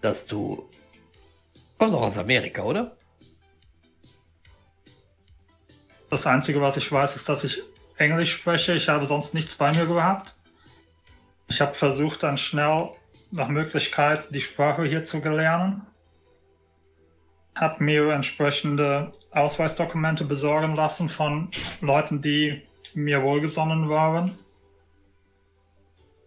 Dass 0.00 0.26
du. 0.26 0.70
Kommst 1.78 1.94
auch 1.94 2.02
aus 2.02 2.18
Amerika, 2.18 2.62
oder? 2.62 2.96
Das 6.14 6.28
Einzige, 6.28 6.60
was 6.60 6.76
ich 6.76 6.92
weiß, 6.92 7.16
ist, 7.16 7.28
dass 7.28 7.42
ich 7.42 7.60
Englisch 7.96 8.34
spreche. 8.34 8.74
Ich 8.74 8.88
habe 8.88 9.04
sonst 9.04 9.34
nichts 9.34 9.56
bei 9.56 9.72
mir 9.72 9.84
gehabt. 9.84 10.36
Ich 11.48 11.60
habe 11.60 11.74
versucht, 11.74 12.22
dann 12.22 12.38
schnell 12.38 12.90
nach 13.32 13.48
Möglichkeit 13.48 14.28
die 14.30 14.40
Sprache 14.40 14.84
hier 14.84 15.02
zu 15.02 15.18
lernen. 15.18 15.82
Habe 17.56 17.82
mir 17.82 18.12
entsprechende 18.12 19.10
Ausweisdokumente 19.32 20.24
besorgen 20.24 20.76
lassen 20.76 21.08
von 21.08 21.50
Leuten, 21.80 22.22
die 22.22 22.62
mir 22.94 23.24
wohlgesonnen 23.24 23.88
waren. 23.88 24.36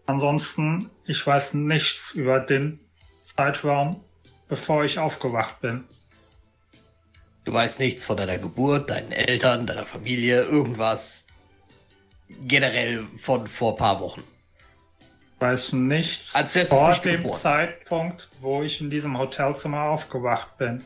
Ansonsten, 0.06 0.90
ich 1.06 1.26
weiß 1.26 1.54
nichts 1.54 2.12
über 2.12 2.42
den 2.42 2.82
Zeitraum, 3.24 4.04
bevor 4.50 4.84
ich 4.84 5.00
aufgewacht 5.00 5.62
bin. 5.62 5.86
Du 7.48 7.54
weißt 7.54 7.80
nichts 7.80 8.04
von 8.04 8.18
deiner 8.18 8.40
Geburt, 8.40 8.90
deinen 8.90 9.14
Eltern, 9.14 9.66
deiner 9.66 9.86
Familie, 9.86 10.42
irgendwas 10.42 11.28
generell 12.46 13.08
von 13.22 13.48
vor 13.48 13.72
ein 13.72 13.78
paar 13.78 14.02
Wochen. 14.02 14.22
Weiß 15.40 15.72
nichts 15.72 16.36
Als 16.36 16.56
wärst 16.56 16.72
vor 16.72 16.90
frisch 16.90 17.04
dem 17.04 17.22
geboren. 17.22 17.40
Zeitpunkt, 17.40 18.28
wo 18.42 18.64
ich 18.64 18.82
in 18.82 18.90
diesem 18.90 19.18
Hotelzimmer 19.18 19.84
aufgewacht 19.84 20.58
bin. 20.58 20.86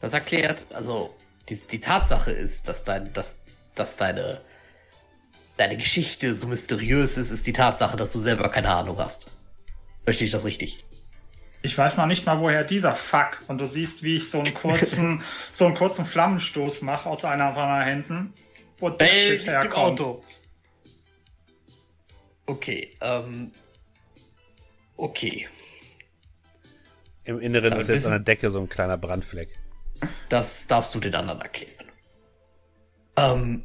Das 0.00 0.14
erklärt, 0.14 0.64
also 0.72 1.14
die, 1.50 1.56
die 1.56 1.80
Tatsache 1.82 2.30
ist, 2.30 2.68
dass 2.68 2.84
dein, 2.84 3.12
dass, 3.12 3.36
dass 3.74 3.98
deine, 3.98 4.40
deine 5.58 5.76
Geschichte 5.76 6.34
so 6.34 6.46
mysteriös 6.46 7.18
ist, 7.18 7.30
ist 7.30 7.46
die 7.46 7.52
Tatsache, 7.52 7.98
dass 7.98 8.12
du 8.12 8.20
selber 8.20 8.48
keine 8.48 8.70
Ahnung 8.70 8.96
hast. 8.96 9.26
Verstehe 10.04 10.24
ich 10.24 10.32
das 10.32 10.46
richtig? 10.46 10.86
Ich 11.62 11.78
weiß 11.78 11.96
noch 11.96 12.06
nicht 12.06 12.26
mal, 12.26 12.40
woher 12.40 12.64
dieser 12.64 12.94
Fuck. 12.94 13.40
Und 13.46 13.58
du 13.58 13.66
siehst, 13.66 14.02
wie 14.02 14.16
ich 14.16 14.30
so 14.30 14.40
einen 14.40 14.52
kurzen, 14.52 15.22
so 15.52 15.66
einen 15.66 15.76
kurzen 15.76 16.04
Flammenstoß 16.04 16.82
mache 16.82 17.08
aus 17.08 17.24
einer 17.24 17.52
meiner 17.52 17.84
Händen. 17.84 18.34
Wo 18.78 18.90
der 18.90 19.10
Ey, 19.12 19.30
Shit 19.38 19.42
im 19.44 19.48
herkommt. 19.48 20.00
Auto. 20.00 20.24
Okay, 22.46 22.90
ähm. 23.00 23.52
Okay, 24.96 25.48
Im 27.24 27.40
Inneren 27.40 27.72
Aber 27.72 27.80
ist 27.80 27.88
jetzt 27.88 28.06
an 28.06 28.12
der 28.12 28.20
Decke 28.20 28.50
so 28.50 28.60
ein 28.60 28.68
kleiner 28.68 28.98
Brandfleck. 28.98 29.48
das 30.28 30.66
darfst 30.66 30.94
du 30.94 31.00
den 31.00 31.14
anderen 31.14 31.40
erklären. 31.40 31.86
Ähm. 33.16 33.64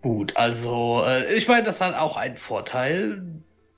Gut, 0.00 0.36
also, 0.36 1.04
äh, 1.06 1.34
ich 1.34 1.46
meine, 1.46 1.64
das 1.64 1.80
hat 1.80 1.94
auch 1.94 2.16
einen 2.16 2.36
Vorteil. 2.36 3.22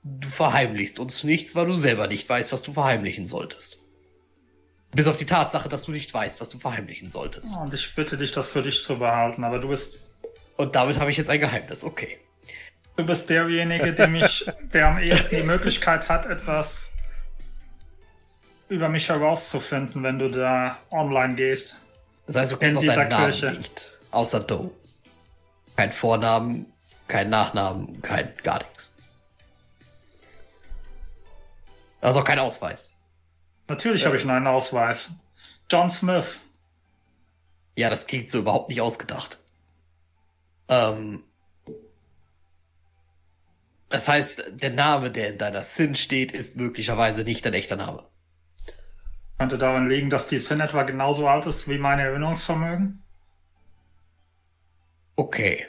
Du 0.07 0.27
verheimlichst 0.27 0.99
uns 0.99 1.23
nichts, 1.23 1.55
weil 1.55 1.65
du 1.65 1.77
selber 1.77 2.05
nicht 2.05 2.29
weißt, 2.29 2.53
was 2.53 2.61
du 2.61 2.73
verheimlichen 2.73 3.25
solltest. 3.25 3.79
Bis 4.93 5.07
auf 5.07 5.17
die 5.17 5.25
Tatsache, 5.25 5.67
dass 5.67 5.83
du 5.83 5.91
nicht 5.91 6.13
weißt, 6.13 6.39
was 6.39 6.49
du 6.49 6.59
verheimlichen 6.59 7.09
solltest. 7.09 7.55
Und 7.55 7.73
ich 7.73 7.95
bitte 7.95 8.15
dich, 8.15 8.31
das 8.31 8.47
für 8.47 8.61
dich 8.61 8.83
zu 8.83 8.99
behalten. 8.99 9.43
Aber 9.43 9.57
du 9.57 9.67
bist, 9.69 9.95
Und 10.57 10.75
damit 10.75 10.99
habe 10.99 11.09
ich 11.09 11.17
jetzt 11.17 11.31
ein 11.31 11.39
Geheimnis, 11.39 11.83
okay. 11.83 12.19
du 12.97 13.03
bist 13.03 13.31
derjenige, 13.31 13.93
der 13.93 14.07
mich, 14.07 14.45
der 14.73 14.89
am 14.89 14.99
ehesten 14.99 15.37
die 15.37 15.43
Möglichkeit 15.43 16.07
hat, 16.07 16.27
etwas 16.27 16.91
über 18.69 18.87
mich 18.87 19.09
herauszufinden, 19.09 20.03
wenn 20.03 20.19
du 20.19 20.29
da 20.29 20.77
online 20.91 21.33
gehst. 21.33 21.77
Das 22.27 22.35
heißt, 22.35 22.51
du 22.51 22.57
kennst 22.57 22.79
auch 22.79 22.85
deinen 22.85 23.09
Namen 23.09 23.31
Kirche. 23.31 23.51
nicht. 23.53 23.91
Außer 24.11 24.39
Doe. 24.39 24.69
Kein 25.75 25.91
Vornamen, 25.91 26.67
kein 27.07 27.29
Nachnamen, 27.31 28.03
kein 28.03 28.31
gar 28.43 28.59
nichts. 28.59 28.94
Also 32.05 32.23
kein 32.23 32.37
Ausweis. 32.37 32.93
Natürlich 33.67 34.05
habe 34.05 34.15
ich 34.15 34.29
einen 34.29 34.45
Ausweis. 34.45 35.09
John 35.71 35.89
Smith. 35.89 36.39
Ja, 37.75 37.89
das 37.89 38.05
klingt 38.05 38.29
so 38.29 38.37
überhaupt 38.37 38.69
nicht 38.69 38.79
ausgedacht. 38.79 39.39
Ähm. 40.67 41.23
Das 43.89 44.07
heißt, 44.07 44.43
der 44.51 44.69
Name, 44.69 45.09
der 45.09 45.29
in 45.29 45.39
deiner 45.39 45.63
Sin 45.63 45.95
steht, 45.95 46.31
ist 46.31 46.55
möglicherweise 46.55 47.23
nicht 47.23 47.43
dein 47.43 47.55
echter 47.55 47.75
Name. 47.75 48.03
Könnte 49.39 49.57
daran 49.57 49.89
liegen, 49.89 50.11
dass 50.11 50.27
die 50.27 50.37
Sin 50.37 50.59
etwa 50.59 50.83
genauso 50.83 51.27
alt 51.27 51.47
ist 51.47 51.67
wie 51.67 51.79
mein 51.79 51.97
Erinnerungsvermögen? 51.97 53.01
Okay. 55.15 55.65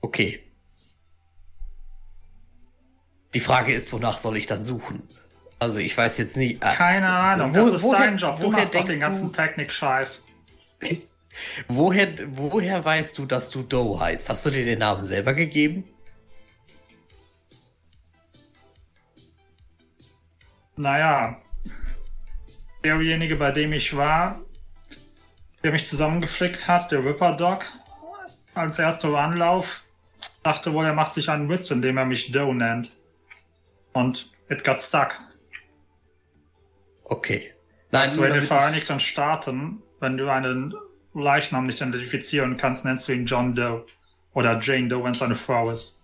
Okay. 0.00 0.47
Die 3.34 3.40
Frage 3.40 3.72
ist, 3.72 3.92
wonach 3.92 4.18
soll 4.18 4.36
ich 4.36 4.46
dann 4.46 4.64
suchen? 4.64 5.02
Also 5.58 5.78
ich 5.80 5.96
weiß 5.96 6.18
jetzt 6.18 6.36
nicht. 6.36 6.62
äh, 6.62 6.74
Keine 6.74 7.08
Ahnung, 7.08 7.50
wo- 7.54 7.64
das 7.66 7.72
ist 7.74 7.82
woher- 7.82 7.98
dein 8.00 8.16
Job. 8.16 8.38
Du 8.40 8.50
machst 8.50 8.74
doch 8.74 8.84
den 8.84 9.00
ganzen 9.00 9.32
Technik-Scheiß. 9.32 10.24
Woher, 11.68 12.08
woher 12.36 12.84
weißt 12.84 13.16
du, 13.18 13.24
dass 13.26 13.50
du 13.50 13.62
Doe 13.62 14.00
heißt? 14.00 14.28
Hast 14.28 14.44
du 14.46 14.50
dir 14.50 14.64
den 14.64 14.80
Namen 14.80 15.06
selber 15.06 15.34
gegeben? 15.34 15.84
Naja, 20.76 21.36
derjenige, 22.84 23.36
bei 23.36 23.50
dem 23.50 23.72
ich 23.72 23.96
war, 23.96 24.40
der 25.62 25.72
mich 25.72 25.86
zusammengeflickt 25.86 26.68
hat, 26.68 26.92
der 26.92 27.04
Ripper 27.04 27.36
Dog, 27.36 27.64
als 28.54 28.78
erster 28.78 29.08
Anlauf 29.16 29.82
dachte 30.42 30.72
wohl, 30.72 30.84
er 30.86 30.94
macht 30.94 31.14
sich 31.14 31.28
einen 31.28 31.48
Witz, 31.48 31.70
indem 31.70 31.98
er 31.98 32.04
mich 32.04 32.30
Doe 32.32 32.54
nennt. 32.54 32.92
Und 33.98 34.30
it 34.48 34.62
got 34.62 34.80
stuck. 34.80 35.16
Okay. 37.02 37.52
Weißt 37.90 38.16
du, 38.16 38.22
in 38.22 38.32
den 38.32 38.42
Vereinigten 38.44 39.00
Staaten, 39.00 39.82
wenn 39.98 40.16
du 40.16 40.30
einen 40.30 40.72
Leichnam 41.14 41.66
nicht 41.66 41.80
identifizieren 41.80 42.56
kannst, 42.56 42.84
nennst 42.84 43.08
du 43.08 43.12
ihn 43.12 43.26
John 43.26 43.56
Doe. 43.56 43.84
Oder 44.34 44.60
Jane 44.60 44.86
Doe, 44.86 45.02
wenn 45.02 45.10
es 45.12 45.22
eine 45.22 45.34
Frau 45.34 45.70
ist. 45.72 45.98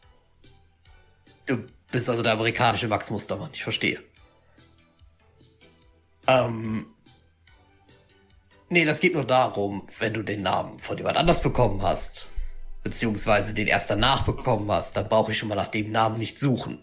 ich, 1.46 1.54
du 1.54 1.64
bist 1.92 2.10
also 2.10 2.24
der 2.24 2.32
amerikanische 2.32 2.88
Max 2.88 3.10
Mustermann, 3.10 3.50
ich 3.52 3.62
verstehe. 3.62 4.02
Ähm. 6.26 6.86
Nee, 8.70 8.84
das 8.86 8.98
geht 8.98 9.14
nur 9.14 9.24
darum, 9.24 9.86
wenn 10.00 10.14
du 10.14 10.24
den 10.24 10.42
Namen 10.42 10.80
von 10.80 10.96
jemand 10.96 11.16
anders 11.16 11.40
bekommen 11.42 11.80
hast, 11.82 12.26
beziehungsweise 12.82 13.54
den 13.54 13.68
erst 13.68 13.88
danach 13.88 14.24
bekommen 14.24 14.68
hast, 14.72 14.96
dann 14.96 15.08
brauche 15.08 15.30
ich 15.30 15.38
schon 15.38 15.48
mal 15.48 15.54
nach 15.54 15.68
dem 15.68 15.92
Namen 15.92 16.18
nicht 16.18 16.40
suchen. 16.40 16.80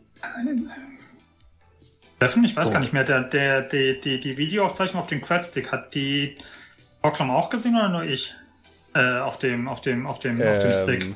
Steffen, 2.22 2.44
ich 2.44 2.56
weiß 2.56 2.68
Oh. 2.68 2.72
gar 2.72 2.80
nicht 2.82 2.94
mehr, 2.94 3.04
der, 3.04 3.22
der, 3.24 3.62
die, 3.64 4.00
die, 4.00 4.20
die 4.20 4.38
Videoaufzeichnung 4.38 5.02
auf 5.02 5.08
dem 5.08 5.24
Queststick, 5.24 5.72
hat 5.72 5.96
die 5.96 6.38
Rocklam 7.04 7.32
auch 7.32 7.50
gesehen 7.50 7.76
oder 7.76 7.90
nur 7.90 8.04
ich? 8.04 8.36
Äh, 8.94 9.18
auf 9.22 9.40
dem, 9.40 9.68
auf 9.68 9.82
dem, 9.82 10.06
auf 10.06 10.20
dem, 10.20 10.40
auf 10.40 10.60
dem 10.60 10.70
Stick. 10.70 11.02
Ähm, 11.02 11.16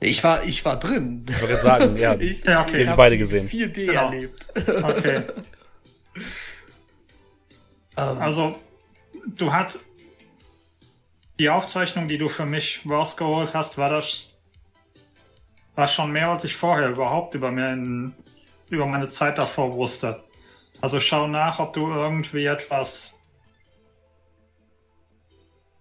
Ich 0.00 0.22
war, 0.22 0.44
ich 0.44 0.62
war 0.66 0.78
drin. 0.78 1.24
ich 1.26 1.40
wollte 1.40 1.58
sagen, 1.58 1.96
ja. 1.96 2.12
Ich, 2.20 2.44
Ja, 2.44 2.60
okay. 2.64 2.82
Die 2.82 2.88
hab 2.90 2.98
beide 2.98 3.16
gesehen. 3.16 3.48
4D 3.48 3.86
Genau. 3.86 4.04
erlebt. 4.04 4.46
Okay. 4.68 5.22
Ähm, 7.96 8.18
Also, 8.18 8.56
du 9.26 9.50
hast 9.54 9.78
die 11.38 11.48
Aufzeichnung, 11.48 12.08
die 12.08 12.18
du 12.18 12.28
für 12.28 12.44
mich 12.44 12.82
rausgeholt 12.86 13.54
hast, 13.54 13.78
war 13.78 13.88
das 13.88 14.34
war 15.76 15.88
schon 15.88 16.12
mehr, 16.12 16.28
als 16.28 16.44
ich 16.44 16.54
vorher 16.54 16.90
überhaupt 16.90 17.34
über, 17.34 17.50
mir 17.50 17.72
in, 17.72 18.12
über 18.68 18.84
meine 18.84 19.08
Zeit 19.08 19.38
davor 19.38 19.74
wusste. 19.74 20.22
Also 20.82 21.00
schau 21.00 21.26
nach, 21.28 21.58
ob 21.60 21.72
du 21.72 21.88
irgendwie 21.90 22.44
etwas 22.44 23.14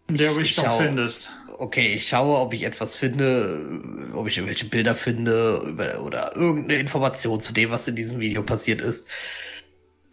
in 0.07 0.15
der 0.17 0.27
Ich- 0.27 0.31
ich 0.33 0.39
Richtung 0.43 0.65
schau. 0.65 0.77
findest. 0.77 1.31
Okay, 1.57 1.93
ich 1.95 2.07
schaue, 2.07 2.37
ob 2.37 2.53
ich 2.53 2.63
etwas 2.63 2.95
finde, 2.95 3.81
ob 4.13 4.27
ich 4.27 4.37
irgendwelche 4.37 4.65
Bilder 4.65 4.95
finde 4.95 5.61
oder 6.01 6.35
irgendeine 6.35 6.79
Information 6.79 7.41
zu 7.41 7.51
dem, 7.53 7.69
was 7.71 7.87
in 7.87 7.95
diesem 7.95 8.19
Video 8.19 8.41
passiert 8.43 8.81
ist. 8.81 9.07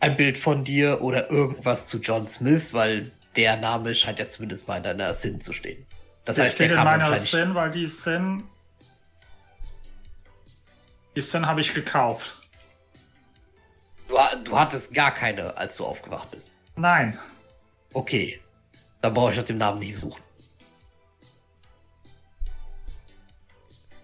Ein 0.00 0.16
Bild 0.16 0.36
von 0.38 0.64
dir 0.64 1.00
oder 1.02 1.30
irgendwas 1.30 1.86
zu 1.88 1.98
John 1.98 2.26
Smith, 2.28 2.72
weil 2.72 3.10
der 3.36 3.56
Name 3.56 3.94
scheint 3.94 4.18
ja 4.18 4.28
zumindest 4.28 4.68
mal 4.68 4.78
in 4.78 4.82
deiner 4.84 5.12
Sinn 5.14 5.40
zu 5.40 5.52
stehen. 5.52 5.86
Das 6.24 6.36
Der 6.36 6.46
heißt, 6.46 6.56
steht 6.56 6.70
der 6.70 6.78
in 6.78 6.84
meiner. 6.84 7.16
Sin, 7.18 7.54
weil 7.54 7.70
die 7.70 7.86
Sin. 7.86 8.44
Die 11.16 11.22
Sin 11.22 11.46
habe 11.46 11.60
ich 11.60 11.74
gekauft. 11.74 12.37
Du, 14.08 14.16
du 14.44 14.58
hattest 14.58 14.94
gar 14.94 15.12
keine, 15.12 15.56
als 15.56 15.76
du 15.76 15.84
aufgewacht 15.84 16.30
bist. 16.30 16.50
Nein. 16.76 17.18
Okay, 17.92 18.40
dann 19.02 19.14
brauche 19.14 19.32
ich 19.32 19.36
nach 19.36 19.44
dem 19.44 19.58
Namen 19.58 19.78
nicht 19.78 19.96
suchen. 19.96 20.22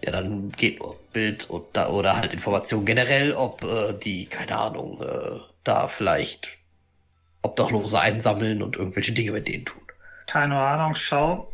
Ja, 0.03 0.11
dann 0.11 0.51
geht 0.51 0.79
nur 0.79 0.99
Bild 1.13 1.49
und 1.49 1.65
da, 1.73 1.89
oder 1.89 2.15
halt 2.15 2.31
Informationen 2.33 2.85
generell, 2.85 3.33
ob 3.33 3.63
äh, 3.63 3.93
die, 3.93 4.27
keine 4.27 4.55
Ahnung, 4.55 5.01
äh, 5.01 5.39
da 5.63 5.87
vielleicht 5.87 6.57
Obdachlose 7.41 7.99
einsammeln 7.99 8.61
und 8.61 8.75
irgendwelche 8.75 9.13
Dinge 9.13 9.31
mit 9.31 9.47
denen 9.47 9.65
tun. 9.65 9.81
Keine 10.27 10.59
Ahnung, 10.59 10.95
schau. 10.95 11.51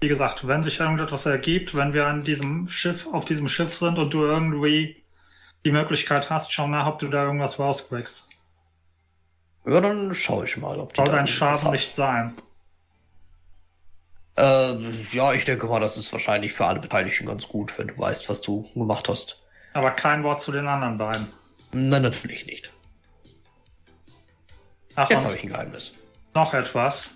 Wie 0.00 0.08
gesagt, 0.08 0.46
wenn 0.46 0.62
sich 0.62 0.80
irgendetwas 0.80 1.26
ergibt, 1.26 1.74
wenn 1.74 1.92
wir 1.92 2.06
an 2.06 2.24
diesem 2.24 2.68
Schiff, 2.68 3.06
auf 3.12 3.24
diesem 3.24 3.48
Schiff 3.48 3.74
sind 3.74 3.98
und 3.98 4.12
du 4.12 4.22
irgendwie 4.22 4.97
die 5.68 5.72
Möglichkeit 5.72 6.30
hast, 6.30 6.50
schau 6.52 6.66
nach, 6.66 6.86
ob 6.86 6.98
du 6.98 7.08
da 7.08 7.24
irgendwas 7.24 7.58
rauskriegst. 7.58 8.26
Ja, 9.66 9.80
dann 9.82 10.14
schaue 10.14 10.46
ich 10.46 10.56
mal, 10.56 10.80
ob 10.80 10.94
die 10.94 11.00
Soll 11.00 11.10
dein 11.10 11.26
Schaden 11.26 11.72
nicht 11.72 11.94
sein. 11.94 12.34
Äh, 14.36 14.76
ja, 15.12 15.32
ich 15.34 15.44
denke 15.44 15.66
mal, 15.66 15.80
das 15.80 15.98
ist 15.98 16.10
wahrscheinlich 16.12 16.54
für 16.54 16.64
alle 16.64 16.80
Beteiligten 16.80 17.26
ganz 17.26 17.46
gut, 17.48 17.76
wenn 17.78 17.88
du 17.88 17.98
weißt, 17.98 18.28
was 18.30 18.40
du 18.40 18.62
gemacht 18.72 19.08
hast. 19.08 19.42
Aber 19.74 19.90
kein 19.90 20.22
Wort 20.24 20.40
zu 20.40 20.52
den 20.52 20.66
anderen 20.66 20.96
beiden. 20.96 21.28
Nein, 21.72 22.00
natürlich 22.02 22.46
nicht. 22.46 22.72
Ach, 24.94 25.10
Jetzt 25.10 25.24
habe 25.26 25.36
ich 25.36 25.42
ein 25.42 25.48
Geheimnis. 25.50 25.92
noch 26.34 26.54
etwas. 26.54 27.10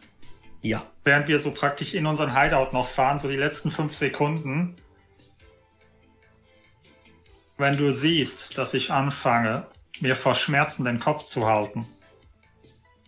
Ja. 0.60 0.82
Während 1.04 1.26
wir 1.26 1.40
so 1.40 1.52
praktisch 1.52 1.94
in 1.94 2.06
unseren 2.06 2.38
Hideout 2.38 2.72
noch 2.72 2.88
fahren, 2.88 3.18
so 3.18 3.28
die 3.28 3.36
letzten 3.36 3.70
fünf 3.70 3.94
Sekunden. 3.94 4.76
Wenn 7.58 7.76
du 7.76 7.92
siehst, 7.92 8.56
dass 8.58 8.74
ich 8.74 8.90
anfange, 8.90 9.66
mir 10.00 10.16
vor 10.16 10.34
Schmerzen 10.34 10.84
den 10.84 10.98
Kopf 11.00 11.24
zu 11.24 11.46
halten, 11.46 11.86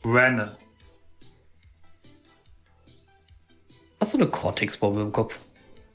renne. 0.04 0.56
Hast 4.00 4.12
du 4.14 4.18
eine 4.18 4.28
Cortex-Bombe 4.28 5.00
im 5.02 5.12
Kopf? 5.12 5.38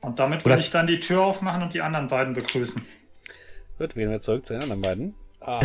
Und 0.02 0.18
damit 0.20 0.46
Oder- 0.46 0.56
will 0.56 0.62
ich 0.62 0.72
dann 0.72 0.88
die 0.88 1.00
Tür 1.00 1.24
aufmachen 1.24 1.62
und 1.62 1.74
die 1.74 1.82
anderen 1.82 2.08
beiden 2.08 2.34
begrüßen. 2.34 2.84
Gut, 3.78 3.94
gehen 3.94 4.10
wir 4.10 4.22
zurück 4.22 4.46
zu 4.46 4.54
den 4.54 4.64
anderen 4.64 4.82
beiden. 4.82 5.16
Ah, 5.42 5.62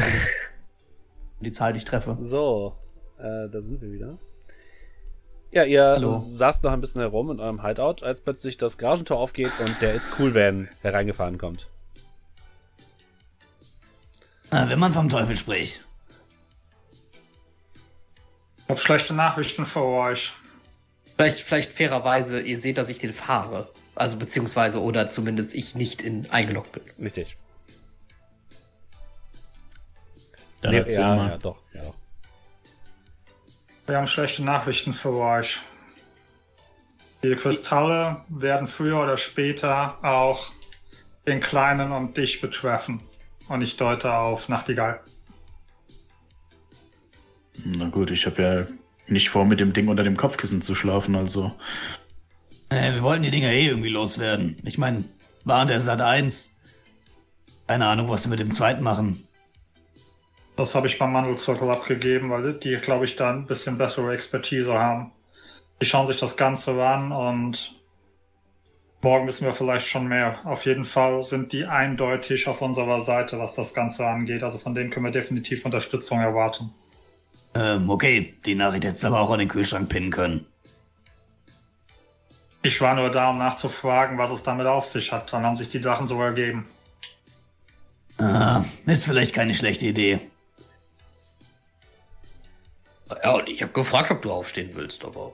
Die 1.41 1.53
Zahl, 1.53 1.73
die 1.73 1.79
ich 1.79 1.85
treffe. 1.85 2.17
so, 2.21 2.77
äh, 3.19 3.49
da 3.51 3.61
sind 3.61 3.81
wir 3.83 3.91
wieder. 3.93 4.19
Ja, 5.51 5.65
ihr 5.65 5.83
Hallo. 5.85 6.11
saßt 6.19 6.65
noch 6.65 6.73
ein 6.73 6.81
bisschen 6.81 7.01
herum 7.01 7.31
in 7.31 7.39
eurem 7.41 7.63
Hideout, 7.65 8.03
als 8.03 8.21
plötzlich 8.23 8.57
das 8.57 8.79
Garagentor 8.79 9.19
aufgeht 9.19 9.53
und 9.61 9.81
der 9.83 9.95
It's 9.95 10.11
Cool 10.19 10.35
Van 10.35 10.69
hereingefahren 10.83 11.39
kommt. 11.39 11.69
Na, 14.55 14.69
wenn 14.69 14.79
man 14.79 14.93
vom 14.93 15.09
Teufel 15.09 15.37
spricht. 15.37 15.81
Ich 18.57 18.69
habe 18.69 18.79
schlechte 18.79 19.13
Nachrichten 19.13 19.67
für 19.67 19.83
euch. 19.83 20.33
Vielleicht, 21.17 21.41
vielleicht 21.41 21.73
fairerweise, 21.73 22.41
ihr 22.41 22.57
seht, 22.61 22.79
dass 22.79 22.89
ich 22.89 23.01
den 23.01 23.13
fahre. 23.13 23.73
Also 23.97 24.17
beziehungsweise, 24.17 24.81
oder 24.81 25.11
zumindest 25.11 25.57
ich 25.57 25.75
nicht 25.75 26.03
in 26.03 26.31
eingeloggt 26.31 26.71
bin. 26.71 26.85
Richtig. 27.05 27.37
Dann 30.63 30.71
Nee, 30.71 30.85
ja, 30.89 31.17
ja, 31.17 31.37
doch, 31.37 31.59
ja, 31.75 31.83
doch. 31.83 31.97
Wir 33.87 33.97
haben 33.97 34.07
schlechte 34.07 34.45
Nachrichten 34.45 34.95
für 34.95 35.15
euch. 35.15 35.59
Die 37.25 37.35
Kristalle 37.35 38.23
werden 38.29 38.69
früher 38.69 39.03
oder 39.03 39.17
später 39.17 39.99
auch 40.05 40.53
den 41.27 41.41
Kleinen 41.41 41.91
und 41.91 42.17
dich 42.17 42.41
betreffen. 42.41 43.03
Und 43.49 43.63
ich 43.63 43.77
deute 43.77 44.13
auf 44.13 44.49
Nachtigall. 44.49 45.01
Na 47.65 47.89
gut, 47.89 48.11
ich 48.11 48.27
habe 48.27 48.43
ja 48.43 48.67
nicht 49.07 49.31
vor, 49.31 49.45
mit 49.45 49.61
dem 49.61 49.73
Ding 49.73 49.89
unter 49.89 50.03
dem 50.03 50.17
Kopfkissen 50.17 50.63
zu 50.63 50.75
schlafen, 50.75 51.15
also. 51.15 51.53
Äh, 52.71 52.95
wir 52.95 53.03
wollten 53.03 53.23
die 53.23 53.31
Dinger 53.31 53.51
eh 53.51 53.67
irgendwie 53.67 53.91
loswerden. 53.91 54.57
Ich 54.65 54.79
meine, 54.79 55.05
waren 55.45 55.69
der 55.69 55.81
Sat 55.81 56.01
1. 56.01 56.51
Keine 57.67 57.87
Ahnung, 57.87 58.09
was 58.09 58.25
wir 58.25 58.31
mit 58.31 58.41
dem 58.41 58.53
zweiten 58.53 58.83
machen. 58.83 59.27
Das 60.57 60.75
habe 60.75 60.87
ich 60.87 60.99
beim 60.99 61.13
Mandelzirkel 61.13 61.69
abgegeben, 61.69 62.31
weil 62.31 62.55
die, 62.55 62.77
glaube 62.77 63.05
ich, 63.05 63.17
da 63.17 63.31
ein 63.31 63.47
bisschen 63.47 63.77
bessere 63.77 64.15
Expertise 64.15 64.73
haben. 64.73 65.13
Die 65.81 65.87
schauen 65.87 66.07
sich 66.07 66.17
das 66.17 66.37
Ganze 66.37 66.81
an 66.83 67.11
und 67.11 67.75
morgen 69.05 69.29
wissen 69.29 69.47
wir 69.47 69.55
vielleicht 69.55 69.87
schon 69.87 70.09
mehr. 70.09 70.39
Auf 70.45 70.65
jeden 70.65 70.87
Fall 70.87 71.23
sind 71.23 71.53
die 71.53 71.67
eindeutig 71.67 72.49
auf 72.49 72.63
unserer 72.63 73.03
Seite, 73.03 73.39
was 73.39 73.55
das 73.55 73.75
Ganze 73.75 74.07
angeht. 74.07 74.43
Also 74.43 74.59
von 74.59 74.75
denen 74.75 74.91
können 74.91 75.05
wir 75.05 75.13
definitiv 75.13 75.65
Unterstützung 75.65 76.21
erwarten. 76.21 76.73
Ähm, 77.55 77.89
okay, 77.89 78.35
die 78.47 78.55
Nachricht 78.55 78.85
hättest 78.85 79.05
du 79.05 79.09
aber 79.09 79.21
auch 79.21 79.31
an 79.31 79.39
den 79.39 79.49
Kühlschrank 79.49 79.89
pinnen 79.91 80.11
können. 80.11 80.47
Ich 82.63 82.81
war 82.81 82.95
nur 82.95 83.11
da, 83.11 83.29
um 83.31 83.39
nachzufragen, 83.39 84.17
was 84.17 84.31
es 84.31 84.43
damit 84.43 84.67
auf 84.67 84.87
sich 84.87 85.13
hat. 85.13 85.31
Dann 85.33 85.45
haben 85.45 85.57
sich 85.57 85.69
die 85.69 85.83
Sachen 85.83 86.09
so 86.09 86.21
ergeben. 86.21 86.67
Ah, 88.17 88.65
ist 88.87 89.05
vielleicht 89.05 89.35
keine 89.35 89.55
schlechte 89.55 89.85
Idee. 89.85 90.21
Ja, 93.23 93.33
und 93.33 93.51
ich 93.51 93.63
habe 93.63 93.73
gefragt, 93.73 94.11
ob 94.11 94.23
du 94.23 94.33
aufstehen 94.33 94.71
willst, 94.73 95.05
aber 95.05 95.33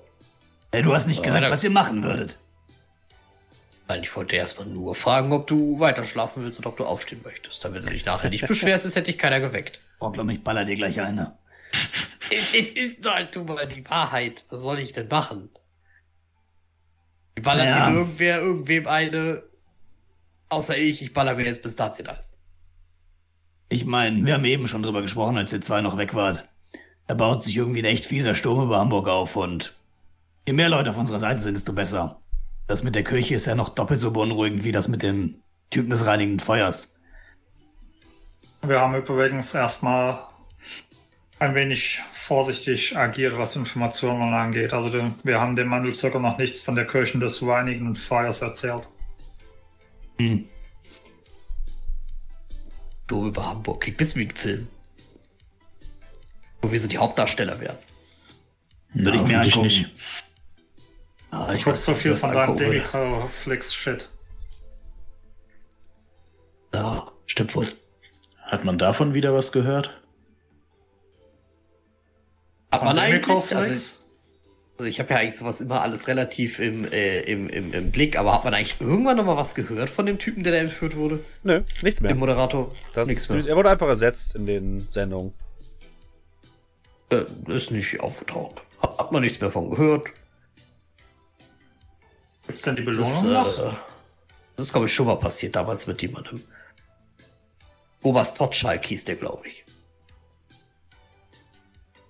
Äh, 0.73 0.83
du 0.83 0.93
hast 0.93 1.07
nicht 1.07 1.23
gesagt, 1.23 1.49
was 1.49 1.63
ihr 1.63 1.71
machen 1.71 2.03
würdet. 2.03 2.37
Nein, 3.91 4.03
ich 4.03 4.15
wollte 4.15 4.37
erstmal 4.37 4.69
nur 4.69 4.95
fragen, 4.95 5.33
ob 5.33 5.47
du 5.49 5.81
weiter 5.81 6.05
schlafen 6.05 6.45
willst 6.45 6.59
und 6.59 6.67
ob 6.67 6.77
du 6.77 6.85
aufstehen 6.85 7.21
möchtest. 7.25 7.65
Damit 7.65 7.83
du 7.83 7.91
dich 7.91 8.05
nachher 8.05 8.31
nicht 8.31 8.47
beschwerst, 8.47 8.87
ist 8.87 8.97
hätte 8.97 9.11
ich 9.11 9.19
keiner 9.19 9.41
geweckt. 9.41 9.81
Brockler, 9.99 10.27
ich 10.29 10.43
baller 10.43 10.65
dir 10.65 10.77
gleich 10.77 11.01
eine. 11.01 11.37
Es 12.31 12.69
ist 12.75 13.05
doch 13.05 13.13
halt 13.13 13.37
mal 13.45 13.67
die 13.67 13.89
Wahrheit. 13.91 14.45
Was 14.49 14.61
soll 14.61 14.79
ich 14.79 14.93
denn 14.93 15.09
machen? 15.09 15.51
Ich 17.35 17.43
baller 17.43 17.65
Ja. 17.65 17.89
hier 17.89 17.97
irgendwer, 17.97 18.41
irgendwem 18.41 18.87
eine. 18.87 19.43
Außer 20.49 20.79
ich, 20.79 21.03
ich 21.03 21.13
baller 21.13 21.35
mir 21.35 21.45
jetzt 21.45 21.63
Pistazien-Eis. 21.63 22.37
Ich 23.69 23.85
meine, 23.85 24.25
wir 24.25 24.35
haben 24.35 24.45
eben 24.45 24.69
schon 24.69 24.83
drüber 24.83 25.03
gesprochen, 25.03 25.37
als 25.37 25.53
ihr 25.53 25.61
zwei 25.61 25.81
noch 25.81 25.97
weg 25.97 26.15
wart. 26.15 26.49
Da 27.09 27.15
baut 27.15 27.43
sich 27.43 27.57
irgendwie 27.57 27.81
ein 27.81 27.85
echt 27.85 28.07
fieser 28.07 28.37
Sturm 28.37 28.63
über 28.65 28.79
Hamburg 28.79 29.09
auf 29.09 29.35
und 29.35 29.75
je 30.47 30.53
mehr 30.53 30.69
Leute 30.69 30.91
auf 30.91 30.97
unserer 30.97 31.19
Seite 31.19 31.41
sind, 31.41 31.55
desto 31.55 31.73
besser. 31.73 32.20
Das 32.71 32.85
mit 32.85 32.95
der 32.95 33.03
Kirche 33.03 33.35
ist 33.35 33.47
ja 33.47 33.57
noch 33.57 33.71
doppelt 33.71 33.99
so 33.99 34.13
beunruhigend 34.13 34.63
wie 34.63 34.71
das 34.71 34.87
mit 34.87 35.03
dem 35.03 35.43
Typen 35.71 35.91
des 35.91 36.07
reinigenden 36.07 36.39
Feuers. 36.39 36.95
Wir 38.63 38.79
haben 38.79 38.95
übrigens 38.95 39.53
erstmal 39.53 40.21
ein 41.41 41.57
wenig 41.57 42.01
vorsichtig 42.13 42.97
agiert, 42.97 43.37
was 43.37 43.57
Informationen 43.57 44.33
angeht. 44.35 44.73
Also 44.73 44.89
den, 44.89 45.17
wir 45.25 45.41
haben 45.41 45.57
dem 45.57 45.67
Mandelzirkel 45.67 46.21
noch 46.21 46.39
nichts 46.39 46.61
von 46.61 46.77
der 46.77 46.87
Kirche 46.87 47.19
des 47.19 47.43
reinigenden 47.43 47.97
Feuers 47.97 48.41
erzählt. 48.41 48.89
Hm. 50.21 50.45
Du 53.09 53.27
über 53.27 53.47
Hamburg. 53.47 53.81
Klingt 53.81 53.97
ein 53.97 53.99
bisschen 53.99 54.21
wie 54.21 54.27
ein 54.27 54.37
Film. 54.37 54.69
Wo 56.63 56.71
wir 56.71 56.79
so 56.79 56.87
die 56.87 56.99
Hauptdarsteller 56.99 57.59
werden. 57.59 57.79
Würde 58.95 59.19
ich 59.19 59.25
mir 59.25 59.41
angucken. 59.41 59.63
nicht. 59.67 59.91
Ah, 61.31 61.53
Ich 61.55 61.67
weiß 61.67 61.85
so 61.85 61.95
viel 61.95 62.17
von 62.17 62.33
deinem. 62.33 62.57
Demiflex-Shit. 62.57 64.09
Ja, 66.75 67.11
stimmt 67.27 67.55
wohl. 67.55 67.67
Hat 68.43 68.65
man 68.65 68.79
davon 68.79 69.15
wieder 69.15 69.35
was 69.35 69.53
gehört? 69.53 69.91
Hat 72.73 72.85
man 72.85 72.99
eigentlich, 72.99 73.27
also, 73.29 73.55
Demiflex? 73.55 74.01
also 74.79 74.89
ich 74.89 75.01
habe 75.01 75.11
ja 75.11 75.17
eigentlich 75.21 75.37
sowas 75.37 75.61
immer 75.61 75.83
alles 75.83 76.07
relativ 76.09 76.59
im, 76.61 76.85
äh, 76.91 77.21
im, 77.23 77.49
im, 77.49 77.73
im 77.73 77.91
Blick, 77.91 78.17
aber 78.19 78.33
hat 78.33 78.45
man 78.45 78.55
eigentlich 78.55 78.81
irgendwann 78.81 79.17
noch 79.17 79.25
mal 79.25 79.37
was 79.37 79.55
gehört 79.55 79.91
von 79.91 80.07
dem 80.07 80.19
Typen, 80.19 80.43
der 80.45 80.53
da 80.53 80.59
entführt 80.59 80.97
wurde? 80.97 81.21
Nö, 81.43 81.63
nichts 81.83 82.01
mehr. 82.01 82.13
Dem 82.13 82.19
Moderator? 82.19 82.73
Das 82.93 83.09
Nichts 83.09 83.29
mehr. 83.29 83.45
er 83.47 83.57
wurde 83.57 83.71
einfach 83.71 83.89
ersetzt 83.89 84.35
in 84.37 84.47
den 84.47 84.89
Sendungen. 84.91 85.33
Äh, 87.11 87.25
ist 87.49 87.73
nicht 87.73 88.01
aufgetaucht. 88.01 88.63
Hat, 88.81 88.99
hat 88.99 89.13
man 89.13 89.23
nichts 89.23 89.41
mehr 89.41 89.51
von 89.51 89.71
gehört. 89.71 90.07
Gibt's 92.51 92.63
denn 92.63 92.75
die 92.75 92.85
Das 92.85 92.97
Belohnung 92.97 93.17
ist, 93.17 93.23
noch? 93.59 93.59
äh, 93.59 93.77
das 94.57 94.67
ist 94.67 94.73
glaube 94.73 94.87
ich, 94.87 94.93
schon 94.95 95.07
mal 95.07 95.15
passiert 95.17 95.55
damals 95.55 95.87
mit 95.87 96.03
jemandem. 96.03 96.43
Oberst 98.03 98.37
Totschalk 98.37 98.85
hieß 98.87 99.05
der, 99.05 99.15
glaube 99.15 99.47
ich. 99.47 99.65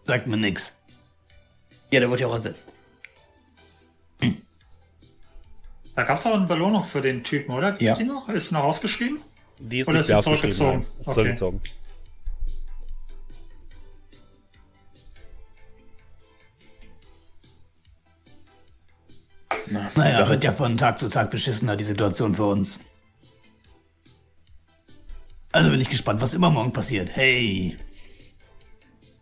Sagt 0.07 0.27
mir 0.27 0.39
nix. 0.39 0.73
Ja, 1.91 2.01
der 2.01 2.09
wurde 2.09 2.23
ja 2.23 2.29
auch 2.29 2.33
ersetzt. 2.33 2.73
Da 5.95 6.05
gab's 6.05 6.25
auch 6.25 6.33
eine 6.35 6.47
Belohnung 6.47 6.85
für 6.85 7.03
den 7.03 7.23
Typen, 7.23 7.53
oder? 7.55 7.73
Gibt's 7.73 7.85
Ja. 7.85 7.97
die 7.97 8.05
noch? 8.05 8.31
Ist 8.31 8.49
sie 8.49 8.55
noch 8.55 8.65
ausgeschrieben? 8.65 9.21
Die 9.59 9.81
ist 9.81 9.89
Oder 9.89 9.99
nicht 9.99 10.09
ist 10.09 10.15
ausgeschrieben. 10.17 10.53
zurückgezogen? 10.55 10.87
Okay. 11.01 11.13
zurückgezogen. 11.13 11.61
Na, 19.71 19.91
Naja, 19.95 20.11
Sache- 20.11 20.31
wird 20.31 20.45
ja 20.45 20.53
von 20.53 20.77
Tag 20.79 20.99
zu 20.99 21.09
Tag 21.09 21.31
beschissener, 21.31 21.77
die 21.77 21.85
Situation 21.85 22.35
für 22.35 22.45
uns. 22.47 22.79
Also 25.53 25.71
bin 25.71 25.81
ich 25.81 25.89
gespannt, 25.91 26.21
was 26.21 26.35
übermorgen 26.35 26.73
passiert. 26.73 27.11
Hey, 27.13 27.77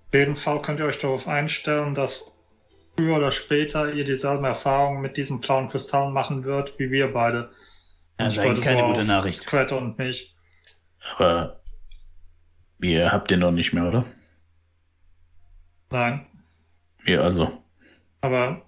Auf 0.09 0.15
jeden 0.15 0.37
Fall 0.37 0.61
könnt 0.63 0.81
ihr 0.81 0.87
euch 0.87 0.99
darauf 0.99 1.27
einstellen, 1.29 1.95
dass 1.95 2.31
früher 2.97 3.17
oder 3.17 3.31
später 3.33 3.93
ihr 3.93 4.05
dieselben 4.05 4.45
Erfahrungen 4.45 5.01
mit 5.01 5.17
diesen 5.17 5.41
blauen 5.41 5.69
Kristallen 5.69 6.13
machen 6.13 6.45
wird, 6.45 6.79
wie 6.79 6.91
wir 6.91 7.13
beide. 7.13 7.51
das 8.17 8.35
Ich 8.37 8.39
ist 8.43 8.63
keine 8.63 8.81
so 8.81 8.87
gute 8.89 9.05
Nachricht. 9.05 9.39
Squat 9.39 9.73
und 9.73 9.97
mich. 9.99 10.35
Aber 11.17 11.61
ihr 12.83 13.11
habt 13.13 13.31
den 13.31 13.41
noch 13.41 13.53
nicht 13.53 13.73
mehr, 13.73 13.85
oder? 13.85 14.05
Nein. 15.91 16.27
Ihr 17.07 17.23
also. 17.23 17.63
Aber 18.21 18.63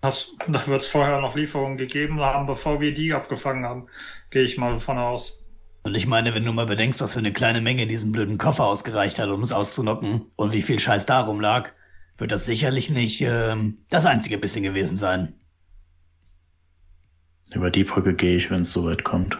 das, 0.00 0.34
da 0.48 0.66
wird 0.66 0.82
es 0.82 0.86
vorher 0.86 1.20
noch 1.20 1.34
Lieferungen 1.34 1.76
gegeben 1.76 2.20
haben, 2.20 2.46
bevor 2.46 2.80
wir 2.80 2.94
die 2.94 3.12
abgefangen 3.12 3.64
haben. 3.64 3.86
Gehe 4.30 4.42
ich 4.42 4.56
mal 4.56 4.74
davon 4.74 4.98
aus. 4.98 5.44
Und 5.82 5.94
ich 5.94 6.06
meine, 6.06 6.34
wenn 6.34 6.44
du 6.44 6.52
mal 6.52 6.66
bedenkst, 6.66 7.00
was 7.00 7.14
für 7.14 7.18
eine 7.18 7.32
kleine 7.32 7.60
Menge 7.60 7.82
in 7.82 7.88
diesem 7.88 8.12
blöden 8.12 8.38
Koffer 8.38 8.64
ausgereicht 8.64 9.18
hat, 9.18 9.28
um 9.28 9.42
uns 9.42 9.52
auszunocken 9.52 10.26
und 10.36 10.52
wie 10.52 10.62
viel 10.62 10.78
Scheiß 10.78 11.06
darum 11.06 11.40
lag, 11.40 11.70
wird 12.18 12.32
das 12.32 12.44
sicherlich 12.44 12.90
nicht 12.90 13.20
ähm, 13.22 13.78
das 13.88 14.04
einzige 14.06 14.38
bisschen 14.38 14.62
gewesen 14.62 14.96
sein. 14.96 15.34
Über 17.52 17.70
die 17.70 17.84
Brücke 17.84 18.14
gehe 18.14 18.36
ich, 18.36 18.50
wenn 18.50 18.62
es 18.62 18.72
soweit 18.72 19.04
kommt. 19.04 19.38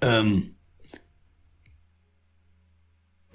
Ähm, 0.00 0.55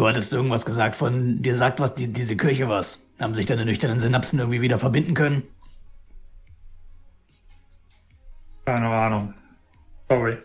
du 0.01 0.07
hattest 0.07 0.33
irgendwas 0.33 0.65
gesagt 0.65 0.95
von, 0.95 1.43
dir 1.43 1.55
sagt 1.55 1.79
was, 1.79 1.93
die, 1.93 2.11
diese 2.11 2.35
Kirche 2.35 2.67
was. 2.67 3.05
Haben 3.19 3.35
sich 3.35 3.45
deine 3.45 3.65
nüchternen 3.65 3.99
Synapsen 3.99 4.39
irgendwie 4.39 4.61
wieder 4.61 4.79
verbinden 4.79 5.13
können? 5.13 5.43
Keine 8.65 8.87
Ahnung. 8.87 9.35
Sorry. 10.09 10.39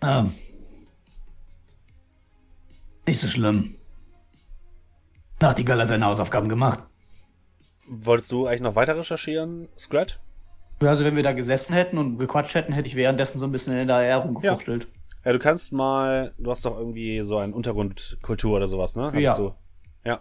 Ah. 0.00 0.26
Nicht 3.08 3.20
so 3.20 3.26
schlimm. 3.26 3.74
Nachtigall 5.40 5.80
hat 5.80 5.88
seine 5.88 6.06
Hausaufgaben 6.06 6.48
gemacht. 6.48 6.78
Wolltest 7.88 8.30
du 8.30 8.46
eigentlich 8.46 8.60
noch 8.60 8.76
weiter 8.76 8.96
recherchieren, 8.96 9.68
Scrat? 9.76 10.20
Also 10.78 11.04
wenn 11.04 11.16
wir 11.16 11.24
da 11.24 11.32
gesessen 11.32 11.74
hätten 11.74 11.98
und 11.98 12.18
gequatscht 12.18 12.54
hätten, 12.54 12.72
hätte 12.72 12.86
ich 12.86 12.94
währenddessen 12.94 13.40
so 13.40 13.46
ein 13.46 13.52
bisschen 13.52 13.76
in 13.76 13.88
der 13.88 13.96
AR 13.96 14.22
rumgefuchtelt. 14.22 14.82
Ja, 14.82 14.88
du 15.32 15.38
kannst 15.38 15.72
mal, 15.72 16.32
du 16.38 16.50
hast 16.50 16.64
doch 16.64 16.78
irgendwie 16.78 17.22
so 17.22 17.38
einen 17.38 17.52
Untergrundkultur 17.52 18.56
oder 18.56 18.68
sowas, 18.68 18.96
ne? 18.96 19.06
Hattest 19.06 19.22
Ja. 19.22 19.36
Du? 19.36 19.54
Ja. 20.04 20.20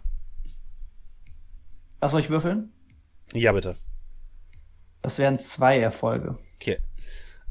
Was 1.99 2.11
soll 2.11 2.19
ich 2.22 2.30
würfeln? 2.30 2.72
Ja, 3.34 3.52
bitte. 3.52 3.76
Das 5.02 5.18
wären 5.18 5.40
zwei 5.40 5.80
Erfolge. 5.80 6.38
Okay. 6.56 6.80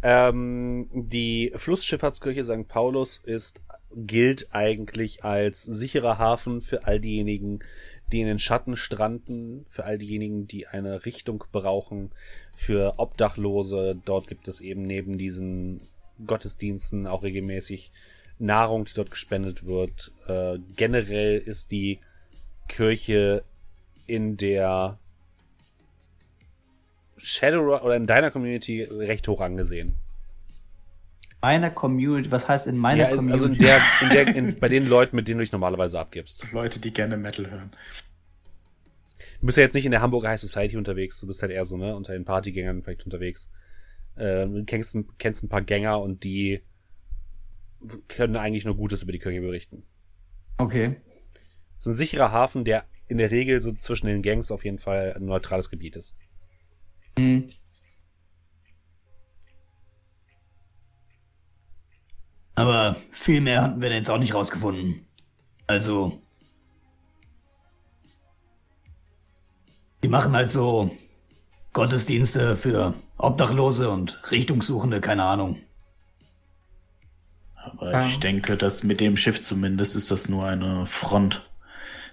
Ähm, 0.03 0.89
die 0.93 1.53
Flussschifffahrtskirche 1.57 2.45
St. 2.45 2.69
Paulus 2.69 3.19
ist, 3.19 3.63
gilt 3.95 4.55
eigentlich 4.55 5.25
als 5.25 5.63
sicherer 5.63 6.19
Hafen 6.19 6.61
für 6.61 6.87
all 6.87 7.01
diejenigen, 7.01 7.61
die 8.13 8.21
in 8.21 8.27
den 8.27 8.39
Schatten 8.39 8.77
stranden, 8.77 9.65
für 9.69 9.85
all 9.85 9.99
diejenigen, 9.99 10.47
die 10.47 10.67
eine 10.67 11.07
Richtung 11.07 11.45
brauchen, 11.53 12.11
für 12.57 12.99
Obdachlose. 12.99 13.97
Dort 14.05 14.27
gibt 14.27 14.47
es 14.47 14.61
eben 14.61 14.83
neben 14.83 15.17
diesen 15.17 15.81
Gottesdiensten 16.27 17.07
auch 17.07 17.23
regelmäßig 17.23 17.93
Nahrung, 18.39 18.85
die 18.85 18.95
dort 18.95 19.11
gespendet 19.11 19.67
wird. 19.67 20.13
Äh, 20.27 20.59
generell 20.77 21.39
ist 21.39 21.71
die 21.71 22.01
Kirche 22.69 23.45
in 24.07 24.37
der 24.37 24.99
Shadow 27.17 27.81
oder 27.83 27.97
in 27.97 28.07
deiner 28.07 28.31
Community 28.31 28.83
recht 28.83 29.27
hoch 29.29 29.41
angesehen. 29.41 29.95
Meine 31.41 31.71
Community, 31.73 32.31
was 32.31 32.49
heißt 32.49 32.67
in 32.67 32.77
meiner 32.79 33.05
Ja, 33.05 33.07
also 33.07 33.19
Community? 33.19 33.53
in 33.53 33.59
der, 33.59 33.83
in 34.01 34.09
der, 34.09 34.37
in, 34.37 34.59
bei 34.61 34.69
den 34.69 34.87
Leuten, 34.87 35.15
mit 35.17 35.29
denen 35.29 35.39
du 35.39 35.45
dich 35.45 35.53
normalerweise 35.53 35.99
abgibst. 36.01 36.47
Leute, 36.53 36.81
die 36.81 36.91
gerne 36.91 37.17
Metal 37.17 37.51
hören. 37.51 37.71
Du 39.41 39.47
bist 39.47 39.59
ja 39.59 39.65
jetzt 39.65 39.75
nicht 39.75 39.85
in 39.85 39.91
der 39.91 40.01
Hamburger 40.01 40.29
High 40.31 40.41
Society 40.41 40.77
unterwegs, 40.77 41.21
du 41.21 41.27
bist 41.27 41.43
halt 41.43 41.53
eher 41.53 41.65
so, 41.67 41.77
ne, 41.77 41.95
unter 41.95 42.15
den 42.15 42.25
Partygängern 42.25 42.83
vielleicht 42.83 43.05
unterwegs. 43.05 43.51
Du 44.17 44.65
kennst, 44.65 44.95
ein- 44.95 45.09
kennst 45.19 45.43
ein 45.43 45.49
paar 45.49 45.63
Gänger 45.63 46.01
und 46.01 46.23
die 46.25 46.63
können 48.09 48.37
eigentlich 48.37 48.65
nur 48.65 48.77
Gutes 48.77 49.03
über 49.03 49.13
die 49.13 49.19
Kirche 49.19 49.41
berichten. 49.41 49.83
okay. 50.59 50.97
Es 51.79 51.87
ist 51.87 51.93
ein 51.93 51.97
sicherer 51.97 52.31
Hafen, 52.33 52.65
der 52.65 52.85
in 53.09 53.19
der 53.19 53.31
Regel 53.31 53.61
so 53.61 53.73
zwischen 53.73 54.07
den 54.07 54.23
Gangs 54.23 54.51
auf 54.51 54.65
jeden 54.65 54.79
Fall 54.79 55.13
ein 55.17 55.25
neutrales 55.27 55.69
Gebiet 55.69 55.97
ist. 55.97 56.15
Hm. 57.19 57.49
Aber 62.55 62.97
viel 63.11 63.41
mehr 63.41 63.63
hatten 63.63 63.81
wir 63.81 63.89
denn 63.89 63.99
jetzt 63.99 64.11
auch 64.11 64.19
nicht 64.19 64.35
rausgefunden. 64.35 65.07
Also. 65.67 66.21
Die 70.03 70.09
machen 70.09 70.35
halt 70.35 70.51
so 70.51 70.91
Gottesdienste 71.73 72.57
für 72.57 72.95
Obdachlose 73.17 73.91
und 73.91 74.21
Richtungssuchende, 74.31 75.01
keine 75.01 75.25
Ahnung. 75.25 75.59
Aber 77.55 77.93
Ja. 77.93 78.07
ich 78.07 78.21
denke, 78.21 78.57
dass 78.57 78.83
mit 78.83 79.01
dem 79.01 79.17
Schiff 79.17 79.41
zumindest 79.41 79.97
ist 79.97 80.11
das 80.11 80.29
nur 80.29 80.45
eine 80.47 80.87
Front. 80.87 81.43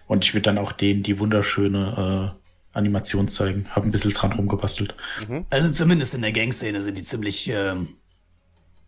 Und 0.08 0.24
ich 0.26 0.34
würde 0.34 0.44
dann 0.44 0.58
auch 0.58 0.72
denen 0.72 1.04
die 1.04 1.20
wunderschöne 1.20 2.36
äh, 2.74 2.78
Animation 2.78 3.28
zeigen. 3.28 3.68
Hab 3.76 3.84
ein 3.84 3.92
bisschen 3.92 4.14
dran 4.14 4.32
rumgebastelt. 4.34 4.96
Also 5.50 5.72
zumindest 5.72 6.14
in 6.14 6.22
der 6.22 6.32
Gangszene 6.32 6.82
sind 6.82 6.96
die 6.96 7.04
ziemlich, 7.04 7.48
ähm, 7.50 7.96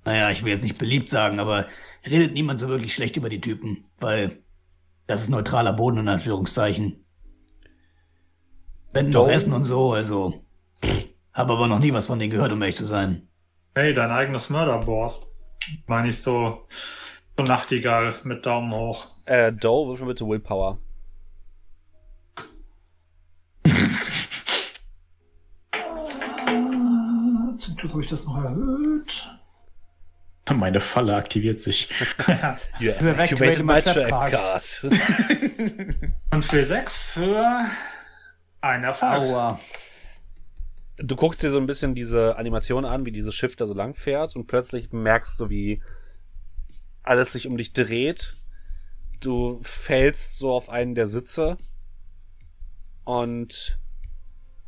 naja, 0.06 0.32
ich 0.32 0.44
will 0.44 0.52
jetzt 0.54 0.64
nicht 0.64 0.78
beliebt 0.78 1.10
sagen, 1.10 1.40
aber 1.40 1.68
redet 2.06 2.34
niemand 2.34 2.60
so 2.60 2.68
wirklich 2.68 2.94
schlecht 2.94 3.16
über 3.18 3.30
die 3.30 3.42
Typen, 3.42 3.86
weil 4.00 4.40
das 5.08 5.22
ist 5.24 5.30
neutraler 5.30 5.74
Boden 5.74 5.98
in 6.00 6.08
Anführungszeichen. 6.08 7.04
Wenn 8.94 9.10
noch 9.10 9.28
Essen 9.28 9.54
und 9.54 9.64
so, 9.64 9.94
also. 9.94 10.44
pff, 10.84 11.06
Hab 11.34 11.50
aber 11.50 11.68
noch 11.68 11.80
nie 11.80 11.92
was 11.94 12.06
von 12.06 12.20
denen 12.20 12.32
gehört, 12.32 12.52
um 12.52 12.62
ehrlich 12.62 12.76
zu 12.76 12.86
sein. 12.86 13.28
Hey, 13.76 13.94
dein 13.94 14.12
eigenes 14.12 14.50
Mörderboard. 14.50 15.26
Meine 15.88 16.10
ich 16.10 16.22
so 16.22 16.68
So 17.38 17.44
Nachtigall 17.44 18.20
mit 18.24 18.46
Daumen 18.46 18.72
hoch. 18.72 19.08
Äh, 19.26 19.52
Doe, 19.52 19.88
würfel 19.88 20.06
bitte 20.08 20.28
Willpower. 20.28 20.78
Zum 27.58 27.76
Glück 27.78 27.92
habe 27.94 28.02
ich 28.04 28.10
das 28.10 28.26
noch 28.26 28.44
erhöht. 28.44 29.30
Meine 30.54 30.82
Falle 30.82 31.16
aktiviert 31.16 31.60
sich. 31.60 31.90
You 32.80 32.92
You 32.92 33.08
evacuated 33.08 33.66
my 33.66 33.82
trap 33.82 34.30
card. 34.30 34.62
5 34.62 36.06
für 36.42 36.66
6 36.66 37.04
für 37.04 37.66
ein 38.62 38.84
Erfolg. 38.84 39.12
Aua. 39.12 39.60
Du 40.98 41.16
guckst 41.16 41.42
dir 41.42 41.50
so 41.50 41.58
ein 41.58 41.66
bisschen 41.66 41.96
diese 41.96 42.38
Animation 42.38 42.86
an, 42.86 43.06
wie 43.06 43.12
dieses 43.12 43.34
Schiff 43.34 43.56
da 43.56 43.66
so 43.66 43.74
lang 43.74 43.96
fährt 43.96 44.36
und 44.36 44.46
plötzlich 44.46 44.92
merkst 44.92 45.40
du, 45.40 45.50
wie 45.50 45.82
alles 47.02 47.34
sich 47.34 47.48
um 47.48 47.58
dich 47.58 47.74
dreht. 47.74 48.36
Du 49.20 49.60
fällst 49.64 50.38
so 50.38 50.54
auf 50.54 50.70
einen 50.70 50.94
der 50.94 51.08
Sitze 51.08 51.58
und 53.06 53.80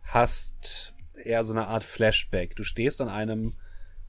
hast 0.02 0.96
eher 1.14 1.44
so 1.44 1.54
eine 1.54 1.68
Art 1.68 1.84
Flashback. 1.84 2.56
Du 2.56 2.64
stehst 2.64 3.02
an 3.02 3.10
einem 3.10 3.54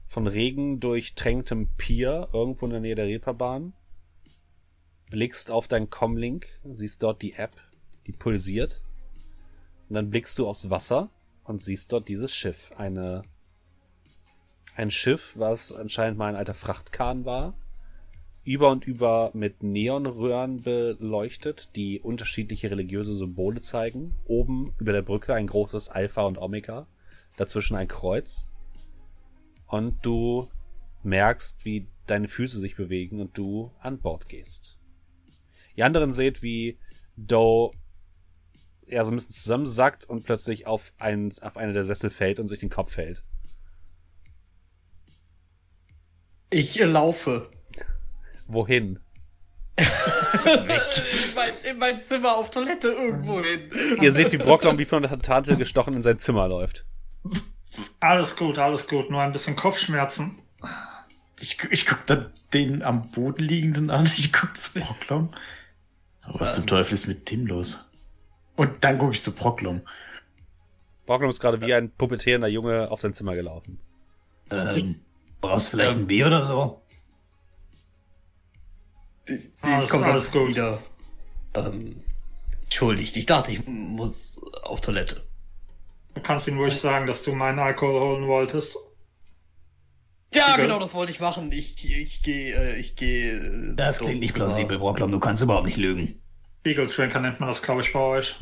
von 0.05 0.25
Regen 0.25 0.79
durchtränktem 0.79 1.75
Pier 1.75 2.29
irgendwo 2.33 2.65
in 2.65 2.71
der 2.71 2.79
Nähe 2.79 2.95
der 2.95 3.05
Reeperbahn, 3.05 3.73
blickst 5.09 5.51
auf 5.51 5.67
dein 5.67 5.89
Comlink, 5.89 6.47
siehst 6.63 7.03
dort 7.03 7.21
die 7.21 7.33
App, 7.33 7.55
die 8.07 8.13
pulsiert 8.13 8.81
und 9.89 9.95
dann 9.95 10.09
blickst 10.09 10.39
du 10.39 10.47
aufs 10.47 10.69
Wasser 10.69 11.11
und 11.47 11.61
siehst 11.61 11.91
dort 11.91 12.07
dieses 12.07 12.35
Schiff. 12.35 12.71
Eine, 12.75 13.23
ein 14.75 14.91
Schiff, 14.91 15.33
was 15.35 15.71
anscheinend 15.71 16.17
mal 16.17 16.27
ein 16.29 16.35
alter 16.35 16.53
Frachtkahn 16.53 17.25
war. 17.25 17.57
Über 18.43 18.69
und 18.69 18.85
über 18.85 19.31
mit 19.33 19.63
Neonröhren 19.63 20.61
beleuchtet, 20.61 21.75
die 21.75 21.99
unterschiedliche 21.99 22.71
religiöse 22.71 23.15
Symbole 23.15 23.61
zeigen. 23.61 24.15
Oben 24.25 24.73
über 24.79 24.93
der 24.93 25.01
Brücke 25.01 25.33
ein 25.33 25.47
großes 25.47 25.89
Alpha 25.89 26.21
und 26.21 26.37
Omega. 26.37 26.87
Dazwischen 27.35 27.75
ein 27.75 27.87
Kreuz. 27.87 28.47
Und 29.65 30.05
du 30.05 30.49
merkst, 31.03 31.65
wie 31.65 31.87
deine 32.05 32.27
Füße 32.27 32.59
sich 32.59 32.75
bewegen 32.75 33.19
und 33.19 33.37
du 33.37 33.71
an 33.79 33.99
Bord 33.99 34.29
gehst. 34.29 34.77
Die 35.75 35.83
anderen 35.83 36.11
seht, 36.11 36.41
wie 36.41 36.79
Doe 37.17 37.71
ja 38.87 39.03
so 39.03 39.11
ein 39.11 39.15
bisschen 39.15 39.35
zusammensackt 39.35 40.05
und 40.05 40.25
plötzlich 40.25 40.67
auf, 40.67 40.93
einen, 40.97 41.33
auf 41.41 41.57
eine 41.57 41.73
der 41.73 41.85
Sessel 41.85 42.09
fällt 42.09 42.39
und 42.39 42.47
sich 42.47 42.59
den 42.59 42.69
Kopf 42.69 42.93
fällt. 42.93 43.23
Ich 46.49 46.79
äh, 46.79 46.85
laufe. 46.85 47.49
Wohin? 48.47 48.99
in, 49.77 49.85
mein, 51.35 51.51
in 51.69 51.77
mein 51.77 52.01
Zimmer 52.01 52.35
auf 52.35 52.49
Toilette 52.49 52.87
irgendwo 52.87 53.41
hin. 53.41 53.69
Ihr 54.01 54.11
seht, 54.11 54.31
wie 54.31 54.37
Brocklom 54.37 54.77
wie 54.79 54.85
von 54.85 55.03
der 55.03 55.19
Tante 55.21 55.57
gestochen 55.57 55.93
in 55.93 56.01
sein 56.01 56.19
Zimmer 56.19 56.47
läuft. 56.47 56.85
Alles 57.99 58.35
gut, 58.35 58.57
alles 58.57 58.87
gut. 58.87 59.11
Nur 59.11 59.21
ein 59.21 59.33
bisschen 59.33 59.55
Kopfschmerzen. 59.55 60.41
Ich, 61.39 61.59
ich 61.69 61.85
guck 61.85 62.05
dann 62.07 62.31
den 62.53 62.81
am 62.81 63.11
Boden 63.11 63.43
liegenden 63.43 63.91
an. 63.91 64.09
Ich 64.17 64.33
guck 64.33 64.57
zu 64.57 64.79
Brocklom. 64.79 65.33
Aber 66.23 66.39
was 66.39 66.55
zum 66.55 66.65
Teufel 66.65 66.93
ist 66.93 67.07
mit 67.07 67.25
Tim 67.25 67.45
los? 67.45 67.87
Und 68.57 68.83
dann 68.83 68.97
gucke 68.97 69.13
ich 69.13 69.21
zu 69.23 69.33
Brocklom. 69.33 69.81
Brocklom 71.05 71.29
ist 71.29 71.39
gerade 71.39 71.61
wie 71.61 71.73
ein 71.73 71.89
puppetierender 71.91 72.49
Junge 72.49 72.91
auf 72.91 72.99
sein 72.99 73.13
Zimmer 73.13 73.33
gelaufen. 73.35 73.79
Ähm, 74.51 74.99
brauchst 75.39 75.69
vielleicht 75.69 75.95
ein 75.95 76.07
Bier 76.07 76.27
oder 76.27 76.43
so? 76.43 76.81
Alles, 79.61 79.85
ich 79.85 79.89
komme 79.89 80.05
alles 80.05 80.31
gut. 80.31 80.49
wieder. 80.49 80.79
Ähm, 81.53 82.01
entschuldigt, 82.63 83.15
ich 83.17 83.25
dachte, 83.25 83.51
ich 83.51 83.65
muss 83.67 84.41
auf 84.63 84.81
Toilette. 84.81 85.23
Du 86.13 86.21
kannst 86.21 86.47
ihm 86.47 86.57
ruhig 86.57 86.79
sagen, 86.79 87.07
dass 87.07 87.23
du 87.23 87.31
meinen 87.33 87.59
Alkohol 87.59 88.01
holen 88.01 88.27
wolltest. 88.27 88.75
Ja, 90.33 90.53
Okay. 90.53 90.63
genau, 90.63 90.79
das 90.79 90.93
wollte 90.93 91.11
ich 91.11 91.19
machen. 91.19 91.51
Ich, 91.51 91.89
ich 91.89 92.21
gehe, 92.21 92.53
äh, 92.55 92.79
ich 92.79 92.95
gehe. 92.95 93.37
äh, 93.37 93.75
Das 93.75 93.99
klingt 93.99 94.19
nicht 94.19 94.33
plausibel, 94.33 94.77
Brocklom. 94.79 95.11
Du 95.11 95.19
kannst 95.19 95.41
überhaupt 95.41 95.65
nicht 95.67 95.77
lügen. 95.77 96.21
Eagle 96.67 96.87
Drinker 96.87 97.19
nennt 97.19 97.39
man 97.39 97.49
das, 97.49 97.61
glaube 97.61 97.81
ich, 97.81 97.93
bei 97.93 97.99
euch. 97.99 98.35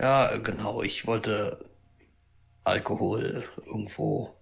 Ja, 0.00 0.36
genau. 0.38 0.82
Ich 0.82 1.06
wollte 1.06 1.64
Alkohol 2.64 3.44
irgendwo. 3.64 4.36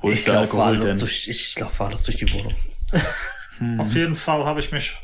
Wo 0.00 0.10
ich 0.10 0.26
lauf 0.26 0.54
wahllos 0.54 0.84
denn? 0.84 0.98
Durch, 0.98 1.28
ich 1.28 1.56
wahllos 1.78 2.04
durch 2.04 2.18
die 2.18 2.32
Wohnung. 2.32 2.54
Hm. 3.58 3.80
Auf 3.80 3.92
jeden 3.92 4.16
Fall 4.16 4.44
habe 4.44 4.60
ich 4.60 4.70
mich. 4.72 4.96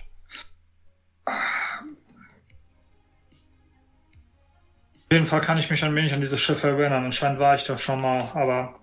Auf 5.06 5.12
jeden 5.12 5.26
Fall 5.26 5.40
kann 5.40 5.58
ich 5.58 5.70
mich 5.70 5.84
ein 5.84 5.94
wenig 5.94 6.14
an 6.14 6.20
dieses 6.20 6.40
Schiff 6.40 6.62
erinnern. 6.64 7.04
Anscheinend 7.04 7.38
war 7.38 7.54
ich 7.54 7.64
da 7.64 7.78
schon 7.78 8.00
mal, 8.00 8.30
aber 8.34 8.78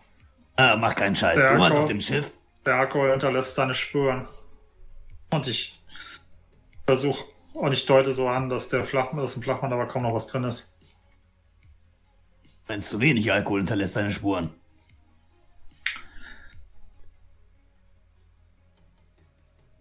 Ah, 0.56 0.76
mach 0.76 0.95
keinen 0.95 1.15
Scheiß. 1.15 1.38
Du 1.38 1.60
warst 1.60 1.76
auf 1.76 1.88
dem 1.88 2.02
Schiff. 2.02 2.30
der 2.65 2.76
Alkohol 2.76 3.11
hinterlässt 3.11 3.56
seine 3.56 3.73
Spuren. 3.73 4.28
Und 5.32 5.48
ich 5.48 5.82
versuche, 6.86 7.26
und 7.53 7.73
ich 7.73 7.86
deute 7.86 8.11
so 8.11 8.28
an, 8.28 8.49
dass 8.49 8.69
der 8.69 8.86
Flachmann, 8.86 9.23
dass 9.23 9.36
im 9.36 9.41
Flachmann 9.41 9.73
aber 9.73 9.88
kaum 9.88 10.03
noch 10.03 10.14
was 10.14 10.28
drin 10.28 10.44
ist. 10.44 10.73
Wenn 12.68 12.82
zu 12.82 12.99
wenig 12.99 13.32
Alkohol 13.32 13.60
hinterlässt 13.60 13.95
seine 13.95 14.11
Spuren. 14.11 14.52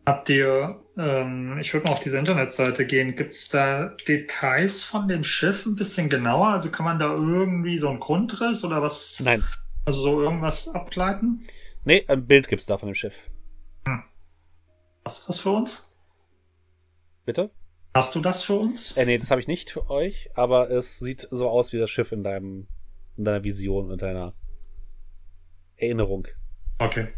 Habt 0.07 0.29
ihr, 0.29 0.83
ähm, 0.97 1.59
ich 1.61 1.73
würde 1.73 1.87
mal 1.87 1.93
auf 1.93 2.01
diese 2.01 2.19
Internetseite 2.19 2.85
gehen, 2.85 3.15
gibt 3.15 3.35
es 3.35 3.49
da 3.49 3.95
Details 4.09 4.83
von 4.83 5.07
dem 5.07 5.23
Schiff 5.23 5.67
ein 5.67 5.77
bisschen 5.77 6.09
genauer? 6.09 6.49
Also 6.49 6.71
kann 6.71 6.85
man 6.85 6.99
da 6.99 7.13
irgendwie 7.13 7.79
so 7.79 7.89
einen 7.89 8.01
Grundriss 8.01 8.65
oder 8.65 8.83
was? 8.83 9.21
Nein. 9.21 9.45
Also 9.85 10.01
so 10.01 10.21
irgendwas 10.21 10.69
ableiten? 10.69 11.47
Nee, 11.85 12.05
ein 12.09 12.27
Bild 12.27 12.49
gibt's 12.49 12.67
da 12.67 12.77
von 12.77 12.89
dem 12.89 12.95
Schiff. 12.95 13.31
Hast 15.05 15.23
du 15.23 15.27
das 15.29 15.41
für 15.41 15.51
uns? 15.51 15.89
Bitte? 17.25 17.51
Hast 17.95 18.15
du 18.15 18.21
das 18.21 18.43
für 18.45 18.55
uns? 18.55 18.97
Äh, 18.97 19.07
nee, 19.07 19.19
das 19.19 19.31
habe 19.31 19.41
ich 19.41 19.49
nicht 19.49 19.71
für 19.71 19.91
euch, 19.91 20.31
aber 20.35 20.71
es 20.71 20.99
sieht 20.99 21.27
so 21.31 21.49
aus 21.49 21.73
wie 21.73 21.79
das 21.79 21.91
Schiff 21.91 22.12
in 22.12 22.23
deinem, 22.23 22.69
in 23.17 23.25
deiner 23.25 23.43
Vision 23.43 23.91
und 23.91 24.03
deiner 24.03 24.35
Erinnerung. 25.77 26.29
Okay. 26.79 27.09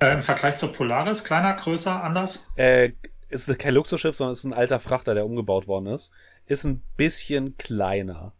Äh, 0.00 0.14
Im 0.14 0.22
Vergleich 0.22 0.56
zur 0.56 0.72
Polaris, 0.72 1.22
kleiner, 1.22 1.54
größer, 1.54 2.02
anders? 2.02 2.46
Äh, 2.56 2.92
es 3.28 3.48
ist 3.48 3.58
kein 3.58 3.74
Luxusschiff, 3.74 4.16
sondern 4.16 4.32
es 4.32 4.40
ist 4.40 4.46
ein 4.46 4.54
alter 4.54 4.80
Frachter, 4.80 5.14
der 5.14 5.26
umgebaut 5.26 5.68
worden 5.68 5.86
ist. 5.86 6.10
Ist 6.46 6.64
ein 6.64 6.82
bisschen 6.96 7.56
kleiner. 7.56 8.34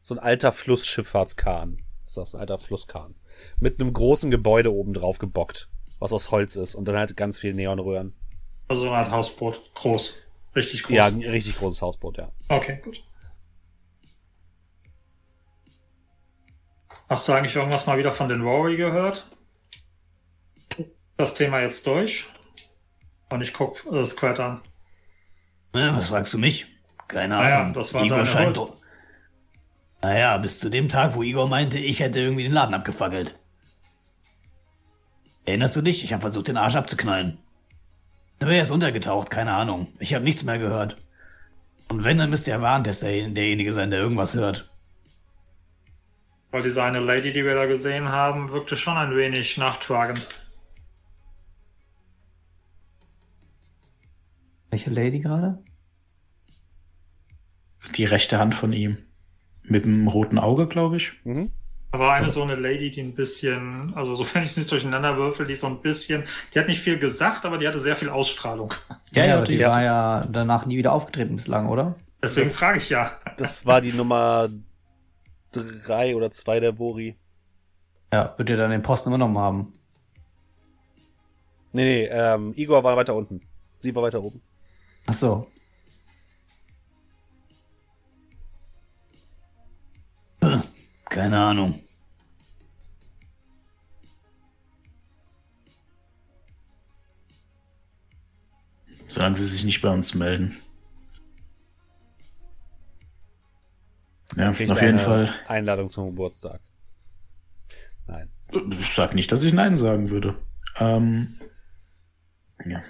So 0.00 0.14
ein 0.14 0.20
alter 0.20 0.52
Flussschifffahrtskahn. 0.52 1.82
Ist 2.06 2.16
das 2.16 2.34
ein 2.34 2.40
alter 2.40 2.58
Flusskahn. 2.58 3.16
Mit 3.58 3.80
einem 3.80 3.92
großen 3.92 4.30
Gebäude 4.30 4.72
oben 4.72 4.94
drauf 4.94 5.18
gebockt, 5.18 5.68
was 5.98 6.12
aus 6.12 6.30
Holz 6.30 6.56
ist 6.56 6.74
und 6.74 6.86
dann 6.86 6.96
halt 6.96 7.16
ganz 7.16 7.38
viel 7.38 7.54
Neonröhren. 7.54 8.14
Also 8.68 8.82
so 8.84 8.88
eine 8.88 8.98
Art 8.98 9.10
Hausboot. 9.10 9.74
Groß. 9.74 10.14
Richtig 10.56 10.82
groß. 10.84 10.94
Ja, 10.96 11.06
ein 11.06 11.20
richtig 11.22 11.56
großes 11.56 11.82
Hausboot, 11.82 12.18
ja. 12.18 12.30
Okay, 12.48 12.80
gut. 12.82 13.02
Hast 17.08 17.28
du 17.28 17.32
eigentlich 17.32 17.54
irgendwas 17.54 17.86
mal 17.86 17.98
wieder 17.98 18.12
von 18.12 18.28
den 18.28 18.42
Rory 18.42 18.76
gehört? 18.76 19.26
Das 21.16 21.34
Thema 21.34 21.60
jetzt 21.60 21.86
durch. 21.86 22.26
Und 23.30 23.40
ich 23.42 23.52
guck 23.52 23.84
äh, 23.92 24.04
Squirt 24.06 24.40
an. 24.40 24.62
Ja, 25.74 25.96
was 25.96 26.08
fragst 26.08 26.32
du 26.32 26.38
mich? 26.38 26.66
Keine 27.08 27.36
Naja, 27.36 27.60
Ahnung. 27.62 27.74
das 27.74 27.92
war 27.92 28.04
Igor 28.04 28.24
scheint 28.24 28.56
doch. 28.56 28.76
Naja, 30.02 30.36
bis 30.38 30.58
zu 30.60 30.70
dem 30.70 30.88
Tag, 30.88 31.14
wo 31.14 31.22
Igor 31.22 31.48
meinte, 31.48 31.78
ich 31.78 32.00
hätte 32.00 32.20
irgendwie 32.20 32.42
den 32.44 32.52
Laden 32.52 32.74
abgefackelt. 32.74 33.38
Erinnerst 35.44 35.76
du 35.76 35.82
dich? 35.82 36.04
Ich 36.04 36.12
habe 36.12 36.22
versucht, 36.22 36.48
den 36.48 36.56
Arsch 36.56 36.76
abzuknallen. 36.76 37.38
Aber 38.44 38.52
er 38.52 38.60
ist 38.60 38.70
untergetaucht, 38.70 39.30
keine 39.30 39.54
Ahnung. 39.54 39.88
Ich 39.98 40.12
habe 40.12 40.22
nichts 40.22 40.42
mehr 40.42 40.58
gehört. 40.58 40.98
Und 41.88 42.04
wenn, 42.04 42.18
dann 42.18 42.28
müsste 42.28 42.50
er 42.50 42.60
Warntester 42.60 43.06
derjenige 43.06 43.72
sein, 43.72 43.90
der 43.90 44.00
irgendwas 44.00 44.34
hört. 44.34 44.70
Weil 46.50 46.62
diese 46.62 46.82
eine 46.82 47.00
Lady, 47.00 47.32
die 47.32 47.42
wir 47.42 47.54
da 47.54 47.64
gesehen 47.64 48.10
haben, 48.10 48.52
wirkte 48.52 48.76
schon 48.76 48.98
ein 48.98 49.16
wenig 49.16 49.56
nachtragend. 49.56 50.26
Welche 54.68 54.90
Lady 54.90 55.20
gerade? 55.20 55.64
Die 57.96 58.04
rechte 58.04 58.38
Hand 58.38 58.54
von 58.54 58.74
ihm. 58.74 58.98
Mit 59.62 59.86
dem 59.86 60.06
roten 60.06 60.38
Auge, 60.38 60.66
glaube 60.66 60.98
ich. 60.98 61.12
Mhm. 61.24 61.50
Da 61.94 62.00
war 62.00 62.14
eine 62.14 62.32
so 62.32 62.42
eine 62.42 62.56
Lady, 62.56 62.90
die 62.90 63.02
ein 63.02 63.14
bisschen, 63.14 63.92
also 63.94 64.16
sofern 64.16 64.42
ich 64.42 64.50
es 64.50 64.56
nicht 64.56 64.68
durcheinander 64.68 65.16
würfel, 65.16 65.46
die 65.46 65.54
so 65.54 65.68
ein 65.68 65.80
bisschen, 65.80 66.24
die 66.52 66.58
hat 66.58 66.66
nicht 66.66 66.80
viel 66.80 66.98
gesagt, 66.98 67.44
aber 67.44 67.56
die 67.56 67.68
hatte 67.68 67.78
sehr 67.78 67.94
viel 67.94 68.08
Ausstrahlung. 68.08 68.74
Ja, 69.12 69.24
ja, 69.24 69.34
aber 69.36 69.44
die 69.44 69.58
die 69.58 69.64
war 69.64 69.80
ja 69.80 70.20
danach 70.28 70.66
nie 70.66 70.76
wieder 70.76 70.92
aufgetreten 70.92 71.36
bislang, 71.36 71.68
oder? 71.68 71.94
Deswegen 72.20 72.50
frage 72.50 72.78
ich 72.78 72.90
ja. 72.90 73.12
Das 73.36 73.64
war 73.64 73.80
die 73.80 73.92
Nummer 73.92 74.48
drei 75.52 76.16
oder 76.16 76.32
zwei 76.32 76.58
der 76.58 76.80
Vori. 76.80 77.14
Ja, 78.12 78.34
wird 78.38 78.50
ihr 78.50 78.56
dann 78.56 78.72
den 78.72 78.82
Posten 78.82 79.10
übernommen 79.10 79.38
haben. 79.38 79.74
Nee, 81.70 81.84
nee, 81.84 82.04
ähm, 82.06 82.54
Igor 82.56 82.82
war 82.82 82.96
weiter 82.96 83.14
unten. 83.14 83.40
Sie 83.78 83.94
war 83.94 84.02
weiter 84.02 84.20
oben. 84.20 84.42
Ach 85.06 85.14
so. 85.14 85.46
Keine 91.14 91.38
Ahnung. 91.38 91.80
Solange 99.06 99.36
sie 99.36 99.44
sich 99.44 99.62
nicht 99.62 99.80
bei 99.80 99.90
uns 99.90 100.16
melden. 100.16 100.58
Ja, 104.34 104.50
auf 104.50 104.58
jeden 104.58 104.98
Fall. 104.98 105.32
Einladung 105.46 105.88
zum 105.88 106.06
Geburtstag. 106.06 106.60
Nein. 108.08 108.28
Ich 108.80 108.92
sag 108.96 109.14
nicht, 109.14 109.30
dass 109.30 109.44
ich 109.44 109.52
Nein 109.52 109.76
sagen 109.76 110.10
würde. 110.10 110.36
Ähm, 110.80 111.38
ja. 112.64 112.82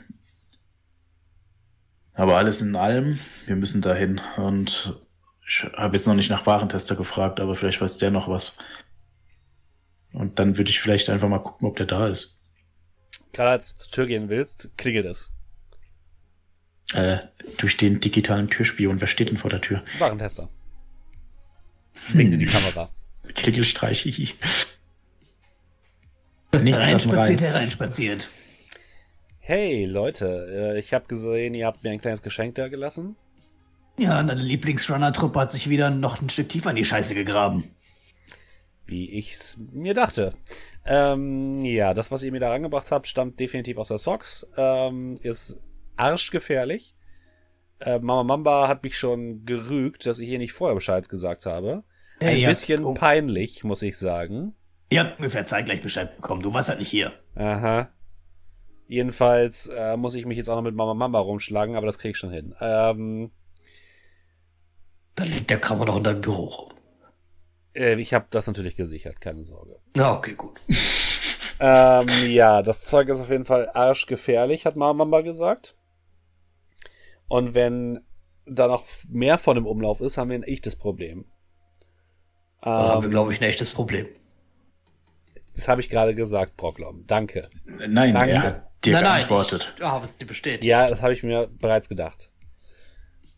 Aber 2.15 2.39
alles 2.39 2.63
in 2.63 2.75
allem, 2.75 3.19
wir 3.45 3.57
müssen 3.57 3.83
dahin. 3.83 4.19
Und 4.39 5.04
ich 5.47 5.65
habe 5.77 5.97
jetzt 5.97 6.07
noch 6.07 6.15
nicht 6.15 6.31
nach 6.31 6.47
Warentester 6.47 6.97
gefragt, 6.97 7.41
aber 7.41 7.55
vielleicht 7.55 7.81
weiß 7.81 7.99
der 7.99 8.11
noch 8.11 8.29
was. 8.29 8.57
Und 10.13 10.39
dann 10.39 10.57
würde 10.57 10.71
ich 10.71 10.81
vielleicht 10.81 11.11
einfach 11.11 11.29
mal 11.29 11.41
gucken, 11.41 11.69
ob 11.69 11.77
der 11.77 11.87
da 11.87 12.09
ist. 12.09 12.41
Gerade 13.33 13.51
als 13.51 13.75
du 13.75 13.81
zur 13.83 13.93
Tür 13.93 14.07
gehen 14.07 14.29
willst, 14.29 14.71
klingelt 14.77 15.07
es. 15.07 15.31
Äh, 16.93 17.19
durch 17.59 17.77
den 17.77 18.01
digitalen 18.01 18.49
Türspion. 18.49 19.01
Wer 19.01 19.09
steht 19.09 19.29
denn 19.31 19.37
vor 19.37 19.51
der 19.51 19.61
Tür? 19.61 19.83
Warentester. 19.99 20.49
Winkt 22.13 22.35
in 22.35 22.41
die 22.41 22.47
Kamera. 22.47 22.91
Klingelstreich. 23.35 24.03
hihi. 24.03 24.35
nee, 26.63 26.73
Reinspaziert, 26.73 27.41
rein. 27.43 27.49
hereinspaziert. 27.53 28.29
Hey 29.41 29.85
Leute, 29.85 30.75
äh, 30.75 30.79
ich 30.79 30.95
habe 30.95 31.07
gesehen, 31.07 31.55
ihr 31.55 31.67
habt 31.67 31.83
mir 31.83 31.91
ein 31.91 32.01
kleines 32.01 32.23
Geschenk 32.23 32.55
da 32.55 32.69
gelassen. 32.69 33.17
Ja, 33.97 34.23
deine 34.23 34.43
Lieblingsrunner-Truppe 34.43 35.39
hat 35.41 35.53
sich 35.53 35.69
wieder 35.69 35.91
noch 35.91 36.21
ein 36.21 36.29
Stück 36.29 36.49
tiefer 36.49 36.71
in 36.71 36.77
die 36.77 36.85
Scheiße 36.85 37.15
gegraben. 37.15 37.71
Wie 38.87 39.09
ich's 39.11 39.59
mir 39.73 39.95
dachte. 39.95 40.35
Ähm, 40.85 41.65
ja, 41.65 41.95
das, 41.95 42.11
was 42.11 42.23
ihr 42.23 42.33
mir 42.33 42.41
da 42.41 42.51
rangebracht 42.51 42.91
habt, 42.91 43.07
stammt 43.07 43.41
definitiv 43.41 43.79
aus 43.79 43.89
der 43.89 43.99
Socks. 43.99 44.47
Ähm, 44.57 45.15
ist 45.23 45.63
arschgefährlich. 45.97 46.95
Äh, 47.81 47.99
Mama 48.01 48.25
Mamba 48.25 48.69
hat 48.69 48.83
mich 48.83 48.99
schon 48.99 49.45
gerügt, 49.47 50.07
dass 50.07 50.19
ich 50.19 50.29
ihr 50.29 50.39
nicht 50.39 50.53
vorher 50.53 50.75
Bescheid 50.75 51.09
gesagt 51.09 51.47
habe. 51.47 51.85
Ein 52.21 52.39
ja. 52.39 52.49
bisschen 52.49 52.85
Oh. 52.85 52.95
peinlich, 52.95 53.65
muss 53.65 53.83
ich 53.83 53.97
sagen. 53.97 54.55
Ihr 54.91 55.01
habt 55.01 55.19
ungefähr 55.19 55.47
zeitgleich 55.47 55.83
Bescheid 55.83 56.15
bekommen. 56.17 56.43
Du 56.43 56.53
warst 56.53 56.69
halt 56.69 56.79
nicht 56.79 56.91
hier. 56.91 57.13
Aha. 57.37 57.89
Jedenfalls 58.87 59.67
äh, 59.69 59.97
muss 59.97 60.15
ich 60.15 60.27
mich 60.27 60.37
jetzt 60.37 60.49
auch 60.51 60.57
noch 60.57 60.63
mit 60.63 60.75
Mama 60.75 60.95
Mamba 60.95 61.21
rumschlagen, 61.21 61.75
aber 61.75 61.87
das 61.87 61.99
krieg 61.99 62.11
ich 62.13 62.19
schon 62.19 62.31
hin. 62.31 62.55
Ähm, 62.61 63.31
Da 65.15 65.25
liegt 65.25 65.51
der 65.51 65.61
Krammer 65.61 65.85
noch 65.85 65.97
in 65.97 66.05
deinem 66.05 66.21
Büro 66.21 66.45
rum. 66.45 66.73
äh, 67.75 67.95
ich 68.01 68.13
habe 68.15 68.27
das 68.31 68.47
natürlich 68.47 68.77
gesichert, 68.77 69.21
keine 69.21 69.43
Sorge. 69.45 69.79
Na, 69.95 70.15
okay, 70.17 70.35
gut. 70.35 70.61
Ähm, 71.61 72.09
ja, 72.27 72.63
das 72.63 72.83
Zeug 72.83 73.09
ist 73.09 73.21
auf 73.21 73.31
jeden 73.31 73.45
Fall 73.45 73.71
arschgefährlich, 73.73 74.67
hat 74.67 74.75
Mama 74.75 74.93
Mamba 74.93 75.21
gesagt. 75.21 75.77
Und 77.29 77.55
wenn 77.55 78.01
da 78.45 78.67
noch 78.67 78.85
mehr 79.09 79.39
von 79.39 79.57
im 79.57 79.65
Umlauf 79.65 80.01
ist, 80.01 80.17
haben 80.17 80.31
wir 80.31 80.37
ein 80.37 80.43
echtes 80.43 80.75
Problem. 80.75 81.27
Dann 82.61 82.73
haben 82.73 83.03
wir, 83.03 83.07
Ähm, 83.07 83.11
glaube 83.13 83.33
ich, 83.33 83.41
ein 83.41 83.45
echtes 83.49 83.71
Problem. 83.71 84.09
das 85.55 85.69
habe 85.69 85.81
ich 85.81 85.89
gerade 85.89 86.17
gesagt, 86.17 86.57
Brocklom. 86.57 87.05
Danke. 87.07 87.49
Nein, 87.65 88.13
Danke. 88.13 88.33
er 88.33 88.43
hat 88.43 88.71
dir 88.85 88.93
nein, 88.95 89.05
nein, 89.05 89.17
geantwortet. 89.19 89.75
ich 89.77 89.83
habe 89.85 90.05
es 90.05 90.19
dir 90.19 90.27
bestätigt. 90.27 90.65
Ja, 90.65 90.91
das 90.91 91.03
habe 91.03 91.13
ich 91.13 91.23
mir 91.23 91.47
bereits 91.47 91.89
gedacht. 91.89 92.31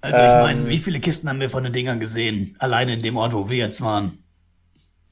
Also 0.07 0.19
ich 0.19 0.25
Ähm. 0.25 0.43
meine, 0.43 0.69
wie 0.69 0.79
viele 0.79 1.01
Kisten 1.01 1.29
haben 1.29 1.41
wir 1.41 1.51
von 1.51 1.65
den 1.65 1.73
Dingern 1.73 2.01
gesehen? 2.01 2.55
Alleine 2.59 2.95
in 2.95 3.01
dem 3.03 3.17
Ort, 3.17 3.33
wo 3.33 3.49
wir 3.49 3.57
jetzt 3.59 3.81
waren. 3.81 4.23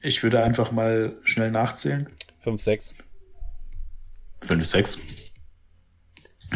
Ich 0.01 0.21
würde 0.23 0.43
einfach 0.43 0.71
mal 0.71 1.17
schnell 1.23 1.51
nachzählen. 1.51 2.07
5, 2.39 2.61
6. 2.61 2.95
Fünf, 4.41 4.65
sechs. 4.65 4.99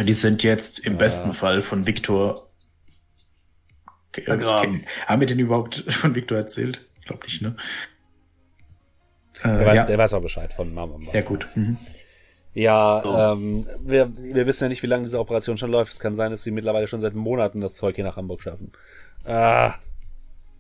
Die 0.06 0.14
sind 0.14 0.44
jetzt 0.44 0.80
im 0.80 0.98
besten 0.98 1.34
Fall 1.34 1.64
von 1.64 1.88
Victor 1.88 2.50
ge- 4.12 4.26
Begraben. 4.26 4.86
Haben 5.08 5.20
wir 5.22 5.28
den 5.28 5.40
überhaupt 5.40 5.78
von 5.92 6.14
Victor 6.14 6.38
erzählt? 6.38 6.82
Ich 7.00 7.06
glaube 7.08 7.24
nicht, 7.26 7.42
ne? 7.42 7.56
Der, 9.44 9.60
Äh, 9.62 9.66
weiß, 9.66 9.76
ja. 9.78 9.86
der 9.86 9.98
weiß 9.98 10.14
auch 10.14 10.22
Bescheid 10.22 10.54
von 10.54 10.72
Mama 10.74 11.00
ja, 11.14 11.22
gut. 11.22 11.48
Mhm. 11.56 11.78
Ja, 12.60 13.32
ähm, 13.32 13.66
wir, 13.80 14.12
wir 14.18 14.46
wissen 14.46 14.66
ja 14.66 14.68
nicht, 14.68 14.84
wie 14.84 14.88
lange 14.88 15.06
diese 15.06 15.18
Operation 15.18 15.58
schon 15.58 15.72
läuft. 15.72 15.94
Es 15.94 16.00
kann 16.02 16.16
sein, 16.16 16.32
dass 16.32 16.44
sie 16.44 16.52
mittlerweile 16.52 16.90
schon 16.90 17.00
seit 17.00 17.16
Monaten 17.16 17.62
das 17.62 17.76
Zeug 17.76 17.96
hier 17.96 18.04
nach 18.04 18.18
Hamburg 18.18 18.42
schaffen. 18.42 18.74
Ah, 19.24 19.76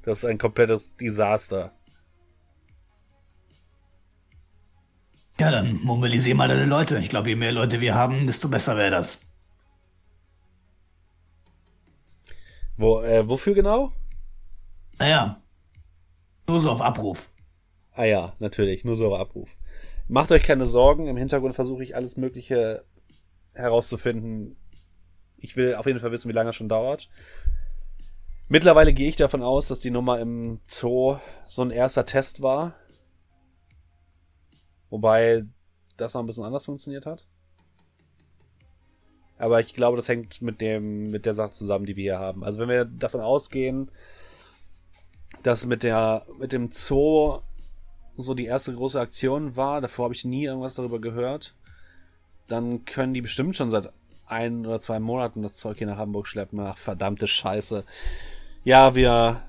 das 0.03 0.19
ist 0.19 0.26
ein 0.26 0.38
komplettes 0.38 0.95
Desaster. 0.95 1.73
Ja, 5.41 5.51
dann 5.51 5.81
mobilisier 5.84 6.35
mal 6.35 6.47
deine 6.47 6.63
Leute. 6.63 6.99
Ich 6.99 7.09
glaube, 7.09 7.27
je 7.27 7.35
mehr 7.35 7.51
Leute 7.51 7.81
wir 7.81 7.95
haben, 7.95 8.27
desto 8.27 8.47
besser 8.47 8.77
wäre 8.77 8.91
das. 8.91 9.19
Wo, 12.77 13.01
äh, 13.01 13.27
wofür 13.27 13.53
genau? 13.53 13.91
Naja. 14.99 15.41
Nur 16.47 16.61
so 16.61 16.69
auf 16.69 16.80
Abruf. 16.80 17.30
Ah 17.91 18.05
ja, 18.05 18.35
natürlich, 18.39 18.85
nur 18.85 18.95
so 18.95 19.13
auf 19.13 19.19
Abruf. 19.19 19.49
Macht 20.11 20.31
euch 20.31 20.41
keine 20.41 20.65
Sorgen, 20.65 21.06
im 21.06 21.18
Hintergrund 21.18 21.53
versuche 21.53 21.84
ich 21.84 21.95
alles 21.95 22.18
Mögliche 22.18 22.84
herauszufinden. 23.53 24.57
Ich 25.38 25.56
will 25.56 25.76
auf 25.76 25.86
jeden 25.86 25.99
Fall 25.99 26.11
wissen, 26.11 26.30
wie 26.30 26.34
lange 26.34 26.49
es 26.49 26.56
schon 26.56 26.68
dauert. 26.68 27.10
Mittlerweile 28.48 28.91
gehe 28.91 29.07
ich 29.07 29.18
davon 29.18 29.44
aus, 29.44 29.68
dass 29.68 29.81
die 29.81 29.91
Nummer 29.91 30.19
im 30.19 30.61
Zoo 30.68 31.18
so 31.45 31.61
ein 31.61 31.69
erster 31.69 32.07
Test 32.07 32.41
war. 32.41 32.73
Wobei 34.90 35.45
das 35.95 36.15
noch 36.15 36.23
ein 36.23 36.26
bisschen 36.26 36.44
anders 36.44 36.65
funktioniert 36.65 37.06
hat. 37.06 37.27
Aber 39.38 39.60
ich 39.60 39.76
glaube, 39.76 39.95
das 39.95 40.10
hängt 40.10 40.41
mit 40.41 40.60
dem, 40.60 41.11
mit 41.11 41.27
der 41.27 41.36
Sache 41.36 41.52
zusammen, 41.52 41.86
die 41.86 41.95
wir 41.95 42.03
hier 42.03 42.19
haben. 42.19 42.44
Also 42.44 42.60
wenn 42.60 42.69
wir 42.69 42.86
davon 42.86 43.22
ausgehen, 43.22 43.91
dass 45.44 45.68
mit 45.68 45.84
der, 45.84 46.26
mit 46.40 46.52
dem 46.52 46.72
Zoo 46.72 47.41
so 48.22 48.34
die 48.34 48.46
erste 48.46 48.74
große 48.74 49.00
Aktion 49.00 49.56
war, 49.56 49.82
davor 49.82 50.06
habe 50.06 50.14
ich 50.14 50.26
nie 50.26 50.46
irgendwas 50.46 50.76
darüber 50.76 51.00
gehört, 51.00 51.56
dann 52.48 52.86
können 52.86 53.14
die 53.14 53.22
bestimmt 53.22 53.56
schon 53.56 53.70
seit 53.70 53.91
ein 54.26 54.66
oder 54.66 54.80
zwei 54.80 55.00
Monaten 55.00 55.41
das 55.41 55.58
Zeug 55.58 55.78
hier 55.78 55.88
nach 55.88 55.98
Hamburg 55.98 56.28
schleppen. 56.28 56.60
Ach, 56.60 56.78
verdammte 56.78 57.28
Scheiße. 57.28 57.84
Ja, 58.64 58.96
wir, 58.96 59.41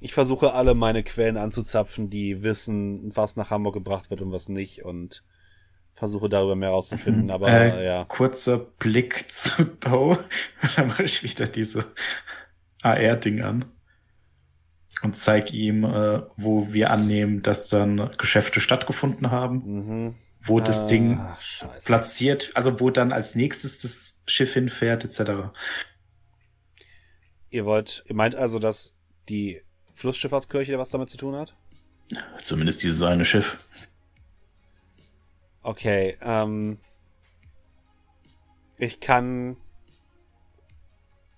ich 0.00 0.14
versuche 0.14 0.54
alle 0.54 0.74
meine 0.74 1.02
Quellen 1.02 1.36
anzuzapfen, 1.36 2.10
die 2.10 2.42
wissen, 2.42 3.14
was 3.14 3.36
nach 3.36 3.50
Hamburg 3.50 3.74
gebracht 3.74 4.10
wird 4.10 4.22
und 4.22 4.32
was 4.32 4.48
nicht 4.48 4.84
und 4.84 5.22
versuche 5.94 6.28
darüber 6.28 6.56
mehr 6.56 6.70
rauszufinden, 6.70 7.30
aber 7.30 7.48
äh, 7.48 7.86
ja. 7.86 8.04
Kurzer 8.04 8.58
Blick 8.58 9.24
zu 9.30 9.64
Doe. 9.64 10.18
Dann 10.76 10.88
mache 10.88 11.04
ich 11.04 11.22
wieder 11.22 11.46
diese 11.46 11.86
AR-Ding 12.82 13.42
an. 13.42 13.64
Und 15.04 15.16
zeig 15.16 15.52
ihm, 15.52 15.84
äh, 15.84 16.22
wo 16.36 16.72
wir 16.72 16.90
annehmen, 16.90 17.42
dass 17.42 17.68
dann 17.68 18.10
Geschäfte 18.16 18.60
stattgefunden 18.60 19.30
haben, 19.30 20.06
Mhm. 20.06 20.14
wo 20.40 20.60
das 20.60 20.86
Ah, 20.86 20.88
Ding 20.88 21.20
Scheiße. 21.38 21.86
platziert, 21.86 22.50
also 22.54 22.80
wo 22.80 22.88
dann 22.90 23.12
als 23.12 23.34
nächstes 23.34 23.82
das 23.82 24.22
Schiff 24.26 24.54
hinfährt, 24.54 25.04
etc. 25.04 25.52
Ihr 27.50 27.66
wollt, 27.66 28.02
ihr 28.06 28.14
meint 28.16 28.34
also, 28.34 28.58
dass 28.58 28.96
die 29.28 29.60
Flussschifffahrtskirche 29.92 30.78
was 30.78 30.88
damit 30.90 31.10
zu 31.10 31.18
tun 31.18 31.36
hat? 31.36 31.54
Zumindest 32.42 32.82
dieses 32.82 33.02
eine 33.02 33.24
Schiff. 33.24 33.58
Okay, 35.62 36.16
ähm. 36.22 36.78
Ich 38.76 39.00
kann 39.00 39.56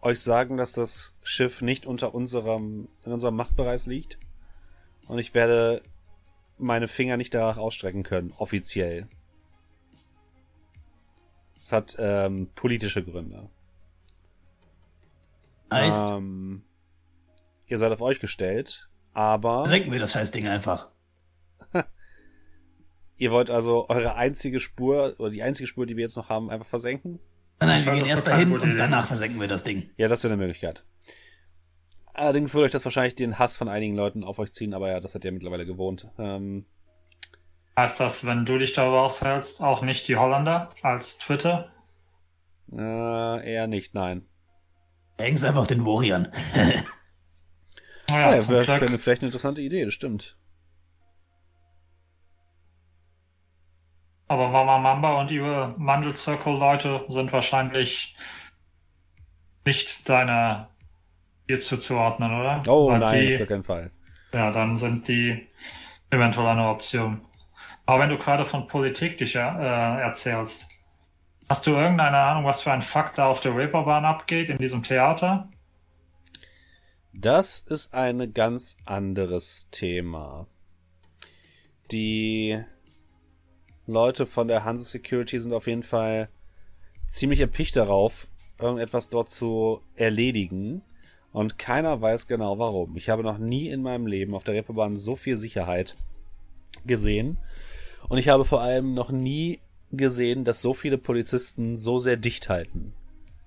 euch 0.06 0.20
sagen, 0.20 0.56
dass 0.56 0.72
das 0.72 1.14
Schiff 1.22 1.62
nicht 1.62 1.84
unter 1.84 2.14
unserem, 2.14 2.88
in 3.04 3.12
unserem 3.12 3.36
Machtbereich 3.36 3.86
liegt. 3.86 4.18
Und 5.08 5.18
ich 5.18 5.34
werde 5.34 5.82
meine 6.58 6.88
Finger 6.88 7.16
nicht 7.16 7.34
danach 7.34 7.58
ausstrecken 7.58 8.02
können, 8.02 8.32
offiziell. 8.38 9.08
Es 11.60 11.72
hat 11.72 11.96
ähm, 11.98 12.48
politische 12.54 13.04
Gründe. 13.04 13.50
Heißt, 15.72 15.98
Ähm, 15.98 16.62
ihr 17.66 17.78
seid 17.78 17.90
auf 17.90 18.00
euch 18.00 18.20
gestellt, 18.20 18.88
aber 19.12 19.66
senken 19.66 19.90
wir 19.90 19.98
das 19.98 20.12
Scheißding 20.12 20.46
einfach. 20.46 20.88
ihr 23.16 23.32
wollt 23.32 23.50
also 23.50 23.88
eure 23.88 24.14
einzige 24.14 24.60
Spur, 24.60 25.16
oder 25.18 25.30
die 25.30 25.42
einzige 25.42 25.66
Spur, 25.66 25.86
die 25.86 25.96
wir 25.96 26.04
jetzt 26.04 26.16
noch 26.16 26.28
haben, 26.28 26.50
einfach 26.50 26.66
versenken? 26.66 27.18
Nein, 27.58 27.68
nein, 27.68 27.84
wir 27.86 27.92
gehen 27.94 28.06
erst 28.06 28.26
dahin 28.26 28.52
und 28.52 28.62
Idee. 28.62 28.76
danach 28.76 29.06
versenken 29.06 29.40
wir 29.40 29.48
das 29.48 29.64
Ding. 29.64 29.90
Ja, 29.96 30.08
das 30.08 30.22
wäre 30.22 30.32
eine 30.34 30.42
Möglichkeit. 30.42 30.84
Allerdings 32.12 32.54
würde 32.54 32.66
euch 32.66 32.72
das 32.72 32.84
wahrscheinlich 32.84 33.14
den 33.14 33.38
Hass 33.38 33.56
von 33.56 33.68
einigen 33.68 33.94
Leuten 33.94 34.24
auf 34.24 34.38
euch 34.38 34.52
ziehen, 34.52 34.74
aber 34.74 34.90
ja, 34.90 35.00
das 35.00 35.14
hat 35.14 35.24
ihr 35.24 35.32
mittlerweile 35.32 35.66
gewohnt. 35.66 36.08
Ähm, 36.18 36.64
Heißt 37.78 38.00
das, 38.00 38.24
wenn 38.24 38.46
du 38.46 38.56
dich 38.56 38.72
darüber 38.72 39.02
aushältst, 39.02 39.60
auch 39.60 39.82
nicht 39.82 40.08
die 40.08 40.16
Holländer 40.16 40.70
als 40.82 41.18
Twitter 41.18 41.70
Äh, 42.72 43.52
eher 43.52 43.66
nicht, 43.66 43.94
nein. 43.94 44.26
Häng's 45.18 45.44
einfach 45.44 45.66
den 45.66 45.84
Warriors. 45.84 46.28
Naja, 48.08 48.36
Ja, 48.36 48.48
wäre 48.48 48.66
wär 48.66 48.98
vielleicht 48.98 49.20
eine 49.22 49.28
interessante 49.28 49.60
Idee, 49.62 49.84
das 49.84 49.92
stimmt. 49.94 50.36
Aber 54.28 54.48
Mama 54.48 54.78
Mamba 54.78 55.20
und 55.20 55.30
ihre 55.30 55.74
Mandelzirkel-Leute 55.78 57.04
sind 57.08 57.32
wahrscheinlich 57.32 58.16
nicht 59.64 60.08
deiner 60.08 60.70
hier 61.46 61.60
zuzuordnen, 61.60 62.32
oder? 62.40 62.62
Oh 62.66 62.88
Weil 62.90 62.98
nein, 62.98 63.20
die- 63.26 63.34
auf 63.34 63.38
gar 63.40 63.46
keinen 63.46 63.64
Fall. 63.64 63.90
Ja, 64.32 64.50
dann 64.50 64.78
sind 64.78 65.06
die 65.08 65.46
eventuell 66.10 66.46
eine 66.48 66.68
Option. 66.68 67.20
Aber 67.86 68.02
wenn 68.02 68.10
du 68.10 68.18
gerade 68.18 68.44
von 68.44 68.66
Politik 68.66 69.18
dich 69.18 69.36
äh, 69.36 69.38
erzählst, 69.38 70.84
hast 71.48 71.66
du 71.66 71.70
irgendeine 71.70 72.16
Ahnung, 72.18 72.44
was 72.44 72.62
für 72.62 72.72
ein 72.72 72.82
Fakt 72.82 73.18
da 73.18 73.26
auf 73.28 73.40
der 73.40 73.56
Reeperbahn 73.56 74.04
abgeht 74.04 74.48
in 74.48 74.58
diesem 74.58 74.82
Theater? 74.82 75.48
Das 77.12 77.60
ist 77.60 77.94
ein 77.94 78.34
ganz 78.34 78.76
anderes 78.84 79.68
Thema. 79.70 80.48
Die 81.92 82.62
Leute 83.86 84.26
von 84.26 84.48
der 84.48 84.64
Hanse 84.64 84.84
Security 84.84 85.38
sind 85.38 85.52
auf 85.52 85.66
jeden 85.66 85.82
Fall 85.82 86.28
ziemlich 87.08 87.40
erpicht 87.40 87.76
darauf, 87.76 88.26
irgendetwas 88.60 89.08
dort 89.08 89.30
zu 89.30 89.80
erledigen. 89.94 90.82
Und 91.32 91.58
keiner 91.58 92.00
weiß 92.00 92.26
genau 92.26 92.58
warum. 92.58 92.96
Ich 92.96 93.10
habe 93.10 93.22
noch 93.22 93.38
nie 93.38 93.68
in 93.68 93.82
meinem 93.82 94.06
Leben 94.06 94.34
auf 94.34 94.44
der 94.44 94.54
Reeperbahn 94.54 94.96
so 94.96 95.16
viel 95.16 95.36
Sicherheit 95.36 95.94
gesehen. 96.86 97.38
Und 98.08 98.18
ich 98.18 98.28
habe 98.28 98.44
vor 98.44 98.62
allem 98.62 98.94
noch 98.94 99.10
nie 99.10 99.60
gesehen, 99.92 100.44
dass 100.44 100.62
so 100.62 100.74
viele 100.74 100.98
Polizisten 100.98 101.76
so 101.76 101.98
sehr 101.98 102.16
dicht 102.16 102.48
halten. 102.48 102.92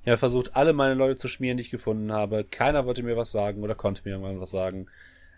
Ich 0.03 0.07
habe 0.07 0.17
versucht, 0.17 0.55
alle 0.55 0.73
meine 0.73 0.93
Leute 0.93 1.17
zu 1.17 1.27
schmieren, 1.27 1.57
die 1.57 1.61
ich 1.61 1.71
gefunden 1.71 2.11
habe. 2.11 2.43
Keiner 2.43 2.85
wollte 2.85 3.03
mir 3.03 3.17
was 3.17 3.31
sagen 3.31 3.63
oder 3.63 3.75
konnte 3.75 4.01
mir 4.05 4.11
irgendwann 4.11 4.39
was 4.39 4.51
sagen. 4.51 4.87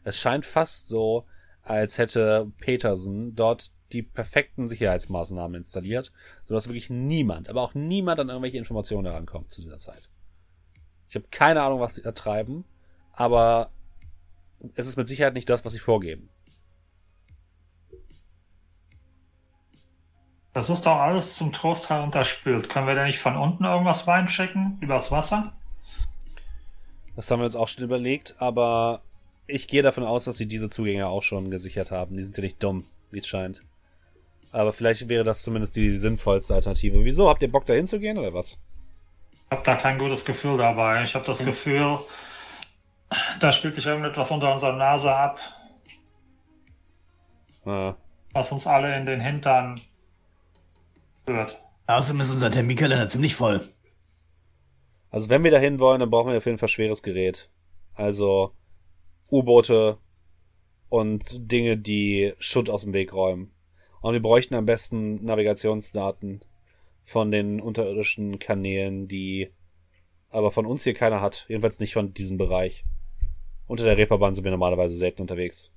Es 0.03 0.19
scheint 0.19 0.45
fast 0.45 0.88
so, 0.88 1.26
als 1.63 1.97
hätte 1.97 2.51
Peterson 2.59 3.35
dort 3.35 3.71
die 3.91 4.03
perfekten 4.03 4.69
Sicherheitsmaßnahmen 4.69 5.55
installiert, 5.55 6.11
sodass 6.45 6.67
wirklich 6.67 6.89
niemand, 6.89 7.49
aber 7.49 7.61
auch 7.61 7.73
niemand 7.73 8.19
an 8.19 8.29
irgendwelche 8.29 8.57
Informationen 8.57 9.07
herankommt 9.07 9.51
zu 9.51 9.61
dieser 9.61 9.77
Zeit. 9.77 10.09
Ich 11.09 11.15
habe 11.15 11.25
keine 11.29 11.61
Ahnung, 11.61 11.79
was 11.79 11.95
sie 11.95 12.01
da 12.01 12.13
treiben, 12.13 12.63
aber 13.11 13.71
es 14.75 14.88
ist 14.88 14.97
mit 14.97 15.07
Sicherheit 15.07 15.33
nicht 15.33 15.49
das, 15.49 15.65
was 15.65 15.73
sie 15.73 15.79
vorgeben. 15.79 16.29
Das 20.53 20.69
ist 20.69 20.85
doch 20.85 20.97
alles 20.97 21.35
zum 21.35 21.53
Trostteil 21.53 22.03
unterspült. 22.03 22.69
Können 22.69 22.88
wir 22.88 22.95
da 22.95 23.05
nicht 23.05 23.19
von 23.19 23.38
unten 23.38 23.63
irgendwas 23.63 24.05
reinschicken? 24.07 24.77
Übers 24.81 25.11
Wasser? 25.11 25.53
Das 27.15 27.31
haben 27.31 27.39
wir 27.39 27.45
uns 27.45 27.55
auch 27.55 27.67
schon 27.67 27.83
überlegt, 27.83 28.35
aber 28.39 29.01
ich 29.52 29.68
gehe 29.68 29.84
davon 29.84 30.03
aus, 30.03 30.26
dass 30.26 30.38
sie 30.38 30.48
diese 30.48 30.69
Zugänge 30.69 31.07
auch 31.07 31.23
schon 31.23 31.52
gesichert 31.52 31.91
haben. 31.91 32.18
Die 32.18 32.23
sind 32.23 32.38
ja 32.38 32.44
nicht 32.44 32.61
dumm, 32.64 32.86
wie 33.11 33.19
es 33.19 33.28
scheint. 33.28 33.64
Aber 34.52 34.73
vielleicht 34.73 35.07
wäre 35.07 35.23
das 35.23 35.44
zumindest 35.44 35.76
die 35.76 35.95
sinnvollste 35.98 36.53
Alternative. 36.53 37.03
Wieso? 37.06 37.30
Habt 37.30 37.41
ihr 37.41 37.52
Bock 37.52 37.65
da 37.65 37.73
hinzugehen 37.73 38.18
oder 38.18 38.34
was? 38.34 38.57
Ich 39.45 39.52
habe 39.52 39.64
da 39.64 39.76
kein 39.76 39.98
gutes 39.98 40.26
Gefühl 40.26 40.57
dabei. 40.57 41.03
Ich 41.03 41.15
habe 41.15 41.26
das 41.26 41.40
Gefühl, 41.40 41.99
da 43.40 43.52
spielt 43.52 43.76
sich 43.76 43.86
irgendetwas 43.86 44.32
unter 44.32 44.53
unserer 44.53 44.76
Nase 44.76 45.14
ab, 45.14 45.40
Ah, 47.64 47.95
was 48.34 48.52
uns 48.52 48.65
alle 48.65 48.98
in 48.98 49.06
den 49.06 49.19
Hintern 49.22 49.80
führt. 51.26 51.61
Außerdem 51.86 52.22
ist 52.22 52.32
unser 52.32 52.49
Terminkalender 52.49 53.07
ziemlich 53.07 53.36
voll. 53.36 53.68
Also 55.11 55.30
wenn 55.30 55.44
wir 55.44 55.52
da 55.52 55.60
hin 55.60 55.78
wollen, 55.80 55.99
dann 55.99 56.10
brauchen 56.10 56.32
wir 56.32 56.38
auf 56.38 56.45
jeden 56.45 56.57
Fall 56.57 56.69
schweres 56.69 57.03
Gerät. 57.03 57.49
Also 57.94 58.53
U-Boote 59.31 59.97
und 60.89 61.51
Dinge, 61.51 61.77
die 61.77 62.33
Schutt 62.39 62.69
aus 62.69 62.83
dem 62.83 62.93
Weg 62.93 63.13
räumen. 63.13 63.51
Und 64.01 64.13
wir 64.13 64.21
bräuchten 64.21 64.55
am 64.55 64.65
besten 64.65 65.23
Navigationsdaten 65.23 66.41
von 67.03 67.31
den 67.31 67.61
unterirdischen 67.61 68.39
Kanälen, 68.39 69.07
die 69.07 69.51
aber 70.29 70.51
von 70.51 70.65
uns 70.65 70.83
hier 70.83 70.93
keiner 70.93 71.21
hat. 71.21 71.45
Jedenfalls 71.47 71.79
nicht 71.79 71.93
von 71.93 72.13
diesem 72.13 72.37
Bereich. 72.37 72.83
Unter 73.67 73.85
der 73.85 73.97
Reeperbahn 73.97 74.35
sind 74.35 74.43
wir 74.43 74.51
normalerweise 74.51 74.95
selten 74.95 75.21
unterwegs. 75.21 75.71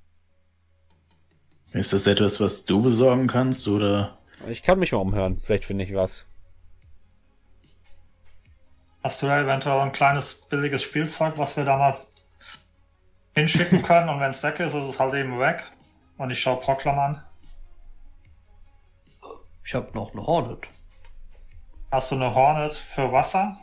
Ist 1.73 1.93
das 1.93 2.07
etwas, 2.07 2.41
was 2.41 2.65
du 2.65 2.83
besorgen 2.83 3.27
kannst 3.27 3.67
oder? 3.69 4.19
Ich 4.49 4.63
kann 4.63 4.79
mich 4.79 4.93
mal 4.93 4.99
umhören. 4.99 5.41
Vielleicht 5.43 5.65
finde 5.65 5.85
ich 5.85 5.95
was. 5.95 6.27
Hast 9.03 9.23
du 9.23 9.27
da 9.27 9.41
eventuell 9.43 9.81
ein 9.81 9.93
kleines 9.93 10.35
billiges 10.49 10.83
Spielzeug, 10.83 11.37
was 11.37 11.57
wir 11.57 11.65
da 11.65 11.77
mal 11.77 11.99
hinschicken 13.35 13.83
können? 13.83 14.09
Und 14.09 14.21
wenn 14.21 14.31
es 14.31 14.43
weg 14.43 14.61
ist, 14.61 14.75
ist 14.75 14.85
es 14.85 14.99
halt 15.01 15.15
eben 15.15 15.39
weg. 15.39 15.65
Und 16.17 16.31
ich 16.31 16.41
schaue 16.41 16.61
Proklam 16.61 16.99
an. 16.99 17.23
Ich 19.65 19.75
habe 19.75 19.91
noch 19.95 20.13
eine 20.13 20.27
Hornet. 20.27 20.69
Hast 21.91 22.11
du 22.11 22.17
eine 22.17 22.35
Hornet 22.35 22.75
für 22.75 23.11
Wasser? 23.13 23.57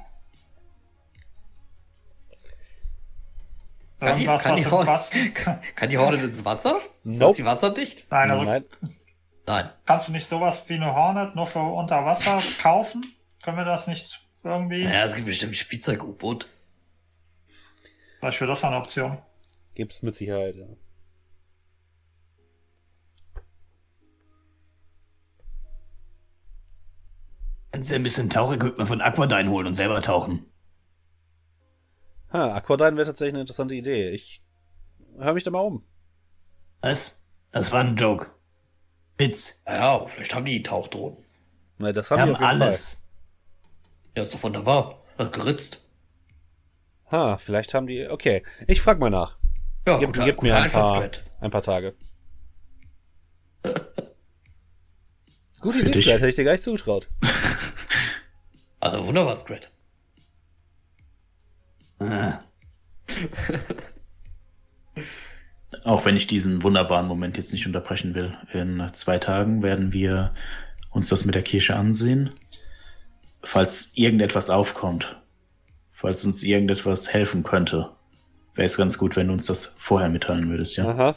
Kann 4.00 4.18
die, 4.18 4.24
Irgendwas, 4.24 4.44
kann, 4.44 4.54
was 4.54 4.60
die 4.60 4.66
im 4.66 4.72
Hornet, 4.72 4.88
Wasser... 4.88 5.16
kann, 5.34 5.62
kann 5.76 5.90
die 5.90 5.98
Hornet 5.98 6.24
ins 6.24 6.44
Wasser? 6.44 6.78
Ist 7.04 7.20
Nope. 7.20 7.26
das 7.26 7.36
die 7.36 7.46
wasserdicht? 7.46 8.12
Nein, 8.12 8.32
also 8.32 8.44
Nein. 8.44 8.66
Nein. 9.46 9.70
kannst 9.86 10.08
du 10.08 10.12
nicht 10.12 10.28
sowas 10.28 10.64
wie 10.68 10.76
eine 10.76 10.96
Hornet 10.96 11.36
nur 11.36 11.46
für 11.46 11.60
unter 11.60 12.04
Wasser 12.06 12.42
kaufen? 12.62 13.06
Können 13.44 13.58
wir 13.58 13.66
das 13.66 13.88
nicht 13.88 14.26
irgendwie? 14.44 14.84
Ja, 14.84 15.06
es 15.06 15.14
gibt 15.14 15.28
bestimmt 15.28 15.52
ein 15.52 15.56
Spielzeug-U-Boot. 15.56 16.48
Vielleicht 18.20 18.42
wäre 18.42 18.50
das 18.52 18.64
eine 18.64 18.78
Option. 18.78 19.18
Gibt's 19.74 20.02
mit 20.02 20.16
Sicherheit, 20.16 20.56
ja. 20.56 20.68
Kannst 27.72 27.90
du 27.90 27.96
ein 27.96 28.04
bisschen 28.04 28.30
Tauchequipment 28.30 28.88
von 28.88 29.02
Aquadyne 29.02 29.50
holen 29.50 29.68
und 29.68 29.76
selber 29.76 30.02
tauchen. 30.02 30.46
Ha, 32.34 32.54
Aquadine 32.56 32.98
wäre 32.98 33.08
tatsächlich 33.08 33.34
eine 33.34 33.42
interessante 33.42 33.76
Idee. 33.76 34.10
Ich 34.10 34.44
höre 35.18 35.34
mich 35.34 35.44
da 35.44 35.52
mal 35.52 35.62
um. 35.62 35.86
Was? 36.82 37.22
Das 37.52 37.72
war 37.72 37.82
ein 37.82 37.96
Joke. 37.96 38.28
Witz. 39.18 39.62
Ja, 39.68 40.06
vielleicht 40.08 40.34
haben 40.34 40.46
die 40.46 40.64
Tauchdrohnen. 40.64 41.18
Na, 41.78 41.92
das 41.92 42.10
Wir 42.10 42.18
haben 42.18 42.22
haben 42.22 42.30
wir 42.30 42.36
auf 42.36 42.52
jeden 42.52 42.62
alles. 42.62 43.02
Ja, 44.16 44.24
ist 44.24 44.34
doch 44.34 44.44
wunderbar. 44.44 45.04
Geritzt. 45.32 45.82
Fall. 47.06 47.20
Ha, 47.20 47.38
vielleicht 47.38 47.74
haben 47.74 47.88
die. 47.88 48.10
Okay, 48.10 48.44
ich 48.68 48.82
frag 48.82 49.00
mal 49.00 49.10
nach. 49.10 49.41
Ja, 49.88 49.98
Gib, 49.98 50.08
guter, 50.14 50.26
gib 50.26 50.42
mir 50.42 50.50
guter 50.50 50.62
ein 50.62 50.72
paar, 50.72 51.10
ein 51.40 51.52
paar 51.52 51.62
Tage. 51.62 51.96
Gute 55.62 55.80
Idee. 55.82 56.02
Skrad, 56.02 56.16
hätte 56.16 56.28
ich 56.28 56.36
dir 56.36 56.44
gar 56.44 56.54
nicht 56.54 56.64
zugetraut. 56.64 57.08
Also 58.84 59.06
wunderbar, 59.06 59.36
Scrat. 59.36 59.70
Ah. 62.00 62.40
Auch 65.84 66.04
wenn 66.04 66.18
ich 66.18 66.26
diesen 66.26 66.64
wunderbaren 66.64 67.06
Moment 67.08 67.38
jetzt 67.38 67.54
nicht 67.54 67.68
unterbrechen 67.68 68.16
will. 68.16 68.36
In 68.54 68.90
zwei 68.94 69.20
Tagen 69.20 69.62
werden 69.62 69.94
wir 69.94 70.34
uns 70.90 71.10
das 71.10 71.26
mit 71.26 71.36
der 71.36 71.44
Kirche 71.44 71.76
ansehen. 71.76 72.32
Falls 73.44 73.92
irgendetwas 73.94 74.50
aufkommt, 74.50 75.22
falls 75.92 76.26
uns 76.26 76.42
irgendetwas 76.42 77.14
helfen 77.14 77.44
könnte, 77.44 77.92
wäre 78.62 78.68
es 78.68 78.78
ganz 78.78 79.00
gut, 79.00 79.16
wenn 79.16 79.26
du 79.26 79.34
uns 79.34 79.48
das 79.48 79.74
vorher 79.80 80.08
mitteilen 80.08 80.48
würdest, 80.52 80.78
ja? 80.78 80.88
Aha. 80.88 81.16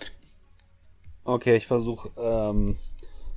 Okay, 1.24 1.56
ich 1.56 1.66
versuche 1.66 2.08
ähm, 2.18 2.78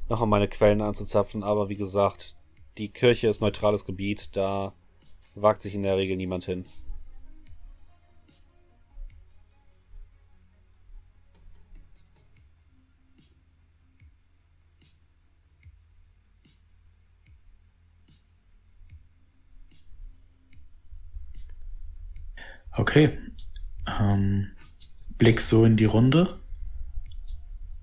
noch 0.07 0.21
an 0.21 0.29
meine 0.29 0.47
Quellen 0.47 0.81
anzuzapfen, 0.81 1.43
aber 1.43 1.67
wie 1.67 1.75
gesagt, 1.75 2.37
die 2.77 2.87
Kirche 2.87 3.27
ist 3.27 3.41
neutrales 3.41 3.83
Gebiet, 3.83 4.37
da 4.37 4.71
wagt 5.35 5.61
sich 5.61 5.75
in 5.75 5.83
der 5.83 5.97
Regel 5.97 6.15
niemand 6.15 6.45
hin. 6.45 6.63
Okay. 22.77 23.17
Ähm, 23.99 24.51
Blick 25.17 25.41
so 25.41 25.65
in 25.65 25.77
die 25.77 25.85
Runde. 25.85 26.39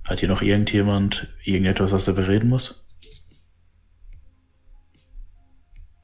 Hat 0.05 0.20
hier 0.20 0.28
noch 0.28 0.43
irgendjemand 0.43 1.28
irgendetwas, 1.45 1.93
was 1.93 2.07
er 2.09 2.15
bereden 2.15 2.49
muss? 2.51 2.85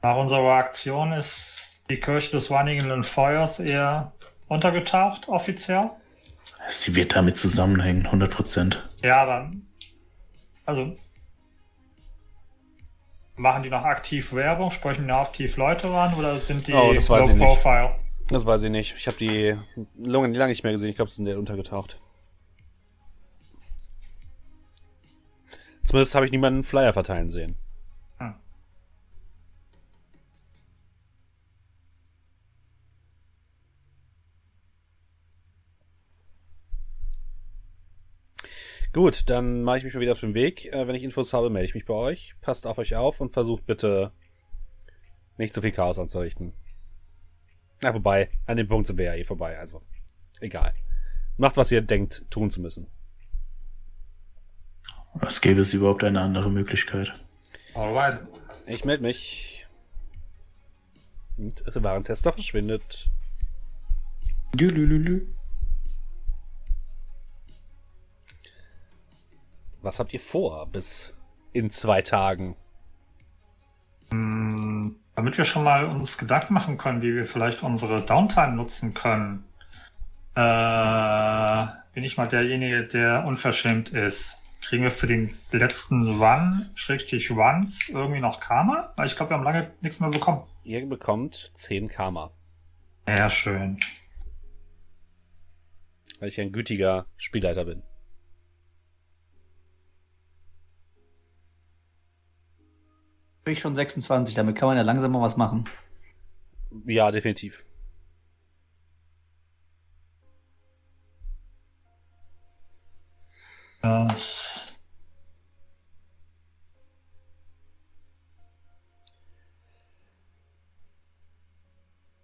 Nach 0.01 0.17
unserer 0.17 0.53
Aktion 0.55 1.13
ist 1.13 1.71
die 1.89 1.99
Kirche 1.99 2.31
des 2.31 2.49
wanigenden 2.49 3.03
Feuers 3.03 3.59
eher 3.59 4.13
untergetaucht, 4.47 5.27
offiziell. 5.27 5.91
Sie 6.69 6.95
wird 6.95 7.15
damit 7.15 7.37
zusammenhängen, 7.37 8.05
100 8.05 8.31
Prozent. 8.31 8.89
Ja, 9.03 9.21
aber. 9.23 9.51
Also. 10.65 10.95
Machen 13.35 13.63
die 13.63 13.69
noch 13.69 13.83
aktiv 13.83 14.33
Werbung? 14.33 14.71
Sprechen 14.71 15.03
die 15.03 15.07
noch 15.07 15.21
aktiv 15.21 15.55
Leute 15.57 15.89
an 15.91 16.13
oder 16.15 16.37
sind 16.39 16.67
die 16.67 16.73
Oh, 16.73 16.93
das 16.93 17.09
weiß 17.09 17.21
low 17.21 17.29
ich 17.29 17.35
nicht. 17.35 17.45
profile? 17.45 17.95
Das 18.31 18.45
weiß 18.45 18.63
ich 18.63 18.71
nicht. 18.71 18.95
Ich 18.95 19.07
habe 19.07 19.17
die 19.17 19.57
lange, 19.97 20.35
lange 20.37 20.51
nicht 20.51 20.63
mehr 20.63 20.71
gesehen. 20.71 20.89
Ich 20.89 20.95
glaube, 20.95 21.11
sie 21.11 21.17
sind 21.17 21.25
der 21.25 21.37
untergetaucht. 21.37 21.99
Zumindest 25.83 26.15
habe 26.15 26.25
ich 26.25 26.31
niemanden 26.31 26.63
Flyer 26.63 26.93
verteilen 26.93 27.29
sehen. 27.29 27.57
Hm. 28.19 28.35
Gut, 38.93 39.29
dann 39.29 39.63
mache 39.63 39.79
ich 39.79 39.83
mich 39.83 39.93
mal 39.93 39.99
wieder 39.99 40.13
auf 40.13 40.21
den 40.21 40.33
Weg. 40.33 40.67
Äh, 40.71 40.87
wenn 40.87 40.95
ich 40.95 41.03
Infos 41.03 41.33
habe, 41.33 41.49
melde 41.49 41.67
ich 41.67 41.75
mich 41.75 41.85
bei 41.85 41.93
euch. 41.93 42.35
Passt 42.39 42.65
auf 42.65 42.77
euch 42.77 42.95
auf 42.95 43.19
und 43.19 43.33
versucht 43.33 43.65
bitte 43.65 44.13
nicht 45.37 45.53
so 45.53 45.59
viel 45.59 45.71
Chaos 45.73 45.99
anzurichten. 45.99 46.53
Na, 47.81 47.93
wobei, 47.93 48.29
an 48.45 48.57
dem 48.57 48.67
Punkt 48.67 48.87
sind 48.87 48.97
wir 48.97 49.05
ja 49.05 49.15
eh 49.15 49.23
vorbei, 49.23 49.57
also 49.57 49.81
egal. 50.39 50.73
Macht, 51.37 51.57
was 51.57 51.71
ihr 51.71 51.81
denkt, 51.81 52.29
tun 52.29 52.51
zu 52.51 52.61
müssen. 52.61 52.87
Was 55.13 55.41
gäbe 55.41 55.61
es 55.61 55.73
überhaupt 55.73 56.03
eine 56.03 56.21
andere 56.21 56.49
Möglichkeit? 56.49 57.11
Alright. 57.73 58.21
Ich 58.67 58.85
melde 58.85 59.03
mich. 59.03 59.67
Und 61.37 61.63
der 61.65 61.83
Warentester 61.83 62.31
verschwindet. 62.31 63.09
Lülülülü. 64.53 65.27
Was 69.81 69.99
habt 69.99 70.13
ihr 70.13 70.19
vor 70.19 70.67
bis 70.67 71.13
in 71.53 71.71
zwei 71.71 72.01
Tagen? 72.03 72.55
Hm, 74.11 75.00
Damit 75.21 75.37
wir 75.37 75.45
schon 75.45 75.63
mal 75.63 75.85
uns 75.85 76.17
Gedanken 76.17 76.55
machen 76.55 76.79
können, 76.79 77.03
wie 77.03 77.13
wir 77.13 77.27
vielleicht 77.27 77.61
unsere 77.61 78.01
Downtime 78.03 78.53
nutzen 78.55 78.95
können, 78.95 79.43
äh, 80.33 81.67
bin 81.93 82.03
ich 82.03 82.17
mal 82.17 82.27
derjenige, 82.27 82.85
der 82.85 83.23
unverschämt 83.27 83.89
ist. 83.89 84.41
Kriegen 84.63 84.81
wir 84.81 84.89
für 84.89 85.05
den 85.05 85.37
letzten 85.51 86.19
Run, 86.19 86.71
Schrägstrich 86.73 87.29
Runs, 87.29 87.87
irgendwie 87.89 88.19
noch 88.19 88.39
Karma? 88.39 88.93
Weil 88.95 89.05
ich 89.05 89.15
glaube, 89.15 89.29
wir 89.29 89.37
haben 89.37 89.43
lange 89.43 89.69
nichts 89.81 89.99
mehr 89.99 90.09
bekommen. 90.09 90.41
Ihr 90.63 90.83
bekommt 90.89 91.51
10 91.53 91.87
Karma, 91.87 92.31
Ja, 93.07 93.29
schön. 93.29 93.79
weil 96.19 96.29
ich 96.29 96.41
ein 96.41 96.51
gütiger 96.51 97.05
Spielleiter 97.17 97.65
bin. 97.65 97.83
Bin 103.43 103.53
ich 103.53 103.59
schon 103.59 103.75
26, 103.75 104.35
damit 104.35 104.55
kann 104.57 104.67
man 104.69 104.77
ja 104.77 104.83
langsam 104.83 105.11
mal 105.11 105.21
was 105.21 105.37
machen. 105.37 105.67
Ja, 106.85 107.11
definitiv. 107.11 107.63
Ja. 113.83 114.07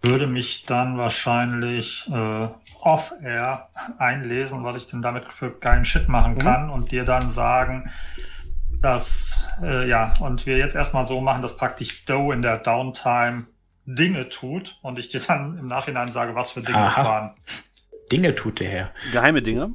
Würde 0.03 0.27
mich 0.27 0.65
dann 0.65 0.97
wahrscheinlich 0.97 2.07
äh, 2.13 2.47
off-air 2.81 3.69
einlesen, 3.97 4.63
was 4.63 4.75
ich 4.75 4.87
denn 4.87 5.01
damit 5.01 5.25
für 5.33 5.51
geilen 5.51 5.85
Shit 5.85 6.07
machen 6.07 6.35
Mhm. 6.35 6.39
kann 6.39 6.69
und 6.69 6.91
dir 6.91 7.03
dann 7.03 7.31
sagen, 7.31 7.89
dass, 8.81 9.31
äh, 9.61 9.87
ja, 9.87 10.13
und 10.19 10.45
wir 10.45 10.57
jetzt 10.57 10.75
erstmal 10.75 11.05
so 11.05 11.21
machen, 11.21 11.41
dass 11.41 11.57
praktisch 11.57 12.05
Doe 12.05 12.33
in 12.33 12.41
der 12.41 12.57
Downtime 12.59 13.47
Dinge 13.85 14.29
tut 14.29 14.77
und 14.81 14.99
ich 14.99 15.09
dir 15.09 15.21
dann 15.21 15.57
im 15.57 15.67
Nachhinein 15.67 16.11
sage, 16.11 16.35
was 16.35 16.51
für 16.51 16.61
Dinge 16.61 16.87
es 16.87 16.97
Aha. 16.97 17.05
waren. 17.05 17.31
Dinge 18.11 18.35
tut 18.35 18.59
der 18.59 18.69
Herr. 18.69 18.91
Geheime 19.11 19.41
Dinge. 19.41 19.73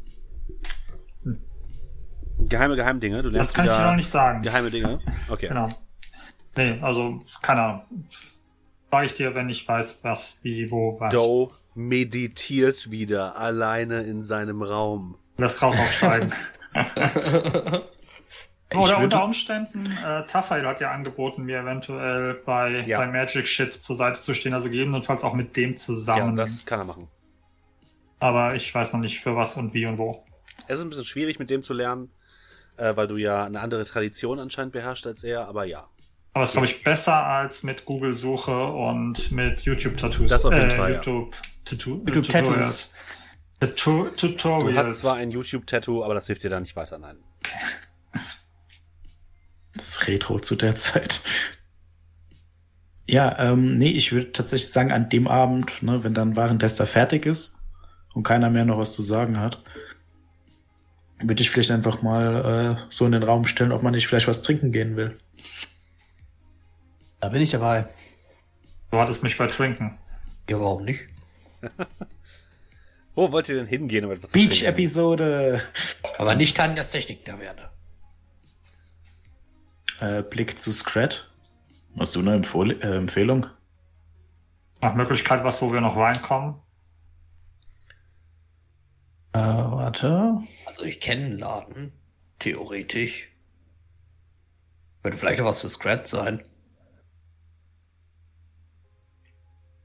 Geheime, 2.38 2.76
geheime 2.76 2.98
Dinge. 2.98 3.22
Du 3.22 3.30
lernst 3.30 3.50
Das 3.50 3.54
kann 3.54 3.66
ich 3.66 3.72
dir 3.72 3.86
noch 3.86 3.96
nicht 3.96 4.10
sagen. 4.10 4.42
geheime 4.42 4.70
Dinge. 4.70 5.00
Okay. 5.28 5.48
Genau. 5.48 5.74
Nee, 6.56 6.78
also, 6.82 7.22
keine 7.40 7.62
Ahnung. 7.62 7.82
Sage 8.90 9.06
ich 9.06 9.14
dir, 9.14 9.34
wenn 9.34 9.48
ich 9.48 9.66
weiß, 9.66 10.00
was, 10.02 10.36
wie, 10.42 10.70
wo, 10.70 11.00
was. 11.00 11.14
Doe 11.14 11.50
meditiert 11.74 12.90
wieder 12.90 13.38
alleine 13.38 14.02
in 14.02 14.22
seinem 14.22 14.62
Raum. 14.62 15.16
Lässt 15.38 15.62
Rauch 15.62 15.76
aufsteigen. 15.76 16.32
Oder 18.78 18.92
würde- 18.92 19.04
unter 19.04 19.24
Umständen, 19.24 19.86
äh, 19.86 20.26
Taffail 20.26 20.66
hat 20.66 20.80
ja 20.80 20.90
angeboten, 20.90 21.44
mir 21.44 21.60
eventuell 21.60 22.34
bei, 22.44 22.84
Ja. 22.86 22.98
bei 22.98 23.06
Magic 23.06 23.46
Shit 23.46 23.74
zur 23.74 23.96
Seite 23.96 24.20
zu 24.20 24.34
stehen, 24.34 24.54
also 24.54 24.68
gegebenenfalls 24.68 25.22
auch 25.24 25.34
mit 25.34 25.56
dem 25.56 25.70
Ja, 25.72 25.76
zusammen. 25.76 26.36
das 26.36 26.64
kann 26.66 26.80
er 26.80 26.84
machen. 26.84 27.08
Aber 28.20 28.54
ich 28.54 28.72
weiß 28.74 28.92
noch 28.92 29.00
nicht 29.00 29.20
für 29.20 29.34
was 29.36 29.56
und 29.56 29.74
wie 29.74 29.86
und 29.86 29.98
wo. 29.98 30.24
Es 30.68 30.78
ist 30.78 30.84
ein 30.84 30.90
bisschen 30.90 31.04
schwierig, 31.04 31.38
mit 31.38 31.50
dem 31.50 31.62
zu 31.62 31.74
lernen, 31.74 32.10
äh, 32.76 32.94
weil 32.96 33.08
du 33.08 33.16
ja 33.16 33.44
eine 33.44 33.60
andere 33.60 33.84
Tradition 33.84 34.38
anscheinend 34.38 34.72
beherrschst 34.72 35.06
als 35.06 35.24
er, 35.24 35.48
aber 35.48 35.64
ja. 35.64 35.88
Aber 36.34 36.44
es 36.44 36.50
ist, 36.50 36.52
glaube 36.54 36.66
ich, 36.66 36.82
besser 36.82 37.14
als 37.26 37.62
mit 37.62 37.84
Google-Suche 37.84 38.66
und 38.66 39.30
mit 39.32 39.62
YouTube-Tattoos. 39.62 40.30
Das 40.30 40.44
auf 40.46 40.52
jeden 40.54 40.66
äh, 40.66 40.70
Fall, 40.70 40.90
ja. 40.92 40.96
YouTube, 40.96 41.34
YouTube 41.68 42.06
Tutorials. 42.24 42.90
Du 43.60 44.74
hast 44.76 45.00
zwar 45.00 45.16
ein 45.16 45.30
YouTube-Tattoo, 45.30 46.02
aber 46.04 46.14
das 46.14 46.26
hilft 46.26 46.42
dir 46.42 46.50
da 46.50 46.58
nicht 46.60 46.74
weiter, 46.74 46.98
nein. 46.98 47.18
Das 49.74 49.88
ist 49.88 50.08
Retro 50.08 50.38
zu 50.38 50.56
der 50.56 50.76
Zeit. 50.76 51.20
Ja, 53.06 53.38
ähm, 53.38 53.78
nee, 53.78 53.90
ich 53.90 54.12
würde 54.12 54.32
tatsächlich 54.32 54.70
sagen, 54.70 54.92
an 54.92 55.08
dem 55.08 55.26
Abend, 55.26 55.82
ne, 55.82 56.04
wenn 56.04 56.14
dann 56.14 56.36
Warentester 56.36 56.86
fertig 56.86 57.26
ist 57.26 57.58
und 58.14 58.22
keiner 58.22 58.50
mehr 58.50 58.64
noch 58.64 58.78
was 58.78 58.94
zu 58.94 59.02
sagen 59.02 59.40
hat, 59.40 59.62
würde 61.20 61.42
ich 61.42 61.50
vielleicht 61.50 61.70
einfach 61.70 62.02
mal 62.02 62.76
äh, 62.78 62.92
so 62.92 63.06
in 63.06 63.12
den 63.12 63.22
Raum 63.22 63.46
stellen, 63.46 63.72
ob 63.72 63.82
man 63.82 63.92
nicht 63.92 64.06
vielleicht 64.06 64.28
was 64.28 64.42
trinken 64.42 64.72
gehen 64.72 64.96
will. 64.96 65.16
Da 67.20 67.28
bin 67.28 67.42
ich 67.42 67.50
dabei. 67.50 67.86
Du 68.90 68.98
hattest 68.98 69.22
mich 69.22 69.38
bei 69.38 69.46
Trinken. 69.46 69.98
Ja, 70.48 70.60
warum 70.60 70.84
nicht? 70.84 71.02
Wo 73.14 73.30
wollt 73.30 73.48
ihr 73.48 73.56
denn 73.56 73.66
hingehen, 73.66 74.04
um 74.04 74.12
etwas 74.12 74.30
zu 74.30 74.38
trinken? 74.38 74.50
Beach-Episode! 74.50 75.62
Aber 76.18 76.34
nicht 76.34 76.56
Tanjas 76.56 76.90
Technik-Taverne. 76.90 77.70
Äh, 80.02 80.24
Blick 80.24 80.58
zu 80.58 80.72
Scrat. 80.72 81.30
Hast 81.96 82.16
du 82.16 82.20
eine 82.20 82.34
Empfohl 82.34 82.72
äh, 82.72 82.96
Empfehlung? 82.96 83.46
Nach 84.80 84.94
Möglichkeit 84.96 85.44
was, 85.44 85.62
wo 85.62 85.72
wir 85.72 85.80
noch 85.80 85.96
reinkommen. 85.96 86.56
Äh, 89.32 89.38
warte. 89.38 90.40
Also 90.66 90.84
ich 90.84 90.98
kenne 90.98 91.26
einen 91.26 91.38
Laden. 91.38 91.92
Theoretisch. 92.40 93.28
Könnte 95.04 95.18
vielleicht 95.18 95.40
auch 95.40 95.46
was 95.46 95.60
für 95.60 95.68
Scrat 95.68 96.08
sein. 96.08 96.42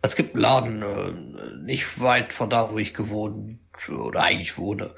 Es 0.01 0.15
gibt 0.15 0.33
einen 0.33 0.41
Laden, 0.41 0.81
äh, 0.81 1.63
nicht 1.63 2.01
weit 2.01 2.33
von 2.33 2.49
da, 2.49 2.71
wo 2.71 2.79
ich 2.79 2.95
gewohnt 2.95 3.59
oder 3.87 4.23
eigentlich 4.23 4.57
wohne. 4.57 4.95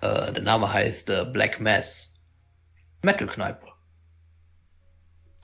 Äh, 0.00 0.32
der 0.32 0.42
Name 0.42 0.72
heißt 0.72 1.10
äh, 1.10 1.26
Black 1.26 1.60
Mass. 1.60 2.14
Metal-Kneipe. 3.02 3.75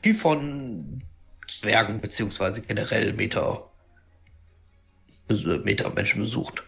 Die 0.05 0.15
von 0.15 1.03
Zwergen 1.49 2.01
beziehungsweise 2.01 2.63
generell 2.63 3.13
Meter, 3.13 3.71
Meter 5.29 5.91
Menschen 5.91 6.21
besucht. 6.21 6.65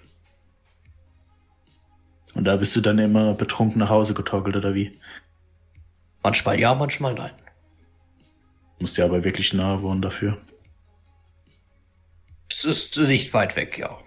Und 2.34 2.44
da 2.44 2.56
bist 2.56 2.74
du 2.74 2.80
dann 2.80 2.98
immer 2.98 3.34
betrunken 3.34 3.78
nach 3.78 3.90
Hause 3.90 4.14
getorkelt, 4.14 4.56
oder 4.56 4.74
wie? 4.74 4.98
Manchmal 6.22 6.58
ja, 6.58 6.74
manchmal 6.74 7.14
nein. 7.14 7.32
Musst 8.78 8.96
ja 8.96 9.04
aber 9.04 9.24
wirklich 9.24 9.52
nahe 9.52 9.82
wohnen 9.82 10.02
dafür. 10.02 10.38
Es 12.50 12.64
ist 12.64 12.96
nicht 12.96 13.32
weit 13.34 13.56
weg, 13.56 13.78
ja. 13.78 13.98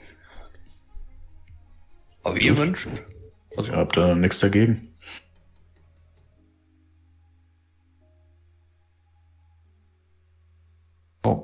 Aber 2.24 2.36
wie 2.36 2.46
ihr 2.46 2.58
wünscht. 2.58 2.88
Also, 3.56 3.72
Ihr 3.72 3.78
habt 3.78 3.96
da 3.96 4.14
nichts 4.16 4.40
dagegen. 4.40 4.87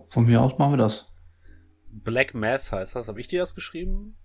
Von 0.09 0.25
mir 0.25 0.41
aus 0.41 0.57
machen 0.57 0.73
wir 0.73 0.77
das. 0.77 1.05
Black 1.89 2.33
Mass 2.33 2.71
heißt 2.71 2.95
das. 2.95 3.07
Habe 3.07 3.19
ich 3.19 3.27
dir 3.27 3.39
das 3.39 3.55
geschrieben? 3.55 4.15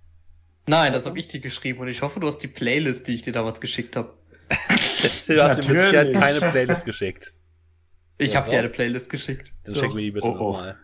Nein, 0.66 0.92
das 0.92 1.06
habe 1.06 1.18
ich 1.18 1.28
dir 1.28 1.40
geschrieben 1.40 1.80
und 1.80 1.88
ich 1.88 2.02
hoffe, 2.02 2.20
du 2.20 2.26
hast 2.26 2.38
die 2.38 2.48
Playlist, 2.48 3.06
die 3.08 3.14
ich 3.14 3.22
dir 3.22 3.32
damals 3.32 3.60
geschickt 3.60 3.96
habe. 3.96 4.14
Du 5.26 5.42
hast 5.42 5.56
mir 5.66 5.74
mit 5.74 5.80
Sicherheit 5.82 6.12
Natürlich. 6.12 6.12
keine 6.40 6.50
Playlist 6.52 6.84
geschickt. 6.84 7.34
Ich 8.18 8.32
Ja, 8.32 8.40
habe 8.40 8.50
dir 8.50 8.58
eine 8.58 8.68
Playlist 8.68 9.10
geschickt. 9.10 9.52
Dann 9.64 9.74
check 9.74 9.94
mir 9.94 10.02
die 10.02 10.10
bitte 10.10 10.26
Oh, 10.26 10.30
oh. 10.32 10.52
nochmal. 10.52 10.76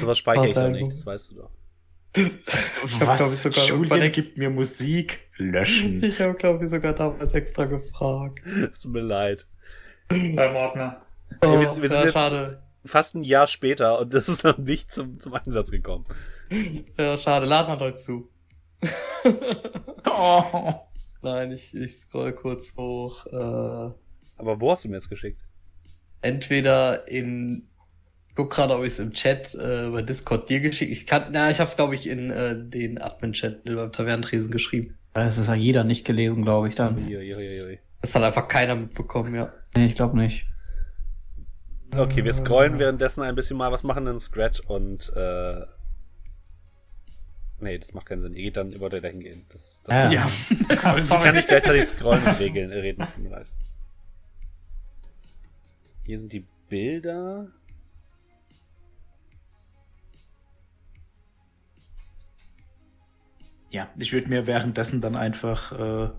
Sowas 0.00 0.18
speichere 0.18 0.48
ich 0.48 0.54
doch 0.54 0.68
nicht, 0.68 0.92
das 0.92 1.06
weißt 1.06 1.30
du 1.30 1.34
doch. 1.36 1.50
hab, 2.14 3.16
glaub 3.16 3.28
ich, 3.30 3.36
sogar 3.36 3.64
Julian 3.66 4.12
gibt 4.12 4.36
mir 4.36 4.50
Musik. 4.50 5.30
Löschen. 5.36 6.02
Ich 6.04 6.20
habe, 6.20 6.34
glaube 6.34 6.64
ich, 6.64 6.70
sogar 6.70 6.92
damals 6.92 7.32
extra 7.34 7.64
gefragt. 7.64 8.40
Es 8.70 8.80
tut 8.80 8.92
mir 8.92 9.00
leid. 9.00 9.46
beim 10.08 10.56
Ordner. 10.56 11.06
Ja, 11.42 11.60
wir, 11.60 11.60
wir 11.60 11.88
sind 11.88 11.92
ja, 11.92 12.04
jetzt 12.04 12.14
schade. 12.14 12.62
fast 12.84 13.14
ein 13.14 13.24
Jahr 13.24 13.46
später 13.46 14.00
und 14.00 14.12
das 14.12 14.28
ist 14.28 14.44
noch 14.44 14.58
nicht 14.58 14.92
zum, 14.92 15.20
zum 15.20 15.34
Einsatz 15.34 15.70
gekommen. 15.70 16.04
Ja, 16.98 17.16
schade. 17.16 17.46
Laden 17.46 17.72
hat 17.72 17.80
heute 17.80 17.96
zu. 17.98 18.28
Oh. 20.04 20.74
Nein, 21.22 21.52
ich, 21.52 21.74
ich 21.74 21.98
scroll 21.98 22.32
kurz 22.32 22.74
hoch. 22.76 23.26
Äh, 23.26 23.36
Aber 23.36 24.60
wo 24.60 24.72
hast 24.72 24.84
du 24.84 24.88
mir 24.88 24.96
jetzt 24.96 25.08
geschickt? 25.08 25.40
entweder 26.22 27.06
in 27.08 27.68
guck 28.34 28.50
gerade, 28.50 28.74
ob 28.74 28.84
ich 28.84 28.92
es 28.92 28.98
im 28.98 29.12
Chat 29.12 29.54
äh, 29.54 29.90
bei 29.90 30.00
Discord 30.00 30.48
dir 30.48 30.60
geschickt. 30.60 30.90
Ich 30.90 31.06
kann, 31.06 31.26
na, 31.32 31.50
ich 31.50 31.60
habe 31.60 31.68
es 31.68 31.76
glaube 31.76 31.94
ich 31.94 32.08
in 32.08 32.30
äh, 32.30 32.56
den 32.56 32.98
Admin-Chat 32.98 33.64
beim 33.64 33.92
Tavernentresen 33.92 34.50
geschrieben. 34.50 34.96
Das 35.12 35.36
ist 35.36 35.48
ja 35.48 35.54
jeder 35.54 35.84
nicht 35.84 36.06
gelesen, 36.06 36.42
glaube 36.42 36.70
ich, 36.70 36.74
dann. 36.74 36.96
Uiuiui. 36.96 37.78
Das 38.00 38.14
hat 38.14 38.22
einfach 38.22 38.48
keiner 38.48 38.74
mitbekommen, 38.74 39.34
ja. 39.34 39.52
Nee, 39.76 39.86
ich 39.86 39.94
glaube 39.94 40.16
nicht. 40.16 40.46
Okay, 41.96 42.24
wir 42.24 42.32
scrollen 42.32 42.78
währenddessen 42.78 43.22
ein 43.22 43.34
bisschen 43.34 43.56
mal. 43.56 43.70
Was 43.70 43.82
machen 43.82 44.06
denn 44.06 44.18
Scratch 44.18 44.60
und 44.60 45.12
äh, 45.14 45.66
Nee, 47.62 47.78
das 47.78 47.94
macht 47.94 48.06
keinen 48.06 48.20
Sinn. 48.20 48.34
Ihr 48.34 48.42
geht 48.42 48.56
dann 48.56 48.72
über 48.72 48.90
der 48.90 49.00
dahin 49.00 49.20
gehen. 49.20 49.46
Das, 49.48 49.82
das 49.84 50.12
Ja. 50.12 50.28
Ja. 50.68 50.96
Ich 50.96 51.08
kann 51.08 51.34
nicht 51.36 51.46
gleichzeitig 51.46 51.84
scrollen 51.84 52.24
und 52.26 52.40
regeln, 52.40 52.72
äh, 52.72 52.78
reden, 52.80 53.04
tut 53.06 53.22
mir 53.22 53.30
leid. 53.30 53.52
Hier 56.04 56.18
sind 56.18 56.32
die 56.32 56.44
Bilder. 56.68 57.52
Ja, 63.70 63.88
ich 63.96 64.12
würde 64.12 64.28
mir 64.28 64.46
währenddessen 64.48 65.00
dann 65.00 65.14
einfach, 65.14 65.72
äh, 65.72 66.10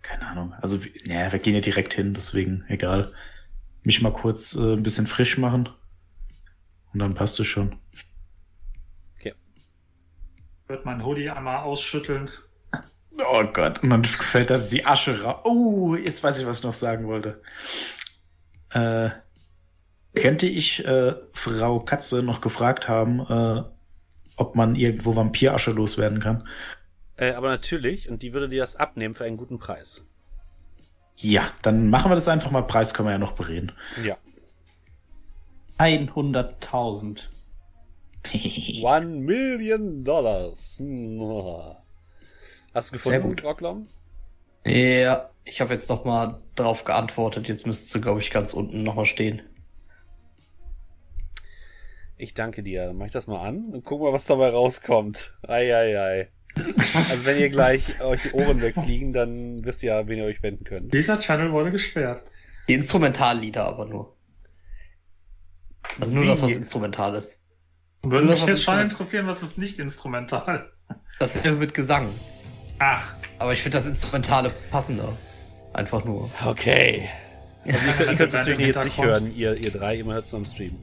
keine 0.00 0.26
Ahnung, 0.26 0.54
also, 0.54 0.80
naja, 1.06 1.30
wir 1.30 1.38
gehen 1.38 1.54
ja 1.54 1.60
direkt 1.60 1.92
hin, 1.92 2.14
deswegen 2.14 2.64
egal. 2.68 3.12
Mich 3.82 4.00
mal 4.02 4.12
kurz 4.12 4.54
äh, 4.54 4.74
ein 4.74 4.82
bisschen 4.82 5.06
frisch 5.06 5.38
machen. 5.38 5.68
Und 6.92 6.98
dann 6.98 7.14
passt 7.14 7.40
es 7.40 7.46
schon. 7.46 7.76
Wird 10.72 10.86
mein 10.86 11.04
Hoodie 11.04 11.28
einmal 11.28 11.58
ausschütteln. 11.58 12.30
Oh 13.18 13.44
Gott, 13.52 13.82
und 13.82 13.90
dann 13.90 14.04
fällt 14.04 14.48
da 14.48 14.56
die 14.56 14.86
Asche 14.86 15.22
raus. 15.22 15.42
Oh, 15.44 15.94
jetzt 15.94 16.24
weiß 16.24 16.38
ich, 16.38 16.46
was 16.46 16.58
ich 16.58 16.64
noch 16.64 16.72
sagen 16.72 17.06
wollte. 17.08 17.42
Äh, 18.70 19.10
könnte 20.14 20.46
ich 20.46 20.82
äh, 20.86 21.14
Frau 21.34 21.80
Katze 21.80 22.22
noch 22.22 22.40
gefragt 22.40 22.88
haben, 22.88 23.20
äh, 23.20 23.62
ob 24.38 24.56
man 24.56 24.74
irgendwo 24.74 25.14
Vampirasche 25.14 25.72
loswerden 25.72 26.20
kann? 26.20 26.48
Äh, 27.18 27.32
aber 27.32 27.50
natürlich, 27.50 28.08
und 28.08 28.22
die 28.22 28.32
würde 28.32 28.48
dir 28.48 28.62
das 28.62 28.76
abnehmen 28.76 29.14
für 29.14 29.24
einen 29.24 29.36
guten 29.36 29.58
Preis. 29.58 30.06
Ja, 31.16 31.50
dann 31.62 31.90
machen 31.90 32.10
wir 32.10 32.14
das 32.14 32.28
einfach 32.28 32.50
mal. 32.50 32.62
Preis 32.62 32.94
können 32.94 33.08
wir 33.08 33.12
ja 33.12 33.18
noch 33.18 33.32
bereden. 33.32 33.72
Ja. 34.02 34.16
100.000. 35.78 37.20
One 38.82 39.06
Million 39.06 40.04
Dollars. 40.04 40.80
Hast 42.74 42.90
du 42.90 42.92
gefunden, 42.92 43.22
gut. 43.22 43.44
Rocklom? 43.44 43.86
Ja, 44.64 45.30
ich 45.44 45.60
habe 45.60 45.74
jetzt 45.74 45.88
noch 45.88 46.04
mal 46.04 46.40
drauf 46.54 46.84
geantwortet. 46.84 47.48
Jetzt 47.48 47.66
müsste 47.66 48.00
glaube 48.00 48.20
ich, 48.20 48.30
ganz 48.30 48.54
unten 48.54 48.82
noch 48.82 48.94
mal 48.94 49.06
stehen. 49.06 49.42
Ich 52.16 52.34
danke 52.34 52.62
dir. 52.62 52.86
Dann 52.86 52.96
mach 52.96 53.06
ich 53.06 53.12
das 53.12 53.26
mal 53.26 53.44
an 53.44 53.72
und 53.72 53.84
guck 53.84 54.00
mal, 54.00 54.12
was 54.12 54.26
dabei 54.26 54.50
rauskommt. 54.50 55.36
Eieiei. 55.42 56.28
Also 57.08 57.24
wenn 57.24 57.38
ihr 57.38 57.48
gleich 57.50 58.00
euch 58.02 58.22
die 58.22 58.32
Ohren 58.32 58.60
wegfliegen, 58.60 59.12
dann 59.12 59.64
wisst 59.64 59.82
ihr 59.82 59.92
ja, 59.94 60.06
wen 60.08 60.18
ihr 60.18 60.24
euch 60.24 60.42
wenden 60.42 60.64
könnt. 60.64 60.92
Dieser 60.92 61.18
Channel 61.18 61.50
wurde 61.52 61.70
gesperrt. 61.72 62.22
Die 62.68 62.74
Instrumentallieder 62.74 63.64
aber 63.66 63.86
nur. 63.86 64.16
Also 66.00 66.12
nur 66.12 66.24
Wie? 66.24 66.28
das, 66.28 66.42
was 66.42 66.52
instrumental 66.52 67.14
ist. 67.14 67.42
Würde 68.02 68.26
Das, 68.26 68.34
mich 68.36 68.42
was 68.42 68.48
jetzt 68.56 68.64
schon 68.64 68.78
interessieren, 68.80 69.26
was 69.26 69.42
ist 69.42 69.58
nicht 69.58 69.78
instrumental. 69.78 70.70
Das 71.18 71.34
ist 71.36 71.44
mit 71.46 71.72
Gesang. 71.74 72.08
Ach, 72.78 73.14
Aber 73.38 73.52
ich 73.52 73.62
finde 73.62 73.78
das 73.78 73.86
Instrumentale 73.86 74.50
passender. 74.70 75.16
Einfach 75.72 76.04
nur. 76.04 76.30
Okay. 76.44 77.08
Also 77.64 77.78
ihr, 77.86 77.92
könnt- 77.94 78.10
ihr 78.10 78.16
könnt 78.16 78.28
es 78.32 78.34
natürlich 78.34 78.66
jetzt 78.66 78.84
nicht 78.84 78.98
hören, 79.02 79.34
ihr, 79.34 79.56
ihr 79.56 79.70
drei, 79.70 79.94
ihr 79.96 80.04
hört 80.04 80.26
es 80.26 80.34
am 80.34 80.44
Stream. 80.44 80.76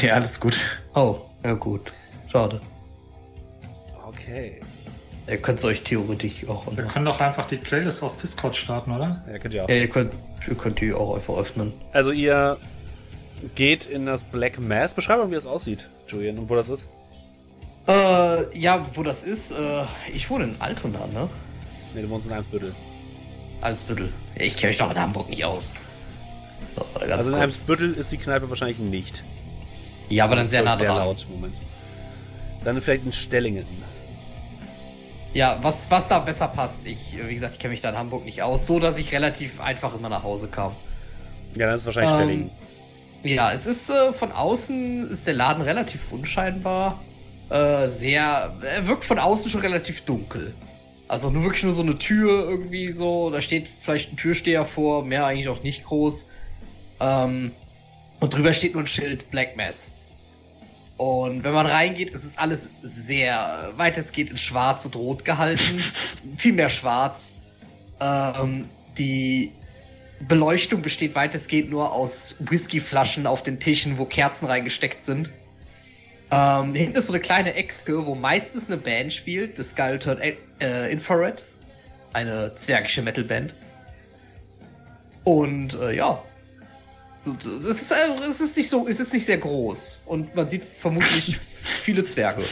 Ja, 0.00 0.14
alles 0.14 0.40
gut. 0.40 0.58
Oh, 0.94 1.20
ja 1.44 1.54
gut. 1.54 1.92
Schade. 2.32 2.60
Okay. 4.30 4.60
Ihr 5.26 5.38
könnt 5.38 5.58
es 5.58 5.64
euch 5.64 5.82
theoretisch 5.82 6.48
auch 6.48 6.66
wir 6.76 6.84
können 6.84 7.04
doch 7.04 7.20
einfach 7.20 7.46
die 7.46 7.56
Playlist 7.56 8.02
aus 8.02 8.16
Discord 8.16 8.56
starten, 8.56 8.90
oder? 8.92 9.22
Ja, 9.30 9.38
könnt 9.38 9.54
ihr 9.54 9.64
auch. 9.64 9.68
Ja, 9.68 9.74
ihr 9.76 9.88
könnt, 9.88 10.12
ihr 10.48 10.54
könnt 10.54 10.80
die 10.80 10.92
auch 10.92 11.14
einfach 11.14 11.36
öffnen. 11.36 11.72
Also 11.92 12.10
ihr 12.10 12.56
geht 13.54 13.86
in 13.86 14.06
das 14.06 14.24
Black 14.24 14.60
Mass. 14.60 14.94
Beschreib 14.94 15.18
mal, 15.18 15.30
wie 15.30 15.34
das 15.34 15.46
aussieht, 15.46 15.88
Julian, 16.08 16.38
und 16.38 16.48
wo 16.48 16.54
das 16.56 16.68
ist. 16.68 16.86
Äh, 17.86 18.58
ja, 18.58 18.86
wo 18.94 19.02
das 19.02 19.22
ist, 19.22 19.52
äh, 19.52 19.84
ich 20.12 20.28
wohne 20.30 20.44
in 20.44 20.60
Altona, 20.60 21.06
ne? 21.06 21.28
Ne, 21.94 22.02
du 22.02 22.10
wohnst 22.10 22.26
in 22.26 22.32
Eimsbüttel. 22.32 22.74
Eimsbüttel. 23.60 24.12
Ich 24.36 24.56
kenne 24.56 24.70
mich 24.70 24.78
doch 24.78 24.90
in 24.90 24.98
Hamburg 24.98 25.28
nicht 25.28 25.44
aus. 25.44 25.72
So, 26.76 26.84
Also 27.00 27.30
in 27.30 27.36
kurz. 27.36 27.42
Eimsbüttel 27.42 27.94
ist 27.94 28.12
die 28.12 28.16
Kneipe 28.16 28.48
wahrscheinlich 28.48 28.78
nicht. 28.78 29.22
Ja, 30.08 30.24
aber 30.24 30.36
dann 30.36 30.46
sehr 30.46 30.62
nah 30.62 30.76
sehr 30.76 30.88
dran. 30.88 30.98
laut. 30.98 31.26
Moment. 31.30 31.54
Dann 32.64 32.80
vielleicht 32.80 33.04
in 33.06 33.12
Stellingen. 33.12 33.64
Ja, 35.32 35.58
was, 35.62 35.90
was 35.90 36.08
da 36.08 36.18
besser 36.18 36.48
passt. 36.48 36.84
Ich, 36.86 37.16
wie 37.24 37.34
gesagt, 37.34 37.54
ich 37.54 37.58
kenne 37.58 37.72
mich 37.72 37.80
da 37.80 37.90
in 37.90 37.96
Hamburg 37.98 38.24
nicht 38.24 38.42
aus, 38.42 38.66
so 38.66 38.80
dass 38.80 38.98
ich 38.98 39.12
relativ 39.12 39.60
einfach 39.60 39.94
immer 39.94 40.08
nach 40.08 40.24
Hause 40.24 40.48
kam. 40.48 40.72
Ja, 41.54 41.66
dann 41.66 41.76
ist 41.76 41.86
wahrscheinlich 41.86 42.12
Ähm, 42.12 42.18
Stellingen. 42.18 42.50
Ja, 43.22 43.52
es 43.52 43.66
ist 43.66 43.90
äh, 43.90 44.12
von 44.12 44.32
außen 44.32 45.10
ist 45.10 45.26
der 45.26 45.34
Laden 45.34 45.62
relativ 45.62 46.10
unscheinbar. 46.10 47.00
Äh, 47.48 47.88
sehr, 47.88 48.52
er 48.62 48.86
wirkt 48.86 49.04
von 49.04 49.18
außen 49.18 49.50
schon 49.50 49.60
relativ 49.60 50.04
dunkel. 50.04 50.54
Also 51.06 51.30
nur 51.30 51.42
wirklich 51.42 51.64
nur 51.64 51.74
so 51.74 51.82
eine 51.82 51.98
Tür 51.98 52.48
irgendwie 52.48 52.90
so. 52.92 53.30
Da 53.30 53.40
steht 53.40 53.68
vielleicht 53.68 54.12
ein 54.12 54.16
Türsteher 54.16 54.64
vor, 54.64 55.04
mehr 55.04 55.26
eigentlich 55.26 55.48
auch 55.48 55.62
nicht 55.62 55.84
groß. 55.84 56.28
Ähm, 57.00 57.52
und 58.20 58.34
drüber 58.34 58.52
steht 58.54 58.74
nur 58.74 58.84
ein 58.84 58.86
Schild 58.86 59.30
Black 59.30 59.56
Mass. 59.56 59.90
Und 61.00 61.44
wenn 61.44 61.54
man 61.54 61.64
reingeht, 61.64 62.10
ist 62.10 62.24
es 62.24 62.36
alles 62.36 62.68
sehr 62.82 63.72
weitestgehend 63.78 64.32
in 64.32 64.36
schwarz 64.36 64.84
und 64.84 64.96
rot 64.96 65.24
gehalten. 65.24 65.82
Viel 66.36 66.52
mehr 66.52 66.68
schwarz. 66.68 67.32
Ähm, 67.98 68.68
die 68.98 69.50
Beleuchtung 70.20 70.82
besteht 70.82 71.14
weitestgehend 71.14 71.70
nur 71.70 71.94
aus 71.94 72.36
Whiskyflaschen 72.40 73.26
auf 73.26 73.42
den 73.42 73.60
Tischen, 73.60 73.96
wo 73.96 74.04
Kerzen 74.04 74.44
reingesteckt 74.44 75.02
sind. 75.02 75.30
Ähm, 76.30 76.74
hinten 76.74 76.98
ist 76.98 77.06
so 77.06 77.14
eine 77.14 77.22
kleine 77.22 77.54
Ecke, 77.54 78.04
wo 78.04 78.14
meistens 78.14 78.66
eine 78.66 78.76
Band 78.76 79.14
spielt, 79.14 79.58
das 79.58 79.70
Skull 79.70 80.00
Turn 80.00 80.18
äh, 80.20 80.92
Infrared. 80.92 81.44
Eine 82.12 82.54
zwergische 82.56 83.00
Metalband. 83.00 83.54
Und 85.24 85.80
äh, 85.80 85.96
ja. 85.96 86.22
Es 87.60 87.82
ist, 87.82 87.92
es 87.92 88.40
ist 88.40 88.56
nicht 88.56 88.70
so, 88.70 88.88
es 88.88 88.98
ist 89.00 89.12
nicht 89.12 89.26
sehr 89.26 89.38
groß. 89.38 89.98
Und 90.06 90.34
man 90.34 90.48
sieht 90.48 90.62
vermutlich 90.76 91.36
viele 91.82 92.04
Zwerge. 92.04 92.44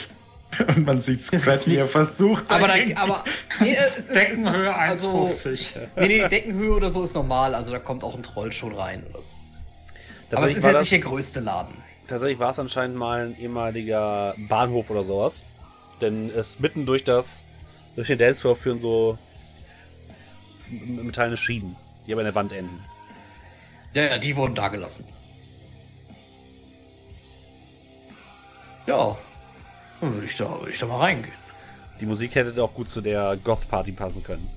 Und 0.66 0.85
man 0.86 1.01
sieht 1.01 1.23
Scratch, 1.23 1.66
wie 1.66 1.77
er 1.77 1.86
versucht. 1.89 2.45
Aber, 2.51 2.69
da, 2.69 2.74
aber 2.97 3.24
nee, 3.61 3.77
es, 3.77 4.05
ist- 4.05 4.15
Deckenhöhe 4.15 4.62
es 4.65 4.69
ist, 4.70 4.74
also, 4.74 5.27
1,50. 5.27 5.69
Nee, 5.97 6.09
nee, 6.09 6.28
Deckenhöhe 6.28 6.73
oder 6.73 6.90
so 6.90 7.03
ist 7.05 7.15
normal, 7.15 7.55
also 7.55 7.70
da 7.70 7.78
kommt 7.78 8.03
auch 8.05 8.15
ein 8.15 8.23
Troll 8.23 8.53
schon 8.53 8.73
rein 8.74 9.05
oder 9.11 9.20
so. 9.23 9.31
Aber 10.31 10.47
es 10.47 10.55
Tatsächlich 10.55 10.57
ist 10.59 10.65
jetzt 10.65 10.74
das- 10.74 10.81
nicht 10.82 10.93
der 10.93 11.11
größte 11.11 11.40
Laden. 11.40 11.74
Tatsächlich 12.07 12.39
war 12.39 12.51
es 12.51 12.59
anscheinend 12.59 12.97
mal 12.97 13.27
ein 13.27 13.39
ehemaliger 13.39 14.35
Bahnhof 14.49 14.90
oder 14.90 15.05
sowas. 15.05 15.43
Denn 16.01 16.31
es 16.35 16.59
mitten 16.61 16.86
durch 16.86 17.05
das, 17.05 17.45
durch 17.97 18.09
den 18.09 18.19
Dancefloor 18.19 18.57
führen 18.57 18.81
so 18.81 19.19
metallene 20.70 21.36
Schienen, 21.36 21.77
die 22.07 22.12
aber 22.12 22.23
in 22.23 22.27
der 22.27 22.35
Wand 22.35 22.53
enden. 22.53 22.82
Ja, 23.94 24.05
ja, 24.05 24.19
die 24.19 24.36
wurden 24.36 24.55
da 24.55 24.69
gelassen. 24.69 25.06
Ja, 28.86 29.16
dann 30.01 30.15
würde 30.15 30.27
ich, 30.27 30.36
da, 30.36 30.59
würde 30.60 30.70
ich 30.70 30.78
da 30.78 30.86
mal 30.86 30.98
reingehen. 30.98 31.35
Die 32.01 32.06
Musik 32.06 32.35
hätte 32.35 32.62
auch 32.62 32.73
gut 32.73 32.89
zu 32.89 33.01
der 33.01 33.36
Goth-Party 33.43 33.93
passen 33.93 34.23
können. 34.23 34.48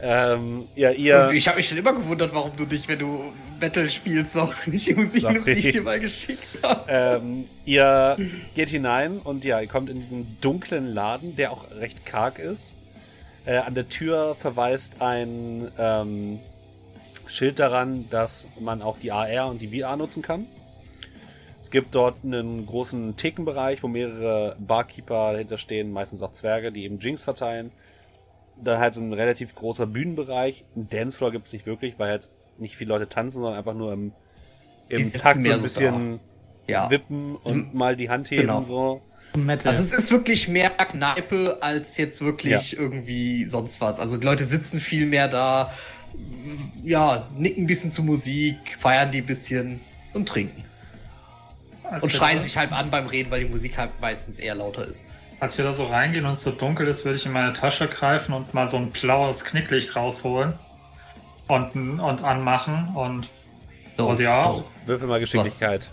Ähm, 0.00 0.68
ja, 0.74 0.90
ihr. 0.90 1.30
Ich 1.30 1.46
habe 1.48 1.56
mich 1.56 1.68
schon 1.68 1.78
immer 1.78 1.92
gewundert, 1.92 2.34
warum 2.34 2.54
du 2.56 2.66
dich, 2.66 2.88
wenn 2.88 2.98
du 2.98 3.32
Metal 3.60 3.88
spielst, 3.88 4.36
auch 4.36 4.52
nicht 4.66 4.86
die 4.88 4.94
Musik 4.94 5.22
nimmst, 5.22 5.46
die 5.46 5.52
ich 5.52 5.72
dir 5.72 5.82
mal 5.82 6.00
geschickt 6.00 6.62
habe. 6.62 6.84
Ähm, 6.88 7.44
ihr 7.64 8.16
geht 8.54 8.68
hinein 8.68 9.18
und 9.18 9.44
ja, 9.44 9.60
ihr 9.60 9.68
kommt 9.68 9.88
in 9.88 10.00
diesen 10.00 10.36
dunklen 10.40 10.92
Laden, 10.92 11.36
der 11.36 11.52
auch 11.52 11.70
recht 11.78 12.04
karg 12.04 12.38
ist. 12.38 12.76
Äh, 13.46 13.58
an 13.58 13.74
der 13.74 13.88
Tür 13.88 14.34
verweist 14.34 15.00
ein 15.00 15.70
ähm, 15.78 16.40
Schild 17.34 17.58
daran, 17.58 18.06
dass 18.10 18.46
man 18.60 18.80
auch 18.82 18.98
die 18.98 19.10
AR 19.12 19.48
und 19.48 19.60
die 19.60 19.80
VR 19.80 19.96
nutzen 19.96 20.22
kann. 20.22 20.46
Es 21.62 21.70
gibt 21.70 21.94
dort 21.94 22.18
einen 22.22 22.66
großen 22.66 23.16
Thekenbereich, 23.16 23.82
wo 23.82 23.88
mehrere 23.88 24.54
Barkeeper 24.60 25.32
dahinter 25.32 25.58
stehen, 25.58 25.92
meistens 25.92 26.22
auch 26.22 26.32
Zwerge, 26.32 26.70
die 26.70 26.84
eben 26.84 26.98
Jinx 27.00 27.24
verteilen. 27.24 27.72
Dann 28.62 28.78
halt 28.78 28.94
so 28.94 29.00
ein 29.00 29.12
relativ 29.12 29.54
großer 29.56 29.86
Bühnenbereich. 29.86 30.64
Ein 30.76 30.88
Dancefloor 30.88 31.32
gibt 31.32 31.48
es 31.48 31.52
nicht 31.52 31.66
wirklich, 31.66 31.98
weil 31.98 32.10
halt 32.10 32.28
nicht 32.58 32.76
viele 32.76 32.90
Leute 32.90 33.08
tanzen, 33.08 33.38
sondern 33.42 33.58
einfach 33.58 33.74
nur 33.74 33.92
im, 33.92 34.12
im 34.88 35.12
Takt 35.12 35.42
so 35.42 35.50
ein 35.50 35.56
so 35.56 35.62
bisschen 35.64 36.20
Ja. 36.68 36.88
wippen 36.88 37.34
und 37.36 37.74
mal 37.74 37.96
die 37.96 38.10
Hand 38.10 38.30
heben 38.30 38.42
Genau. 38.42 38.62
so. 38.62 39.02
Metal. 39.36 39.72
Also 39.72 39.82
es 39.82 39.92
ist 39.92 40.12
wirklich 40.12 40.46
mehr 40.46 40.70
Kneipe 40.70 41.58
als 41.60 41.96
jetzt 41.96 42.20
wirklich 42.20 42.76
irgendwie 42.78 43.46
sonst 43.48 43.80
was. 43.80 43.98
Also 43.98 44.16
die 44.18 44.24
Leute 44.24 44.44
sitzen 44.44 44.78
viel 44.78 45.06
mehr 45.06 45.26
da, 45.26 45.72
ja, 46.82 47.26
nicken 47.36 47.64
ein 47.64 47.66
bisschen 47.66 47.90
zu 47.90 48.02
Musik, 48.02 48.76
feiern 48.78 49.10
die 49.10 49.18
ein 49.18 49.26
bisschen 49.26 49.80
und 50.12 50.28
trinken. 50.28 50.64
Als 51.84 52.02
Und 52.02 52.12
schreien 52.12 52.42
sich 52.42 52.56
halt 52.56 52.72
an 52.72 52.90
beim 52.90 53.06
Reden, 53.06 53.30
weil 53.30 53.44
die 53.44 53.50
Musik 53.50 53.78
halt 53.78 53.90
meistens 54.00 54.38
eher 54.38 54.54
lauter 54.54 54.86
ist. 54.86 55.02
Als 55.40 55.58
wir 55.58 55.64
da 55.64 55.72
so 55.72 55.86
reingehen 55.86 56.24
und 56.24 56.32
es 56.32 56.42
so 56.42 56.50
dunkel 56.50 56.86
ist, 56.88 57.04
würde 57.04 57.16
ich 57.16 57.26
in 57.26 57.32
meine 57.32 57.52
Tasche 57.52 57.88
greifen 57.88 58.32
und 58.32 58.54
mal 58.54 58.68
so 58.68 58.76
ein 58.78 58.90
blaues 58.90 59.44
Knicklicht 59.44 59.94
rausholen 59.96 60.54
und, 61.48 62.00
und 62.00 62.24
anmachen 62.24 62.88
und 62.94 63.28
So, 63.98 64.08
Und 64.08 64.20
ja. 64.20 64.46
Dose, 64.46 64.64
Würfel 64.86 65.08
mal 65.08 65.20
Geschicklichkeit. 65.20 65.90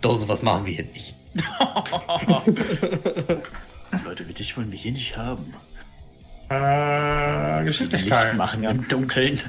Dose, 0.00 0.28
was 0.28 0.42
machen 0.42 0.64
wir 0.64 0.74
hier 0.74 0.84
nicht? 0.84 1.14
Leute, 4.04 4.28
wie 4.28 4.32
dich 4.32 4.56
wollen 4.56 4.72
wir 4.72 4.78
hier 4.78 4.92
nicht 4.92 5.16
haben. 5.16 5.54
Äh, 6.50 7.62
Licht 7.62 7.78
Geschicklichkeit. 7.78 8.36
machen 8.36 8.64
im 8.64 8.88
Dunkeln. 8.88 9.40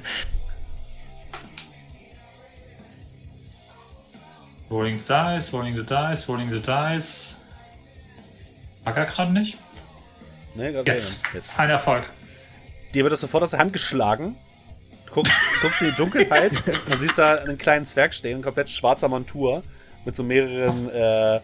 Rolling 4.69 4.99
the 4.99 5.13
dice, 5.13 5.51
rolling 5.51 5.75
the 5.75 5.83
dice, 5.83 6.27
rolling 6.27 6.49
the 6.49 6.59
dice. 6.59 7.37
Mag 8.85 8.97
er 8.97 9.05
gerade 9.05 9.33
nicht? 9.33 9.57
Ne, 10.55 10.71
gerade 10.71 10.91
Jetzt. 10.91 11.23
jetzt. 11.33 11.57
Ein 11.57 11.69
Erfolg. 11.69 12.03
Dir 12.93 13.03
wird 13.03 13.13
das 13.13 13.21
sofort 13.21 13.43
aus 13.43 13.51
der 13.51 13.59
Hand 13.59 13.73
geschlagen. 13.73 14.35
Du 15.07 15.13
guckst, 15.13 15.33
guckst 15.61 15.81
in 15.81 15.89
die 15.89 15.95
Dunkelheit 15.95 16.55
und 16.89 16.99
siehst 16.99 17.17
da 17.17 17.35
einen 17.35 17.57
kleinen 17.57 17.85
Zwerg 17.85 18.13
stehen, 18.13 18.37
in 18.37 18.43
komplett 18.43 18.69
schwarzer 18.69 19.07
Montur, 19.07 19.63
mit 20.05 20.15
so 20.15 20.23
mehreren 20.23 20.89
äh, 20.89 21.39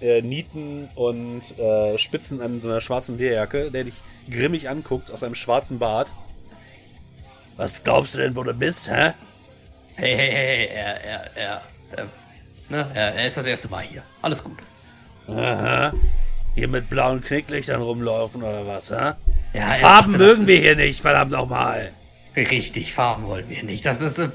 äh, 0.00 0.22
Nieten 0.22 0.88
und 0.94 1.42
äh, 1.58 1.98
Spitzen 1.98 2.40
an 2.40 2.60
so 2.60 2.68
einer 2.68 2.80
schwarzen 2.80 3.18
Lederjacke, 3.18 3.70
der 3.70 3.84
dich 3.84 3.94
grimmig 4.30 4.68
anguckt 4.68 5.10
aus 5.10 5.22
einem 5.22 5.34
schwarzen 5.34 5.78
Bart. 5.78 6.12
Was 7.56 7.82
glaubst 7.82 8.14
du 8.14 8.18
denn, 8.18 8.36
wo 8.36 8.42
du 8.42 8.54
bist, 8.54 8.88
hä? 8.90 9.12
Hey, 9.96 10.16
hey, 10.16 10.30
hey, 10.30 10.66
er, 10.68 11.04
er, 11.04 11.30
er, 11.36 11.62
er, 11.96 12.06
ne, 12.70 12.90
er, 12.94 13.14
er 13.14 13.26
ist 13.26 13.36
das 13.36 13.46
erste 13.46 13.68
Mal 13.68 13.82
hier. 13.82 14.02
Alles 14.22 14.42
gut. 14.42 14.58
Aha. 15.28 15.92
Hier 16.54 16.68
mit 16.68 16.88
blauen 16.88 17.20
Knicklichtern 17.20 17.82
rumlaufen 17.82 18.42
oder 18.42 18.66
was, 18.66 18.90
hä? 18.90 19.12
Ja, 19.52 19.72
Farben 19.74 20.12
dachte, 20.12 20.18
das 20.24 20.36
mögen 20.36 20.46
wir 20.46 20.56
hier 20.58 20.76
nicht, 20.76 21.00
verdammt 21.00 21.32
nochmal. 21.32 21.90
Richtig, 22.34 22.94
Farben 22.94 23.26
wollen 23.26 23.48
wir 23.48 23.62
nicht. 23.62 23.84
Das 23.84 24.00
ist. 24.00 24.18
äh, 24.18 24.30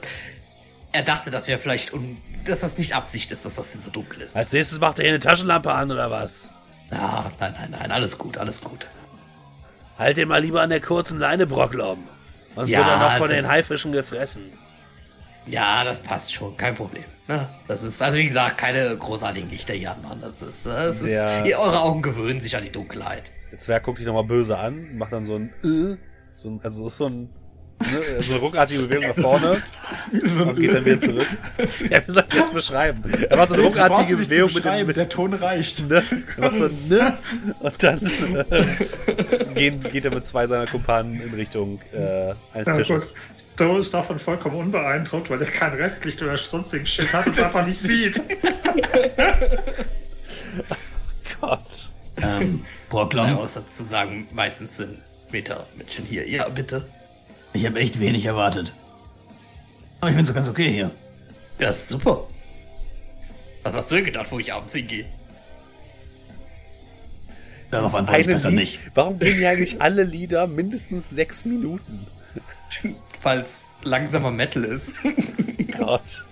Er 0.91 1.03
dachte, 1.03 1.31
dass 1.31 1.47
wir 1.47 1.57
vielleicht. 1.59 1.93
Un 1.93 2.17
dass 2.45 2.59
das 2.61 2.77
nicht 2.77 2.93
Absicht 2.95 3.31
ist, 3.31 3.45
dass 3.45 3.55
das 3.55 3.71
hier 3.71 3.81
so 3.81 3.91
dunkel 3.91 4.21
ist. 4.21 4.35
Als 4.35 4.51
nächstes 4.53 4.79
macht 4.79 4.99
er 4.99 5.03
hier 5.03 5.11
eine 5.13 5.19
Taschenlampe 5.19 5.71
an 5.73 5.91
oder 5.91 6.09
was? 6.11 6.49
Ja, 6.91 7.31
nein, 7.39 7.53
nein, 7.59 7.71
nein, 7.71 7.91
alles 7.91 8.17
gut, 8.17 8.37
alles 8.37 8.61
gut. 8.61 8.87
Halt 9.97 10.17
dir 10.17 10.25
mal 10.25 10.41
lieber 10.41 10.61
an 10.61 10.69
der 10.69 10.81
kurzen 10.81 11.19
Leine, 11.19 11.47
Brocklom. 11.47 12.03
Sonst 12.55 12.69
Ja, 12.69 12.79
wird 12.79 12.87
er 12.89 12.97
noch 12.99 13.17
von 13.17 13.27
das- 13.27 13.37
den 13.37 13.47
Haifischen 13.47 13.91
gefressen. 13.91 14.43
Ja, 15.47 15.83
das 15.83 16.01
passt 16.01 16.33
schon, 16.33 16.57
kein 16.57 16.75
Problem. 16.75 17.03
Ne? 17.27 17.47
Das 17.67 17.83
ist, 17.83 18.01
also 18.01 18.17
wie 18.17 18.25
gesagt, 18.25 18.57
keine 18.57 18.97
großartigen 18.97 19.49
Lichter 19.49 19.73
hier 19.73 19.91
an, 19.91 20.01
Mann. 20.01 20.21
Das 20.21 20.41
ist, 20.41 20.65
es 20.65 21.01
ist 21.01 21.11
Ja. 21.11 21.43
ihr, 21.43 21.59
eure 21.59 21.79
Augen 21.81 22.01
gewöhnen 22.01 22.41
sich 22.41 22.55
an 22.55 22.63
die 22.63 22.71
Dunkelheit. 22.71 23.31
Der 23.51 23.59
Zwerg 23.59 23.83
guckt 23.83 23.99
dich 23.99 24.05
nochmal 24.05 24.23
böse 24.25 24.57
an, 24.57 24.97
macht 24.97 25.13
dann 25.13 25.25
so 25.25 25.35
ein 25.35 25.49
äh, 25.63 25.97
so 26.33 26.49
ein, 26.49 26.59
also 26.63 26.89
so 26.89 27.05
ein 27.07 27.29
ne, 27.79 28.23
so 28.23 28.33
eine 28.33 28.41
ruckartige 28.41 28.81
Bewegung 28.83 29.07
nach 29.09 29.15
vorne 29.15 29.61
und 30.11 30.55
geht 30.59 30.73
dann 30.73 30.85
wieder 30.85 30.99
zurück. 30.99 31.27
Ja, 31.89 31.99
wie 32.07 32.11
soll 32.11 32.23
ich 32.29 32.35
das 32.39 32.49
beschreiben? 32.51 33.03
Er 33.29 33.37
macht 33.37 33.49
so 33.49 33.55
eine 33.55 33.63
ruckartige 33.63 34.17
Bewegung 34.17 34.53
mit 34.53 34.65
dem, 34.65 34.87
mit 34.87 34.97
der 34.97 35.09
Ton 35.09 35.33
reicht. 35.33 35.87
ne? 35.89 36.03
Er 36.37 36.41
macht 36.41 36.57
so 36.57 36.65
ein 36.65 36.87
ne 36.87 37.17
und 37.59 37.83
dann 37.83 37.99
äh, 38.49 38.65
gehen, 39.53 39.81
geht 39.91 40.05
er 40.05 40.11
mit 40.13 40.25
zwei 40.25 40.47
seiner 40.47 40.67
Kumpanen 40.67 41.21
in 41.21 41.33
Richtung 41.33 41.79
äh, 41.93 42.33
eines 42.53 42.67
Ja, 42.67 42.75
Tisches. 42.77 43.07
gut. 43.09 43.15
Doe 43.57 43.79
ist 43.79 43.93
davon 43.93 44.19
vollkommen 44.19 44.55
unbeeindruckt, 44.57 45.29
weil 45.29 45.41
er 45.41 45.47
kein 45.47 45.73
Restlicht 45.73 46.21
oder 46.21 46.35
sonstigen 46.37 46.85
Shit 46.85 47.13
hat 47.13 47.25
und 47.27 47.37
es 47.37 47.43
einfach 47.43 47.65
nicht 47.65 47.79
sieht. 47.79 48.21
Gott. 51.39 51.89
Ähm, 52.17 52.23
Man 52.23 52.65
Brocklom, 52.89 53.33
muss 53.33 53.53
dazu 53.53 53.83
sagen, 53.83 54.27
meistens 54.33 54.77
sind 54.77 54.97
Meter-Mädchen 55.31 56.05
hier. 56.05 56.27
Ja, 56.29 56.47
bitte. 56.49 56.85
Ich 57.55 57.65
habe 57.65 57.79
echt 57.79 57.99
wenig 57.99 58.25
erwartet. 58.25 58.73
Aber 60.01 60.09
ich 60.09 60.15
bin 60.17 60.25
so 60.25 60.33
ganz 60.33 60.47
okay 60.47 60.71
hier. 60.71 60.91
Ja, 61.59 61.69
ist 61.69 61.87
super. 61.87 62.27
Was 63.63 63.73
hast 63.73 63.89
du 63.89 63.95
denn 63.95 64.05
gedacht, 64.05 64.31
wo 64.31 64.39
ich 64.39 64.53
abends 64.53 64.73
hingehe? 64.73 65.05
Darauf 67.71 67.91
Das 67.91 67.99
antworte 67.99 68.21
ich 68.21 68.27
eine 68.27 68.33
besser 68.35 68.49
Lied, 68.49 68.59
nicht. 68.59 68.79
Warum 68.93 69.19
gehen 69.19 69.37
hier 69.37 69.49
eigentlich 69.49 69.81
alle 69.81 70.03
Lieder 70.03 70.47
mindestens 70.47 71.09
sechs 71.09 71.45
Minuten? 71.45 72.05
Falls 73.21 73.63
langsamer 73.83 74.31
Metal 74.31 74.63
ist. 74.63 74.99
Gott. 75.77 76.25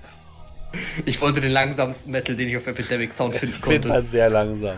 Ich 1.05 1.21
wollte 1.21 1.39
den 1.41 1.51
langsamsten 1.51 2.11
Metal, 2.11 2.35
den 2.35 2.49
ich 2.49 2.57
auf 2.57 2.65
Epidemic 2.67 3.13
Sound 3.13 3.33
finden 3.35 3.45
ist 3.45 3.63
auf 3.63 3.69
jeden 3.71 3.83
konnte. 3.83 3.87
Fall 3.95 4.03
sehr 4.03 4.29
langsam, 4.29 4.75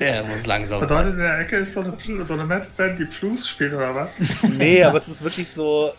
ja. 0.00 0.06
Ja, 0.06 0.12
er 0.14 0.24
muss 0.24 0.46
langsam 0.46 0.80
sein. 0.80 0.88
Bedeutet, 0.88 1.12
in 1.14 1.18
der 1.18 1.38
Ecke 1.40 1.56
ist 1.58 1.74
so 1.74 1.80
eine, 1.80 2.24
so 2.24 2.32
eine 2.34 2.44
Metal-Band, 2.44 2.98
die 2.98 3.04
Blues 3.04 3.48
spielt 3.48 3.72
oder 3.74 3.94
was? 3.94 4.18
Nee, 4.42 4.82
aber 4.82 4.98
es 4.98 5.08
ist 5.08 5.22
wirklich 5.22 5.48
so 5.50 5.92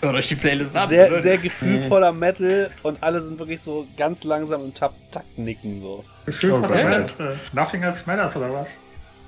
Hört 0.00 0.14
euch 0.16 0.28
die 0.28 0.34
Playlist 0.36 0.76
an. 0.76 0.88
sehr, 0.88 1.08
oder? 1.08 1.20
sehr 1.20 1.38
gefühlvoller 1.38 2.12
Metal 2.12 2.70
und 2.82 3.02
alle 3.02 3.22
sind 3.22 3.38
wirklich 3.38 3.60
so 3.62 3.86
ganz 3.96 4.24
langsam 4.24 4.64
im 4.64 4.74
Takt, 4.74 4.94
Takt 5.12 5.38
nicken 5.38 5.80
so. 5.80 6.04
Gefühl 6.26 6.50
von 6.50 6.64
Okay. 6.64 6.76
der 6.76 6.90
Welt. 6.90 7.14
Äh, 7.18 7.36
Nothing 7.56 7.82
else 7.82 8.02
matters 8.06 8.36
oder 8.36 8.52
was? 8.52 8.68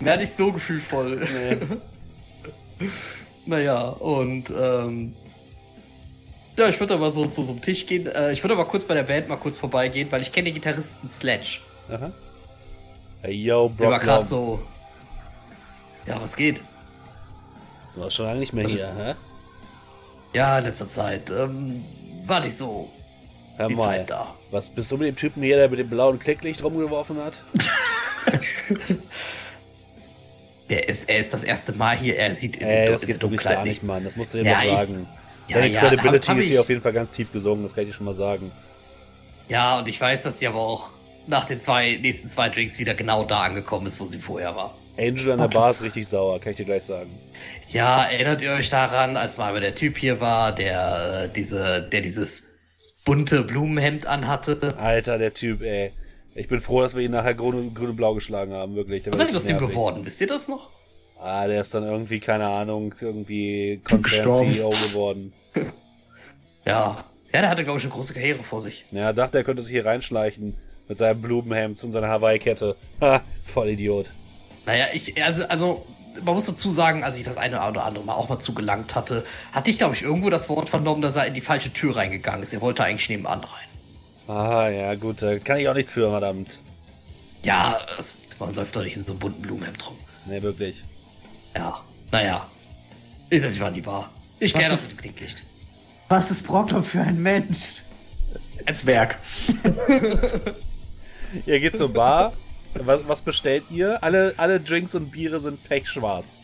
Ja, 0.01 0.16
nicht 0.16 0.35
so 0.36 0.53
gefühlvoll. 0.53 1.16
Nee. 1.19 1.57
Naja, 3.47 3.81
und 3.81 4.53
ähm, 4.59 5.15
ja, 6.59 6.69
ich 6.69 6.78
würde 6.81 6.95
aber 6.95 7.12
so 7.12 7.27
zu 7.27 7.45
so 7.45 7.53
einem 7.53 7.61
Tisch 7.62 7.87
gehen. 7.87 8.07
Äh, 8.07 8.33
ich 8.33 8.43
würde 8.43 8.55
aber 8.55 8.65
kurz 8.66 8.85
bei 8.85 8.95
der 8.95 9.03
Band 9.03 9.28
mal 9.28 9.37
kurz 9.37 9.59
vorbeigehen, 9.59 10.11
weil 10.11 10.23
ich 10.23 10.33
kenne 10.33 10.47
den 10.47 10.55
Gitarristen 10.55 11.09
Sledge. 11.09 11.59
Aha. 11.91 12.11
Hey, 13.23 13.35
yo, 13.35 13.70
Der 13.78 13.91
war 13.91 13.99
gerade 14.01 14.27
so. 14.27 14.61
Ja, 16.07 16.20
was 16.20 16.37
geht? 16.37 16.61
du 17.95 18.01
warst 18.03 18.16
schon 18.16 18.27
lange 18.27 18.41
nicht 18.41 18.53
mehr 18.53 18.69
hier, 18.69 18.93
hä? 18.97 19.15
Ja, 20.33 20.59
in 20.59 20.65
letzter 20.65 20.89
Zeit. 20.89 21.31
Ähm, 21.31 21.83
war 22.27 22.41
nicht 22.41 22.57
so 22.57 22.91
Hör 23.57 23.69
die 23.69 23.74
mal, 23.74 23.85
Zeit 23.97 24.11
da. 24.11 24.35
was 24.51 24.69
bist 24.70 24.91
du 24.93 24.99
mit 24.99 25.07
dem 25.09 25.16
Typen 25.16 25.43
hier, 25.43 25.57
der 25.57 25.69
mit 25.70 25.78
dem 25.78 25.89
blauen 25.89 26.19
Klicklicht 26.19 26.62
rumgeworfen 26.62 27.16
hat? 27.24 27.35
Der 30.69 30.89
ist, 30.89 31.09
er 31.09 31.20
ist 31.20 31.33
das 31.33 31.45
erste 31.45 31.73
Mal 31.74 31.97
hier. 31.97 32.16
Er 32.19 32.35
sieht 32.35 32.57
in, 32.57 32.66
Ey, 32.66 32.83
der- 32.87 32.93
das 32.93 33.03
in 33.03 33.07
geht 33.07 33.16
der 33.16 33.20
Dunkelheit 33.28 33.55
gar 33.55 33.62
nicht, 33.62 33.70
nichts. 33.74 33.85
Mann. 33.87 34.03
Das 34.05 34.16
musst 34.16 34.35
du 34.35 34.39
dir 34.39 34.51
Ja, 34.51 34.57
mal 34.57 34.66
ich- 34.66 34.73
sagen. 34.73 35.07
Ja, 35.48 35.59
Deine 35.59 35.73
ja, 35.73 35.81
Credibility 35.81 36.27
hab- 36.27 36.36
hab 36.36 36.43
ist 36.43 36.48
hier 36.48 36.60
auf 36.60 36.68
jeden 36.68 36.82
Fall 36.82 36.93
ganz 36.93 37.10
tief 37.10 37.32
gesungen, 37.32 37.62
das 37.62 37.74
kann 37.74 37.85
ich 37.85 37.90
dir 37.90 37.94
schon 37.94 38.06
mal 38.06 38.14
sagen. 38.14 38.51
Ja, 39.48 39.78
und 39.78 39.89
ich 39.89 40.01
weiß, 40.01 40.24
dass 40.24 40.39
die 40.39 40.47
aber 40.47 40.60
auch 40.60 40.90
nach 41.27 41.44
den 41.44 41.62
zwei, 41.62 41.98
nächsten 42.01 42.28
zwei 42.28 42.48
Drinks 42.48 42.78
wieder 42.78 42.94
genau 42.94 43.24
da 43.24 43.40
angekommen 43.40 43.86
ist, 43.86 44.01
wo 44.01 44.06
sie 44.06 44.18
vorher 44.18 44.56
war. 44.56 44.74
Angel 44.98 45.32
an 45.32 45.39
der 45.39 45.48
Bar 45.48 45.70
ist 45.70 45.82
richtig 45.82 46.09
sauer, 46.09 46.40
kann 46.40 46.52
ich 46.52 46.56
dir 46.56 46.64
gleich 46.64 46.85
sagen. 46.85 47.10
Ja, 47.68 48.05
erinnert 48.05 48.43
ihr 48.43 48.52
euch 48.52 48.70
daran, 48.70 49.16
als 49.16 49.36
mal 49.36 49.60
der 49.60 49.74
Typ 49.74 49.98
hier 49.98 50.20
war, 50.20 50.52
der 50.52 51.24
äh, 51.24 51.28
diese, 51.35 51.82
der 51.82 52.01
dieses 52.01 52.44
bunte 53.05 53.43
Blumenhemd 53.43 54.06
anhatte? 54.06 54.74
Alter, 54.78 55.18
der 55.18 55.35
Typ, 55.35 55.62
ey. 55.62 55.93
Ich 56.35 56.48
bin 56.48 56.60
froh, 56.60 56.82
dass 56.82 56.94
wir 56.94 57.02
ihn 57.02 57.12
nachher 57.12 57.35
grün, 57.35 57.73
grün 57.74 57.90
und 57.90 57.97
blau 57.97 58.14
geschlagen 58.14 58.52
haben, 58.52 58.77
wirklich. 58.77 59.02
Der 59.02 59.12
Was 59.12 59.28
ist 59.28 59.36
aus 59.36 59.44
dem 59.44 59.59
geworden? 59.59 60.05
Wisst 60.05 60.20
ihr 60.20 60.27
das 60.27 60.48
noch? 60.48 60.70
Ah, 61.19 61.47
der 61.47 61.63
ist 61.63 61.73
dann 61.75 61.85
irgendwie, 61.85 62.21
keine 62.21 62.47
Ahnung, 62.47 62.95
irgendwie 63.01 63.81
Konzern 63.85 64.03
Gestorben. 64.03 64.53
CEO 64.53 64.71
geworden. 64.71 65.33
Ja. 66.65 67.05
Ja, 67.33 67.41
der 67.43 67.49
hatte, 67.51 67.63
glaube 67.63 67.79
ich, 67.79 67.85
eine 67.85 67.93
große 67.93 68.13
Karriere 68.13 68.43
vor 68.43 68.61
sich. 68.61 68.85
Ja, 68.91 69.13
dachte, 69.13 69.39
er 69.39 69.45
könnte 69.45 69.63
sich 69.63 69.71
hier 69.71 69.87
reinschleichen. 69.87 70.57
Mit 70.89 70.99
seinem 70.99 71.21
Blumenhemd 71.23 71.83
und 71.85 71.93
seiner 71.93 72.09
Hawaii-Kette. 72.09 72.75
Ha, 73.01 73.21
voll 73.45 73.69
Idiot. 73.69 74.07
Naja, 74.67 74.87
ich, 74.93 75.23
also, 75.23 75.47
also, 75.47 75.87
man 76.25 76.35
muss 76.35 76.47
dazu 76.47 76.73
sagen, 76.73 77.05
als 77.05 77.17
ich 77.19 77.25
das 77.25 77.37
eine 77.37 77.57
oder 77.69 77.85
andere 77.85 78.05
Mal 78.05 78.15
auch 78.15 78.29
mal 78.29 78.41
zugelangt 78.41 78.97
hatte, 78.97 79.25
hatte 79.53 79.71
ich, 79.71 79.79
glaube 79.79 79.95
ich, 79.95 80.03
irgendwo 80.03 80.29
das 80.29 80.49
Wort 80.49 80.69
vernommen, 80.69 81.03
dass 81.03 81.15
er 81.15 81.27
in 81.27 81.35
die 81.35 81.41
falsche 81.41 81.73
Tür 81.73 81.95
reingegangen 81.95 82.43
ist. 82.43 82.53
Er 82.53 82.61
wollte 82.61 82.83
eigentlich 82.83 83.09
nebenan 83.09 83.41
rein. 83.45 84.37
Ah, 84.37 84.69
ja, 84.69 84.95
gut, 84.97 85.23
da 85.23 85.39
kann 85.39 85.59
ich 85.59 85.69
auch 85.69 85.75
nichts 85.75 85.93
für, 85.93 86.11
verdammt. 86.11 86.59
Ja, 87.45 87.79
es, 87.99 88.17
man 88.41 88.55
läuft 88.57 88.75
doch 88.75 88.83
nicht 88.83 88.97
in 88.97 89.05
so 89.05 89.13
einem 89.13 89.21
bunten 89.21 89.43
Blumenhemd 89.43 89.87
rum. 89.89 89.97
Nee, 90.27 90.43
wirklich. 90.43 90.83
Ja, 91.57 91.81
naja. 92.12 92.47
Ich 93.31 93.41
setze 93.41 93.55
mich 93.55 93.61
mal 93.61 93.69
an 93.69 93.74
die 93.74 93.81
Bar. 93.81 94.11
Ich 94.39 94.55
Was 94.55 94.62
das 94.62 94.97
mit 94.97 95.05
dem. 95.05 95.15
Was 96.09 96.31
ist 96.31 96.47
Brocklom 96.47 96.85
für 96.85 97.01
ein 97.01 97.20
Mensch? 97.20 97.83
Zwerg. 98.70 99.19
Ihr 101.47 101.61
geht 101.61 101.77
zur 101.77 101.93
Bar. 101.93 102.33
Was, 102.74 103.09
was 103.09 103.23
bestellt 103.23 103.65
ihr? 103.70 104.03
Alle, 104.03 104.35
alle 104.37 104.61
Drinks 104.61 104.95
und 104.95 105.11
Biere 105.11 105.41
sind 105.41 105.65
pechschwarz. 105.65 106.41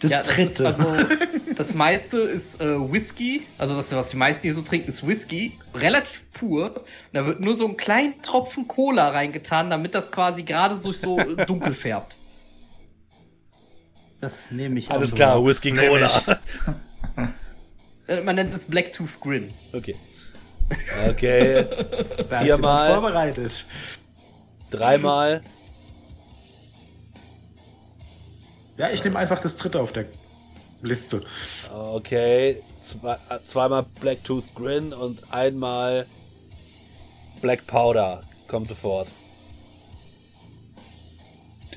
Das 0.00 0.10
ja, 0.10 0.22
das 0.22 0.38
ist 0.38 0.58
dritte. 0.58 0.66
also, 0.66 0.96
Das 1.56 1.72
meiste 1.72 2.18
ist 2.18 2.60
äh, 2.60 2.92
Whisky, 2.92 3.46
also 3.56 3.74
das, 3.74 3.90
was 3.94 4.10
die 4.10 4.18
meisten 4.18 4.42
hier 4.42 4.52
so 4.52 4.60
trinken, 4.60 4.88
ist 4.88 5.06
Whisky, 5.06 5.58
relativ 5.74 6.30
pur. 6.32 6.66
Und 6.76 6.84
da 7.14 7.24
wird 7.24 7.40
nur 7.40 7.56
so 7.56 7.66
ein 7.66 7.78
kleinen 7.78 8.20
Tropfen 8.20 8.68
Cola 8.68 9.08
reingetan, 9.08 9.70
damit 9.70 9.94
das 9.94 10.12
quasi 10.12 10.42
gerade 10.42 10.76
so, 10.76 10.92
so 10.92 11.18
äh, 11.18 11.46
dunkel 11.46 11.72
färbt. 11.72 12.18
Das 14.26 14.50
nehme 14.50 14.80
ich 14.80 14.90
Alles 14.90 15.14
klar, 15.14 15.36
so. 15.36 15.46
Whisky 15.46 15.72
Cola. 15.72 16.10
Äh, 18.08 18.20
man 18.20 18.36
nennt 18.36 18.54
es 18.54 18.66
Blacktooth 18.66 19.20
Grin. 19.20 19.52
Okay. 19.72 19.96
Okay. 21.08 21.66
Viermal, 22.40 22.92
vorbereitet. 22.92 23.66
dreimal. 24.70 25.42
Ja, 28.76 28.90
ich 28.90 29.02
nehme 29.02 29.18
einfach 29.18 29.40
das 29.40 29.56
dritte 29.56 29.80
auf 29.80 29.90
der 29.90 30.04
Liste. 30.82 31.22
Okay. 31.74 32.62
Zwei, 32.80 33.14
äh, 33.28 33.40
zweimal 33.44 33.86
Blacktooth 34.00 34.54
Grin 34.54 34.92
und 34.92 35.32
einmal 35.32 36.06
Black 37.42 37.66
Powder. 37.66 38.22
Kommt 38.46 38.68
sofort. 38.68 39.08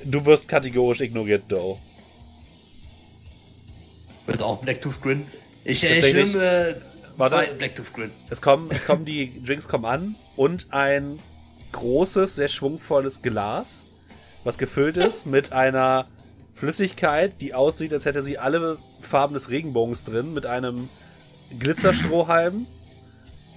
Du 0.04 0.24
wirst 0.28 0.48
kategorisch 0.48 1.02
ignoriert, 1.02 1.52
Doe. 1.52 1.80
Das 4.32 4.42
ist 4.42 4.46
auch 4.46 4.62
Blacktooth 4.62 5.02
Grin. 5.02 5.28
Ich, 5.64 5.84
ich 5.84 6.02
nehme 6.02 6.44
äh, 6.44 6.76
Warte. 7.18 7.36
zwei 7.36 7.46
Blacktooth 7.48 7.94
Grin. 7.94 8.12
Es 8.30 8.42
kommen, 8.42 8.70
es 8.72 8.86
kommen 8.86 9.06
die 9.06 9.44
Drinks 9.44 9.68
kommen 9.68 9.86
an 9.86 10.16
und 10.36 10.68
ein 10.72 11.20
großes, 11.72 12.36
sehr 12.36 12.48
schwungvolles 12.48 13.22
Glas, 13.22 13.86
was 14.44 14.58
gefüllt 14.58 14.98
ist 14.98 15.26
mit 15.26 15.52
einer 15.52 16.08
Flüssigkeit, 16.54 17.34
die 17.42 17.54
aussieht, 17.54 17.94
als 17.94 18.06
hätte 18.06 18.22
sie 18.22 18.38
alle 18.38 18.78
Farben 19.02 19.34
des 19.34 19.50
Regenbogens 19.50 20.04
drin, 20.04 20.34
mit 20.34 20.46
einem 20.46 20.90
Glitzerstrohhalm, 21.58 22.68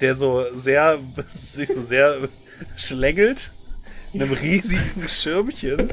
der 0.01 0.16
so 0.16 0.44
sehr, 0.55 0.99
sich 1.28 1.69
so 1.69 1.82
sehr 1.82 2.28
schlängelt, 2.77 3.53
einem 4.15 4.32
riesigen 4.32 5.09
Schirmchen 5.09 5.90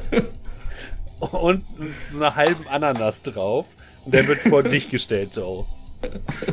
und 1.20 1.64
so 2.08 2.18
einer 2.18 2.36
halben 2.36 2.68
Ananas 2.68 3.22
drauf. 3.22 3.66
Und 4.04 4.14
der 4.14 4.26
wird 4.26 4.40
vor 4.42 4.62
dich 4.62 4.88
gestellt, 4.90 5.36
Joe. 5.36 5.66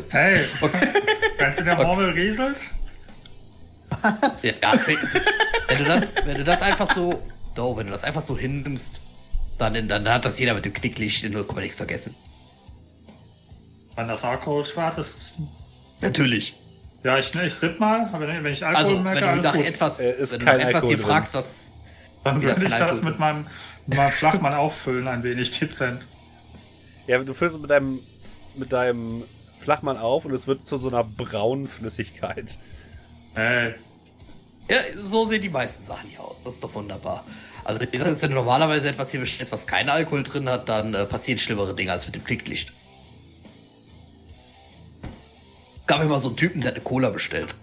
Hey, 0.10 0.46
kannst 1.38 1.60
du 1.60 1.64
der 1.64 1.76
Murmel 1.76 2.10
rieselt? 2.10 2.60
Ja, 4.44 4.74
wenn, 4.86 5.78
du 5.78 5.84
das, 5.86 6.12
wenn 6.26 6.38
du 6.38 6.44
das 6.44 6.62
einfach 6.62 6.94
so, 6.94 7.22
do, 7.56 7.78
wenn 7.78 7.88
du 7.88 7.92
das 7.94 8.04
einfach 8.04 8.22
so 8.22 8.38
hinnimmst, 8.38 9.00
dann, 9.58 9.88
dann 9.88 10.08
hat 10.10 10.26
das 10.26 10.38
jeder 10.40 10.54
mit 10.54 10.66
dem 10.66 10.74
Knicklicht 10.74 11.24
in 11.24 11.32
0, 11.32 11.46
nichts 11.56 11.78
vergessen. 11.78 12.14
Wenn 13.96 14.08
das 14.08 14.24
Alkohol 14.24 14.66
schwarz 14.66 14.98
ist. 15.00 15.16
Natürlich. 16.02 16.56
Ja, 17.04 17.18
ich, 17.18 17.34
ich 17.34 17.54
sipp 17.56 17.80
mal, 17.80 18.10
aber 18.12 18.28
wenn 18.28 18.46
ich 18.46 18.66
Alkohol 18.66 18.86
Also, 18.86 19.00
merke, 19.00 19.22
wenn 19.22 19.24
du 19.24 19.30
alles 19.32 19.44
nach 19.46 19.54
gut. 19.56 19.66
etwas, 19.66 20.00
Äh, 20.00 20.12
ist 20.12 20.34
wenn 20.34 20.40
du 20.40 20.46
kein 20.46 20.60
nach 20.60 20.68
etwas 20.68 20.86
hier 20.86 21.00
fragst, 21.00 21.34
was. 21.34 21.46
Dann 22.24 22.42
würde 22.42 22.64
ich 22.64 22.70
das 22.70 23.02
mit 23.02 23.18
meinem, 23.20 23.48
mit 23.88 23.98
meinem 23.98 24.12
Flachmann 24.12 24.54
auffüllen, 24.54 25.08
ein 25.08 25.24
wenig 25.24 25.58
dezent. 25.58 26.06
Ja, 27.08 27.18
du 27.20 27.34
füllst 27.34 27.56
es 27.56 27.62
mit 27.62 27.70
deinem, 27.72 28.02
mit 28.56 28.72
deinem 28.74 29.24
Flachmann 29.60 29.98
auf 29.98 30.26
und 30.26 30.34
es 30.34 30.46
wird 30.48 30.68
zu 30.68 30.78
so 30.78 30.90
einer 30.90 31.04
braunen 31.04 31.68
Flüssigkeit. 31.68 32.58
Hey, 33.34 33.76
Ja, 34.70 34.78
so 35.02 35.26
sehen 35.26 35.42
die 35.42 35.50
meisten 35.50 35.84
Sachen 35.86 36.10
hier 36.10 36.22
aus. 36.22 36.36
Das 36.44 36.56
ist 36.56 36.64
doch 36.64 36.74
wunderbar. 36.76 37.24
Also, 37.64 37.82
ich 37.90 38.00
sag 38.00 38.08
jetzt, 38.08 38.22
wenn 38.22 38.30
du 38.30 38.36
normalerweise 38.36 38.88
etwas 38.90 39.12
hier 39.12 39.20
bestellst, 39.20 39.52
was 39.52 39.68
keinen 39.68 39.90
Alkohol 39.90 40.24
drin 40.24 40.48
hat, 40.50 40.70
dann 40.70 40.94
äh, 40.94 41.06
passieren 41.06 41.38
schlimmere 41.40 41.74
Dinge 41.76 41.92
als 41.92 42.06
mit 42.06 42.16
dem 42.16 42.24
Knicklicht. 42.24 42.72
Gab 45.86 46.02
immer 46.02 46.20
so 46.20 46.30
einen 46.30 46.38
Typen, 46.38 46.62
der 46.62 46.70
hat 46.70 46.76
eine 46.76 46.84
Cola 46.84 47.10
bestellt. 47.10 47.54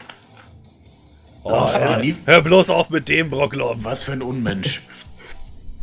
Oh, 1.42 1.70
hör, 1.70 1.98
nie- 1.98 2.16
hör 2.24 2.40
bloß 2.40 2.70
auf 2.70 2.88
mit 2.88 3.08
dem, 3.10 3.28
Brocklom. 3.28 3.84
Was 3.84 4.04
für 4.04 4.12
ein 4.12 4.22
Unmensch. 4.22 4.80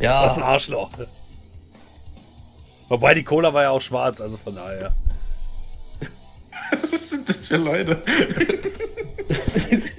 Ja, 0.00 0.24
Was 0.24 0.36
ein 0.38 0.42
Arschloch. 0.42 0.90
Wobei 2.92 3.14
die 3.14 3.24
Cola 3.24 3.54
war 3.54 3.62
ja 3.62 3.70
auch 3.70 3.80
schwarz, 3.80 4.20
also 4.20 4.36
von 4.36 4.54
daher. 4.54 4.92
Was 6.90 7.08
sind 7.08 7.26
das 7.26 7.48
für 7.48 7.56
Leute? 7.56 8.02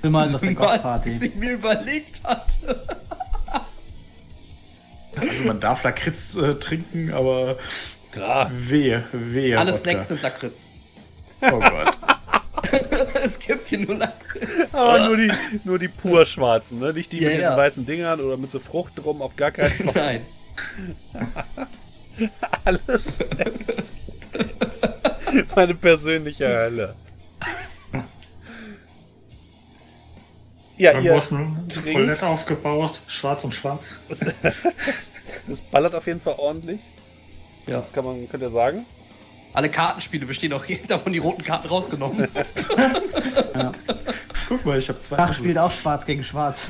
Immer 0.03 0.31
auf 0.35 0.41
der 0.41 0.51
mal, 0.51 0.55
Kochparty. 0.77 1.15
was 1.15 1.21
ich 1.23 1.33
mir 1.33 1.53
überlegt 1.53 2.23
hatte. 2.23 2.85
Also 5.15 5.43
man 5.45 5.59
darf 5.59 5.81
Lakritz 5.83 6.35
äh, 6.35 6.53
trinken, 6.53 7.11
aber 7.11 7.57
Klar. 8.11 8.51
wehe, 8.53 9.05
wehe. 9.11 9.57
Alle 9.57 9.71
Wodka. 9.71 9.81
Snacks 9.81 10.07
sind 10.09 10.21
Lakritz. 10.21 10.67
Oh 11.41 11.59
Gott. 11.59 11.97
es 13.23 13.39
gibt 13.39 13.69
hier 13.69 13.79
nur 13.79 13.95
Lakritz. 13.95 14.71
Aber 14.71 14.99
nur 15.07 15.17
die, 15.17 15.31
nur 15.63 15.79
die 15.79 15.87
pur 15.87 16.27
schwarzen, 16.27 16.77
ne? 16.77 16.93
Nicht 16.93 17.11
die 17.11 17.21
Ja, 17.21 17.29
mit 17.29 17.37
diesen 17.39 17.43
ja. 17.51 17.57
weißen 17.57 17.85
Dingern 17.87 18.21
oder 18.21 18.37
mit 18.37 18.51
so 18.51 18.59
Frucht 18.59 18.93
drum, 19.03 19.23
auf 19.23 19.35
gar 19.35 19.49
keinen 19.49 19.71
Fall. 19.89 20.21
Nein. 21.15 21.35
Alles. 22.65 23.23
Meine 25.56 25.76
persönliche 25.76 26.48
Hölle. 26.48 26.95
Ja, 30.77 30.91
irgendwo 30.94 31.14
ihr, 31.15 31.69
trinkt. 31.69 32.23
Aufgebaut, 32.23 32.99
schwarz 33.07 33.44
und 33.44 33.53
schwarz. 33.53 33.98
das 35.48 35.61
ballert 35.72 35.95
auf 35.95 36.07
jeden 36.07 36.19
Fall 36.19 36.35
ordentlich. 36.38 36.80
Ja. 37.68 37.76
Das 37.76 37.94
kann 37.94 38.03
man, 38.06 38.27
könnt 38.27 38.44
ihr 38.44 38.49
sagen. 38.49 38.85
Alle 39.53 39.69
Kartenspiele 39.69 40.26
bestehen 40.26 40.52
auch 40.53 40.65
davon 40.88 41.14
die 41.14 41.19
roten 41.19 41.44
Karten 41.44 41.68
rausgenommen. 41.68 42.27
Guck 44.49 44.65
mal, 44.65 44.80
ich 44.80 44.90
habe 44.90 44.99
zwei. 44.99 45.15
Schach 45.18 45.34
spielt 45.35 45.57
auch 45.60 45.72
schwarz 45.72 46.06
gegen 46.06 46.23
schwarz. 46.23 46.68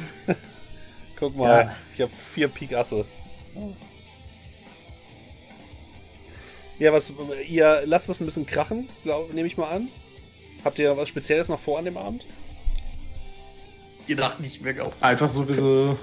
Guck 1.18 1.38
mal, 1.38 1.66
Ja. 1.66 1.76
ich 1.96 2.02
habe 2.02 2.12
vier 2.34 2.50
Pik 2.50 2.76
Asse. 2.76 3.06
Ja, 6.84 6.92
was, 6.92 7.14
ihr 7.48 7.84
lasst 7.86 8.10
das 8.10 8.20
ein 8.20 8.26
bisschen 8.26 8.46
krachen, 8.46 8.90
nehme 9.32 9.48
ich 9.48 9.56
mal 9.56 9.70
an. 9.70 9.88
Habt 10.66 10.80
ihr 10.80 10.98
was 10.98 11.08
Spezielles 11.08 11.48
noch 11.48 11.62
vor 11.62 11.80
an 11.80 11.86
dem 11.86 11.96
Abend? 11.96 12.26
Ihr 14.06 14.18
dacht 14.18 14.42
nicht 14.42 14.62
mehr 14.62 14.86
auf. 14.86 14.92
Einfach 15.00 15.30
so 15.30 15.40
ein 15.40 15.48
bisschen 15.48 15.96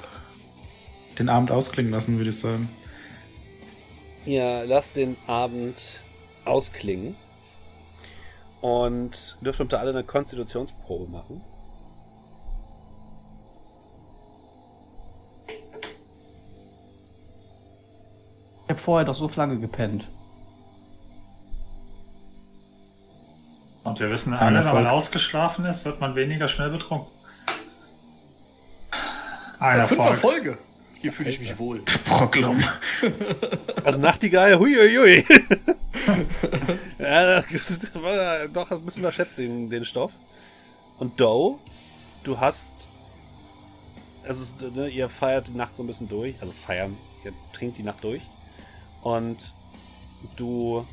den 1.19 1.29
Abend 1.29 1.51
ausklingen 1.51 1.93
lassen, 1.93 2.17
würde 2.17 2.31
ich 2.31 2.39
sagen. 2.39 2.71
Ihr 4.25 4.65
lasst 4.65 4.97
den 4.97 5.19
Abend 5.27 6.01
ausklingen 6.47 7.15
und 8.63 9.37
dürft 9.43 9.61
unter 9.61 9.81
alle 9.81 9.91
eine 9.91 10.03
Konstitutionsprobe 10.03 11.11
machen. 11.11 11.43
Ich 18.65 18.71
habe 18.71 18.81
vorher 18.81 19.05
doch 19.05 19.15
so 19.15 19.31
lange 19.37 19.61
gepennt. 19.61 20.09
Und 23.91 23.99
wir 23.99 24.09
wissen 24.09 24.35
alle, 24.35 24.65
wenn 24.65 24.73
man 24.73 24.87
ausgeschlafen 24.87 25.65
ist, 25.65 25.85
wird 25.85 26.01
man 26.01 26.15
weniger 26.15 26.47
schnell 26.47 26.71
betrunken. 26.71 27.09
Ein 29.59 29.85
Fünf 29.89 29.99
Erfolg. 29.99 30.47
Erfolge. 30.47 30.59
Hier 31.01 31.13
fühle 31.13 31.31
ich 31.31 31.41
mich 31.41 31.59
wohl. 31.59 31.83
Brocklum. 32.09 32.63
Also 33.85 34.01
Nachtigall, 34.01 34.61
huiuiui. 34.61 35.27
ja, 37.01 37.43
das 37.43 37.95
war 37.95 38.47
doch 38.47 38.71
ein 38.71 38.85
bisschen 38.85 39.03
überschätzt, 39.03 39.39
den, 39.39 39.69
den 39.69 39.85
Stoff. 39.85 40.13
Und 41.01 41.19
Doe, 41.19 41.59
du 42.23 42.39
hast. 42.39 42.73
Es 44.23 44.41
ist, 44.41 44.63
ne, 44.63 44.87
ihr 44.89 45.09
feiert 45.09 45.49
die 45.49 45.57
Nacht 45.57 45.75
so 45.75 45.83
ein 45.83 45.89
bisschen 45.89 46.09
durch. 46.09 46.37
Also 46.41 46.53
feiern, 46.53 46.97
ihr 47.25 47.33
trinkt 47.53 47.77
die 47.77 47.83
Nacht 47.83 48.05
durch. 48.05 48.23
Und 49.03 49.53
du 50.37 50.87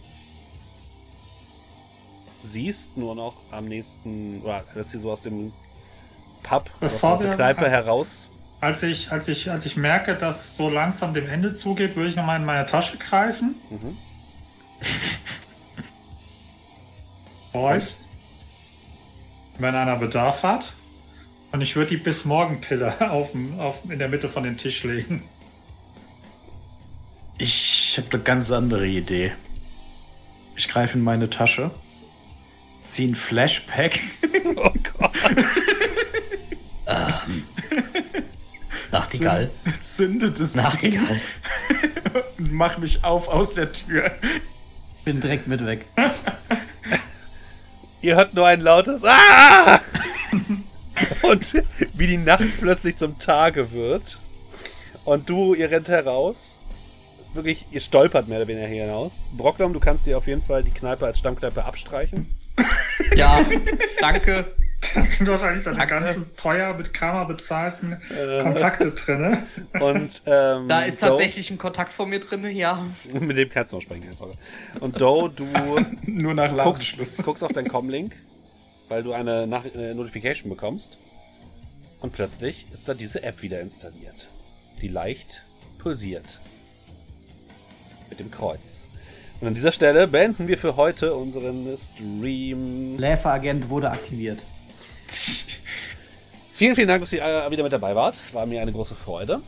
siehst 2.48 2.98
nur 2.98 3.16
noch 3.16 3.36
am 3.52 3.66
nächsten, 3.66 4.42
oder 4.42 4.64
als 4.76 4.92
sie 4.92 4.98
so 5.00 5.12
aus 5.12 5.22
dem 5.22 5.52
Pub, 6.44 6.70
aus 6.76 6.80
Bevor 6.80 7.18
der 7.18 7.30
wir- 7.32 7.36
Kneipe 7.36 7.70
heraus. 7.70 8.30
Als 8.60 8.82
ich, 8.82 9.12
als, 9.12 9.28
ich, 9.28 9.52
als 9.52 9.66
ich 9.68 9.78
merke, 9.78 10.16
dass 10.16 10.58
so 10.58 10.68
langsam 10.70 11.14
dem 11.14 11.30
Ende 11.30 11.54
zugeht, 11.54 11.96
würde 11.96 12.10
ich 12.10 12.16
nochmal 12.16 12.40
in 12.40 12.46
meine 12.46 12.66
Tasche 12.66 12.98
greifen. 12.98 13.56
Mhm. 13.70 13.98
Boys. 17.54 18.00
Wenn 19.60 19.76
einer 19.76 19.96
Bedarf 19.98 20.44
hat. 20.44 20.74
Und 21.52 21.62
ich 21.62 21.76
würde 21.76 21.92
die 21.92 21.98
bis 21.98 22.26
morgen 22.26 22.62
Pille 22.62 22.94
auf, 23.12 23.30
auf, 23.58 23.78
in 23.90 24.00
der 24.00 24.10
Mitte 24.10 24.30
von 24.30 24.44
dem 24.44 24.58
Tisch 24.58 24.84
legen. 24.84 25.24
Ich 27.38 27.96
habe 27.98 28.10
eine 28.14 28.24
ganz 28.24 28.52
andere 28.52 28.88
Idee. 28.88 29.34
Ich 30.56 30.68
greife 30.68 30.98
in 30.98 31.04
meine 31.04 31.30
Tasche, 31.30 31.72
ziehe 32.92 33.10
ein 33.10 33.16
Flashpack 33.16 34.00
Oh 34.56 34.72
Gott. 34.98 35.12
Nachtigall. 38.92 39.52
zündet 39.88 40.40
es 40.40 40.56
Nachtigall. 40.56 41.20
und 42.38 42.52
mach 42.54 42.78
mich 42.78 43.04
auf 43.04 43.28
aus 43.28 43.54
der 43.54 43.72
Tür. 43.74 44.12
Bin 45.04 45.22
direkt 45.22 45.48
mit 45.48 45.66
weg. 45.66 45.86
Ihr 48.02 48.16
hört 48.16 48.34
nur 48.34 48.48
ein 48.48 48.62
lautes 48.62 49.04
Ah! 49.04 49.82
Und 51.24 51.64
wie 51.94 52.08
die 52.08 52.18
Nacht 52.18 52.58
plötzlich 52.60 52.98
zum 52.98 53.20
Tage 53.20 53.72
wird. 53.72 54.20
Und 55.06 55.30
du, 55.30 55.54
ihr 55.54 55.70
rennt 55.70 55.90
heraus. 55.90 56.60
Wirklich, 57.34 57.66
ihr 57.72 57.82
stolpert 57.82 58.28
mehr 58.28 58.40
oder 58.40 58.48
weniger 58.48 58.68
hier 58.68 58.84
hinaus. 58.84 59.26
Brockdom, 59.36 59.74
du 59.74 59.80
kannst 59.80 60.06
dir 60.06 60.18
auf 60.18 60.28
jeden 60.28 60.42
Fall 60.42 60.64
die 60.64 60.72
Kneipe 60.72 61.06
als 61.06 61.20
Stammkneipe 61.20 61.64
abstreichen. 61.66 62.34
Ja, 63.16 63.46
danke. 64.02 64.46
Das 64.94 65.18
sind 65.18 65.28
wahrscheinlich 65.28 65.64
seine 65.64 65.78
Danke. 65.78 65.94
ganzen 65.96 66.36
teuer 66.36 66.74
mit 66.76 66.94
Karma 66.94 67.24
bezahlten 67.24 67.98
Äh. 68.10 68.44
Kontakte 68.44 68.92
drin. 68.92 69.40
Und 69.80 70.22
ähm, 70.28 70.68
Da 70.70 70.84
ist 70.84 71.00
tatsächlich 71.02 71.50
ein 71.50 71.58
Kontakt 71.58 71.94
von 71.94 72.10
mir 72.10 72.20
drin, 72.20 72.46
ja. 72.56 72.86
Mit 73.20 73.38
dem 73.38 73.50
kannst 73.50 73.74
du 73.74 73.78
noch 73.78 73.84
sprechen. 73.84 74.06
Und 74.80 75.02
Doe, 75.02 75.30
du 75.30 75.46
Nur 76.06 76.34
nach 76.36 76.56
guckst, 76.64 77.24
guckst 77.24 77.44
auf 77.44 77.52
deinen 77.54 77.68
Com-Link, 77.70 78.16
weil 78.88 79.02
du 79.04 79.14
eine 79.14 79.48
Nach 79.48 79.66
äh, 79.66 79.94
Notification 79.96 80.50
bekommst. 80.50 80.98
Und 82.00 82.14
plötzlich 82.14 82.68
ist 82.72 82.88
da 82.88 82.94
diese 82.94 83.24
App 83.24 83.42
wieder 83.42 83.60
installiert, 83.60 84.28
die 84.82 84.88
leicht 84.90 85.42
pulsiert. 85.80 86.40
Mit 88.10 88.20
dem 88.20 88.30
Kreuz. 88.30 88.86
Und 89.40 89.48
an 89.48 89.54
dieser 89.54 89.72
Stelle 89.72 90.08
beenden 90.08 90.48
wir 90.48 90.58
für 90.58 90.76
heute 90.76 91.14
unseren 91.14 91.68
Stream. 91.78 92.98
Läferagent 92.98 93.70
wurde 93.70 93.92
aktiviert. 93.92 94.40
Vielen, 96.54 96.74
vielen 96.74 96.88
Dank, 96.88 97.02
dass 97.02 97.14
ihr 97.14 97.22
äh, 97.22 97.52
wieder 97.52 97.62
mit 97.62 97.72
dabei 97.72 97.94
wart. 97.94 98.16
Es 98.16 98.34
war 98.34 98.48
mir 98.48 98.64
eine 98.64 98.72
große 98.72 98.96
Freude. 98.96 99.42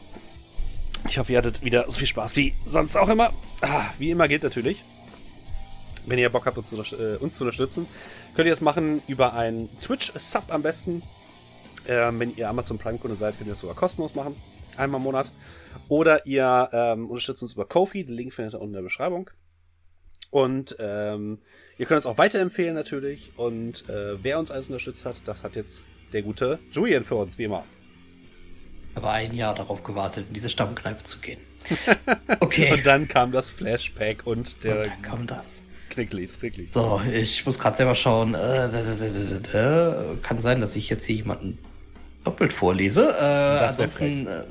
Ich 1.07 1.17
hoffe, 1.17 1.31
ihr 1.31 1.39
hattet 1.39 1.63
wieder 1.63 1.85
so 1.89 1.97
viel 1.97 2.05
Spaß 2.05 2.35
wie 2.35 2.53
sonst 2.65 2.95
auch 2.95 3.09
immer. 3.09 3.33
Ah, 3.61 3.85
wie 3.97 4.11
immer 4.11 4.27
gilt 4.27 4.43
natürlich, 4.43 4.83
wenn 6.05 6.19
ihr 6.19 6.29
Bock 6.29 6.45
habt, 6.45 6.57
uns 6.57 6.69
zu, 6.69 6.77
äh, 6.77 7.17
uns 7.17 7.35
zu 7.35 7.43
unterstützen, 7.43 7.87
könnt 8.35 8.45
ihr 8.45 8.51
das 8.51 8.61
machen 8.61 9.01
über 9.07 9.33
einen 9.33 9.69
Twitch-Sub 9.79 10.43
am 10.49 10.61
besten. 10.61 11.01
Ähm, 11.87 12.19
wenn 12.19 12.35
ihr 12.35 12.47
Amazon 12.47 12.77
Prime-Kunde 12.77 13.17
seid, 13.17 13.37
könnt 13.37 13.47
ihr 13.47 13.53
das 13.53 13.61
sogar 13.61 13.75
kostenlos 13.75 14.13
machen. 14.13 14.35
Einmal 14.77 14.99
im 14.99 15.03
Monat. 15.03 15.31
Oder 15.87 16.25
ihr 16.27 16.69
ähm, 16.71 17.09
unterstützt 17.09 17.41
uns 17.41 17.53
über 17.53 17.65
Kofi. 17.65 18.03
Den 18.03 18.15
Link 18.15 18.33
findet 18.33 18.53
ihr 18.53 18.61
unten 18.61 18.73
in 18.73 18.77
der 18.77 18.83
Beschreibung. 18.83 19.29
Und 20.31 20.75
ähm, 20.79 21.39
ihr 21.77 21.85
könnt 21.85 21.97
uns 21.97 22.05
auch 22.05 22.17
weiterempfehlen 22.17 22.75
natürlich. 22.75 23.31
Und 23.35 23.87
äh, 23.89 24.21
wer 24.23 24.39
uns 24.39 24.51
alles 24.51 24.67
unterstützt 24.67 25.05
hat, 25.05 25.15
das 25.25 25.43
hat 25.43 25.55
jetzt 25.55 25.83
der 26.13 26.21
gute 26.21 26.59
Julian 26.71 27.03
für 27.03 27.15
uns, 27.15 27.37
wie 27.37 27.43
immer. 27.45 27.65
Aber 28.95 29.11
ein 29.11 29.33
Jahr 29.33 29.55
darauf 29.55 29.83
gewartet, 29.83 30.25
in 30.27 30.33
diese 30.33 30.49
Stammkneipe 30.49 31.03
zu 31.03 31.19
gehen. 31.19 31.39
Okay. 32.41 32.71
Und 32.73 32.85
dann 32.85 33.07
kam 33.07 33.31
das 33.31 33.49
Flashback 33.49 34.25
und 34.25 34.63
der 34.63 34.85
Dann 34.85 35.01
kam 35.01 35.27
das. 35.27 35.61
Knicklis, 35.89 36.37
Knicklis. 36.37 36.69
So, 36.73 37.01
ich 37.11 37.45
muss 37.45 37.59
gerade 37.59 37.75
selber 37.77 37.95
schauen. 37.95 38.33
Äh. 38.33 40.17
Kann 40.21 40.39
sein, 40.39 40.61
dass 40.61 40.75
ich 40.75 40.89
jetzt 40.89 41.05
hier 41.05 41.17
jemanden 41.17 41.57
doppelt 42.23 42.53
vorlese. 42.53 43.09
Äh, 43.09 43.59
Das 43.59 43.73
ansonsten, 43.73 44.27
äh, 44.27 44.43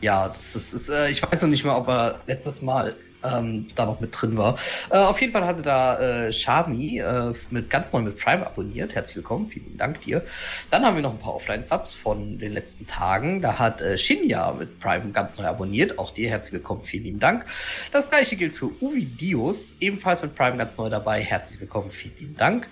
ja, 0.00 0.28
das 0.28 0.54
ist, 0.54 0.72
ist 0.72 0.88
äh, 0.88 1.10
ich 1.10 1.22
weiß 1.22 1.42
noch 1.42 1.48
nicht 1.48 1.64
mal, 1.64 1.76
ob 1.76 1.88
er 1.88 2.20
letztes 2.26 2.62
Mal 2.62 2.94
ähm, 3.34 3.66
da 3.74 3.86
noch 3.86 4.00
mit 4.00 4.10
drin 4.20 4.36
war. 4.36 4.56
Äh, 4.90 4.98
auf 4.98 5.20
jeden 5.20 5.32
Fall 5.32 5.46
hatte 5.46 5.62
da 5.62 5.98
äh, 5.98 6.32
Shami 6.32 6.98
äh, 6.98 7.32
mit 7.50 7.70
ganz 7.70 7.92
neu 7.92 8.00
mit 8.00 8.18
Prime 8.18 8.46
abonniert. 8.46 8.94
Herzlich 8.94 9.16
willkommen, 9.16 9.48
vielen 9.48 9.76
Dank 9.76 10.00
dir. 10.00 10.24
Dann 10.70 10.84
haben 10.84 10.96
wir 10.96 11.02
noch 11.02 11.12
ein 11.12 11.18
paar 11.18 11.34
Offline-Subs 11.34 11.94
von 11.94 12.38
den 12.38 12.52
letzten 12.52 12.86
Tagen. 12.86 13.42
Da 13.42 13.58
hat 13.58 13.80
äh, 13.80 13.98
Shinya 13.98 14.52
mit 14.52 14.80
Prime 14.80 15.10
ganz 15.12 15.38
neu 15.38 15.44
abonniert. 15.44 15.98
Auch 15.98 16.10
dir 16.10 16.30
herzlich 16.30 16.54
willkommen, 16.54 16.82
vielen 16.82 17.04
lieben 17.04 17.20
Dank. 17.20 17.46
Das 17.92 18.10
gleiche 18.10 18.36
gilt 18.36 18.56
für 18.56 18.70
Uvi 18.80 19.06
Dios, 19.06 19.76
ebenfalls 19.80 20.22
mit 20.22 20.34
Prime 20.34 20.56
ganz 20.56 20.76
neu 20.78 20.88
dabei. 20.88 21.20
Herzlich 21.20 21.60
willkommen, 21.60 21.90
vielen 21.90 22.16
lieben 22.18 22.36
Dank. 22.36 22.68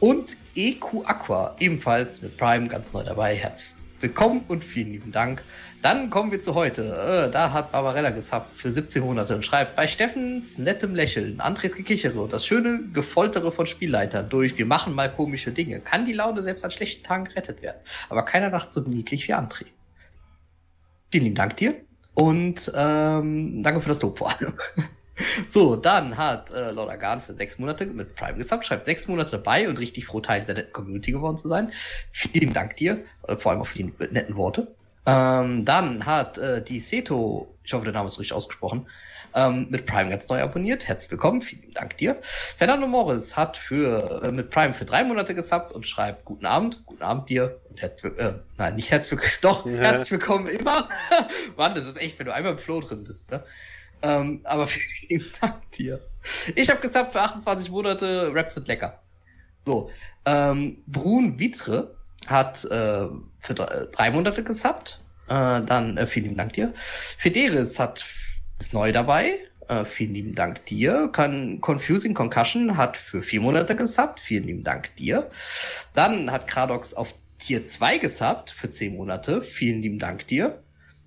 Und 0.00 0.36
EQ 0.54 1.04
Aqua, 1.04 1.56
ebenfalls 1.58 2.22
mit 2.22 2.36
Prime 2.36 2.68
ganz 2.68 2.92
neu 2.92 3.04
dabei. 3.04 3.34
Herzlich 3.34 3.74
willkommen 4.00 4.44
und 4.48 4.64
vielen 4.64 4.92
lieben 4.92 5.12
Dank. 5.12 5.42
Dann 5.80 6.10
kommen 6.10 6.32
wir 6.32 6.40
zu 6.40 6.54
heute. 6.54 6.82
Äh, 6.82 7.30
da 7.30 7.52
hat 7.52 7.70
Barbarella 7.70 8.10
gesubbt 8.10 8.52
für 8.54 8.70
17 8.70 9.02
Monate 9.02 9.36
und 9.36 9.44
schreibt, 9.44 9.76
bei 9.76 9.86
Steffens 9.86 10.58
nettem 10.58 10.94
Lächeln, 10.94 11.40
Andres 11.40 11.76
Gekichere 11.76 12.20
und 12.20 12.32
das 12.32 12.44
schöne 12.44 12.80
Gefoltere 12.92 13.52
von 13.52 13.66
Spielleitern 13.66 14.28
durch 14.28 14.58
Wir 14.58 14.66
machen 14.66 14.92
mal 14.94 15.12
komische 15.12 15.52
Dinge, 15.52 15.78
kann 15.80 16.04
die 16.04 16.12
Laune 16.12 16.42
selbst 16.42 16.64
an 16.64 16.72
schlechten 16.72 17.04
Tagen 17.04 17.26
gerettet 17.26 17.62
werden. 17.62 17.78
Aber 18.08 18.24
keiner 18.24 18.50
macht 18.50 18.72
so 18.72 18.80
niedlich 18.80 19.28
wie 19.28 19.34
André. 19.34 19.66
Vielen 21.12 21.24
lieben 21.24 21.36
Dank 21.36 21.56
dir 21.56 21.76
und 22.14 22.72
ähm, 22.74 23.62
danke 23.62 23.80
für 23.80 23.88
das 23.88 24.02
Lob 24.02 24.18
vor 24.18 24.30
allem. 24.30 24.54
So, 25.48 25.74
dann 25.74 26.16
hat 26.16 26.52
äh, 26.52 26.70
Lord 26.70 26.90
Agan 26.90 27.20
für 27.20 27.34
sechs 27.34 27.58
Monate 27.58 27.86
mit 27.86 28.14
Prime 28.14 28.38
gesubbt, 28.38 28.64
schreibt 28.64 28.84
sechs 28.84 29.08
Monate 29.08 29.32
dabei 29.32 29.68
und 29.68 29.76
richtig 29.80 30.06
froh, 30.06 30.20
Teil 30.20 30.42
dieser 30.42 30.54
netten 30.54 30.72
Community 30.72 31.10
geworden 31.10 31.36
zu 31.36 31.48
sein. 31.48 31.72
Vielen 32.12 32.52
Dank 32.52 32.76
dir, 32.76 33.04
äh, 33.26 33.34
vor 33.34 33.50
allem 33.50 33.60
auch 33.60 33.66
für 33.66 33.78
die 33.78 33.92
netten 34.12 34.36
Worte. 34.36 34.76
Ähm, 35.08 35.64
dann 35.64 36.04
hat 36.04 36.36
äh, 36.36 36.62
die 36.62 36.80
Seto, 36.80 37.56
ich 37.64 37.72
hoffe, 37.72 37.84
der 37.84 37.94
Name 37.94 38.08
ist 38.08 38.18
richtig 38.18 38.34
ausgesprochen, 38.34 38.86
ähm, 39.34 39.66
mit 39.70 39.86
Prime 39.86 40.10
ganz 40.10 40.28
neu 40.28 40.42
abonniert. 40.42 40.86
Herzlich 40.86 41.10
willkommen, 41.10 41.40
vielen 41.40 41.72
Dank 41.72 41.96
dir. 41.96 42.18
Fernando 42.22 42.86
Morris 42.86 43.34
hat 43.34 43.56
für 43.56 44.22
äh, 44.22 44.32
mit 44.32 44.50
Prime 44.50 44.74
für 44.74 44.84
drei 44.84 45.04
Monate 45.04 45.34
gesubbt 45.34 45.72
und 45.72 45.86
schreibt 45.86 46.26
Guten 46.26 46.44
Abend, 46.44 46.82
guten 46.84 47.02
Abend 47.02 47.30
dir 47.30 47.58
und 47.70 47.80
herzlich 47.80 48.18
äh, 48.18 48.34
nein, 48.58 48.76
nicht 48.76 48.90
herzlich 48.90 49.12
willkommen, 49.12 49.32
doch, 49.40 49.64
Ja. 49.66 49.78
herzlich 49.80 50.10
willkommen 50.10 50.46
immer. 50.48 50.90
Mann, 51.56 51.74
das 51.74 51.86
ist 51.86 51.96
echt, 51.96 52.18
wenn 52.18 52.26
du 52.26 52.34
einmal 52.34 52.52
im 52.52 52.58
Flow 52.58 52.80
drin 52.80 53.04
bist, 53.04 53.30
ne? 53.30 53.42
Ähm, 54.02 54.40
aber 54.44 54.66
vielen 54.66 55.24
Dank 55.40 55.70
dir. 55.72 56.00
Ich 56.54 56.68
habe 56.68 56.80
gesubbt 56.80 57.12
für 57.12 57.20
28 57.22 57.70
Monate, 57.70 58.30
Raps 58.34 58.54
sind 58.56 58.68
lecker. 58.68 59.00
So, 59.64 59.90
ähm, 60.26 60.82
Brun 60.86 61.38
Vitre 61.38 61.97
hat 62.26 62.64
äh, 62.64 63.06
für 63.38 63.54
drei, 63.54 63.86
drei 63.92 64.10
Monate 64.10 64.42
gesubbt. 64.42 65.00
Äh, 65.28 65.60
dann 65.62 65.96
äh, 65.96 66.06
vielen 66.06 66.24
lieben 66.24 66.36
Dank 66.36 66.52
dir. 66.54 66.72
Federis 67.16 67.78
hat 67.78 68.04
ist 68.58 68.74
neu 68.74 68.92
dabei. 68.92 69.38
Äh, 69.68 69.84
vielen 69.84 70.14
lieben 70.14 70.34
Dank 70.34 70.64
dir. 70.66 71.10
Con 71.12 71.60
Confusing 71.60 72.14
Concussion 72.14 72.76
hat 72.76 72.96
für 72.96 73.22
vier 73.22 73.40
Monate 73.40 73.76
gesubbt. 73.76 74.20
Vielen 74.20 74.44
lieben 74.44 74.64
Dank 74.64 74.94
dir. 74.96 75.30
Dann 75.94 76.32
hat 76.32 76.46
Kradox 76.46 76.94
auf 76.94 77.14
Tier 77.38 77.64
2 77.64 77.98
gesubbt 77.98 78.50
für 78.50 78.68
zehn 78.70 78.96
Monate. 78.96 79.42
Vielen 79.42 79.80
lieben 79.80 79.98
Dank 79.98 80.26
dir. 80.26 80.60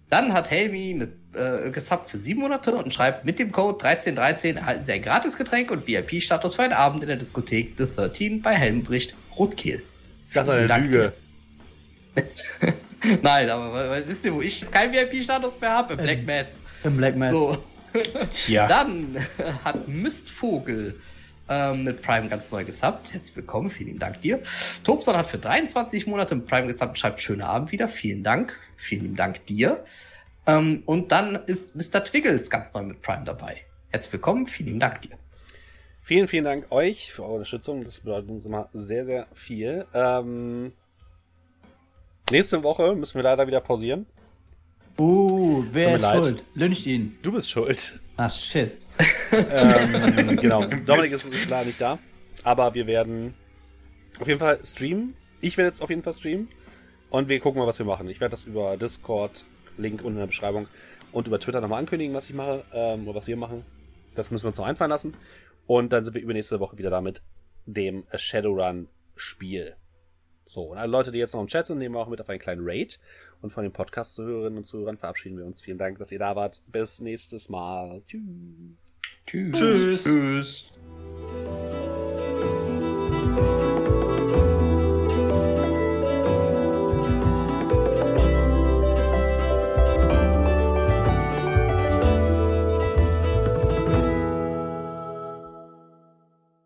Dann 0.09 0.33
hat 0.33 0.49
Helmi 0.49 0.93
mit 0.93 1.11
äh, 1.35 1.71
gesubbt 1.71 2.09
für 2.09 2.17
sieben 2.17 2.41
Monate 2.41 2.73
und 2.73 2.93
schreibt, 2.93 3.25
mit 3.25 3.39
dem 3.39 3.51
Code 3.51 3.83
1313 3.83 4.57
erhalten 4.57 4.85
Sie 4.85 4.91
ein 4.91 5.01
Gratisgetränk 5.01 5.71
und 5.71 5.87
VIP-Status 5.87 6.55
für 6.55 6.63
einen 6.63 6.73
Abend 6.73 7.03
in 7.03 7.09
der 7.09 7.17
Diskothek 7.17 7.73
The 7.77 7.85
13 7.85 8.41
bei 8.41 8.55
Helmbricht 8.55 9.15
Rotkehl. 9.37 9.81
Das 10.33 10.47
ist 10.47 10.53
eine 10.53 10.67
Dank 10.67 10.85
Lüge. 10.85 11.13
Nein, 13.21 13.49
aber 13.49 14.07
wisst 14.07 14.25
ihr, 14.25 14.33
wo 14.33 14.41
ich 14.41 14.61
jetzt 14.61 14.71
keinen 14.71 14.93
VIP-Status 14.93 15.59
mehr 15.59 15.71
habe? 15.71 15.93
Im 15.93 15.99
Black 15.99 16.25
Mass. 16.25 16.59
Im 16.83 16.97
Black 16.97 17.15
Mass. 17.15 17.31
So. 17.31 17.63
Tja. 18.29 18.67
Dann 18.67 19.17
hat 19.63 19.87
Mistvogel 19.87 20.99
ähm, 21.49 21.83
mit 21.83 22.01
Prime 22.01 22.29
ganz 22.29 22.51
neu 22.51 22.63
gesubbt. 22.63 23.13
Herzlich 23.13 23.35
willkommen, 23.35 23.69
vielen 23.69 23.99
Dank 23.99 24.21
dir. 24.21 24.41
Tobson 24.83 25.17
hat 25.17 25.27
für 25.27 25.37
23 25.37 26.07
Monate 26.07 26.35
mit 26.35 26.47
Prime 26.47 26.67
gesubbt, 26.67 26.97
schreibt 26.97 27.21
schönen 27.21 27.41
Abend 27.41 27.71
wieder. 27.71 27.87
Vielen 27.87 28.23
Dank. 28.23 28.57
Vielen 28.77 29.15
Dank 29.15 29.45
dir. 29.47 29.83
Ähm, 30.47 30.83
und 30.85 31.11
dann 31.11 31.35
ist 31.47 31.75
Mr. 31.75 32.03
Twiggles 32.03 32.49
ganz 32.49 32.73
neu 32.73 32.83
mit 32.83 33.01
Prime 33.01 33.25
dabei. 33.25 33.61
Herzlich 33.89 34.13
willkommen, 34.13 34.47
vielen 34.47 34.79
Dank 34.79 35.01
dir. 35.01 35.17
Vielen, 36.11 36.27
vielen 36.27 36.43
Dank 36.43 36.69
euch 36.73 37.13
für 37.13 37.23
eure 37.23 37.35
Unterstützung. 37.35 37.85
Das 37.85 38.01
bedeutet 38.01 38.29
uns 38.29 38.45
immer 38.45 38.67
sehr, 38.73 39.05
sehr 39.05 39.27
viel. 39.33 39.85
Ähm, 39.93 40.73
nächste 42.29 42.61
Woche 42.63 42.93
müssen 42.97 43.15
wir 43.15 43.23
leider 43.23 43.47
wieder 43.47 43.61
pausieren. 43.61 44.05
Uh, 44.99 45.63
wer 45.71 45.95
ist 45.95 46.01
leid. 46.01 46.17
schuld? 46.17 46.43
Lyncht 46.53 46.85
ihn. 46.85 47.17
Du 47.21 47.31
bist 47.31 47.49
schuld. 47.49 48.01
Ah, 48.17 48.29
shit. 48.29 48.75
ähm, 49.31 50.35
genau. 50.35 50.65
Dominik 50.85 51.13
ist, 51.13 51.33
ist 51.33 51.49
leider 51.49 51.67
nicht 51.67 51.79
da. 51.79 51.97
Aber 52.43 52.73
wir 52.73 52.87
werden 52.87 53.33
auf 54.19 54.27
jeden 54.27 54.41
Fall 54.41 54.59
streamen. 54.65 55.15
Ich 55.39 55.55
werde 55.55 55.69
jetzt 55.69 55.81
auf 55.81 55.89
jeden 55.89 56.03
Fall 56.03 56.11
streamen. 56.11 56.49
Und 57.09 57.29
wir 57.29 57.39
gucken 57.39 57.61
mal, 57.61 57.67
was 57.67 57.79
wir 57.79 57.85
machen. 57.85 58.09
Ich 58.09 58.19
werde 58.19 58.31
das 58.31 58.43
über 58.43 58.75
Discord, 58.75 59.45
Link 59.77 60.01
unten 60.01 60.17
in 60.17 60.19
der 60.19 60.27
Beschreibung, 60.27 60.67
und 61.13 61.29
über 61.29 61.39
Twitter 61.39 61.61
nochmal 61.61 61.79
ankündigen, 61.79 62.13
was 62.13 62.29
ich 62.29 62.35
mache, 62.35 62.65
ähm, 62.73 63.07
oder 63.07 63.15
was 63.15 63.27
wir 63.27 63.37
machen. 63.37 63.63
Das 64.13 64.29
müssen 64.29 64.43
wir 64.43 64.49
uns 64.49 64.57
noch 64.57 64.65
einfallen 64.65 64.91
lassen. 64.91 65.13
Und 65.71 65.93
dann 65.93 66.03
sind 66.03 66.15
wir 66.15 66.21
übernächste 66.21 66.59
Woche 66.59 66.77
wieder 66.77 66.89
da 66.89 66.99
mit 66.99 67.21
dem 67.65 68.03
Shadowrun-Spiel. 68.13 69.77
So, 70.45 70.63
und 70.63 70.77
alle 70.77 70.91
Leute, 70.91 71.13
die 71.13 71.19
jetzt 71.19 71.33
noch 71.33 71.39
im 71.39 71.47
Chat 71.47 71.65
sind, 71.65 71.77
nehmen 71.77 71.95
wir 71.95 71.99
auch 71.99 72.09
mit 72.09 72.19
auf 72.19 72.27
einen 72.27 72.39
kleinen 72.39 72.59
Raid. 72.65 72.99
Und 73.41 73.53
von 73.53 73.63
den 73.63 73.71
Podcast-Zuhörerinnen 73.71 74.57
und 74.57 74.65
Zuhörern 74.65 74.97
verabschieden 74.97 75.37
wir 75.37 75.45
uns. 75.45 75.61
Vielen 75.61 75.77
Dank, 75.77 75.97
dass 75.97 76.11
ihr 76.11 76.19
da 76.19 76.35
wart. 76.35 76.61
Bis 76.67 76.99
nächstes 76.99 77.47
Mal. 77.47 78.01
Tschüss. 78.05 78.99
Tschüss. 79.25 80.03
Tschüss. 80.03 80.03
Tschüss. 80.03 80.65